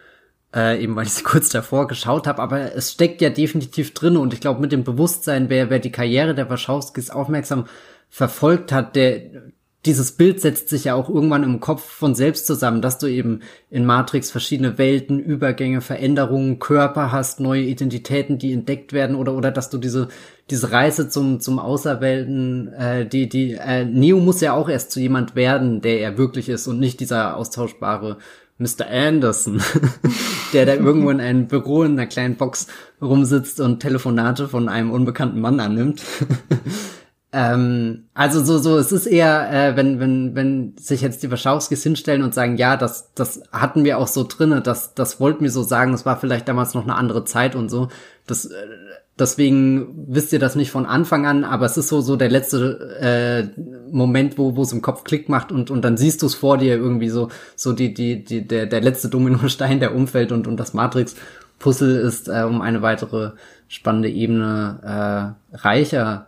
Äh, 0.55 0.81
eben 0.81 0.95
weil 0.95 1.05
ich 1.05 1.13
sie 1.13 1.23
kurz 1.25 1.49
davor 1.49 1.87
geschaut 1.87 2.25
habe, 2.25 2.41
aber 2.41 2.73
es 2.75 2.93
steckt 2.93 3.21
ja 3.21 3.29
definitiv 3.29 3.93
drin 3.93 4.15
und 4.17 4.33
ich 4.33 4.39
glaube 4.39 4.61
mit 4.61 4.71
dem 4.71 4.83
Bewusstsein, 4.83 5.49
wer, 5.49 5.69
wer 5.69 5.79
die 5.79 5.91
Karriere 5.91 6.33
der 6.33 6.49
Wachowskis 6.49 7.09
aufmerksam 7.09 7.65
verfolgt 8.09 8.71
hat, 8.71 8.95
der 8.95 9.51
dieses 9.85 10.11
Bild 10.11 10.41
setzt 10.41 10.69
sich 10.69 10.85
ja 10.85 10.95
auch 10.95 11.07
irgendwann 11.07 11.43
im 11.43 11.59
Kopf 11.59 11.81
von 11.81 12.13
selbst 12.13 12.45
zusammen, 12.45 12.81
dass 12.81 12.99
du 12.99 13.07
eben 13.07 13.41
in 13.69 13.85
Matrix 13.85 14.31
verschiedene 14.31 14.77
Welten, 14.77 15.19
Übergänge, 15.19 15.81
Veränderungen, 15.81 16.59
Körper 16.59 17.11
hast, 17.11 17.39
neue 17.39 17.61
Identitäten, 17.61 18.37
die 18.37 18.51
entdeckt 18.51 18.91
werden 18.91 19.15
oder 19.15 19.33
oder 19.33 19.49
dass 19.49 19.69
du 19.69 19.77
diese 19.77 20.09
diese 20.49 20.71
Reise 20.71 21.07
zum 21.07 21.39
zum 21.39 21.57
Außerwelten, 21.59 22.73
äh, 22.73 23.05
die 23.07 23.29
die 23.29 23.53
äh, 23.53 23.85
Neo 23.85 24.19
muss 24.19 24.41
ja 24.41 24.53
auch 24.53 24.67
erst 24.67 24.91
zu 24.91 24.99
jemand 24.99 25.35
werden, 25.35 25.81
der 25.81 26.01
er 26.01 26.17
wirklich 26.17 26.49
ist 26.49 26.67
und 26.67 26.79
nicht 26.79 26.99
dieser 26.99 27.37
austauschbare 27.37 28.17
Mr. 28.57 28.87
Anderson, 28.89 29.61
der 30.53 30.65
da 30.65 30.73
irgendwo 30.73 31.09
in 31.09 31.21
einem 31.21 31.47
Büro 31.47 31.83
in 31.83 31.93
einer 31.93 32.07
kleinen 32.07 32.35
Box 32.35 32.67
rumsitzt 33.01 33.59
und 33.59 33.79
Telefonate 33.79 34.47
von 34.47 34.67
einem 34.69 34.91
unbekannten 34.91 35.39
Mann 35.39 35.59
annimmt. 35.59 36.01
Ähm, 37.33 38.07
also 38.13 38.43
so, 38.43 38.57
so, 38.57 38.77
es 38.77 38.91
ist 38.93 39.05
eher, 39.05 39.51
äh, 39.51 39.75
wenn, 39.75 39.99
wenn, 39.99 40.33
wenn 40.33 40.77
sich 40.77 41.01
jetzt 41.01 41.23
die 41.23 41.31
Wachowskis 41.31 41.83
hinstellen 41.83 42.23
und 42.23 42.33
sagen, 42.33 42.55
ja, 42.55 42.77
das, 42.77 43.13
das 43.15 43.43
hatten 43.51 43.83
wir 43.83 43.97
auch 43.97 44.07
so 44.07 44.25
drinne, 44.27 44.61
das, 44.61 44.93
das 44.93 45.19
wollten 45.19 45.43
wir 45.43 45.51
so 45.51 45.61
sagen, 45.61 45.93
es 45.93 46.05
war 46.05 46.17
vielleicht 46.19 46.47
damals 46.47 46.73
noch 46.73 46.83
eine 46.83 46.95
andere 46.95 47.25
Zeit 47.25 47.55
und 47.55 47.69
so. 47.69 47.89
Das, 48.25 48.45
äh, 48.45 48.55
deswegen 49.19 50.05
wisst 50.07 50.33
ihr 50.33 50.39
das 50.39 50.55
nicht 50.55 50.71
von 50.71 50.85
Anfang 50.85 51.25
an, 51.25 51.43
aber 51.43 51.65
es 51.65 51.77
ist 51.77 51.87
so, 51.87 52.01
so 52.01 52.15
der 52.15 52.29
letzte 52.29 52.97
äh, 52.99 53.61
Moment, 53.91 54.37
wo, 54.37 54.55
wo 54.55 54.61
es 54.61 54.71
im 54.71 54.81
Kopf 54.81 55.03
Klick 55.03 55.29
macht 55.29 55.51
und, 55.51 55.71
und 55.71 55.83
dann 55.83 55.97
siehst 55.97 56.21
du 56.21 56.25
es 56.25 56.35
vor 56.35 56.57
dir 56.57 56.75
irgendwie 56.75 57.09
so, 57.09 57.29
so 57.55 57.73
die, 57.73 57.93
die, 57.93 58.23
die, 58.23 58.47
der, 58.47 58.65
der 58.65 58.81
letzte 58.81 59.09
Dominostein, 59.09 59.79
der 59.79 59.95
umfällt 59.95 60.31
und, 60.31 60.47
und 60.47 60.57
das 60.57 60.73
Matrix-Puzzle 60.73 61.97
ist 61.97 62.27
äh, 62.27 62.43
um 62.43 62.61
eine 62.61 62.81
weitere 62.81 63.31
spannende 63.67 64.09
Ebene 64.09 65.35
äh, 65.51 65.57
reicher 65.57 66.27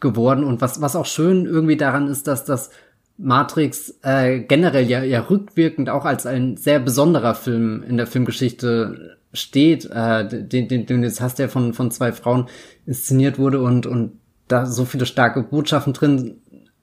geworden. 0.00 0.44
Und 0.44 0.60
was, 0.60 0.80
was 0.80 0.96
auch 0.96 1.06
schön 1.06 1.46
irgendwie 1.46 1.76
daran 1.76 2.08
ist, 2.08 2.26
dass 2.26 2.44
das 2.44 2.70
Matrix 3.18 3.98
äh, 4.02 4.40
generell 4.40 4.88
ja, 4.88 5.02
ja 5.02 5.20
rückwirkend 5.20 5.90
auch 5.90 6.06
als 6.06 6.26
ein 6.26 6.56
sehr 6.56 6.80
besonderer 6.80 7.34
Film 7.34 7.82
in 7.86 7.98
der 7.98 8.06
Filmgeschichte 8.06 9.18
steht, 9.32 9.88
äh, 9.90 10.26
den, 10.26 10.68
den, 10.68 10.86
den 10.86 11.02
jetzt 11.02 11.20
hast, 11.20 11.38
der 11.38 11.48
von, 11.48 11.72
von 11.72 11.90
zwei 11.90 12.12
Frauen 12.12 12.48
inszeniert 12.86 13.38
wurde 13.38 13.60
und, 13.60 13.86
und 13.86 14.12
da 14.48 14.66
so 14.66 14.84
viele 14.84 15.06
starke 15.06 15.42
Botschaften 15.42 15.92
drin 15.92 16.40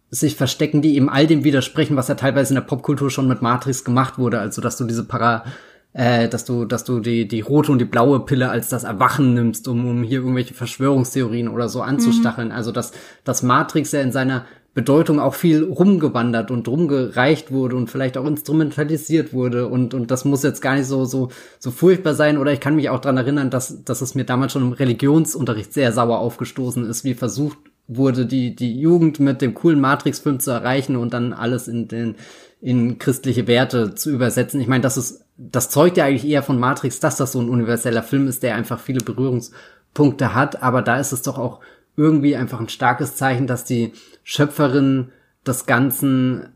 sich 0.09 0.35
verstecken, 0.35 0.81
die 0.81 0.95
eben 0.95 1.09
all 1.09 1.27
dem 1.27 1.43
widersprechen, 1.43 1.97
was 1.97 2.07
ja 2.07 2.15
teilweise 2.15 2.51
in 2.51 2.55
der 2.55 2.61
Popkultur 2.61 3.11
schon 3.11 3.27
mit 3.27 3.41
Matrix 3.41 3.83
gemacht 3.83 4.17
wurde. 4.17 4.39
Also, 4.39 4.61
dass 4.61 4.77
du 4.77 4.85
diese 4.85 5.03
Para, 5.03 5.43
äh, 5.91 6.29
dass 6.29 6.45
du, 6.45 6.63
dass 6.63 6.85
du 6.85 7.01
die, 7.01 7.27
die 7.27 7.41
rote 7.41 7.71
und 7.73 7.79
die 7.79 7.85
blaue 7.85 8.21
Pille 8.21 8.49
als 8.49 8.69
das 8.69 8.85
Erwachen 8.85 9.33
nimmst, 9.33 9.67
um, 9.67 9.85
um 9.85 10.03
hier 10.03 10.19
irgendwelche 10.19 10.53
Verschwörungstheorien 10.53 11.49
oder 11.49 11.67
so 11.67 11.81
anzustacheln. 11.81 12.49
Mhm. 12.49 12.53
Also, 12.53 12.71
dass, 12.71 12.93
dass 13.25 13.43
Matrix 13.43 13.91
ja 13.91 14.01
in 14.01 14.13
seiner 14.13 14.45
Bedeutung 14.77 15.19
auch 15.19 15.33
viel 15.33 15.63
rumgewandert 15.63 16.51
und 16.51 16.67
rumgereicht 16.67 17.51
wurde 17.51 17.75
und 17.75 17.89
vielleicht 17.89 18.15
auch 18.15 18.27
instrumentalisiert 18.27 19.33
wurde 19.33 19.67
und 19.67 19.95
und 19.95 20.11
das 20.11 20.23
muss 20.23 20.43
jetzt 20.43 20.61
gar 20.61 20.75
nicht 20.75 20.85
so 20.85 21.03
so 21.03 21.29
so 21.57 21.71
furchtbar 21.71 22.13
sein 22.13 22.37
oder 22.37 22.53
ich 22.53 22.59
kann 22.59 22.75
mich 22.75 22.91
auch 22.91 22.99
dran 22.99 23.17
erinnern, 23.17 23.49
dass 23.49 23.83
dass 23.85 24.01
es 24.01 24.13
mir 24.13 24.23
damals 24.23 24.53
schon 24.53 24.61
im 24.61 24.73
Religionsunterricht 24.73 25.73
sehr 25.73 25.91
sauer 25.93 26.19
aufgestoßen 26.19 26.85
ist, 26.85 27.03
wie 27.03 27.15
versucht 27.15 27.57
wurde 27.87 28.27
die 28.27 28.55
die 28.55 28.79
Jugend 28.79 29.19
mit 29.19 29.41
dem 29.41 29.55
coolen 29.55 29.81
Matrix 29.81 30.19
Film 30.19 30.39
zu 30.39 30.51
erreichen 30.51 30.95
und 30.95 31.11
dann 31.11 31.33
alles 31.33 31.67
in 31.67 31.87
den 31.87 32.13
in 32.61 32.99
christliche 32.99 33.47
Werte 33.47 33.95
zu 33.95 34.11
übersetzen. 34.11 34.61
Ich 34.61 34.67
meine, 34.67 34.81
das 34.81 34.95
ist 34.95 35.25
das 35.37 35.71
zeugt 35.71 35.97
ja 35.97 36.05
eigentlich 36.05 36.29
eher 36.29 36.43
von 36.43 36.59
Matrix, 36.59 36.99
dass 36.99 37.17
das 37.17 37.31
so 37.31 37.41
ein 37.41 37.49
universeller 37.49 38.03
Film 38.03 38.27
ist, 38.27 38.43
der 38.43 38.53
einfach 38.53 38.79
viele 38.79 39.03
Berührungspunkte 39.03 40.35
hat, 40.35 40.61
aber 40.61 40.83
da 40.83 40.99
ist 40.99 41.13
es 41.13 41.23
doch 41.23 41.39
auch 41.39 41.61
irgendwie 41.95 42.35
einfach 42.35 42.59
ein 42.59 42.69
starkes 42.69 43.15
Zeichen, 43.15 43.47
dass 43.47 43.65
die 43.65 43.91
Schöpferin 44.29 45.07
des 45.45 45.65
Ganzen 45.67 46.49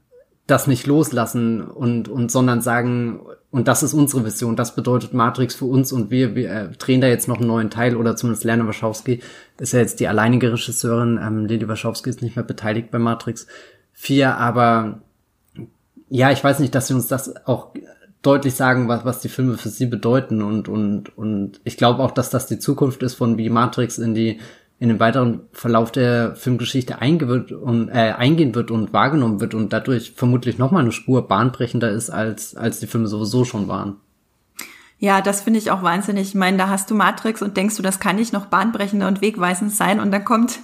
das 0.46 0.68
nicht 0.68 0.88
loslassen 0.88 1.62
und, 1.62 2.10
und 2.10 2.30
sondern 2.30 2.60
sagen, 2.60 3.22
und 3.50 3.70
das 3.70 3.82
ist 3.82 3.94
unsere 3.94 4.26
Vision, 4.26 4.58
das 4.58 4.76
bedeutet 4.76 5.14
Matrix 5.14 5.56
für 5.56 5.64
uns 5.66 5.94
und 5.94 6.12
wir, 6.12 6.36
wir 6.36 6.52
äh, 6.52 6.70
drehen 6.72 7.00
da 7.00 7.08
jetzt 7.08 7.30
noch 7.30 7.38
einen 7.38 7.48
neuen 7.48 7.70
Teil 7.70 7.96
oder 7.96 8.18
zumindest 8.18 8.44
Lerner 8.44 8.68
Wachowski 8.68 9.22
ist 9.58 9.72
ja 9.72 9.80
jetzt 9.80 10.02
die 10.02 10.10
alleinige 10.10 10.52
Regisseurin, 10.52 11.18
ähm, 11.26 11.46
Lily 11.46 11.70
Wachowski 11.70 12.10
ist 12.10 12.22
nicht 12.22 12.36
mehr 12.36 12.44
beteiligt 12.44 12.92
bei 12.92 13.00
Matrix 13.00 13.48
4, 13.94 14.36
aber 14.36 15.00
ja, 16.10 16.30
ich 16.30 16.44
weiß 16.44 16.60
nicht, 16.60 16.76
dass 16.76 16.90
sie 16.90 16.94
uns 16.94 17.08
das 17.08 17.34
auch 17.46 17.74
deutlich 18.22 18.56
sagen, 18.56 18.90
was, 18.90 19.06
was 19.06 19.22
die 19.22 19.30
Filme 19.30 19.58
für 19.58 19.70
sie 19.70 19.86
bedeuten 19.86 20.42
und, 20.42 20.68
und, 20.68 21.18
und 21.18 21.62
ich 21.64 21.78
glaube 21.78 22.04
auch, 22.04 22.12
dass 22.12 22.30
das 22.30 22.48
die 22.48 22.60
Zukunft 22.60 23.02
ist, 23.02 23.14
von 23.14 23.38
wie 23.38 23.50
Matrix 23.50 23.98
in 23.98 24.14
die 24.14 24.42
in 24.82 24.90
den 24.90 25.00
weiteren 25.00 25.42
Verlauf 25.54 25.92
der 25.92 26.36
Filmgeschichte 26.36 26.98
und, 26.98 27.90
äh, 27.90 28.14
eingehen 28.18 28.56
wird 28.56 28.72
und 28.72 28.92
wahrgenommen 28.94 29.40
wird 29.40 29.54
und 29.54 29.72
dadurch 29.72 30.14
vermutlich 30.16 30.58
nochmal 30.58 30.82
eine 30.82 30.92
Spur 30.92 31.28
bahnbrechender 31.28 31.92
ist, 31.92 32.10
als, 32.10 32.56
als 32.56 32.80
die 32.80 32.88
Filme 32.88 33.06
sowieso 33.06 33.46
schon 33.46 33.68
waren. 33.68 33.98
Ja, 34.98 35.22
das 35.22 35.44
finde 35.44 35.60
ich 35.60 35.70
auch 35.70 35.84
wahnsinnig. 35.84 36.30
Ich 36.30 36.36
meine, 36.36 36.58
da 36.58 36.70
hast 36.70 36.90
du 36.90 36.96
Matrix 36.96 37.44
und 37.44 37.58
denkst 37.58 37.78
du, 37.78 37.84
das 37.84 38.00
kann 38.00 38.16
nicht 38.16 38.34
noch 38.34 38.48
bahnbrechender 38.48 39.08
und 39.08 39.22
wegweisend 39.22 39.72
sein 39.72 40.00
und 40.00 40.10
dann 40.10 40.26
kommt 40.26 40.58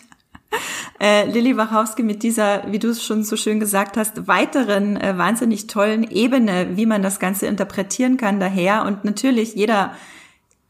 äh, 1.00 1.30
Lilly 1.30 1.56
Wachowski 1.56 2.02
mit 2.02 2.24
dieser, 2.24 2.72
wie 2.72 2.80
du 2.80 2.90
es 2.90 3.04
schon 3.04 3.24
so 3.24 3.36
schön 3.36 3.60
gesagt 3.60 3.98
hast, 3.98 4.28
weiteren 4.28 4.98
äh, 4.98 5.16
wahnsinnig 5.20 5.68
tollen 5.68 6.02
Ebene, 6.10 6.70
wie 6.72 6.88
man 6.88 7.04
das 7.04 7.20
Ganze 7.20 7.46
interpretieren 7.46 8.18
kann 8.18 8.40
daher. 8.40 8.84
Und 8.84 9.06
natürlich 9.06 9.54
jeder, 9.54 9.92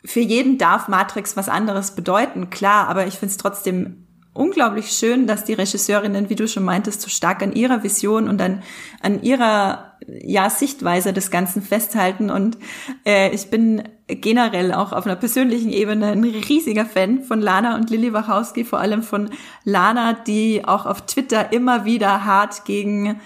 für 0.08 0.22
jeden 0.22 0.58
darf 0.58 0.88
Matrix 0.88 1.36
was 1.36 1.50
anderes 1.50 1.92
bedeuten, 1.92 2.50
klar, 2.50 2.88
aber 2.88 3.08
ich 3.08 3.16
finde 3.16 3.32
es 3.32 3.38
trotzdem 3.38 4.08
unglaublich 4.34 4.92
schön, 4.92 5.28
dass 5.28 5.44
die 5.44 5.54
Regisseurinnen, 5.54 6.30
wie 6.30 6.36
du 6.36 6.48
schon 6.48 6.64
meintest, 6.64 7.02
so 7.02 7.10
stark 7.10 7.42
an 7.42 7.52
ihrer 7.52 7.84
Vision 7.84 8.30
und 8.30 8.42
an, 8.42 8.64
an 9.02 9.22
ihrer 9.22 9.98
ja, 10.08 10.50
Sichtweise 10.50 11.12
des 11.12 11.30
Ganzen 11.30 11.62
festhalten. 11.62 12.30
Und 12.30 12.58
äh, 13.06 13.32
ich 13.32 13.50
bin 13.50 13.84
generell 14.08 14.74
auch 14.74 14.94
auf 14.94 15.06
einer 15.06 15.18
persönlichen 15.18 15.72
Ebene 15.72 16.12
ein 16.12 16.24
riesiger 16.24 16.86
Fan 16.86 17.24
von 17.24 17.42
Lana 17.42 17.76
und 17.76 17.90
Lilly 17.90 18.14
Wachowski, 18.14 18.64
vor 18.64 18.80
allem 18.80 19.04
von 19.04 19.32
Lana, 19.66 20.14
die 20.14 20.64
auch 20.64 20.86
auf 20.86 21.06
Twitter 21.06 21.52
immer 21.52 21.84
wieder 21.84 22.24
hart 22.24 22.64
gegen 22.64 23.20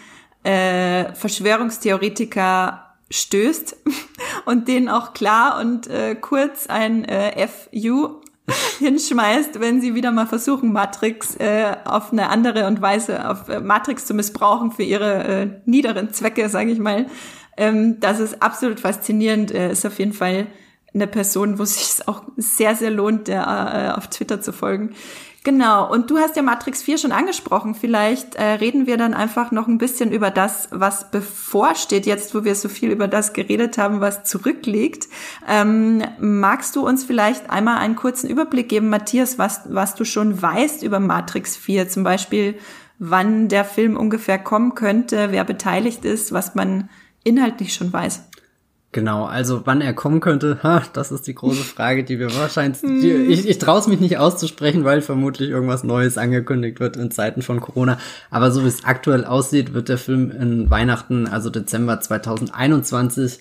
äh, 0.43 1.13
Verschwörungstheoretiker 1.13 2.90
stößt 3.11 3.77
und 4.45 4.67
denen 4.67 4.89
auch 4.89 5.13
klar 5.13 5.59
und 5.59 5.87
äh, 5.87 6.15
kurz 6.15 6.67
ein 6.67 7.05
äh, 7.05 7.47
FU 7.47 8.21
hinschmeißt, 8.79 9.59
wenn 9.59 9.81
sie 9.81 9.93
wieder 9.93 10.11
mal 10.11 10.27
versuchen, 10.27 10.73
Matrix 10.73 11.35
äh, 11.35 11.75
auf 11.85 12.11
eine 12.11 12.29
andere 12.29 12.67
und 12.67 12.81
Weise, 12.81 13.29
auf 13.29 13.49
äh, 13.49 13.59
Matrix 13.59 14.05
zu 14.05 14.13
missbrauchen 14.13 14.71
für 14.71 14.83
ihre 14.83 15.23
äh, 15.23 15.47
niederen 15.65 16.13
Zwecke, 16.13 16.49
sage 16.49 16.71
ich 16.71 16.79
mal. 16.79 17.05
Ähm, 17.57 17.99
das 17.99 18.19
ist 18.19 18.41
absolut 18.41 18.79
faszinierend. 18.79 19.51
Äh, 19.51 19.71
ist 19.71 19.85
auf 19.85 19.99
jeden 19.99 20.13
Fall 20.13 20.47
eine 20.93 21.07
Person, 21.07 21.59
wo 21.59 21.63
es 21.63 22.05
auch 22.07 22.23
sehr, 22.35 22.75
sehr 22.75 22.91
lohnt, 22.91 23.27
der 23.27 23.93
äh, 23.93 23.97
auf 23.97 24.07
Twitter 24.07 24.41
zu 24.41 24.51
folgen. 24.51 24.95
Genau, 25.43 25.91
und 25.91 26.11
du 26.11 26.19
hast 26.19 26.35
ja 26.35 26.43
Matrix 26.43 26.83
4 26.83 26.99
schon 26.99 27.11
angesprochen. 27.11 27.73
Vielleicht 27.73 28.35
äh, 28.35 28.43
reden 28.43 28.85
wir 28.85 28.97
dann 28.97 29.15
einfach 29.15 29.51
noch 29.51 29.67
ein 29.67 29.79
bisschen 29.79 30.11
über 30.11 30.29
das, 30.29 30.67
was 30.69 31.09
bevorsteht, 31.09 32.05
jetzt 32.05 32.35
wo 32.35 32.43
wir 32.43 32.53
so 32.53 32.69
viel 32.69 32.91
über 32.91 33.07
das 33.07 33.33
geredet 33.33 33.79
haben, 33.79 34.01
was 34.01 34.23
zurückliegt. 34.23 35.07
Ähm, 35.49 36.03
magst 36.19 36.75
du 36.75 36.85
uns 36.85 37.03
vielleicht 37.03 37.49
einmal 37.49 37.79
einen 37.79 37.95
kurzen 37.95 38.29
Überblick 38.29 38.69
geben, 38.69 38.89
Matthias, 38.89 39.39
was, 39.39 39.61
was 39.65 39.95
du 39.95 40.05
schon 40.05 40.39
weißt 40.39 40.83
über 40.83 40.99
Matrix 40.99 41.57
4? 41.57 41.89
Zum 41.89 42.03
Beispiel, 42.03 42.59
wann 42.99 43.47
der 43.47 43.65
Film 43.65 43.97
ungefähr 43.97 44.37
kommen 44.37 44.75
könnte, 44.75 45.31
wer 45.31 45.43
beteiligt 45.43 46.05
ist, 46.05 46.33
was 46.33 46.53
man 46.53 46.87
inhaltlich 47.23 47.73
schon 47.73 47.91
weiß. 47.91 48.25
Genau, 48.93 49.23
also 49.23 49.61
wann 49.65 49.79
er 49.79 49.93
kommen 49.93 50.19
könnte, 50.19 50.59
ha, 50.63 50.83
das 50.91 51.11
ist 51.11 51.25
die 51.25 51.35
große 51.35 51.63
Frage, 51.63 52.03
die 52.03 52.19
wir 52.19 52.33
wahrscheinlich, 52.35 52.81
die, 52.81 53.11
ich, 53.11 53.47
ich 53.47 53.57
traue 53.57 53.79
es 53.79 53.87
mich 53.87 54.01
nicht 54.01 54.17
auszusprechen, 54.17 54.83
weil 54.83 55.01
vermutlich 55.01 55.49
irgendwas 55.49 55.83
Neues 55.83 56.17
angekündigt 56.17 56.79
wird 56.79 56.97
in 56.97 57.09
Zeiten 57.09 57.41
von 57.41 57.61
Corona. 57.61 57.97
Aber 58.29 58.51
so 58.51 58.63
wie 58.63 58.67
es 58.67 58.83
aktuell 58.83 59.23
aussieht, 59.23 59.73
wird 59.73 59.87
der 59.87 59.97
Film 59.97 60.31
in 60.31 60.69
Weihnachten, 60.69 61.27
also 61.27 61.49
Dezember 61.49 62.01
2021, 62.01 63.39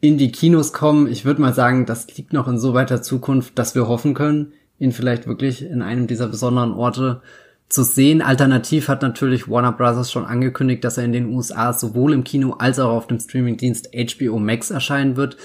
in 0.00 0.18
die 0.18 0.32
Kinos 0.32 0.72
kommen. 0.72 1.06
Ich 1.06 1.24
würde 1.24 1.40
mal 1.40 1.54
sagen, 1.54 1.86
das 1.86 2.08
liegt 2.16 2.32
noch 2.32 2.48
in 2.48 2.58
so 2.58 2.74
weiter 2.74 3.00
Zukunft, 3.00 3.58
dass 3.58 3.74
wir 3.76 3.86
hoffen 3.86 4.14
können, 4.14 4.54
ihn 4.78 4.92
vielleicht 4.92 5.28
wirklich 5.28 5.62
in 5.62 5.82
einem 5.82 6.08
dieser 6.08 6.26
besonderen 6.26 6.72
Orte 6.72 7.22
zu 7.70 7.84
sehen. 7.84 8.20
Alternativ 8.20 8.88
hat 8.88 9.00
natürlich 9.00 9.48
Warner 9.48 9.72
Bros. 9.72 10.10
schon 10.10 10.26
angekündigt, 10.26 10.84
dass 10.84 10.98
er 10.98 11.04
in 11.04 11.12
den 11.12 11.32
USA 11.32 11.72
sowohl 11.72 12.12
im 12.12 12.24
Kino 12.24 12.54
als 12.58 12.78
auch 12.78 12.90
auf 12.90 13.06
dem 13.06 13.20
Streamingdienst 13.20 13.90
HBO 13.94 14.38
Max 14.38 14.70
erscheinen 14.70 15.16
wird. 15.16 15.36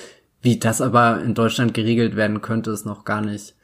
Wie 0.42 0.60
das 0.60 0.82
aber 0.82 1.22
in 1.22 1.36
Deutschland 1.36 1.74
geregelt 1.74 2.16
werden 2.16 2.42
könnte, 2.42 2.72
ist 2.72 2.86
noch 2.86 3.06
gar 3.06 3.22
nicht 3.22 3.56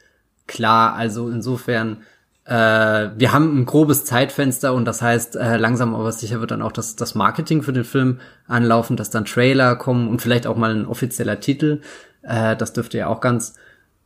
klar. 0.46 0.94
Also 0.94 1.28
insofern, 1.28 2.02
äh, 2.44 3.10
wir 3.16 3.32
haben 3.32 3.58
ein 3.58 3.66
grobes 3.66 4.04
Zeitfenster 4.04 4.74
und 4.74 4.84
das 4.84 5.02
heißt, 5.02 5.36
äh, 5.36 5.56
langsam 5.56 5.94
aber 5.94 6.12
sicher 6.12 6.40
wird 6.40 6.52
dann 6.52 6.62
auch 6.62 6.72
das, 6.72 6.94
das 6.94 7.16
Marketing 7.16 7.62
für 7.62 7.72
den 7.72 7.84
Film 7.84 8.20
anlaufen, 8.46 8.96
dass 8.96 9.10
dann 9.10 9.24
Trailer 9.24 9.74
kommen 9.74 10.08
und 10.08 10.22
vielleicht 10.22 10.46
auch 10.46 10.56
mal 10.56 10.74
ein 10.74 10.86
offizieller 10.86 11.40
Titel. 11.40 11.80
Äh, 12.22 12.56
das 12.56 12.72
dürfte 12.72 12.98
ja 12.98 13.08
auch 13.08 13.20
ganz 13.20 13.54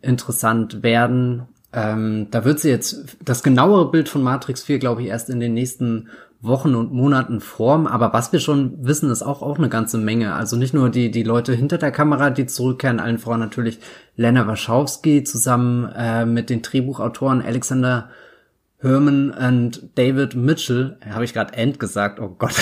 interessant 0.01 0.83
werden. 0.83 1.47
Ähm, 1.77 2.29
da 2.31 2.47
wird 2.47 2.59
sie 2.59 2.71
jetzt 2.71 3.19
das 3.23 3.43
genauere 3.43 3.91
Bild 3.91 4.09
von 4.09 4.23
Matrix 4.23 4.63
4, 4.63 4.79
glaube 4.79 5.03
ich, 5.03 5.09
erst 5.09 5.29
in 5.29 5.41
den 5.41 5.53
nächsten 5.53 6.09
Wochen 6.41 6.75
und 6.75 6.91
Monaten 6.91 7.41
formen. 7.41 7.87
Aber 7.87 8.15
was 8.15 8.33
wir 8.33 8.41
schon 8.41 8.87
wissen, 8.87 9.11
ist 9.11 9.23
auch, 9.23 9.43
auch 9.43 9.59
eine 9.59 9.69
ganze 9.69 9.99
Menge. 9.99 10.35
Also 10.35 10.57
nicht 10.57 10.73
nur 10.73 10.89
die, 10.89 11.11
die 11.11 11.23
Leute 11.23 11.53
hinter 11.53 11.77
der 11.77 11.93
Kamera, 11.93 12.31
die 12.31 12.47
zurückkehren, 12.47 12.99
allen 12.99 13.19
voran 13.19 13.41
natürlich 13.41 13.79
Lena 14.17 14.47
Wachowski 14.47 15.23
zusammen 15.23 15.93
äh, 15.95 16.25
mit 16.25 16.49
den 16.49 16.63
Drehbuchautoren 16.63 17.43
Alexander 17.43 18.09
Herman 18.79 19.31
und 19.31 19.91
David 19.97 20.35
Mitchell. 20.35 20.97
Habe 21.11 21.25
ich 21.25 21.35
gerade 21.35 21.53
End 21.53 21.79
gesagt? 21.79 22.21
Oh 22.21 22.35
Gott. 22.39 22.55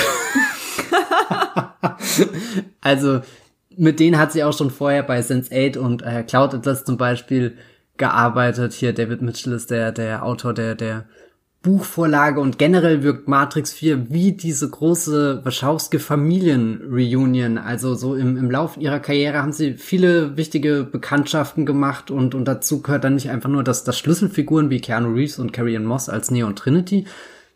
also 2.81 3.21
mit 3.77 4.01
denen 4.01 4.19
hat 4.19 4.33
sie 4.33 4.43
auch 4.43 4.57
schon 4.57 4.71
vorher 4.71 5.05
bei 5.05 5.21
Sense8 5.21 5.79
und 5.79 6.03
äh, 6.03 6.25
Cloud 6.25 6.55
Atlas 6.55 6.85
zum 6.85 6.97
Beispiel 6.97 7.57
gearbeitet. 7.97 8.73
Hier 8.73 8.93
David 8.93 9.23
Mitchell 9.23 9.53
ist 9.53 9.71
der, 9.71 9.93
der 9.93 10.25
Autor 10.25 10.55
der, 10.55 10.75
der 10.75 11.05
Buchvorlage 11.65 12.41
und 12.41 12.59
generell 12.59 13.03
wirkt 13.03 13.27
Matrix 13.27 13.73
4 13.73 14.11
wie 14.11 14.33
diese 14.33 14.69
große 14.69 15.41
Wachowski 15.45 15.99
Familien-Reunion. 15.99 17.57
Also 17.57 17.95
so 17.95 18.15
im, 18.15 18.37
im 18.37 18.51
Laufe 18.51 18.79
ihrer 18.81 19.01
Karriere 19.01 19.39
haben 19.39 19.53
sie 19.53 19.73
viele 19.73 20.37
wichtige 20.37 20.85
Bekanntschaften 20.85 21.65
gemacht 21.65 22.11
und, 22.11 22.35
und 22.35 22.45
dazu 22.45 22.83
gehört 22.83 23.05
dann 23.05 23.15
nicht 23.15 23.31
einfach 23.31 23.49
nur, 23.49 23.65
dass 23.65 23.83
das 23.83 23.99
Schlüsselfiguren 23.99 24.69
wie 24.69 24.81
Keanu 24.81 25.15
Reeves 25.15 25.39
und 25.39 25.55
Carrie 25.55 25.77
Ann 25.77 25.87
Moss 25.87 26.11
als 26.11 26.31
Neo 26.31 26.47
und 26.47 26.59
Trinity 26.59 27.07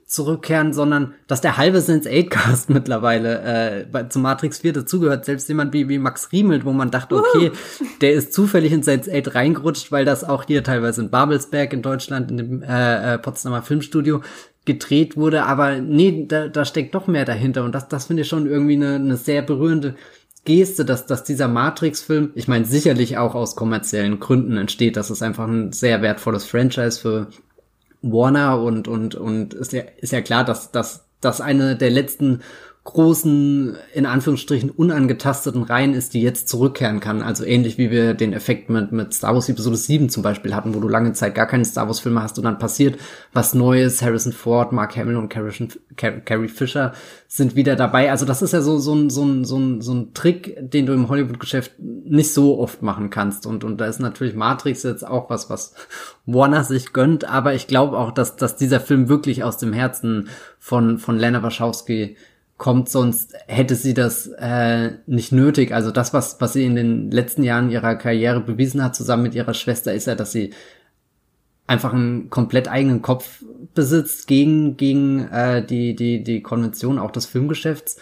zurückkehren, 0.09 0.73
sondern 0.73 1.15
dass 1.27 1.43
der 1.43 1.59
halbe 1.59 1.83
Sense 1.83 2.09
8 2.11 2.31
Cast 2.31 2.71
mittlerweile 2.71 3.43
äh, 3.43 3.87
bei, 3.91 4.05
zu 4.05 4.19
Matrix 4.19 4.61
4 4.61 4.73
dazugehört. 4.73 5.27
Selbst 5.27 5.49
jemand 5.49 5.75
wie, 5.75 5.89
wie 5.91 5.99
Max 5.99 6.33
Riemelt, 6.33 6.65
wo 6.65 6.73
man 6.73 6.91
dachte, 6.91 7.17
okay, 7.17 7.51
uh. 7.51 7.85
der 8.01 8.15
ist 8.15 8.33
zufällig 8.33 8.73
in 8.73 8.83
Sense 8.83 9.11
8 9.13 9.35
reingerutscht, 9.35 9.93
weil 9.93 10.07
das 10.07 10.25
auch 10.25 10.45
hier 10.45 10.65
teilweise 10.65 11.03
in 11.03 11.11
Babelsberg 11.11 11.75
in 11.75 11.83
Deutschland 11.83 12.31
in 12.31 12.37
dem 12.39 12.63
äh, 12.63 13.15
äh, 13.15 13.19
Potsdamer 13.19 13.63
Filmstudio 13.63 14.23
gedreht 14.65 15.19
wurde. 15.19 15.45
Aber 15.45 15.79
nee, 15.79 16.25
da, 16.27 16.49
da 16.49 16.65
steckt 16.65 16.95
doch 16.95 17.07
mehr 17.07 17.27
dahinter 17.27 17.65
und 17.65 17.75
das, 17.75 17.89
das 17.89 18.07
finde 18.07 18.23
ich 18.23 18.29
schon 18.29 18.47
irgendwie 18.47 18.77
eine, 18.77 18.95
eine 18.95 19.19
sehr 19.19 19.43
berührende 19.43 19.95
Geste, 20.47 20.87
dass, 20.87 21.05
dass 21.05 21.25
dieser 21.25 21.49
Matrix-Film, 21.49 22.31
ich 22.35 22.49
meine 22.49 22.65
sicherlich 22.65 23.19
auch 23.19 23.35
aus 23.35 23.57
kommerziellen 23.57 24.21
Gründen 24.21 24.57
entsteht, 24.57 24.97
dass 24.97 25.11
es 25.11 25.21
einfach 25.21 25.47
ein 25.47 25.73
sehr 25.73 26.01
wertvolles 26.01 26.47
Franchise 26.47 26.99
für 26.99 27.27
Warner 28.03 28.61
und, 28.61 28.89
und, 28.89 29.15
und 29.15 29.55
ist 29.55 29.73
ja, 29.73 29.83
ist 29.99 30.13
ja 30.13 30.21
klar, 30.21 30.45
dass, 30.45 30.71
dass, 30.71 31.07
dass 31.21 31.41
eine 31.41 31.77
der 31.77 31.91
letzten 31.91 32.43
großen, 32.93 33.77
in 33.93 34.07
Anführungsstrichen, 34.07 34.71
unangetasteten 34.71 35.63
Reihen 35.63 35.93
ist, 35.93 36.15
die 36.15 36.23
jetzt 36.23 36.49
zurückkehren 36.49 37.01
kann. 37.01 37.21
Also 37.21 37.45
ähnlich 37.45 37.77
wie 37.77 37.91
wir 37.91 38.15
den 38.15 38.33
Effekt 38.33 38.71
mit, 38.71 38.93
mit 38.93 39.13
Star 39.13 39.35
Wars 39.35 39.51
Episode 39.51 39.77
7 39.77 40.09
zum 40.09 40.23
Beispiel 40.23 40.55
hatten, 40.55 40.75
wo 40.75 40.81
du 40.81 40.89
lange 40.89 41.13
Zeit 41.13 41.35
gar 41.35 41.47
keine 41.47 41.67
Star 41.67 41.87
Wars 41.87 42.01
Filme 42.01 42.23
hast 42.23 42.39
und 42.39 42.45
dann 42.45 42.59
passiert 42.59 42.99
was 43.35 43.53
Neues. 43.53 44.01
Harrison 44.01 44.33
Ford, 44.33 44.73
Mark 44.73 44.97
Hamill 44.97 45.17
und 45.17 45.29
Carrie 45.29 46.49
Fisher 46.49 46.95
sind 47.27 47.57
wieder 47.57 47.77
dabei. 47.77 48.11
Also 48.11 48.25
das 48.25 48.41
ist 48.41 48.53
ja 48.53 48.63
so, 48.63 48.79
so 48.79 48.95
ein, 48.95 49.11
so 49.11 49.23
ein, 49.23 49.45
so 49.45 49.59
ein, 49.59 49.83
so 49.83 49.93
ein 49.93 50.15
Trick, 50.15 50.57
den 50.59 50.87
du 50.87 50.95
im 50.95 51.11
Hollywood-Geschäft 51.11 51.73
nicht 51.79 52.33
so 52.33 52.59
oft 52.59 52.81
machen 52.81 53.11
kannst. 53.11 53.45
Und, 53.45 53.65
und 53.65 53.79
da 53.79 53.85
ist 53.85 54.01
natürlich 54.01 54.35
Matrix 54.35 54.83
jetzt 54.83 55.07
auch 55.07 55.29
was, 55.29 55.51
was 55.51 55.75
Warner 56.25 56.65
sich 56.65 56.95
gönnt. 56.95 57.27
Aber 57.27 57.53
ich 57.53 57.67
glaube 57.67 57.99
auch, 57.99 58.13
dass, 58.13 58.37
dass 58.37 58.57
dieser 58.57 58.81
Film 58.81 59.11
wirklich 59.11 59.45
aus 59.45 59.59
dem 59.59 59.75
Herzen 59.75 60.31
von, 60.59 60.99
von 60.99 61.19
Lena 61.19 61.43
Wachowski 61.43 62.17
kommt, 62.59 62.89
sonst 62.89 63.35
hätte 63.47 63.77
sie 63.77 63.95
das 63.95 64.27
äh, 64.27 64.91
nicht 65.07 65.33
nötig. 65.33 65.73
Also 65.73 65.91
das, 65.91 66.13
was, 66.13 66.41
was 66.41 66.53
sie 66.53 66.65
in 66.65 66.75
den 66.75 67.11
letzten 67.11 67.45
Jahren 67.45 67.71
ihrer 67.71 67.95
Karriere 67.95 68.41
bewiesen 68.41 68.83
hat, 68.83 68.97
zusammen 68.97 69.23
mit 69.23 69.35
ihrer 69.35 69.55
Schwester, 69.55 69.95
ist 69.95 70.09
ja, 70.09 70.17
dass 70.17 70.33
sie 70.33 70.51
einfach 71.69 71.93
einen 71.93 72.31
komplett 72.31 72.67
eigenen 72.69 73.01
Kopf 73.01 73.45
besitzt 73.75 74.27
gegen, 74.27 74.77
gegen 74.77 75.29
äh, 75.29 75.65
die, 75.65 75.95
die, 75.95 76.25
die 76.25 76.43
Konvention 76.43 76.99
auch 76.99 77.13
des 77.13 77.27
Filmgeschäfts 77.27 77.99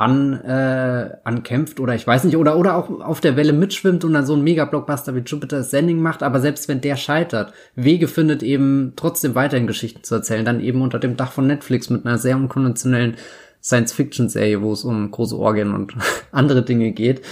an, 0.00 0.32
äh, 0.32 1.10
ankämpft 1.24 1.78
oder 1.78 1.94
ich 1.94 2.06
weiß 2.06 2.24
nicht, 2.24 2.38
oder, 2.38 2.56
oder 2.56 2.76
auch 2.76 2.88
auf 3.02 3.20
der 3.20 3.36
Welle 3.36 3.52
mitschwimmt 3.52 4.02
und 4.02 4.14
dann 4.14 4.24
so 4.24 4.34
ein 4.34 4.42
Mega-Blockbuster 4.42 5.14
wie 5.14 5.20
Jupiter 5.20 5.62
Sending 5.62 6.00
macht, 6.00 6.22
aber 6.22 6.40
selbst 6.40 6.68
wenn 6.68 6.80
der 6.80 6.96
scheitert, 6.96 7.52
Wege 7.74 8.08
findet 8.08 8.42
eben 8.42 8.94
trotzdem 8.96 9.34
weiterhin 9.34 9.66
Geschichten 9.66 10.02
zu 10.02 10.14
erzählen, 10.14 10.46
dann 10.46 10.60
eben 10.60 10.80
unter 10.80 10.98
dem 10.98 11.18
Dach 11.18 11.32
von 11.32 11.46
Netflix 11.46 11.90
mit 11.90 12.06
einer 12.06 12.16
sehr 12.16 12.36
unkonventionellen 12.36 13.16
Science-Fiction-Serie, 13.62 14.62
wo 14.62 14.72
es 14.72 14.84
um 14.84 15.10
große 15.10 15.38
Orgien 15.38 15.74
und 15.74 15.94
andere 16.32 16.62
Dinge 16.62 16.92
geht. 16.92 17.22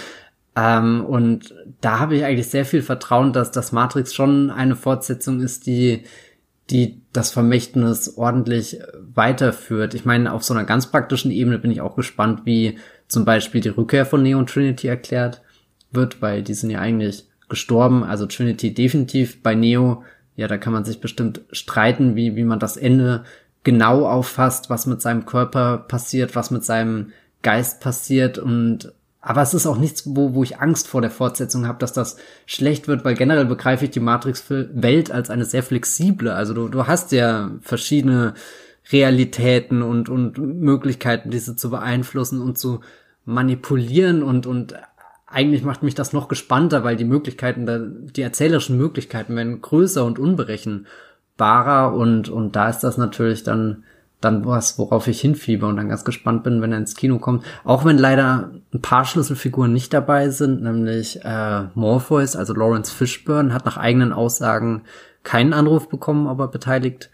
Ähm, 0.57 1.05
und 1.05 1.55
da 1.81 1.99
habe 1.99 2.17
ich 2.17 2.25
eigentlich 2.25 2.49
sehr 2.49 2.65
viel 2.65 2.83
Vertrauen, 2.83 3.33
dass 3.33 3.51
das 3.51 3.73
Matrix 3.73 4.15
schon 4.15 4.51
eine 4.51 4.77
Fortsetzung 4.77 5.41
ist, 5.41 5.67
die 5.67 6.05
die 6.71 7.01
das 7.13 7.31
Vermächtnis 7.31 8.17
ordentlich 8.17 8.79
weiterführt. 9.15 9.95
Ich 9.95 10.05
meine, 10.05 10.33
auf 10.33 10.45
so 10.45 10.53
einer 10.53 10.65
ganz 10.65 10.91
praktischen 10.91 11.31
Ebene 11.31 11.59
bin 11.59 11.71
ich 11.71 11.81
auch 11.81 11.97
gespannt, 11.97 12.43
wie 12.45 12.79
zum 13.07 13.25
Beispiel 13.25 13.61
die 13.61 13.71
Rückkehr 13.71 14.05
von 14.05 14.23
Neo 14.23 14.39
und 14.39 14.51
Trinity 14.51 14.87
erklärt 14.87 15.43
wird, 15.91 16.21
weil 16.21 16.43
die 16.43 16.55
sind 16.55 16.71
ja 16.71 16.81
eigentlich 16.81 17.27
gestorben. 17.49 18.05
Also 18.05 18.27
Trinity 18.27 18.75
definitiv 18.75 19.43
bei 19.43 19.55
Neo. 19.55 20.05
Ja, 20.37 20.47
da 20.47 20.59
kann 20.59 20.75
man 20.75 20.85
sich 20.85 21.01
bestimmt 21.01 21.41
streiten, 21.53 22.15
wie, 22.15 22.37
wie 22.37 22.45
man 22.45 22.59
das 22.59 22.77
Ende 22.77 23.25
genau 23.69 24.07
auffasst, 24.07 24.71
was 24.71 24.87
mit 24.87 25.03
seinem 25.03 25.27
Körper 25.27 25.77
passiert, 25.77 26.35
was 26.35 26.51
mit 26.51 26.65
seinem 26.65 27.13
Geist 27.43 27.83
passiert. 27.83 28.39
Und 28.39 28.95
aber 29.21 29.43
es 29.43 29.53
ist 29.53 29.67
auch 29.67 29.77
nichts, 29.77 30.05
wo, 30.07 30.33
wo 30.33 30.43
ich 30.43 30.59
Angst 30.59 30.89
vor 30.89 31.03
der 31.03 31.11
Fortsetzung 31.11 31.67
habe, 31.67 31.79
dass 31.79 31.93
das 31.93 32.17
schlecht 32.47 32.89
wird, 32.89 33.05
weil 33.05 33.15
generell 33.15 33.45
begreife 33.45 33.85
ich 33.85 33.91
die 33.91 34.01
Matrix-Welt 34.01 35.11
als 35.11 35.29
eine 35.29 35.45
sehr 35.45 35.63
flexible. 35.63 36.33
Also 36.33 36.55
du, 36.55 36.69
du 36.69 36.87
hast 36.87 37.13
ja 37.13 37.51
verschiedene 37.61 38.33
Realitäten 38.91 39.83
und, 39.83 40.09
und 40.09 40.39
Möglichkeiten, 40.39 41.31
diese 41.31 41.55
zu 41.55 41.69
beeinflussen 41.69 42.41
und 42.41 42.57
zu 42.57 42.81
manipulieren. 43.27 44.23
Und, 44.23 44.47
und 44.47 44.77
eigentlich 45.27 45.63
macht 45.63 45.83
mich 45.83 45.95
das 45.95 46.15
noch 46.15 46.29
gespannter, 46.29 46.85
weil 46.85 46.97
die 46.97 47.05
Möglichkeiten, 47.05 48.11
die 48.17 48.23
erzählerischen 48.23 48.79
Möglichkeiten 48.79 49.37
werden 49.37 49.61
größer 49.61 50.07
und 50.07 50.19
unberechenbarer 51.39 51.95
und, 51.95 52.29
und 52.29 52.57
da 52.57 52.69
ist 52.69 52.81
das 52.81 52.99
natürlich 52.99 53.45
dann 53.45 53.85
dann 54.21 54.45
was, 54.45 54.81
worauf 54.81 55.07
ich 55.07 55.21
hinfieber 55.21 55.69
und 55.69 55.77
dann 55.77 55.91
ganz 55.91 56.05
gespannt 56.05 56.43
bin, 56.43 56.61
wenn 56.61 56.73
er 56.73 56.79
ins 56.79 56.97
Kino 56.97 57.21
kommt. 57.21 57.45
Auch 57.63 57.85
wenn 57.85 57.99
leider 57.99 58.51
ein 58.75 58.83
paar 58.83 59.05
Schlüsselfiguren 59.05 59.73
nicht 59.73 59.95
dabei 59.95 60.31
sind, 60.31 60.61
nämlich 60.61 61.25
äh, 61.25 61.63
Morpheus, 61.75 62.35
also 62.35 62.53
Lawrence 62.53 62.93
Fishburne, 62.93 63.55
hat 63.55 63.65
nach 63.65 63.77
eigenen 63.77 64.13
Aussagen 64.13 64.83
keinen 65.23 65.53
Anruf 65.53 65.89
bekommen, 65.89 66.27
ob 66.27 66.41
er 66.41 66.49
beteiligt 66.49 67.11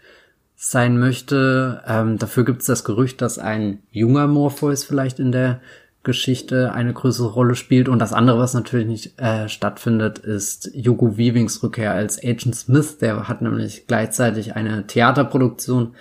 sein 0.55 0.97
möchte. 0.97 1.83
Ähm, 1.85 2.17
dafür 2.17 2.43
gibt 2.43 2.61
es 2.61 2.67
das 2.67 2.83
Gerücht, 2.83 3.21
dass 3.21 3.37
ein 3.37 3.83
junger 3.91 4.25
Morpheus 4.25 4.83
vielleicht 4.83 5.19
in 5.19 5.31
der 5.31 5.61
Geschichte 6.05 6.71
eine 6.71 6.93
größere 6.93 7.27
Rolle 7.27 7.55
spielt. 7.55 7.89
Und 7.89 7.99
das 7.99 8.13
andere, 8.13 8.39
was 8.39 8.53
natürlich 8.53 8.87
nicht 8.87 9.19
äh, 9.19 9.49
stattfindet, 9.49 10.19
ist 10.19 10.71
Hugo 10.73 11.17
Weavings 11.17 11.61
Rückkehr 11.61 11.91
als 11.91 12.17
Agent 12.23 12.55
Smith. 12.55 12.99
Der 12.99 13.27
hat 13.27 13.41
nämlich 13.41 13.87
gleichzeitig 13.87 14.55
eine 14.55 14.87
Theaterproduktion 14.87 15.95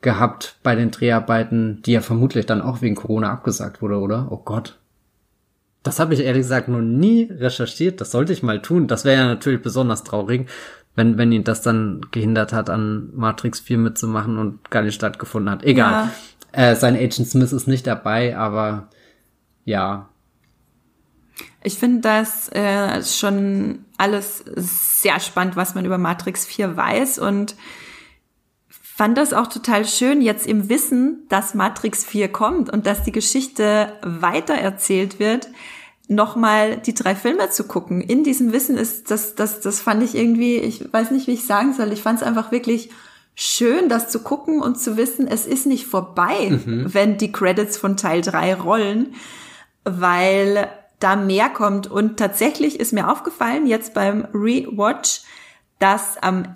gehabt 0.00 0.56
bei 0.62 0.76
den 0.76 0.92
Dreharbeiten, 0.92 1.82
die 1.82 1.92
ja 1.92 2.00
vermutlich 2.00 2.46
dann 2.46 2.62
auch 2.62 2.82
wegen 2.82 2.94
Corona 2.94 3.32
abgesagt 3.32 3.82
wurde, 3.82 3.98
oder? 3.98 4.28
Oh 4.30 4.38
Gott. 4.38 4.78
Das 5.82 5.98
habe 5.98 6.14
ich 6.14 6.20
ehrlich 6.20 6.42
gesagt 6.42 6.68
noch 6.68 6.80
nie 6.80 7.24
recherchiert. 7.24 8.00
Das 8.00 8.10
sollte 8.10 8.32
ich 8.32 8.42
mal 8.42 8.62
tun. 8.62 8.86
Das 8.86 9.04
wäre 9.04 9.22
ja 9.22 9.26
natürlich 9.26 9.62
besonders 9.62 10.04
traurig, 10.04 10.48
wenn, 10.94 11.18
wenn 11.18 11.32
ihn 11.32 11.44
das 11.44 11.62
dann 11.62 12.02
gehindert 12.10 12.52
hat, 12.52 12.70
an 12.70 13.10
Matrix 13.14 13.60
4 13.60 13.78
mitzumachen 13.78 14.38
und 14.38 14.70
gar 14.70 14.82
nicht 14.82 14.94
stattgefunden 14.94 15.50
hat. 15.50 15.64
Egal. 15.64 16.10
Ja. 16.54 16.70
Äh, 16.70 16.76
sein 16.76 16.96
Agent 16.96 17.28
Smith 17.28 17.52
ist 17.52 17.68
nicht 17.68 17.86
dabei, 17.86 18.36
aber 18.36 18.88
ja. 19.64 20.08
Ich 21.62 21.78
finde 21.78 22.00
das 22.00 22.48
äh, 22.52 23.02
schon 23.02 23.84
alles 23.98 24.44
sehr 24.56 25.20
spannend, 25.20 25.56
was 25.56 25.74
man 25.74 25.84
über 25.84 25.98
Matrix 25.98 26.46
4 26.46 26.76
weiß 26.76 27.18
und 27.18 27.54
fand 28.68 29.16
das 29.16 29.32
auch 29.32 29.46
total 29.46 29.86
schön, 29.86 30.20
jetzt 30.20 30.46
im 30.46 30.68
Wissen, 30.68 31.24
dass 31.28 31.54
Matrix 31.54 32.04
4 32.04 32.28
kommt 32.28 32.70
und 32.70 32.86
dass 32.86 33.02
die 33.02 33.12
Geschichte 33.12 33.94
weitererzählt 34.02 35.18
wird, 35.18 35.48
nochmal 36.08 36.76
die 36.76 36.94
drei 36.94 37.14
Filme 37.14 37.50
zu 37.50 37.64
gucken. 37.64 38.00
In 38.00 38.24
diesem 38.24 38.52
Wissen 38.52 38.76
ist 38.76 39.10
das, 39.10 39.36
das, 39.36 39.60
das 39.60 39.80
fand 39.80 40.02
ich 40.02 40.14
irgendwie, 40.14 40.56
ich 40.56 40.92
weiß 40.92 41.12
nicht, 41.12 41.28
wie 41.28 41.32
ich 41.32 41.46
sagen 41.46 41.72
soll. 41.72 41.92
Ich 41.92 42.02
fand 42.02 42.20
es 42.20 42.26
einfach 42.26 42.52
wirklich 42.52 42.90
schön, 43.34 43.88
das 43.88 44.08
zu 44.08 44.18
gucken 44.18 44.60
und 44.60 44.78
zu 44.78 44.96
wissen, 44.96 45.26
es 45.26 45.46
ist 45.46 45.66
nicht 45.66 45.86
vorbei, 45.86 46.50
mhm. 46.50 46.92
wenn 46.92 47.16
die 47.16 47.32
Credits 47.32 47.78
von 47.78 47.96
Teil 47.96 48.20
3 48.20 48.54
rollen, 48.56 49.14
weil 49.84 50.68
da 50.98 51.16
mehr 51.16 51.48
kommt. 51.48 51.86
Und 51.86 52.18
tatsächlich 52.18 52.78
ist 52.78 52.92
mir 52.92 53.10
aufgefallen, 53.10 53.66
jetzt 53.66 53.94
beim 53.94 54.26
Rewatch, 54.32 55.22
dass 55.78 56.18
am 56.18 56.52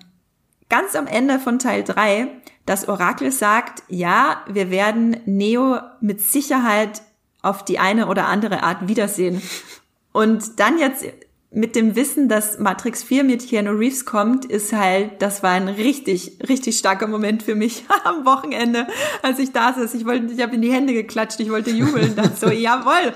ganz 0.68 0.95
am 0.95 1.07
Ende 1.07 1.39
von 1.39 1.59
Teil 1.59 1.85
3 1.85 2.29
das 2.66 2.89
Orakel 2.89 3.31
sagt, 3.31 3.83
ja, 3.89 4.43
wir 4.49 4.70
werden 4.70 5.16
Neo 5.27 5.79
mit 6.01 6.20
Sicherheit 6.20 7.03
auf 7.43 7.64
die 7.64 7.79
eine 7.79 8.09
oder 8.09 8.27
andere 8.27 8.62
Art 8.62 8.89
wiedersehen. 8.89 9.43
Und 10.12 10.59
dann 10.61 10.79
jetzt 10.79 11.05
mit 11.55 11.76
dem 11.76 11.94
Wissen, 11.94 12.28
dass 12.28 12.59
Matrix 12.59 13.05
4 13.05 13.22
mit 13.22 13.48
Keanu 13.48 13.70
Reeves 13.70 14.05
kommt, 14.05 14.44
ist 14.44 14.72
halt, 14.72 15.22
das 15.22 15.44
war 15.44 15.52
ein 15.52 15.68
richtig, 15.68 16.38
richtig 16.48 16.76
starker 16.76 17.07
Moment 17.07 17.44
für 17.44 17.55
mich 17.55 17.84
am 18.05 18.26
Wochenende, 18.26 18.88
als 19.22 19.38
ich 19.38 19.52
da 19.52 19.72
saß. 19.72 19.94
Ich 19.94 20.05
wollte, 20.05 20.32
ich 20.32 20.42
habe 20.42 20.57
in 20.57 20.62
die 20.62 20.72
Hände 20.72 20.92
geklatscht, 20.92 21.38
ich 21.38 21.50
wollte 21.50 21.70
jubeln. 21.70 22.16
Dann 22.16 22.34
so, 22.34 22.48
jawohl, 22.50 23.12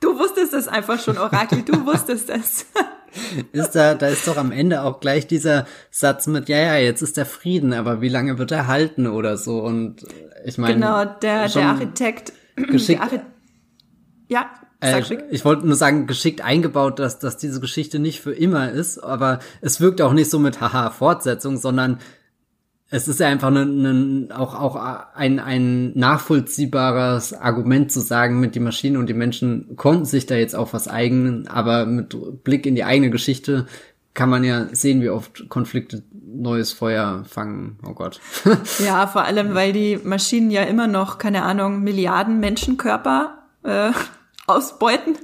du 0.00 0.18
wusstest 0.18 0.52
es 0.52 0.68
einfach 0.68 1.02
schon, 1.02 1.16
Orakel, 1.16 1.62
du 1.62 1.86
wusstest 1.86 2.28
es. 2.28 2.66
ist 3.52 3.72
da, 3.72 3.94
da 3.94 4.08
ist 4.08 4.28
doch 4.28 4.36
am 4.36 4.52
Ende 4.52 4.82
auch 4.82 5.00
gleich 5.00 5.26
dieser 5.26 5.66
Satz 5.90 6.26
mit, 6.26 6.50
ja, 6.50 6.58
ja, 6.58 6.76
jetzt 6.76 7.00
ist 7.00 7.16
der 7.16 7.26
Frieden, 7.26 7.72
aber 7.72 8.02
wie 8.02 8.10
lange 8.10 8.38
wird 8.38 8.52
er 8.52 8.66
halten 8.66 9.06
oder 9.06 9.38
so? 9.38 9.62
Und 9.62 10.04
ich 10.44 10.58
meine. 10.58 10.74
Genau, 10.74 11.04
der, 11.06 11.48
der 11.48 11.66
Architekt. 11.66 12.34
Geschickt, 12.56 12.98
der 12.98 13.02
Architekt, 13.02 13.26
ja, 14.28 14.50
äh, 14.82 15.02
ich 15.30 15.44
wollte 15.44 15.66
nur 15.66 15.76
sagen, 15.76 16.06
geschickt 16.06 16.40
eingebaut, 16.40 16.98
dass, 16.98 17.18
dass 17.18 17.36
diese 17.36 17.60
Geschichte 17.60 17.98
nicht 17.98 18.20
für 18.20 18.32
immer 18.32 18.70
ist, 18.70 18.98
aber 18.98 19.38
es 19.60 19.80
wirkt 19.80 20.02
auch 20.02 20.12
nicht 20.12 20.30
so 20.30 20.38
mit 20.38 20.60
haha 20.60 20.90
Fortsetzung, 20.90 21.56
sondern 21.56 21.98
es 22.90 23.08
ist 23.08 23.20
ja 23.20 23.28
einfach 23.28 23.50
ne, 23.50 23.64
ne, 23.64 24.28
auch, 24.36 24.54
auch 24.54 24.76
ein, 25.14 25.38
ein 25.38 25.96
nachvollziehbares 25.96 27.32
Argument 27.32 27.90
zu 27.90 28.00
sagen, 28.00 28.38
mit 28.38 28.54
die 28.54 28.60
Maschinen 28.60 28.98
und 28.98 29.08
die 29.08 29.14
Menschen 29.14 29.76
konnten 29.76 30.04
sich 30.04 30.26
da 30.26 30.34
jetzt 30.34 30.54
auch 30.54 30.74
was 30.74 30.88
eigenen, 30.88 31.48
aber 31.48 31.86
mit 31.86 32.44
Blick 32.44 32.66
in 32.66 32.74
die 32.74 32.84
eigene 32.84 33.10
Geschichte 33.10 33.66
kann 34.14 34.28
man 34.28 34.44
ja 34.44 34.66
sehen, 34.72 35.00
wie 35.00 35.08
oft 35.08 35.48
Konflikte 35.48 36.02
neues 36.12 36.72
Feuer 36.72 37.24
fangen. 37.26 37.78
Oh 37.86 37.94
Gott. 37.94 38.20
ja, 38.84 39.06
vor 39.06 39.24
allem, 39.24 39.54
weil 39.54 39.72
die 39.72 39.98
Maschinen 40.02 40.50
ja 40.50 40.62
immer 40.62 40.86
noch, 40.86 41.18
keine 41.18 41.44
Ahnung, 41.44 41.82
Milliarden 41.82 42.40
Menschenkörper 42.40 43.38
äh, 43.62 43.92
ausbeuten. 44.54 45.16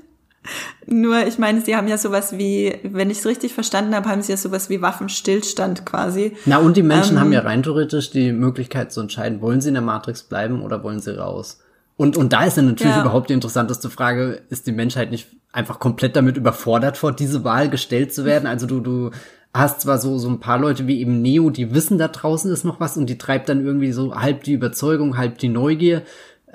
Nur, 0.86 1.26
ich 1.26 1.38
meine, 1.38 1.60
sie 1.60 1.76
haben 1.76 1.88
ja 1.88 1.98
sowas 1.98 2.38
wie, 2.38 2.78
wenn 2.82 3.10
ich 3.10 3.18
es 3.18 3.26
richtig 3.26 3.52
verstanden 3.52 3.94
habe, 3.94 4.08
haben 4.08 4.22
sie 4.22 4.32
ja 4.32 4.38
sowas 4.38 4.70
wie 4.70 4.80
Waffenstillstand 4.80 5.84
quasi. 5.84 6.36
Na, 6.46 6.58
und 6.58 6.76
die 6.76 6.82
Menschen 6.82 7.16
ähm, 7.16 7.20
haben 7.20 7.32
ja 7.32 7.40
rein 7.40 7.62
theoretisch 7.62 8.10
die 8.10 8.32
Möglichkeit 8.32 8.92
zu 8.92 9.00
entscheiden, 9.00 9.42
wollen 9.42 9.60
sie 9.60 9.68
in 9.68 9.74
der 9.74 9.82
Matrix 9.82 10.22
bleiben 10.22 10.62
oder 10.62 10.82
wollen 10.82 11.00
sie 11.00 11.18
raus? 11.18 11.60
Und, 11.96 12.16
und 12.16 12.32
da 12.32 12.44
ist 12.44 12.56
dann 12.56 12.66
natürlich 12.66 12.94
ja. 12.94 13.02
überhaupt 13.02 13.28
die 13.28 13.34
interessanteste 13.34 13.90
Frage, 13.90 14.40
ist 14.48 14.66
die 14.66 14.72
Menschheit 14.72 15.10
nicht 15.10 15.28
einfach 15.52 15.80
komplett 15.80 16.16
damit 16.16 16.36
überfordert, 16.36 16.96
vor 16.96 17.12
diese 17.12 17.44
Wahl 17.44 17.68
gestellt 17.68 18.14
zu 18.14 18.24
werden? 18.24 18.46
Also 18.46 18.66
du, 18.66 18.80
du 18.80 19.10
hast 19.52 19.80
zwar 19.82 19.98
so, 19.98 20.16
so 20.16 20.28
ein 20.28 20.40
paar 20.40 20.58
Leute 20.58 20.86
wie 20.86 21.00
eben 21.00 21.20
Neo, 21.20 21.50
die 21.50 21.74
wissen, 21.74 21.98
da 21.98 22.08
draußen 22.08 22.50
ist 22.52 22.64
noch 22.64 22.80
was 22.80 22.96
und 22.96 23.06
die 23.06 23.18
treibt 23.18 23.48
dann 23.48 23.64
irgendwie 23.64 23.92
so 23.92 24.14
halb 24.14 24.44
die 24.44 24.52
Überzeugung, 24.52 25.18
halb 25.18 25.38
die 25.38 25.48
Neugier 25.48 26.02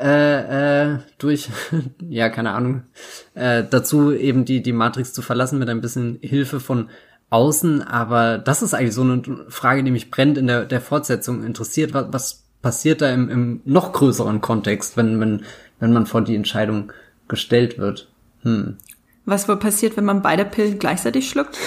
äh, 0.04 0.92
äh, 0.92 0.98
durch, 1.18 1.50
ja, 2.10 2.28
keine 2.28 2.52
Ahnung, 2.52 2.84
äh, 3.36 3.64
dazu 3.70 4.12
eben 4.12 4.44
die, 4.44 4.62
die 4.62 4.74
Matrix 4.74 5.14
zu 5.14 5.22
verlassen 5.22 5.60
mit 5.60 5.70
ein 5.70 5.80
bisschen 5.80 6.20
Hilfe 6.22 6.60
von 6.60 6.90
außen. 7.30 7.82
Aber 7.82 8.38
das 8.38 8.62
ist 8.62 8.74
eigentlich 8.74 8.94
so 8.94 9.04
eine 9.04 9.22
Frage, 9.48 9.82
die 9.84 9.92
mich 9.92 10.12
brennt 10.12 10.38
in 10.38 10.48
der, 10.48 10.66
der 10.66 10.82
Fortsetzung 10.82 11.44
interessiert. 11.44 11.94
Was, 11.94 12.08
was 12.12 12.44
passiert 12.62 13.02
da 13.02 13.14
im, 13.14 13.30
im 13.30 13.62
noch 13.64 13.94
größeren 13.94 14.42
Kontext, 14.42 14.98
wenn, 14.98 15.22
wenn, 15.22 15.44
wenn 15.80 15.94
man 15.94 16.06
vor 16.06 16.22
die 16.22 16.36
Entscheidung 16.36 16.92
gestellt 17.30 17.78
wird? 17.78 18.12
Hm. 18.42 18.76
Was 19.24 19.48
wohl 19.48 19.58
passiert, 19.58 19.96
wenn 19.96 20.04
man 20.04 20.22
beide 20.22 20.44
Pillen 20.44 20.80
gleichzeitig 20.80 21.30
schluckt? 21.30 21.58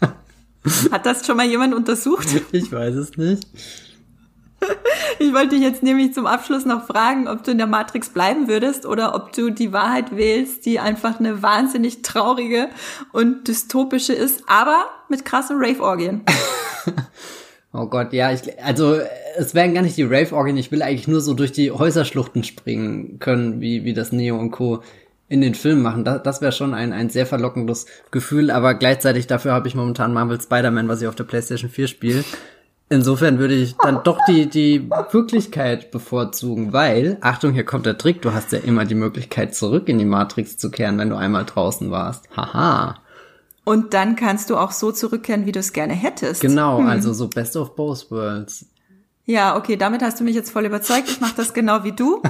Hat 0.92 1.06
das 1.06 1.26
schon 1.26 1.38
mal 1.38 1.46
jemand 1.46 1.74
untersucht? 1.74 2.28
Ich 2.52 2.70
weiß 2.70 2.96
es 2.96 3.16
nicht. 3.16 3.46
Ich 5.18 5.32
wollte 5.32 5.50
dich 5.50 5.60
jetzt 5.60 5.82
nämlich 5.82 6.14
zum 6.14 6.26
Abschluss 6.26 6.64
noch 6.64 6.86
fragen, 6.86 7.28
ob 7.28 7.44
du 7.44 7.52
in 7.52 7.58
der 7.58 7.66
Matrix 7.66 8.08
bleiben 8.08 8.48
würdest 8.48 8.86
oder 8.86 9.14
ob 9.14 9.32
du 9.32 9.50
die 9.50 9.72
Wahrheit 9.72 10.16
wählst, 10.16 10.66
die 10.66 10.80
einfach 10.80 11.20
eine 11.20 11.42
wahnsinnig 11.42 12.02
traurige 12.02 12.68
und 13.12 13.46
dystopische 13.46 14.12
ist, 14.12 14.42
aber 14.46 14.86
mit 15.08 15.24
krassen 15.24 15.56
Rave-Orgien. 15.58 16.22
oh 17.72 17.86
Gott, 17.86 18.12
ja, 18.12 18.32
ich, 18.32 18.62
also 18.62 18.98
es 19.36 19.54
wären 19.54 19.74
gar 19.74 19.82
nicht 19.82 19.96
die 19.96 20.02
Rave-Orgien, 20.02 20.56
ich 20.56 20.72
will 20.72 20.82
eigentlich 20.82 21.08
nur 21.08 21.20
so 21.20 21.34
durch 21.34 21.52
die 21.52 21.70
Häuserschluchten 21.70 22.44
springen 22.44 23.18
können, 23.18 23.60
wie, 23.60 23.84
wie 23.84 23.94
das 23.94 24.12
Neo 24.12 24.38
und 24.38 24.50
Co 24.50 24.82
in 25.28 25.40
den 25.40 25.54
Filmen 25.54 25.82
machen. 25.82 26.04
Das, 26.04 26.22
das 26.22 26.40
wäre 26.42 26.52
schon 26.52 26.74
ein, 26.74 26.92
ein 26.92 27.08
sehr 27.08 27.26
verlockendes 27.26 27.86
Gefühl, 28.10 28.50
aber 28.50 28.74
gleichzeitig 28.74 29.26
dafür 29.26 29.52
habe 29.52 29.68
ich 29.68 29.74
momentan 29.74 30.12
Marvel 30.12 30.40
Spider-Man, 30.40 30.88
was 30.88 31.00
ich 31.00 31.08
auf 31.08 31.14
der 31.14 31.24
PlayStation 31.24 31.70
4 31.70 31.86
spiele. 31.86 32.24
Insofern 32.92 33.38
würde 33.38 33.54
ich 33.54 33.74
dann 33.78 34.02
doch 34.04 34.18
die, 34.28 34.50
die 34.50 34.90
Wirklichkeit 35.12 35.90
bevorzugen, 35.90 36.74
weil, 36.74 37.16
Achtung, 37.22 37.52
hier 37.52 37.64
kommt 37.64 37.86
der 37.86 37.96
Trick, 37.96 38.20
du 38.20 38.34
hast 38.34 38.52
ja 38.52 38.58
immer 38.58 38.84
die 38.84 38.94
Möglichkeit, 38.94 39.54
zurück 39.54 39.88
in 39.88 39.98
die 39.98 40.04
Matrix 40.04 40.58
zu 40.58 40.70
kehren, 40.70 40.98
wenn 40.98 41.08
du 41.08 41.16
einmal 41.16 41.46
draußen 41.46 41.90
warst. 41.90 42.28
Haha. 42.36 42.96
Und 43.64 43.94
dann 43.94 44.14
kannst 44.14 44.50
du 44.50 44.58
auch 44.58 44.72
so 44.72 44.92
zurückkehren, 44.92 45.46
wie 45.46 45.52
du 45.52 45.60
es 45.60 45.72
gerne 45.72 45.94
hättest. 45.94 46.42
Genau, 46.42 46.80
hm. 46.80 46.86
also 46.86 47.14
so 47.14 47.28
Best 47.28 47.56
of 47.56 47.74
Both 47.76 48.10
Worlds. 48.10 48.66
Ja, 49.24 49.56
okay, 49.56 49.78
damit 49.78 50.02
hast 50.02 50.20
du 50.20 50.24
mich 50.24 50.34
jetzt 50.34 50.50
voll 50.50 50.66
überzeugt. 50.66 51.08
Ich 51.08 51.18
mache 51.18 51.34
das 51.34 51.54
genau 51.54 51.84
wie 51.84 51.92
du. 51.92 52.20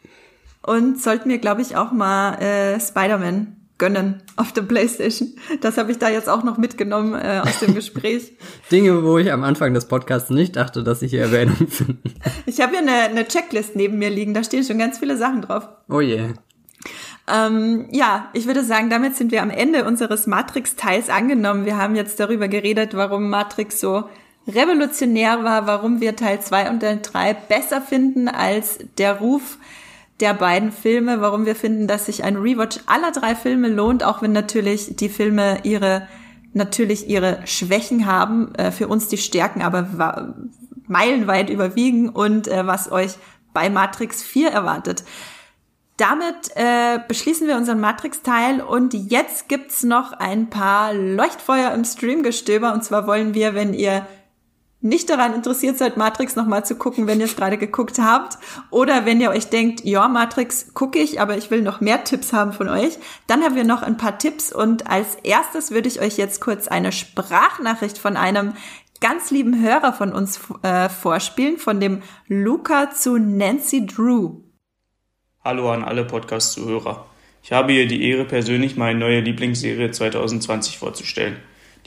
Und 0.62 0.98
sollten 1.02 1.28
mir, 1.28 1.38
glaube 1.38 1.60
ich, 1.60 1.76
auch 1.76 1.92
mal 1.92 2.36
äh, 2.36 2.80
Spider-Man 2.80 3.57
gönnen 3.78 4.22
auf 4.36 4.52
der 4.52 4.62
Playstation. 4.62 5.34
Das 5.60 5.78
habe 5.78 5.92
ich 5.92 5.98
da 5.98 6.10
jetzt 6.10 6.28
auch 6.28 6.42
noch 6.42 6.58
mitgenommen 6.58 7.14
äh, 7.14 7.40
aus 7.42 7.60
dem 7.60 7.74
Gespräch. 7.74 8.32
Dinge, 8.70 9.04
wo 9.04 9.18
ich 9.18 9.32
am 9.32 9.44
Anfang 9.44 9.72
des 9.72 9.86
Podcasts 9.86 10.30
nicht 10.30 10.56
dachte, 10.56 10.82
dass 10.82 11.02
ich 11.02 11.10
hier 11.10 11.22
Erwähnung 11.22 11.56
finde. 11.68 11.98
Ich 12.46 12.60
habe 12.60 12.72
hier 12.72 12.80
eine, 12.80 13.02
eine 13.10 13.28
Checklist 13.28 13.76
neben 13.76 13.98
mir 13.98 14.10
liegen, 14.10 14.34
da 14.34 14.42
stehen 14.42 14.64
schon 14.64 14.78
ganz 14.78 14.98
viele 14.98 15.16
Sachen 15.16 15.42
drauf. 15.42 15.68
Oh 15.88 16.00
je. 16.00 16.30
Ähm, 17.30 17.88
ja, 17.90 18.30
ich 18.32 18.46
würde 18.46 18.64
sagen, 18.64 18.90
damit 18.90 19.16
sind 19.16 19.32
wir 19.32 19.42
am 19.42 19.50
Ende 19.50 19.84
unseres 19.84 20.26
Matrix-Teils 20.26 21.10
angenommen. 21.10 21.66
Wir 21.66 21.76
haben 21.76 21.94
jetzt 21.94 22.18
darüber 22.20 22.48
geredet, 22.48 22.94
warum 22.94 23.28
Matrix 23.28 23.80
so 23.80 24.04
revolutionär 24.46 25.44
war, 25.44 25.66
warum 25.66 26.00
wir 26.00 26.16
Teil 26.16 26.40
2 26.40 26.70
und 26.70 26.80
Teil 26.80 27.00
3 27.02 27.34
besser 27.34 27.82
finden 27.82 28.28
als 28.28 28.78
der 28.96 29.18
Ruf 29.18 29.58
der 30.20 30.34
beiden 30.34 30.72
Filme, 30.72 31.20
warum 31.20 31.46
wir 31.46 31.54
finden, 31.54 31.86
dass 31.86 32.06
sich 32.06 32.24
ein 32.24 32.36
Rewatch 32.36 32.80
aller 32.86 33.12
drei 33.12 33.34
Filme 33.34 33.68
lohnt, 33.68 34.02
auch 34.02 34.20
wenn 34.22 34.32
natürlich 34.32 34.96
die 34.96 35.08
Filme 35.08 35.58
ihre 35.62 36.08
natürlich 36.54 37.08
ihre 37.08 37.46
Schwächen 37.46 38.06
haben, 38.06 38.54
äh, 38.54 38.72
für 38.72 38.88
uns 38.88 39.08
die 39.08 39.18
Stärken 39.18 39.62
aber 39.62 40.34
meilenweit 40.86 41.50
überwiegen 41.50 42.08
und 42.08 42.48
äh, 42.48 42.66
was 42.66 42.90
euch 42.90 43.12
bei 43.52 43.70
Matrix 43.70 44.22
4 44.22 44.50
erwartet. 44.50 45.04
Damit 45.98 46.50
äh, 46.54 47.00
beschließen 47.08 47.48
wir 47.48 47.56
unseren 47.56 47.80
Matrix-Teil 47.80 48.60
und 48.60 48.94
jetzt 48.94 49.48
gibt's 49.48 49.82
noch 49.82 50.12
ein 50.12 50.48
paar 50.48 50.94
Leuchtfeuer 50.94 51.72
im 51.72 51.84
Streamgestöber 51.84 52.72
und 52.72 52.84
zwar 52.84 53.06
wollen 53.06 53.34
wir, 53.34 53.54
wenn 53.54 53.74
ihr 53.74 54.06
nicht 54.80 55.10
daran 55.10 55.34
interessiert 55.34 55.76
seid, 55.76 55.96
Matrix 55.96 56.36
nochmal 56.36 56.64
zu 56.64 56.76
gucken, 56.76 57.06
wenn 57.06 57.18
ihr 57.18 57.26
es 57.26 57.34
gerade 57.34 57.58
geguckt 57.58 57.98
habt. 57.98 58.38
Oder 58.70 59.04
wenn 59.04 59.20
ihr 59.20 59.30
euch 59.30 59.48
denkt, 59.48 59.84
ja, 59.84 60.06
Matrix 60.06 60.72
gucke 60.74 60.98
ich, 60.98 61.20
aber 61.20 61.36
ich 61.36 61.50
will 61.50 61.62
noch 61.62 61.80
mehr 61.80 62.04
Tipps 62.04 62.32
haben 62.32 62.52
von 62.52 62.68
euch, 62.68 62.98
dann 63.26 63.42
haben 63.42 63.56
wir 63.56 63.64
noch 63.64 63.82
ein 63.82 63.96
paar 63.96 64.18
Tipps 64.18 64.52
und 64.52 64.88
als 64.88 65.16
erstes 65.16 65.72
würde 65.72 65.88
ich 65.88 66.00
euch 66.00 66.16
jetzt 66.16 66.40
kurz 66.40 66.68
eine 66.68 66.92
Sprachnachricht 66.92 67.98
von 67.98 68.16
einem 68.16 68.54
ganz 69.00 69.30
lieben 69.30 69.62
Hörer 69.62 69.92
von 69.92 70.12
uns 70.12 70.40
äh, 70.62 70.88
vorspielen, 70.88 71.58
von 71.58 71.80
dem 71.80 72.02
Luca 72.26 72.90
zu 72.90 73.18
Nancy 73.18 73.86
Drew. 73.86 74.42
Hallo 75.44 75.72
an 75.72 75.84
alle 75.84 76.04
Podcast-Zuhörer. 76.04 77.06
Ich 77.42 77.52
habe 77.52 77.72
hier 77.72 77.86
die 77.86 78.08
Ehre, 78.10 78.24
persönlich 78.24 78.76
meine 78.76 78.98
neue 78.98 79.20
Lieblingsserie 79.20 79.90
2020 79.90 80.78
vorzustellen. 80.78 81.36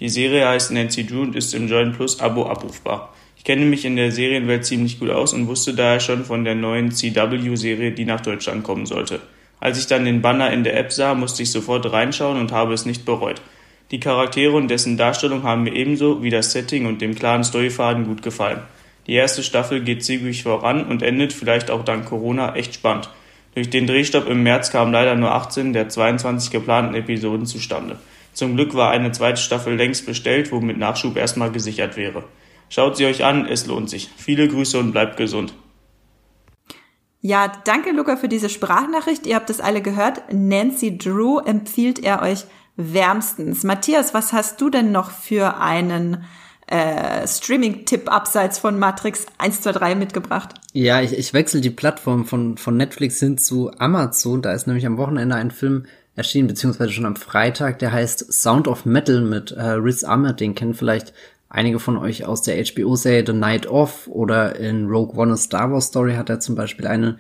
Die 0.02 0.10
Serie 0.10 0.48
heißt 0.48 0.72
Nancy 0.72 1.06
Drew 1.06 1.22
und 1.22 1.36
ist 1.36 1.54
im 1.54 1.68
Join 1.68 1.94
Plus 1.94 2.20
Abo 2.20 2.48
abrufbar. 2.48 3.14
Ich 3.38 3.44
kenne 3.44 3.66
mich 3.66 3.86
in 3.86 3.96
der 3.96 4.12
Serienwelt 4.12 4.66
ziemlich 4.66 5.00
gut 5.00 5.12
aus 5.12 5.32
und 5.32 5.48
wusste 5.48 5.76
daher 5.76 6.00
schon 6.00 6.26
von 6.26 6.44
der 6.44 6.56
neuen 6.56 6.92
CW-Serie, 6.92 7.92
die 7.92 8.06
nach 8.06 8.22
Deutschland 8.22 8.64
kommen 8.64 8.88
sollte. 8.88 9.22
Als 9.60 9.78
ich 9.78 9.86
dann 9.86 10.06
den 10.06 10.24
Banner 10.24 10.52
in 10.52 10.64
der 10.64 10.76
App 10.76 10.92
sah, 10.92 11.14
musste 11.14 11.44
ich 11.44 11.52
sofort 11.52 11.92
reinschauen 11.92 12.40
und 12.40 12.52
habe 12.52 12.74
es 12.74 12.88
nicht 12.88 13.06
bereut. 13.06 13.44
Die 13.92 14.00
Charaktere 14.00 14.54
und 14.54 14.70
dessen 14.70 14.98
Darstellung 14.98 15.44
haben 15.44 15.64
mir 15.64 15.76
ebenso 15.76 16.24
wie 16.24 16.32
das 16.32 16.52
Setting 16.52 16.88
und 16.88 17.00
dem 17.00 17.14
klaren 17.14 17.44
Storyfaden 17.44 18.06
gut 18.06 18.24
gefallen. 18.24 18.62
Die 19.06 19.14
erste 19.14 19.44
Staffel 19.44 19.82
geht 19.82 20.04
zügig 20.04 20.42
voran 20.42 20.84
und 20.84 21.04
endet, 21.04 21.32
vielleicht 21.32 21.70
auch 21.70 21.86
dank 21.86 22.08
Corona, 22.08 22.56
echt 22.56 22.74
spannend. 22.74 23.12
Durch 23.54 23.70
den 23.70 23.86
Drehstopp 23.86 24.28
im 24.28 24.42
März 24.42 24.72
kamen 24.72 24.94
leider 24.94 25.14
nur 25.14 25.32
18 25.32 25.74
der 25.74 25.90
22 25.90 26.50
geplanten 26.50 26.96
Episoden 26.96 27.46
zustande. 27.46 27.98
Zum 28.34 28.56
Glück 28.56 28.74
war 28.74 28.92
eine 28.92 29.12
zweite 29.12 29.42
Staffel 29.42 29.76
längst 29.76 30.06
bestellt, 30.06 30.52
womit 30.52 30.78
Nachschub 30.78 31.18
erstmal 31.18 31.52
gesichert 31.52 31.98
wäre. 31.98 32.24
Schaut 32.70 32.96
sie 32.98 33.06
euch 33.06 33.26
an, 33.26 33.46
es 33.46 33.66
lohnt 33.66 33.90
sich. 33.90 34.10
Viele 34.16 34.48
Grüße 34.48 34.80
und 34.80 34.94
bleibt 34.94 35.18
gesund. 35.18 35.54
Ja, 37.20 37.52
danke 37.66 37.92
Luca 37.92 38.16
für 38.16 38.28
diese 38.28 38.50
Sprachnachricht. 38.50 39.28
Ihr 39.28 39.36
habt 39.36 39.50
es 39.50 39.60
alle 39.60 39.82
gehört. 39.82 40.24
Nancy 40.32 40.98
Drew 40.98 41.40
empfiehlt 41.40 42.00
er 42.00 42.22
euch 42.22 42.46
wärmstens. 42.78 43.64
Matthias, 43.64 44.14
was 44.14 44.34
hast 44.34 44.60
du 44.60 44.70
denn 44.70 44.92
noch 44.92 45.12
für 45.12 45.58
einen 45.58 46.24
äh, 46.66 47.28
Streaming-Tipp 47.28 48.12
abseits 48.12 48.58
von 48.58 48.80
Matrix 48.80 49.26
1, 49.38 49.62
2, 49.62 49.72
3 49.74 49.96
mitgebracht? 49.96 50.56
Ja, 50.74 51.02
ich, 51.02 51.16
ich 51.16 51.34
wechsle 51.34 51.62
die 51.62 51.70
Plattform 51.70 52.26
von, 52.26 52.58
von 52.58 52.78
Netflix 52.78 53.20
hin 53.20 53.38
zu 53.38 53.72
Amazon. 53.78 54.42
Da 54.42 54.54
ist 54.54 54.66
nämlich 54.66 54.86
am 54.88 54.98
Wochenende 54.98 55.36
ein 55.36 55.52
Film 55.52 55.86
erschienen, 56.16 56.48
beziehungsweise 56.48 56.92
schon 56.92 57.06
am 57.06 57.16
Freitag, 57.16 57.80
der 57.80 57.92
heißt 57.92 58.32
Sound 58.32 58.68
of 58.68 58.86
Metal 58.86 59.22
mit 59.22 59.52
äh, 59.52 59.62
Riz 59.62 60.04
Ahmed. 60.04 60.40
Den 60.40 60.56
kennen 60.56 60.74
vielleicht 60.74 61.14
einige 61.50 61.80
von 61.80 61.98
euch 61.98 62.26
aus 62.26 62.42
der 62.42 62.64
HBO-Serie 62.64 63.24
The 63.26 63.34
Night 63.34 63.68
Of 63.68 64.08
oder 64.08 64.56
in 64.58 64.88
Rogue 64.88 65.18
One 65.18 65.34
a 65.34 65.38
Star 65.38 65.72
Wars 65.72 65.88
Story 65.88 66.14
hat 66.16 66.30
er 66.30 66.40
zum 66.40 66.56
Beispiel 66.56 66.88
eine 66.88 67.18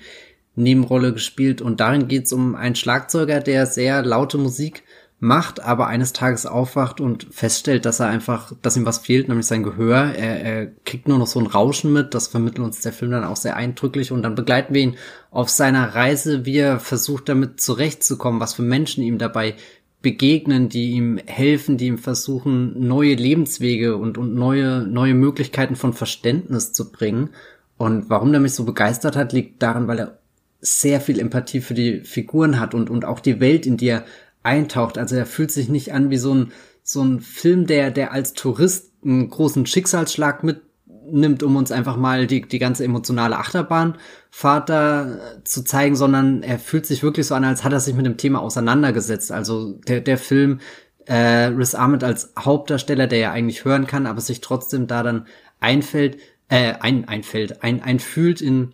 Nebenrolle 0.55 1.13
gespielt 1.13 1.61
und 1.61 1.80
darin 1.80 2.07
geht 2.07 2.26
es 2.26 2.34
um 2.34 2.55
einen 2.55 2.76
Schlagzeuger, 2.76 3.39
der 3.39 3.65
sehr 3.65 4.03
laute 4.03 4.38
Musik 4.38 4.84
macht, 5.22 5.64
aber 5.64 5.85
eines 5.85 6.14
Tages 6.14 6.48
aufwacht 6.48 6.99
und 6.99 7.27
feststellt, 7.30 7.85
dass 7.85 7.99
er 7.99 8.07
einfach, 8.07 8.53
dass 8.64 8.76
ihm 8.76 8.88
was 8.88 8.98
fehlt, 8.98 9.30
nämlich 9.30 9.45
sein 9.45 9.61
Gehör. 9.61 10.15
Er, 10.15 10.41
er 10.41 10.65
kriegt 10.84 11.07
nur 11.07 11.19
noch 11.19 11.27
so 11.27 11.39
ein 11.39 11.45
Rauschen 11.45 11.93
mit, 11.93 12.15
das 12.15 12.27
vermittelt 12.27 12.65
uns 12.65 12.81
der 12.81 12.91
Film 12.91 13.11
dann 13.11 13.23
auch 13.23 13.35
sehr 13.35 13.56
eindrücklich 13.56 14.11
und 14.11 14.23
dann 14.23 14.34
begleiten 14.34 14.73
wir 14.73 14.81
ihn 14.81 14.95
auf 15.30 15.49
seiner 15.49 15.93
Reise, 15.93 16.45
wie 16.45 16.57
er 16.57 16.80
versucht 16.80 17.30
damit 17.30 17.61
zurechtzukommen, 17.61 18.41
was 18.41 18.56
für 18.56 18.64
Menschen 18.64 19.03
ihm 19.03 19.19
dabei 19.19 19.56
begegnen, 20.02 20.69
die 20.69 20.93
ihm 20.93 21.19
helfen, 21.27 21.77
die 21.77 21.85
ihm 21.85 21.99
versuchen, 21.99 22.88
neue 22.88 23.14
Lebenswege 23.14 23.98
und, 23.98 24.18
und 24.18 24.34
neue, 24.34 24.88
neue 24.88 25.14
Möglichkeiten 25.14 25.76
von 25.76 25.93
Verständnis 25.93 26.73
zu 26.73 26.91
bringen. 26.91 27.30
Und 27.77 28.10
warum 28.10 28.31
der 28.31 28.41
mich 28.41 28.56
so 28.56 28.65
begeistert 28.65 29.15
hat, 29.15 29.34
liegt 29.34 29.61
daran, 29.61 29.88
weil 29.88 29.99
er 29.99 30.18
sehr 30.61 30.99
viel 31.02 31.19
Empathie 31.19 31.61
für 31.61 31.76
die 31.76 32.02
Figuren 32.02 32.60
hat 32.60 32.73
und, 32.73 32.89
und 32.89 33.06
auch 33.06 33.19
die 33.19 33.39
Welt, 33.39 33.68
in 33.68 33.77
die 33.77 33.89
er 33.89 34.06
eintaucht. 34.43 34.97
Also 34.97 35.15
er 35.15 35.26
fühlt 35.26 35.51
sich 35.51 35.69
nicht 35.69 35.93
an 35.93 36.09
wie 36.09 36.18
so 36.18 36.34
ein, 36.34 36.51
so 36.84 37.03
ein 37.03 37.19
Film, 37.19 37.68
der, 37.68 37.91
der 37.91 38.11
als 38.11 38.34
Tourist 38.34 38.91
einen 39.03 39.30
großen 39.30 39.65
Schicksalsschlag 39.65 40.43
mitnimmt, 40.43 41.43
um 41.43 41.55
uns 41.55 41.72
einfach 41.72 41.97
mal 41.97 42.27
die, 42.27 42.41
die 42.41 42.59
ganze 42.59 42.84
emotionale 42.84 43.38
Achterbahnfahrt 43.38 44.69
da 44.69 45.18
zu 45.43 45.63
zeigen, 45.63 45.95
sondern 45.95 46.43
er 46.43 46.59
fühlt 46.59 46.85
sich 46.85 47.03
wirklich 47.03 47.27
so 47.27 47.35
an, 47.35 47.43
als 47.43 47.63
hat 47.63 47.73
er 47.73 47.80
sich 47.80 47.95
mit 47.95 48.05
dem 48.05 48.18
Thema 48.18 48.41
auseinandergesetzt. 48.41 49.31
Also 49.31 49.73
der, 49.88 50.01
der 50.01 50.18
Film, 50.18 50.59
äh, 51.05 51.45
Riz 51.47 51.76
Ahmed 51.76 52.03
als 52.03 52.34
Hauptdarsteller, 52.38 53.07
der 53.07 53.19
ja 53.19 53.31
eigentlich 53.31 53.65
hören 53.65 53.88
kann, 53.88 54.05
aber 54.05 54.22
sich 54.22 54.41
trotzdem 54.41 54.88
da 54.88 55.03
dann 55.03 55.27
einfällt, 55.59 56.18
äh, 56.49 56.73
ein, 56.80 57.07
einfällt, 57.07 57.63
ein, 57.63 57.81
einfühlt 57.81 58.41
in, 58.41 58.73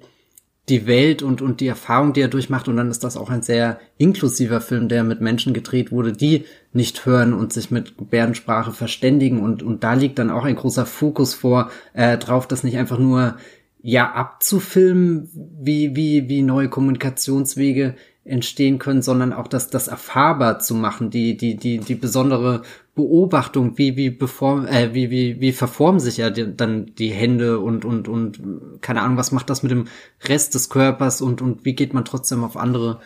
die 0.70 0.86
Welt 0.86 1.22
und, 1.22 1.42
und 1.42 1.62
die 1.62 1.68
Erfahrung, 1.68 2.14
die 2.14 2.22
er 2.22 2.28
durchmacht. 2.28 2.68
Und 2.68 2.78
dann 2.78 2.92
ist 2.92 3.04
das 3.04 3.16
auch 3.16 3.30
ein 3.30 3.42
sehr 3.42 3.80
inklusiver 3.98 4.60
Film, 4.60 4.90
der 4.90 5.04
mit 5.04 5.22
Menschen 5.22 5.54
gedreht 5.54 5.92
wurde, 5.92 6.12
die 6.12 6.46
nicht 6.74 7.06
hören 7.06 7.34
und 7.34 7.54
sich 7.54 7.72
mit 7.72 7.98
Gebärdensprache 7.98 8.74
verständigen. 8.74 9.40
Und, 9.42 9.64
und 9.64 9.84
da 9.84 9.94
liegt 9.94 10.20
dann 10.20 10.30
auch 10.30 10.44
ein 10.44 10.56
großer 10.56 10.86
Fokus 10.86 11.34
vor, 11.34 11.72
äh, 11.94 12.18
drauf, 12.18 12.48
das 12.48 12.64
nicht 12.64 12.78
einfach 12.78 13.00
nur 13.00 13.38
ja 13.82 14.12
abzufilmen, 14.12 15.30
wie, 15.62 15.96
wie, 15.96 16.28
wie 16.28 16.42
neue 16.42 16.68
Kommunikationswege 16.68 17.96
entstehen 18.28 18.80
können, 18.80 19.02
sondern 19.02 19.34
auch 19.34 19.48
das, 19.48 19.70
das 19.70 19.88
erfahrbar 19.88 20.60
zu 20.60 20.76
machen, 20.76 21.10
die, 21.10 21.38
die, 21.38 21.56
die, 21.56 21.80
die 21.80 21.96
besondere 21.96 22.62
Beobachtung, 22.96 23.78
wie, 23.78 23.96
wie, 23.96 24.10
beform, 24.10 24.66
äh, 24.66 24.94
wie, 24.94 25.10
wie, 25.10 25.40
wie 25.40 25.52
verformen 25.52 26.00
sich 26.00 26.18
ja 26.18 26.30
die, 26.30 26.56
dann 26.56 26.94
die 26.96 27.10
Hände 27.10 27.60
und, 27.60 27.86
und, 27.86 28.08
und, 28.08 28.42
keine 28.82 29.02
Ahnung, 29.02 29.18
was 29.18 29.32
macht 29.32 29.50
das 29.50 29.64
mit 29.64 29.72
dem 29.72 29.86
Rest 30.28 30.56
des 30.56 30.70
Körpers 30.70 31.22
und, 31.22 31.42
und 31.42 31.64
wie 31.64 31.76
geht 31.76 31.94
man 31.94 32.06
trotzdem 32.06 32.44
auf 32.44 32.58
andere 32.58 33.00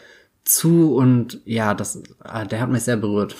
zu 0.43 0.95
und 0.95 1.41
ja, 1.45 1.73
das, 1.73 2.01
ah, 2.19 2.45
der 2.45 2.61
hat 2.61 2.71
mich 2.71 2.83
sehr 2.83 2.97
berührt. 2.97 3.35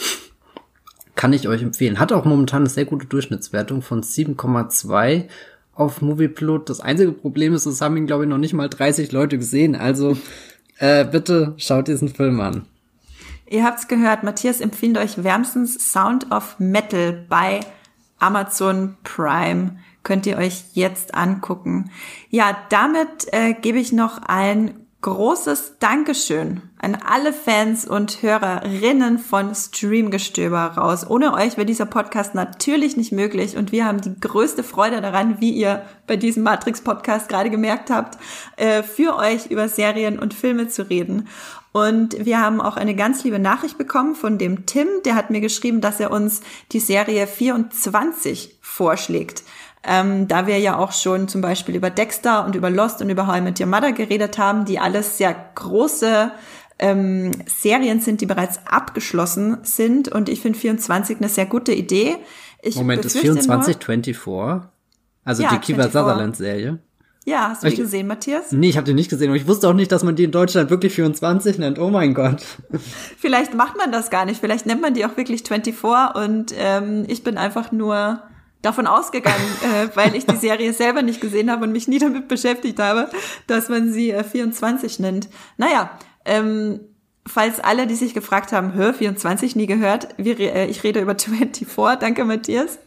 Kann 1.16 1.34
ich 1.34 1.48
euch 1.48 1.62
empfehlen. 1.62 2.00
Hat 2.00 2.12
auch 2.12 2.26
momentan 2.26 2.62
eine 2.62 2.70
sehr 2.70 2.86
gute 2.86 3.06
Durchschnittswertung 3.06 3.82
von 3.82 4.02
7,2 4.02 5.28
auf 5.74 6.02
Moviepilot. 6.02 6.70
Das 6.70 6.80
einzige 6.80 7.12
Problem 7.12 7.54
ist, 7.54 7.66
es 7.66 7.82
haben 7.82 7.98
ihn, 7.98 8.08
glaube 8.08 8.24
ich, 8.24 8.30
noch 8.30 8.38
nicht 8.38 8.54
mal 8.54 8.70
30 8.70 9.12
Leute 9.12 9.38
gesehen. 9.38 9.76
Also 9.76 10.18
äh, 10.82 11.06
bitte 11.06 11.54
schaut 11.58 11.88
diesen 11.88 12.10
Film 12.10 12.42
an. 12.42 12.66
Ihr 13.48 13.64
habt's 13.64 13.88
gehört, 13.88 14.24
Matthias 14.24 14.62
empfiehlt 14.62 14.98
euch 14.98 15.24
wärmstens 15.24 15.92
Sound 15.92 16.32
of 16.32 16.56
Metal 16.58 17.26
bei 17.30 17.60
Amazon 18.20 18.98
Prime. 19.04 19.78
Könnt 20.04 20.26
ihr 20.26 20.38
euch 20.38 20.64
jetzt 20.74 21.14
angucken. 21.14 21.92
Ja, 22.30 22.58
damit 22.70 23.28
äh, 23.32 23.54
gebe 23.54 23.78
ich 23.78 23.92
noch 23.92 24.24
ein 24.24 24.74
großes 25.02 25.78
Dankeschön 25.80 26.62
an 26.82 26.98
alle 27.08 27.32
Fans 27.32 27.86
und 27.86 28.24
Hörerinnen 28.24 29.20
von 29.20 29.54
Streamgestöber 29.54 30.60
raus. 30.78 31.08
Ohne 31.08 31.34
euch 31.34 31.56
wäre 31.56 31.66
dieser 31.66 31.86
Podcast 31.86 32.34
natürlich 32.34 32.98
nicht 32.98 33.12
möglich 33.12 33.56
und 33.56 33.72
wir 33.72 33.86
haben 33.86 34.02
die 34.02 34.20
größte 34.20 34.64
Freude 34.64 35.00
daran, 35.00 35.40
wie 35.40 35.52
ihr 35.52 35.84
bei 36.08 36.18
diesem 36.18 36.42
Matrix-Podcast 36.42 37.30
gerade 37.30 37.52
gemerkt 37.52 37.92
habt, 37.92 38.18
äh, 38.58 38.82
für 38.82 39.16
euch 39.16 39.46
über 39.48 39.70
Serien 39.70 40.18
und 40.18 40.34
Filme 40.34 40.70
zu 40.70 40.90
reden. 40.90 41.28
Und 41.72 42.26
wir 42.26 42.42
haben 42.42 42.60
auch 42.60 42.78
eine 42.78 42.96
ganz 42.96 43.24
liebe 43.24 43.40
Nachricht 43.40 43.78
bekommen 43.78 44.16
von 44.16 44.40
dem 44.40 44.66
Tim, 44.66 44.88
der 45.06 45.14
hat 45.14 45.30
mir 45.30 45.40
geschrieben, 45.40 45.82
dass 45.82 46.00
er 46.00 46.10
uns 46.10 46.42
die 46.72 46.80
Serie 46.80 47.28
24 47.28 48.58
vorschlägt. 48.60 49.44
Ähm, 49.84 50.28
da 50.28 50.46
wir 50.46 50.60
ja 50.60 50.78
auch 50.78 50.92
schon 50.92 51.28
zum 51.28 51.42
Beispiel 51.42 51.76
über 51.76 51.90
Dexter 51.90 52.46
und 52.46 52.56
über 52.56 52.70
Lost 52.70 53.02
und 53.02 53.10
über 53.10 53.26
How 53.26 53.38
I 53.38 53.42
Met 53.42 53.60
Your 53.60 53.68
Mother 53.68 53.94
geredet 53.94 54.38
haben, 54.38 54.66
die 54.66 54.80
alles 54.80 55.18
sehr 55.18 55.36
große 55.56 56.32
ähm, 56.82 57.32
Serien 57.46 58.02
sind, 58.02 58.22
die 58.22 58.26
bereits 58.26 58.60
abgeschlossen 58.66 59.60
sind. 59.64 60.10
Und 60.10 60.28
ich 60.28 60.42
finde 60.42 60.60
24 60.60 61.18
eine 61.18 61.30
sehr 61.30 61.46
gute 61.46 61.74
Idee. 61.74 62.18
Ich 62.62 62.76
Moment, 62.76 63.06
ist 63.06 63.18
24 63.18 63.76
nur, 63.76 63.86
24? 63.86 64.18
Also 65.24 65.44
ja, 65.44 65.50
die 65.52 65.58
Kiva 65.60 65.84
Sutherland 65.84 66.36
Serie? 66.36 66.80
Ja, 67.24 67.50
hast 67.50 67.64
du 67.64 67.70
die 67.70 67.76
gesehen, 67.76 68.08
Matthias? 68.08 68.52
Nee, 68.52 68.70
ich 68.70 68.78
habe 68.78 68.86
die 68.86 68.96
nicht 68.96 69.10
gesehen. 69.10 69.30
Und 69.30 69.36
ich 69.36 69.48
wusste 69.48 69.70
auch 69.70 69.74
nicht, 69.74 69.92
dass 69.92 70.04
man 70.04 70.16
die 70.16 70.24
in 70.24 70.32
Deutschland 70.32 70.72
wirklich 70.72 70.94
24 70.94 71.60
nennt. 71.60 71.78
Oh 71.78 71.92
mein 71.92 72.16
Gott. 72.16 72.42
Vielleicht 73.18 73.54
macht 73.54 73.78
man 73.78 73.92
das 73.92 74.10
gar 74.10 74.26
nicht. 74.26 74.42
Vielleicht 74.42 74.66
nennt 74.66 74.82
man 74.82 74.96
die 74.96 75.06
auch 75.06 75.16
wirklich 75.18 75.44
24. 75.44 75.84
Und 76.16 76.54
ähm, 76.58 77.06
ich 77.08 77.24
bin 77.24 77.38
einfach 77.38 77.72
nur 77.72 78.24
davon 78.64 78.88
ausgegangen, 78.88 79.46
äh, 79.62 79.96
weil 79.96 80.16
ich 80.16 80.26
die 80.26 80.36
Serie 80.36 80.74
selber 80.74 81.04
nicht 81.04 81.22
gesehen 81.22 81.52
habe 81.52 81.66
und 81.66 81.72
mich 81.72 81.88
nie 81.88 82.00
damit 82.00 82.28
beschäftigt 82.28 82.80
habe, 82.80 83.08
dass 83.46 83.70
man 83.70 83.94
sie 83.94 84.10
äh, 84.10 84.24
24 84.24 85.00
nennt. 85.00 85.30
Naja, 85.58 85.92
ähm, 86.26 86.80
falls 87.26 87.60
alle, 87.60 87.88
die 87.88 87.96
sich 87.96 88.14
gefragt 88.14 88.52
haben, 88.52 88.74
hör 88.74 88.94
24 88.94 89.56
nie 89.56 89.68
gehört, 89.68 90.10
wir, 90.18 90.40
äh, 90.40 90.68
ich 90.68 90.84
rede 90.84 91.02
über 91.02 91.16
24. 91.18 91.68
Danke, 92.00 92.26
Matthias. 92.26 92.80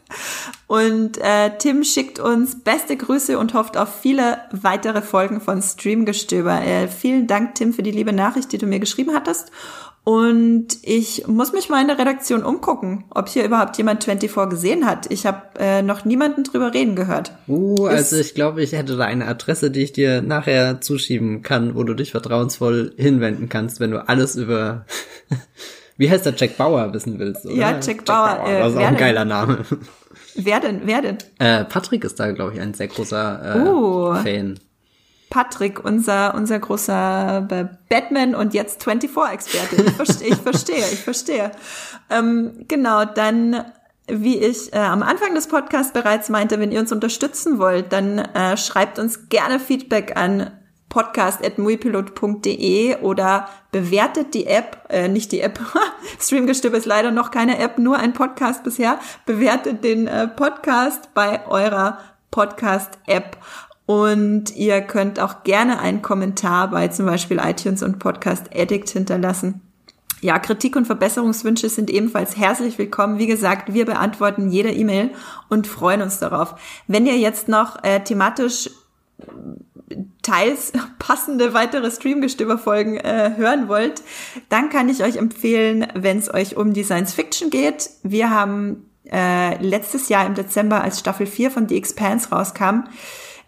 Und 0.67 1.17
äh, 1.17 1.57
Tim 1.57 1.83
schickt 1.83 2.19
uns 2.19 2.63
beste 2.63 2.97
Grüße 2.97 3.37
und 3.39 3.53
hofft 3.53 3.77
auf 3.77 4.01
viele 4.01 4.39
weitere 4.51 5.01
Folgen 5.01 5.41
von 5.41 5.61
Streamgestöber. 5.61 6.61
Äh, 6.61 6.87
vielen 6.87 7.27
Dank, 7.27 7.55
Tim, 7.55 7.73
für 7.73 7.83
die 7.83 7.91
liebe 7.91 8.13
Nachricht, 8.13 8.51
die 8.51 8.57
du 8.57 8.65
mir 8.65 8.79
geschrieben 8.79 9.13
hattest. 9.13 9.51
Und 10.05 10.67
ich 10.83 11.27
muss 11.27 11.51
mich 11.51 11.67
mal 11.67 11.81
in 11.81 11.87
der 11.87 11.97
Redaktion 11.97 12.43
umgucken, 12.43 13.05
ob 13.09 13.27
hier 13.27 13.43
überhaupt 13.43 13.75
jemand 13.77 14.03
24 14.03 14.31
gesehen 14.49 14.85
hat. 14.85 15.11
Ich 15.11 15.25
habe 15.25 15.41
äh, 15.59 15.81
noch 15.81 16.05
niemanden 16.05 16.43
drüber 16.43 16.75
reden 16.75 16.95
gehört. 16.95 17.31
Uh, 17.47 17.87
also 17.87 18.17
ich 18.17 18.35
glaube, 18.35 18.61
ich 18.61 18.73
hätte 18.73 18.97
da 18.97 19.05
eine 19.05 19.27
Adresse, 19.27 19.71
die 19.71 19.81
ich 19.81 19.93
dir 19.93 20.21
nachher 20.21 20.79
zuschieben 20.79 21.41
kann, 21.41 21.73
wo 21.73 21.83
du 21.83 21.95
dich 21.95 22.11
vertrauensvoll 22.11 22.93
hinwenden 22.97 23.49
kannst, 23.49 23.79
wenn 23.79 23.89
du 23.89 24.07
alles 24.07 24.35
über 24.35 24.85
Wie 25.97 26.09
heißt 26.09 26.25
der 26.25 26.33
Jack 26.35 26.57
Bauer 26.57 26.93
wissen 26.93 27.17
willst, 27.19 27.45
oder? 27.45 27.55
Ja, 27.55 27.71
Jack, 27.71 27.85
Jack 27.85 28.05
Bauer. 28.05 28.35
Bauer. 28.35 28.47
Äh, 28.47 28.59
das 28.59 28.73
ist 28.73 28.77
auch 28.77 28.85
ein 28.85 28.97
geiler 28.97 29.25
Name. 29.25 29.65
Wer 30.35 30.59
denn? 30.59 30.81
Wer 30.83 31.01
denn? 31.01 31.17
Äh, 31.39 31.63
Patrick 31.65 32.03
ist 32.03 32.19
da, 32.19 32.31
glaube 32.31 32.53
ich, 32.53 32.61
ein 32.61 32.73
sehr 32.73 32.87
großer 32.89 33.55
äh, 33.55 33.59
uh. 33.59 34.15
Fan. 34.15 34.59
Patrick, 35.29 35.83
unser, 35.83 36.35
unser 36.35 36.59
großer 36.59 37.47
äh, 37.49 37.65
Batman 37.89 38.35
und 38.35 38.53
jetzt 38.53 38.87
24-Experte. 38.87 39.83
Ich 39.83 39.91
verstehe, 39.91 40.27
ich 40.29 40.35
verstehe, 40.35 40.77
ich 40.77 40.99
verstehe. 40.99 41.51
Ähm, 42.09 42.65
genau, 42.67 43.05
dann 43.05 43.65
wie 44.07 44.37
ich 44.37 44.71
äh, 44.73 44.77
am 44.77 45.03
Anfang 45.03 45.33
des 45.33 45.47
Podcasts 45.47 45.91
bereits 45.91 46.29
meinte, 46.29 46.59
wenn 46.59 46.71
ihr 46.71 46.79
uns 46.79 46.91
unterstützen 46.91 47.57
wollt, 47.57 47.91
dann 47.91 48.19
äh, 48.19 48.55
schreibt 48.55 48.99
uns 48.99 49.29
gerne 49.29 49.59
Feedback 49.59 50.15
an 50.15 50.51
podcast.muipilot.de 50.89 52.97
oder 52.97 53.49
bewertet 53.71 54.33
die 54.33 54.45
App, 54.45 54.85
äh, 54.89 55.07
nicht 55.07 55.31
die 55.31 55.41
App, 55.41 55.59
Streamgestöber 56.19 56.77
ist 56.77 56.85
leider 56.85 57.11
noch 57.11 57.31
keine 57.31 57.57
App, 57.57 57.79
nur 57.79 57.97
ein 57.97 58.13
Podcast 58.13 58.63
bisher, 58.63 58.99
bewertet 59.25 59.83
den 59.83 60.07
äh, 60.07 60.27
Podcast 60.27 61.13
bei 61.13 61.45
eurer 61.47 61.97
Podcast-App 62.31 63.37
und 63.85 64.55
ihr 64.55 64.81
könnt 64.81 65.19
auch 65.19 65.43
gerne 65.43 65.79
einen 65.79 66.01
Kommentar 66.01 66.69
bei 66.69 66.87
zum 66.87 67.05
Beispiel 67.05 67.39
iTunes 67.43 67.83
und 67.83 67.99
Podcast 67.99 68.49
Addict 68.55 68.89
hinterlassen. 68.89 69.61
Ja, 70.21 70.39
Kritik 70.39 70.75
und 70.75 70.85
Verbesserungswünsche 70.85 71.69
sind 71.69 71.89
ebenfalls 71.89 72.35
herzlich 72.37 72.79
willkommen. 72.79 73.19
Wie 73.19 73.27
gesagt, 73.27 73.73
wir 73.73 73.85
beantworten 73.85 74.49
jede 74.49 74.71
E-Mail 74.71 75.11
und 75.49 75.67
freuen 75.67 76.01
uns 76.01 76.19
darauf. 76.19 76.55
Wenn 76.87 77.05
ihr 77.05 77.17
jetzt 77.17 77.47
noch 77.47 77.83
äh, 77.83 77.99
thematisch 77.99 78.69
teils 80.23 80.73
passende 80.99 81.53
weitere 81.53 81.91
Streamgestöber-Folgen 81.91 82.97
äh, 82.97 83.33
hören 83.35 83.67
wollt, 83.67 84.01
dann 84.49 84.69
kann 84.69 84.89
ich 84.89 85.03
euch 85.03 85.17
empfehlen, 85.17 85.87
wenn 85.93 86.17
es 86.17 86.33
euch 86.33 86.57
um 86.57 86.73
die 86.73 86.83
Science 86.83 87.13
Fiction 87.13 87.49
geht. 87.49 87.89
Wir 88.01 88.31
haben 88.31 88.89
äh, 89.11 89.61
letztes 89.63 90.09
Jahr 90.09 90.25
im 90.25 90.33
Dezember, 90.33 90.81
als 90.81 90.99
Staffel 90.99 91.27
4 91.27 91.51
von 91.51 91.69
The 91.69 91.77
Expanse 91.77 92.29
rauskam, 92.29 92.85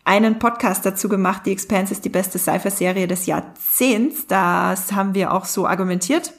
einen 0.07 0.39
Podcast 0.39 0.85
dazu 0.85 1.09
gemacht. 1.09 1.41
The 1.45 1.51
Expanse 1.51 1.91
ist 1.91 2.05
die 2.05 2.09
beste 2.09 2.39
Sci-Fi-Serie 2.39 3.07
des 3.07 3.25
Jahrzehnts. 3.25 4.25
Das 4.25 4.93
haben 4.93 5.13
wir 5.13 5.33
auch 5.33 5.45
so 5.45 5.67
argumentiert. 5.67 6.31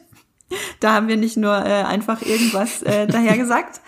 Da 0.81 0.95
haben 0.95 1.09
wir 1.09 1.19
nicht 1.19 1.37
nur 1.37 1.55
äh, 1.55 1.83
einfach 1.83 2.23
irgendwas 2.23 2.83
äh, 2.83 3.07
daher 3.09 3.37
gesagt. 3.37 3.83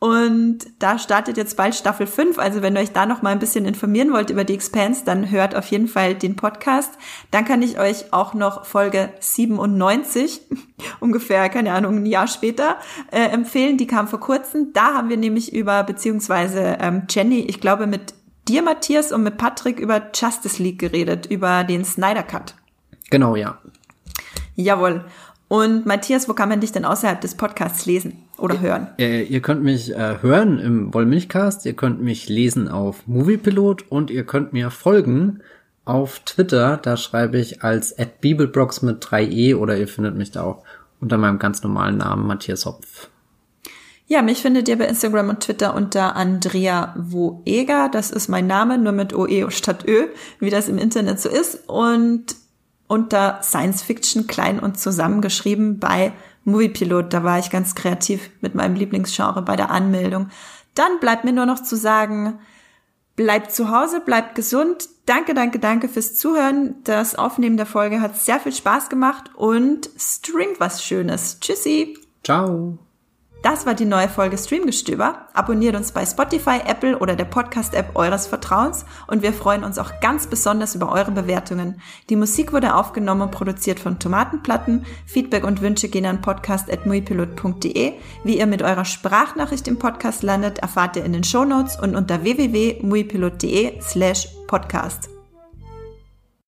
Und 0.00 0.60
da 0.78 0.96
startet 0.98 1.36
jetzt 1.36 1.56
bald 1.56 1.74
Staffel 1.74 2.06
5. 2.06 2.38
Also 2.38 2.62
wenn 2.62 2.76
ihr 2.76 2.80
euch 2.80 2.92
da 2.92 3.04
noch 3.04 3.20
mal 3.20 3.30
ein 3.30 3.40
bisschen 3.40 3.66
informieren 3.66 4.12
wollt 4.12 4.30
über 4.30 4.44
die 4.44 4.54
Expanse, 4.54 5.02
dann 5.04 5.30
hört 5.30 5.54
auf 5.54 5.66
jeden 5.66 5.88
Fall 5.88 6.14
den 6.14 6.36
Podcast. 6.36 6.92
Dann 7.30 7.44
kann 7.44 7.62
ich 7.62 7.78
euch 7.78 8.12
auch 8.12 8.32
noch 8.32 8.64
Folge 8.64 9.10
97, 9.18 10.40
ungefähr, 11.00 11.48
keine 11.48 11.74
Ahnung, 11.74 11.96
ein 11.96 12.06
Jahr 12.06 12.28
später, 12.28 12.76
äh, 13.10 13.24
empfehlen. 13.24 13.76
Die 13.76 13.88
kam 13.88 14.08
vor 14.08 14.20
kurzem. 14.20 14.72
Da 14.72 14.94
haben 14.94 15.10
wir 15.10 15.16
nämlich 15.16 15.52
über, 15.52 15.82
beziehungsweise 15.82 16.78
ähm, 16.80 17.02
Jenny, 17.10 17.40
ich 17.40 17.60
glaube 17.60 17.86
mit 17.88 18.14
dir, 18.48 18.62
Matthias, 18.62 19.12
und 19.12 19.22
mit 19.22 19.36
Patrick 19.36 19.78
über 19.78 20.10
Justice 20.14 20.62
League 20.62 20.78
geredet, 20.78 21.26
über 21.26 21.64
den 21.64 21.84
Snyder 21.84 22.22
Cut. 22.22 22.54
Genau, 23.10 23.36
ja. 23.36 23.58
Jawohl. 24.56 25.04
Und 25.48 25.86
Matthias, 25.86 26.28
wo 26.28 26.34
kann 26.34 26.50
man 26.50 26.60
dich 26.60 26.72
denn 26.72 26.84
außerhalb 26.84 27.20
des 27.20 27.34
Podcasts 27.34 27.86
lesen 27.86 28.24
oder 28.36 28.60
hören? 28.60 28.88
Ihr, 28.98 29.24
ihr 29.28 29.40
könnt 29.40 29.62
mich 29.62 29.94
äh, 29.94 30.18
hören 30.20 30.58
im 30.58 30.92
Wollmilchcast, 30.92 31.64
ihr 31.64 31.72
könnt 31.72 32.02
mich 32.02 32.28
lesen 32.28 32.68
auf 32.68 33.06
Moviepilot 33.06 33.90
und 33.90 34.10
ihr 34.10 34.24
könnt 34.24 34.52
mir 34.52 34.70
folgen 34.70 35.40
auf 35.86 36.20
Twitter. 36.20 36.76
Da 36.76 36.98
schreibe 36.98 37.38
ich 37.38 37.62
als 37.62 37.96
@bibelbrox 38.20 38.82
mit 38.82 39.02
3e 39.02 39.56
oder 39.56 39.78
ihr 39.78 39.88
findet 39.88 40.16
mich 40.16 40.30
da 40.30 40.42
auch 40.42 40.64
unter 41.00 41.16
meinem 41.16 41.38
ganz 41.38 41.62
normalen 41.62 41.96
Namen 41.96 42.26
Matthias 42.26 42.66
Hopf. 42.66 43.08
Ja, 44.10 44.22
mich 44.22 44.40
findet 44.40 44.68
ihr 44.68 44.78
bei 44.78 44.86
Instagram 44.86 45.28
und 45.28 45.40
Twitter 45.40 45.74
unter 45.74 46.16
Andrea 46.16 46.94
Woeger. 46.96 47.90
Das 47.90 48.10
ist 48.10 48.28
mein 48.28 48.46
Name, 48.46 48.78
nur 48.78 48.92
mit 48.92 49.14
OE 49.14 49.50
statt 49.50 49.84
Ö, 49.86 50.06
wie 50.40 50.48
das 50.48 50.68
im 50.68 50.78
Internet 50.78 51.20
so 51.20 51.28
ist. 51.28 51.68
Und 51.68 52.34
unter 52.86 53.40
Science 53.42 53.82
Fiction 53.82 54.26
klein 54.26 54.60
und 54.60 54.78
zusammengeschrieben 54.78 55.78
bei 55.78 56.12
Moviepilot. 56.44 57.12
Da 57.12 57.22
war 57.22 57.38
ich 57.38 57.50
ganz 57.50 57.74
kreativ 57.74 58.30
mit 58.40 58.54
meinem 58.54 58.76
Lieblingsgenre 58.76 59.42
bei 59.42 59.56
der 59.56 59.70
Anmeldung. 59.70 60.30
Dann 60.74 61.00
bleibt 61.00 61.24
mir 61.24 61.34
nur 61.34 61.44
noch 61.44 61.62
zu 61.62 61.76
sagen, 61.76 62.38
bleibt 63.14 63.52
zu 63.52 63.70
Hause, 63.70 64.00
bleibt 64.00 64.34
gesund. 64.34 64.88
Danke, 65.04 65.34
danke, 65.34 65.58
danke 65.58 65.86
fürs 65.86 66.16
Zuhören. 66.16 66.76
Das 66.84 67.14
Aufnehmen 67.14 67.58
der 67.58 67.66
Folge 67.66 68.00
hat 68.00 68.16
sehr 68.16 68.40
viel 68.40 68.52
Spaß 68.52 68.88
gemacht 68.88 69.30
und 69.34 69.90
streamt 69.98 70.60
was 70.60 70.82
Schönes. 70.82 71.40
Tschüssi. 71.40 71.98
Ciao. 72.24 72.78
Das 73.42 73.66
war 73.66 73.74
die 73.74 73.84
neue 73.84 74.08
Folge 74.08 74.36
Streamgestöber. 74.36 75.28
Abonniert 75.32 75.76
uns 75.76 75.92
bei 75.92 76.04
Spotify, 76.04 76.58
Apple 76.66 76.98
oder 76.98 77.14
der 77.14 77.24
Podcast-App 77.24 77.94
eures 77.94 78.26
Vertrauens 78.26 78.84
und 79.06 79.22
wir 79.22 79.32
freuen 79.32 79.62
uns 79.62 79.78
auch 79.78 80.00
ganz 80.00 80.26
besonders 80.26 80.74
über 80.74 80.90
eure 80.90 81.12
Bewertungen. 81.12 81.80
Die 82.10 82.16
Musik 82.16 82.52
wurde 82.52 82.74
aufgenommen 82.74 83.22
und 83.22 83.30
produziert 83.30 83.78
von 83.78 84.00
Tomatenplatten. 84.00 84.84
Feedback 85.06 85.44
und 85.44 85.60
Wünsche 85.60 85.88
gehen 85.88 86.06
an 86.06 86.20
podcast.muipilot.de. 86.20 87.92
Wie 88.24 88.38
ihr 88.38 88.46
mit 88.46 88.62
eurer 88.62 88.84
Sprachnachricht 88.84 89.68
im 89.68 89.78
Podcast 89.78 90.24
landet, 90.24 90.58
erfahrt 90.58 90.96
ihr 90.96 91.04
in 91.04 91.12
den 91.12 91.24
Shownotes 91.24 91.78
und 91.80 91.94
unter 91.94 92.24
www.muipilot.de 92.24 93.80
slash 93.80 94.28
podcast. 94.48 95.17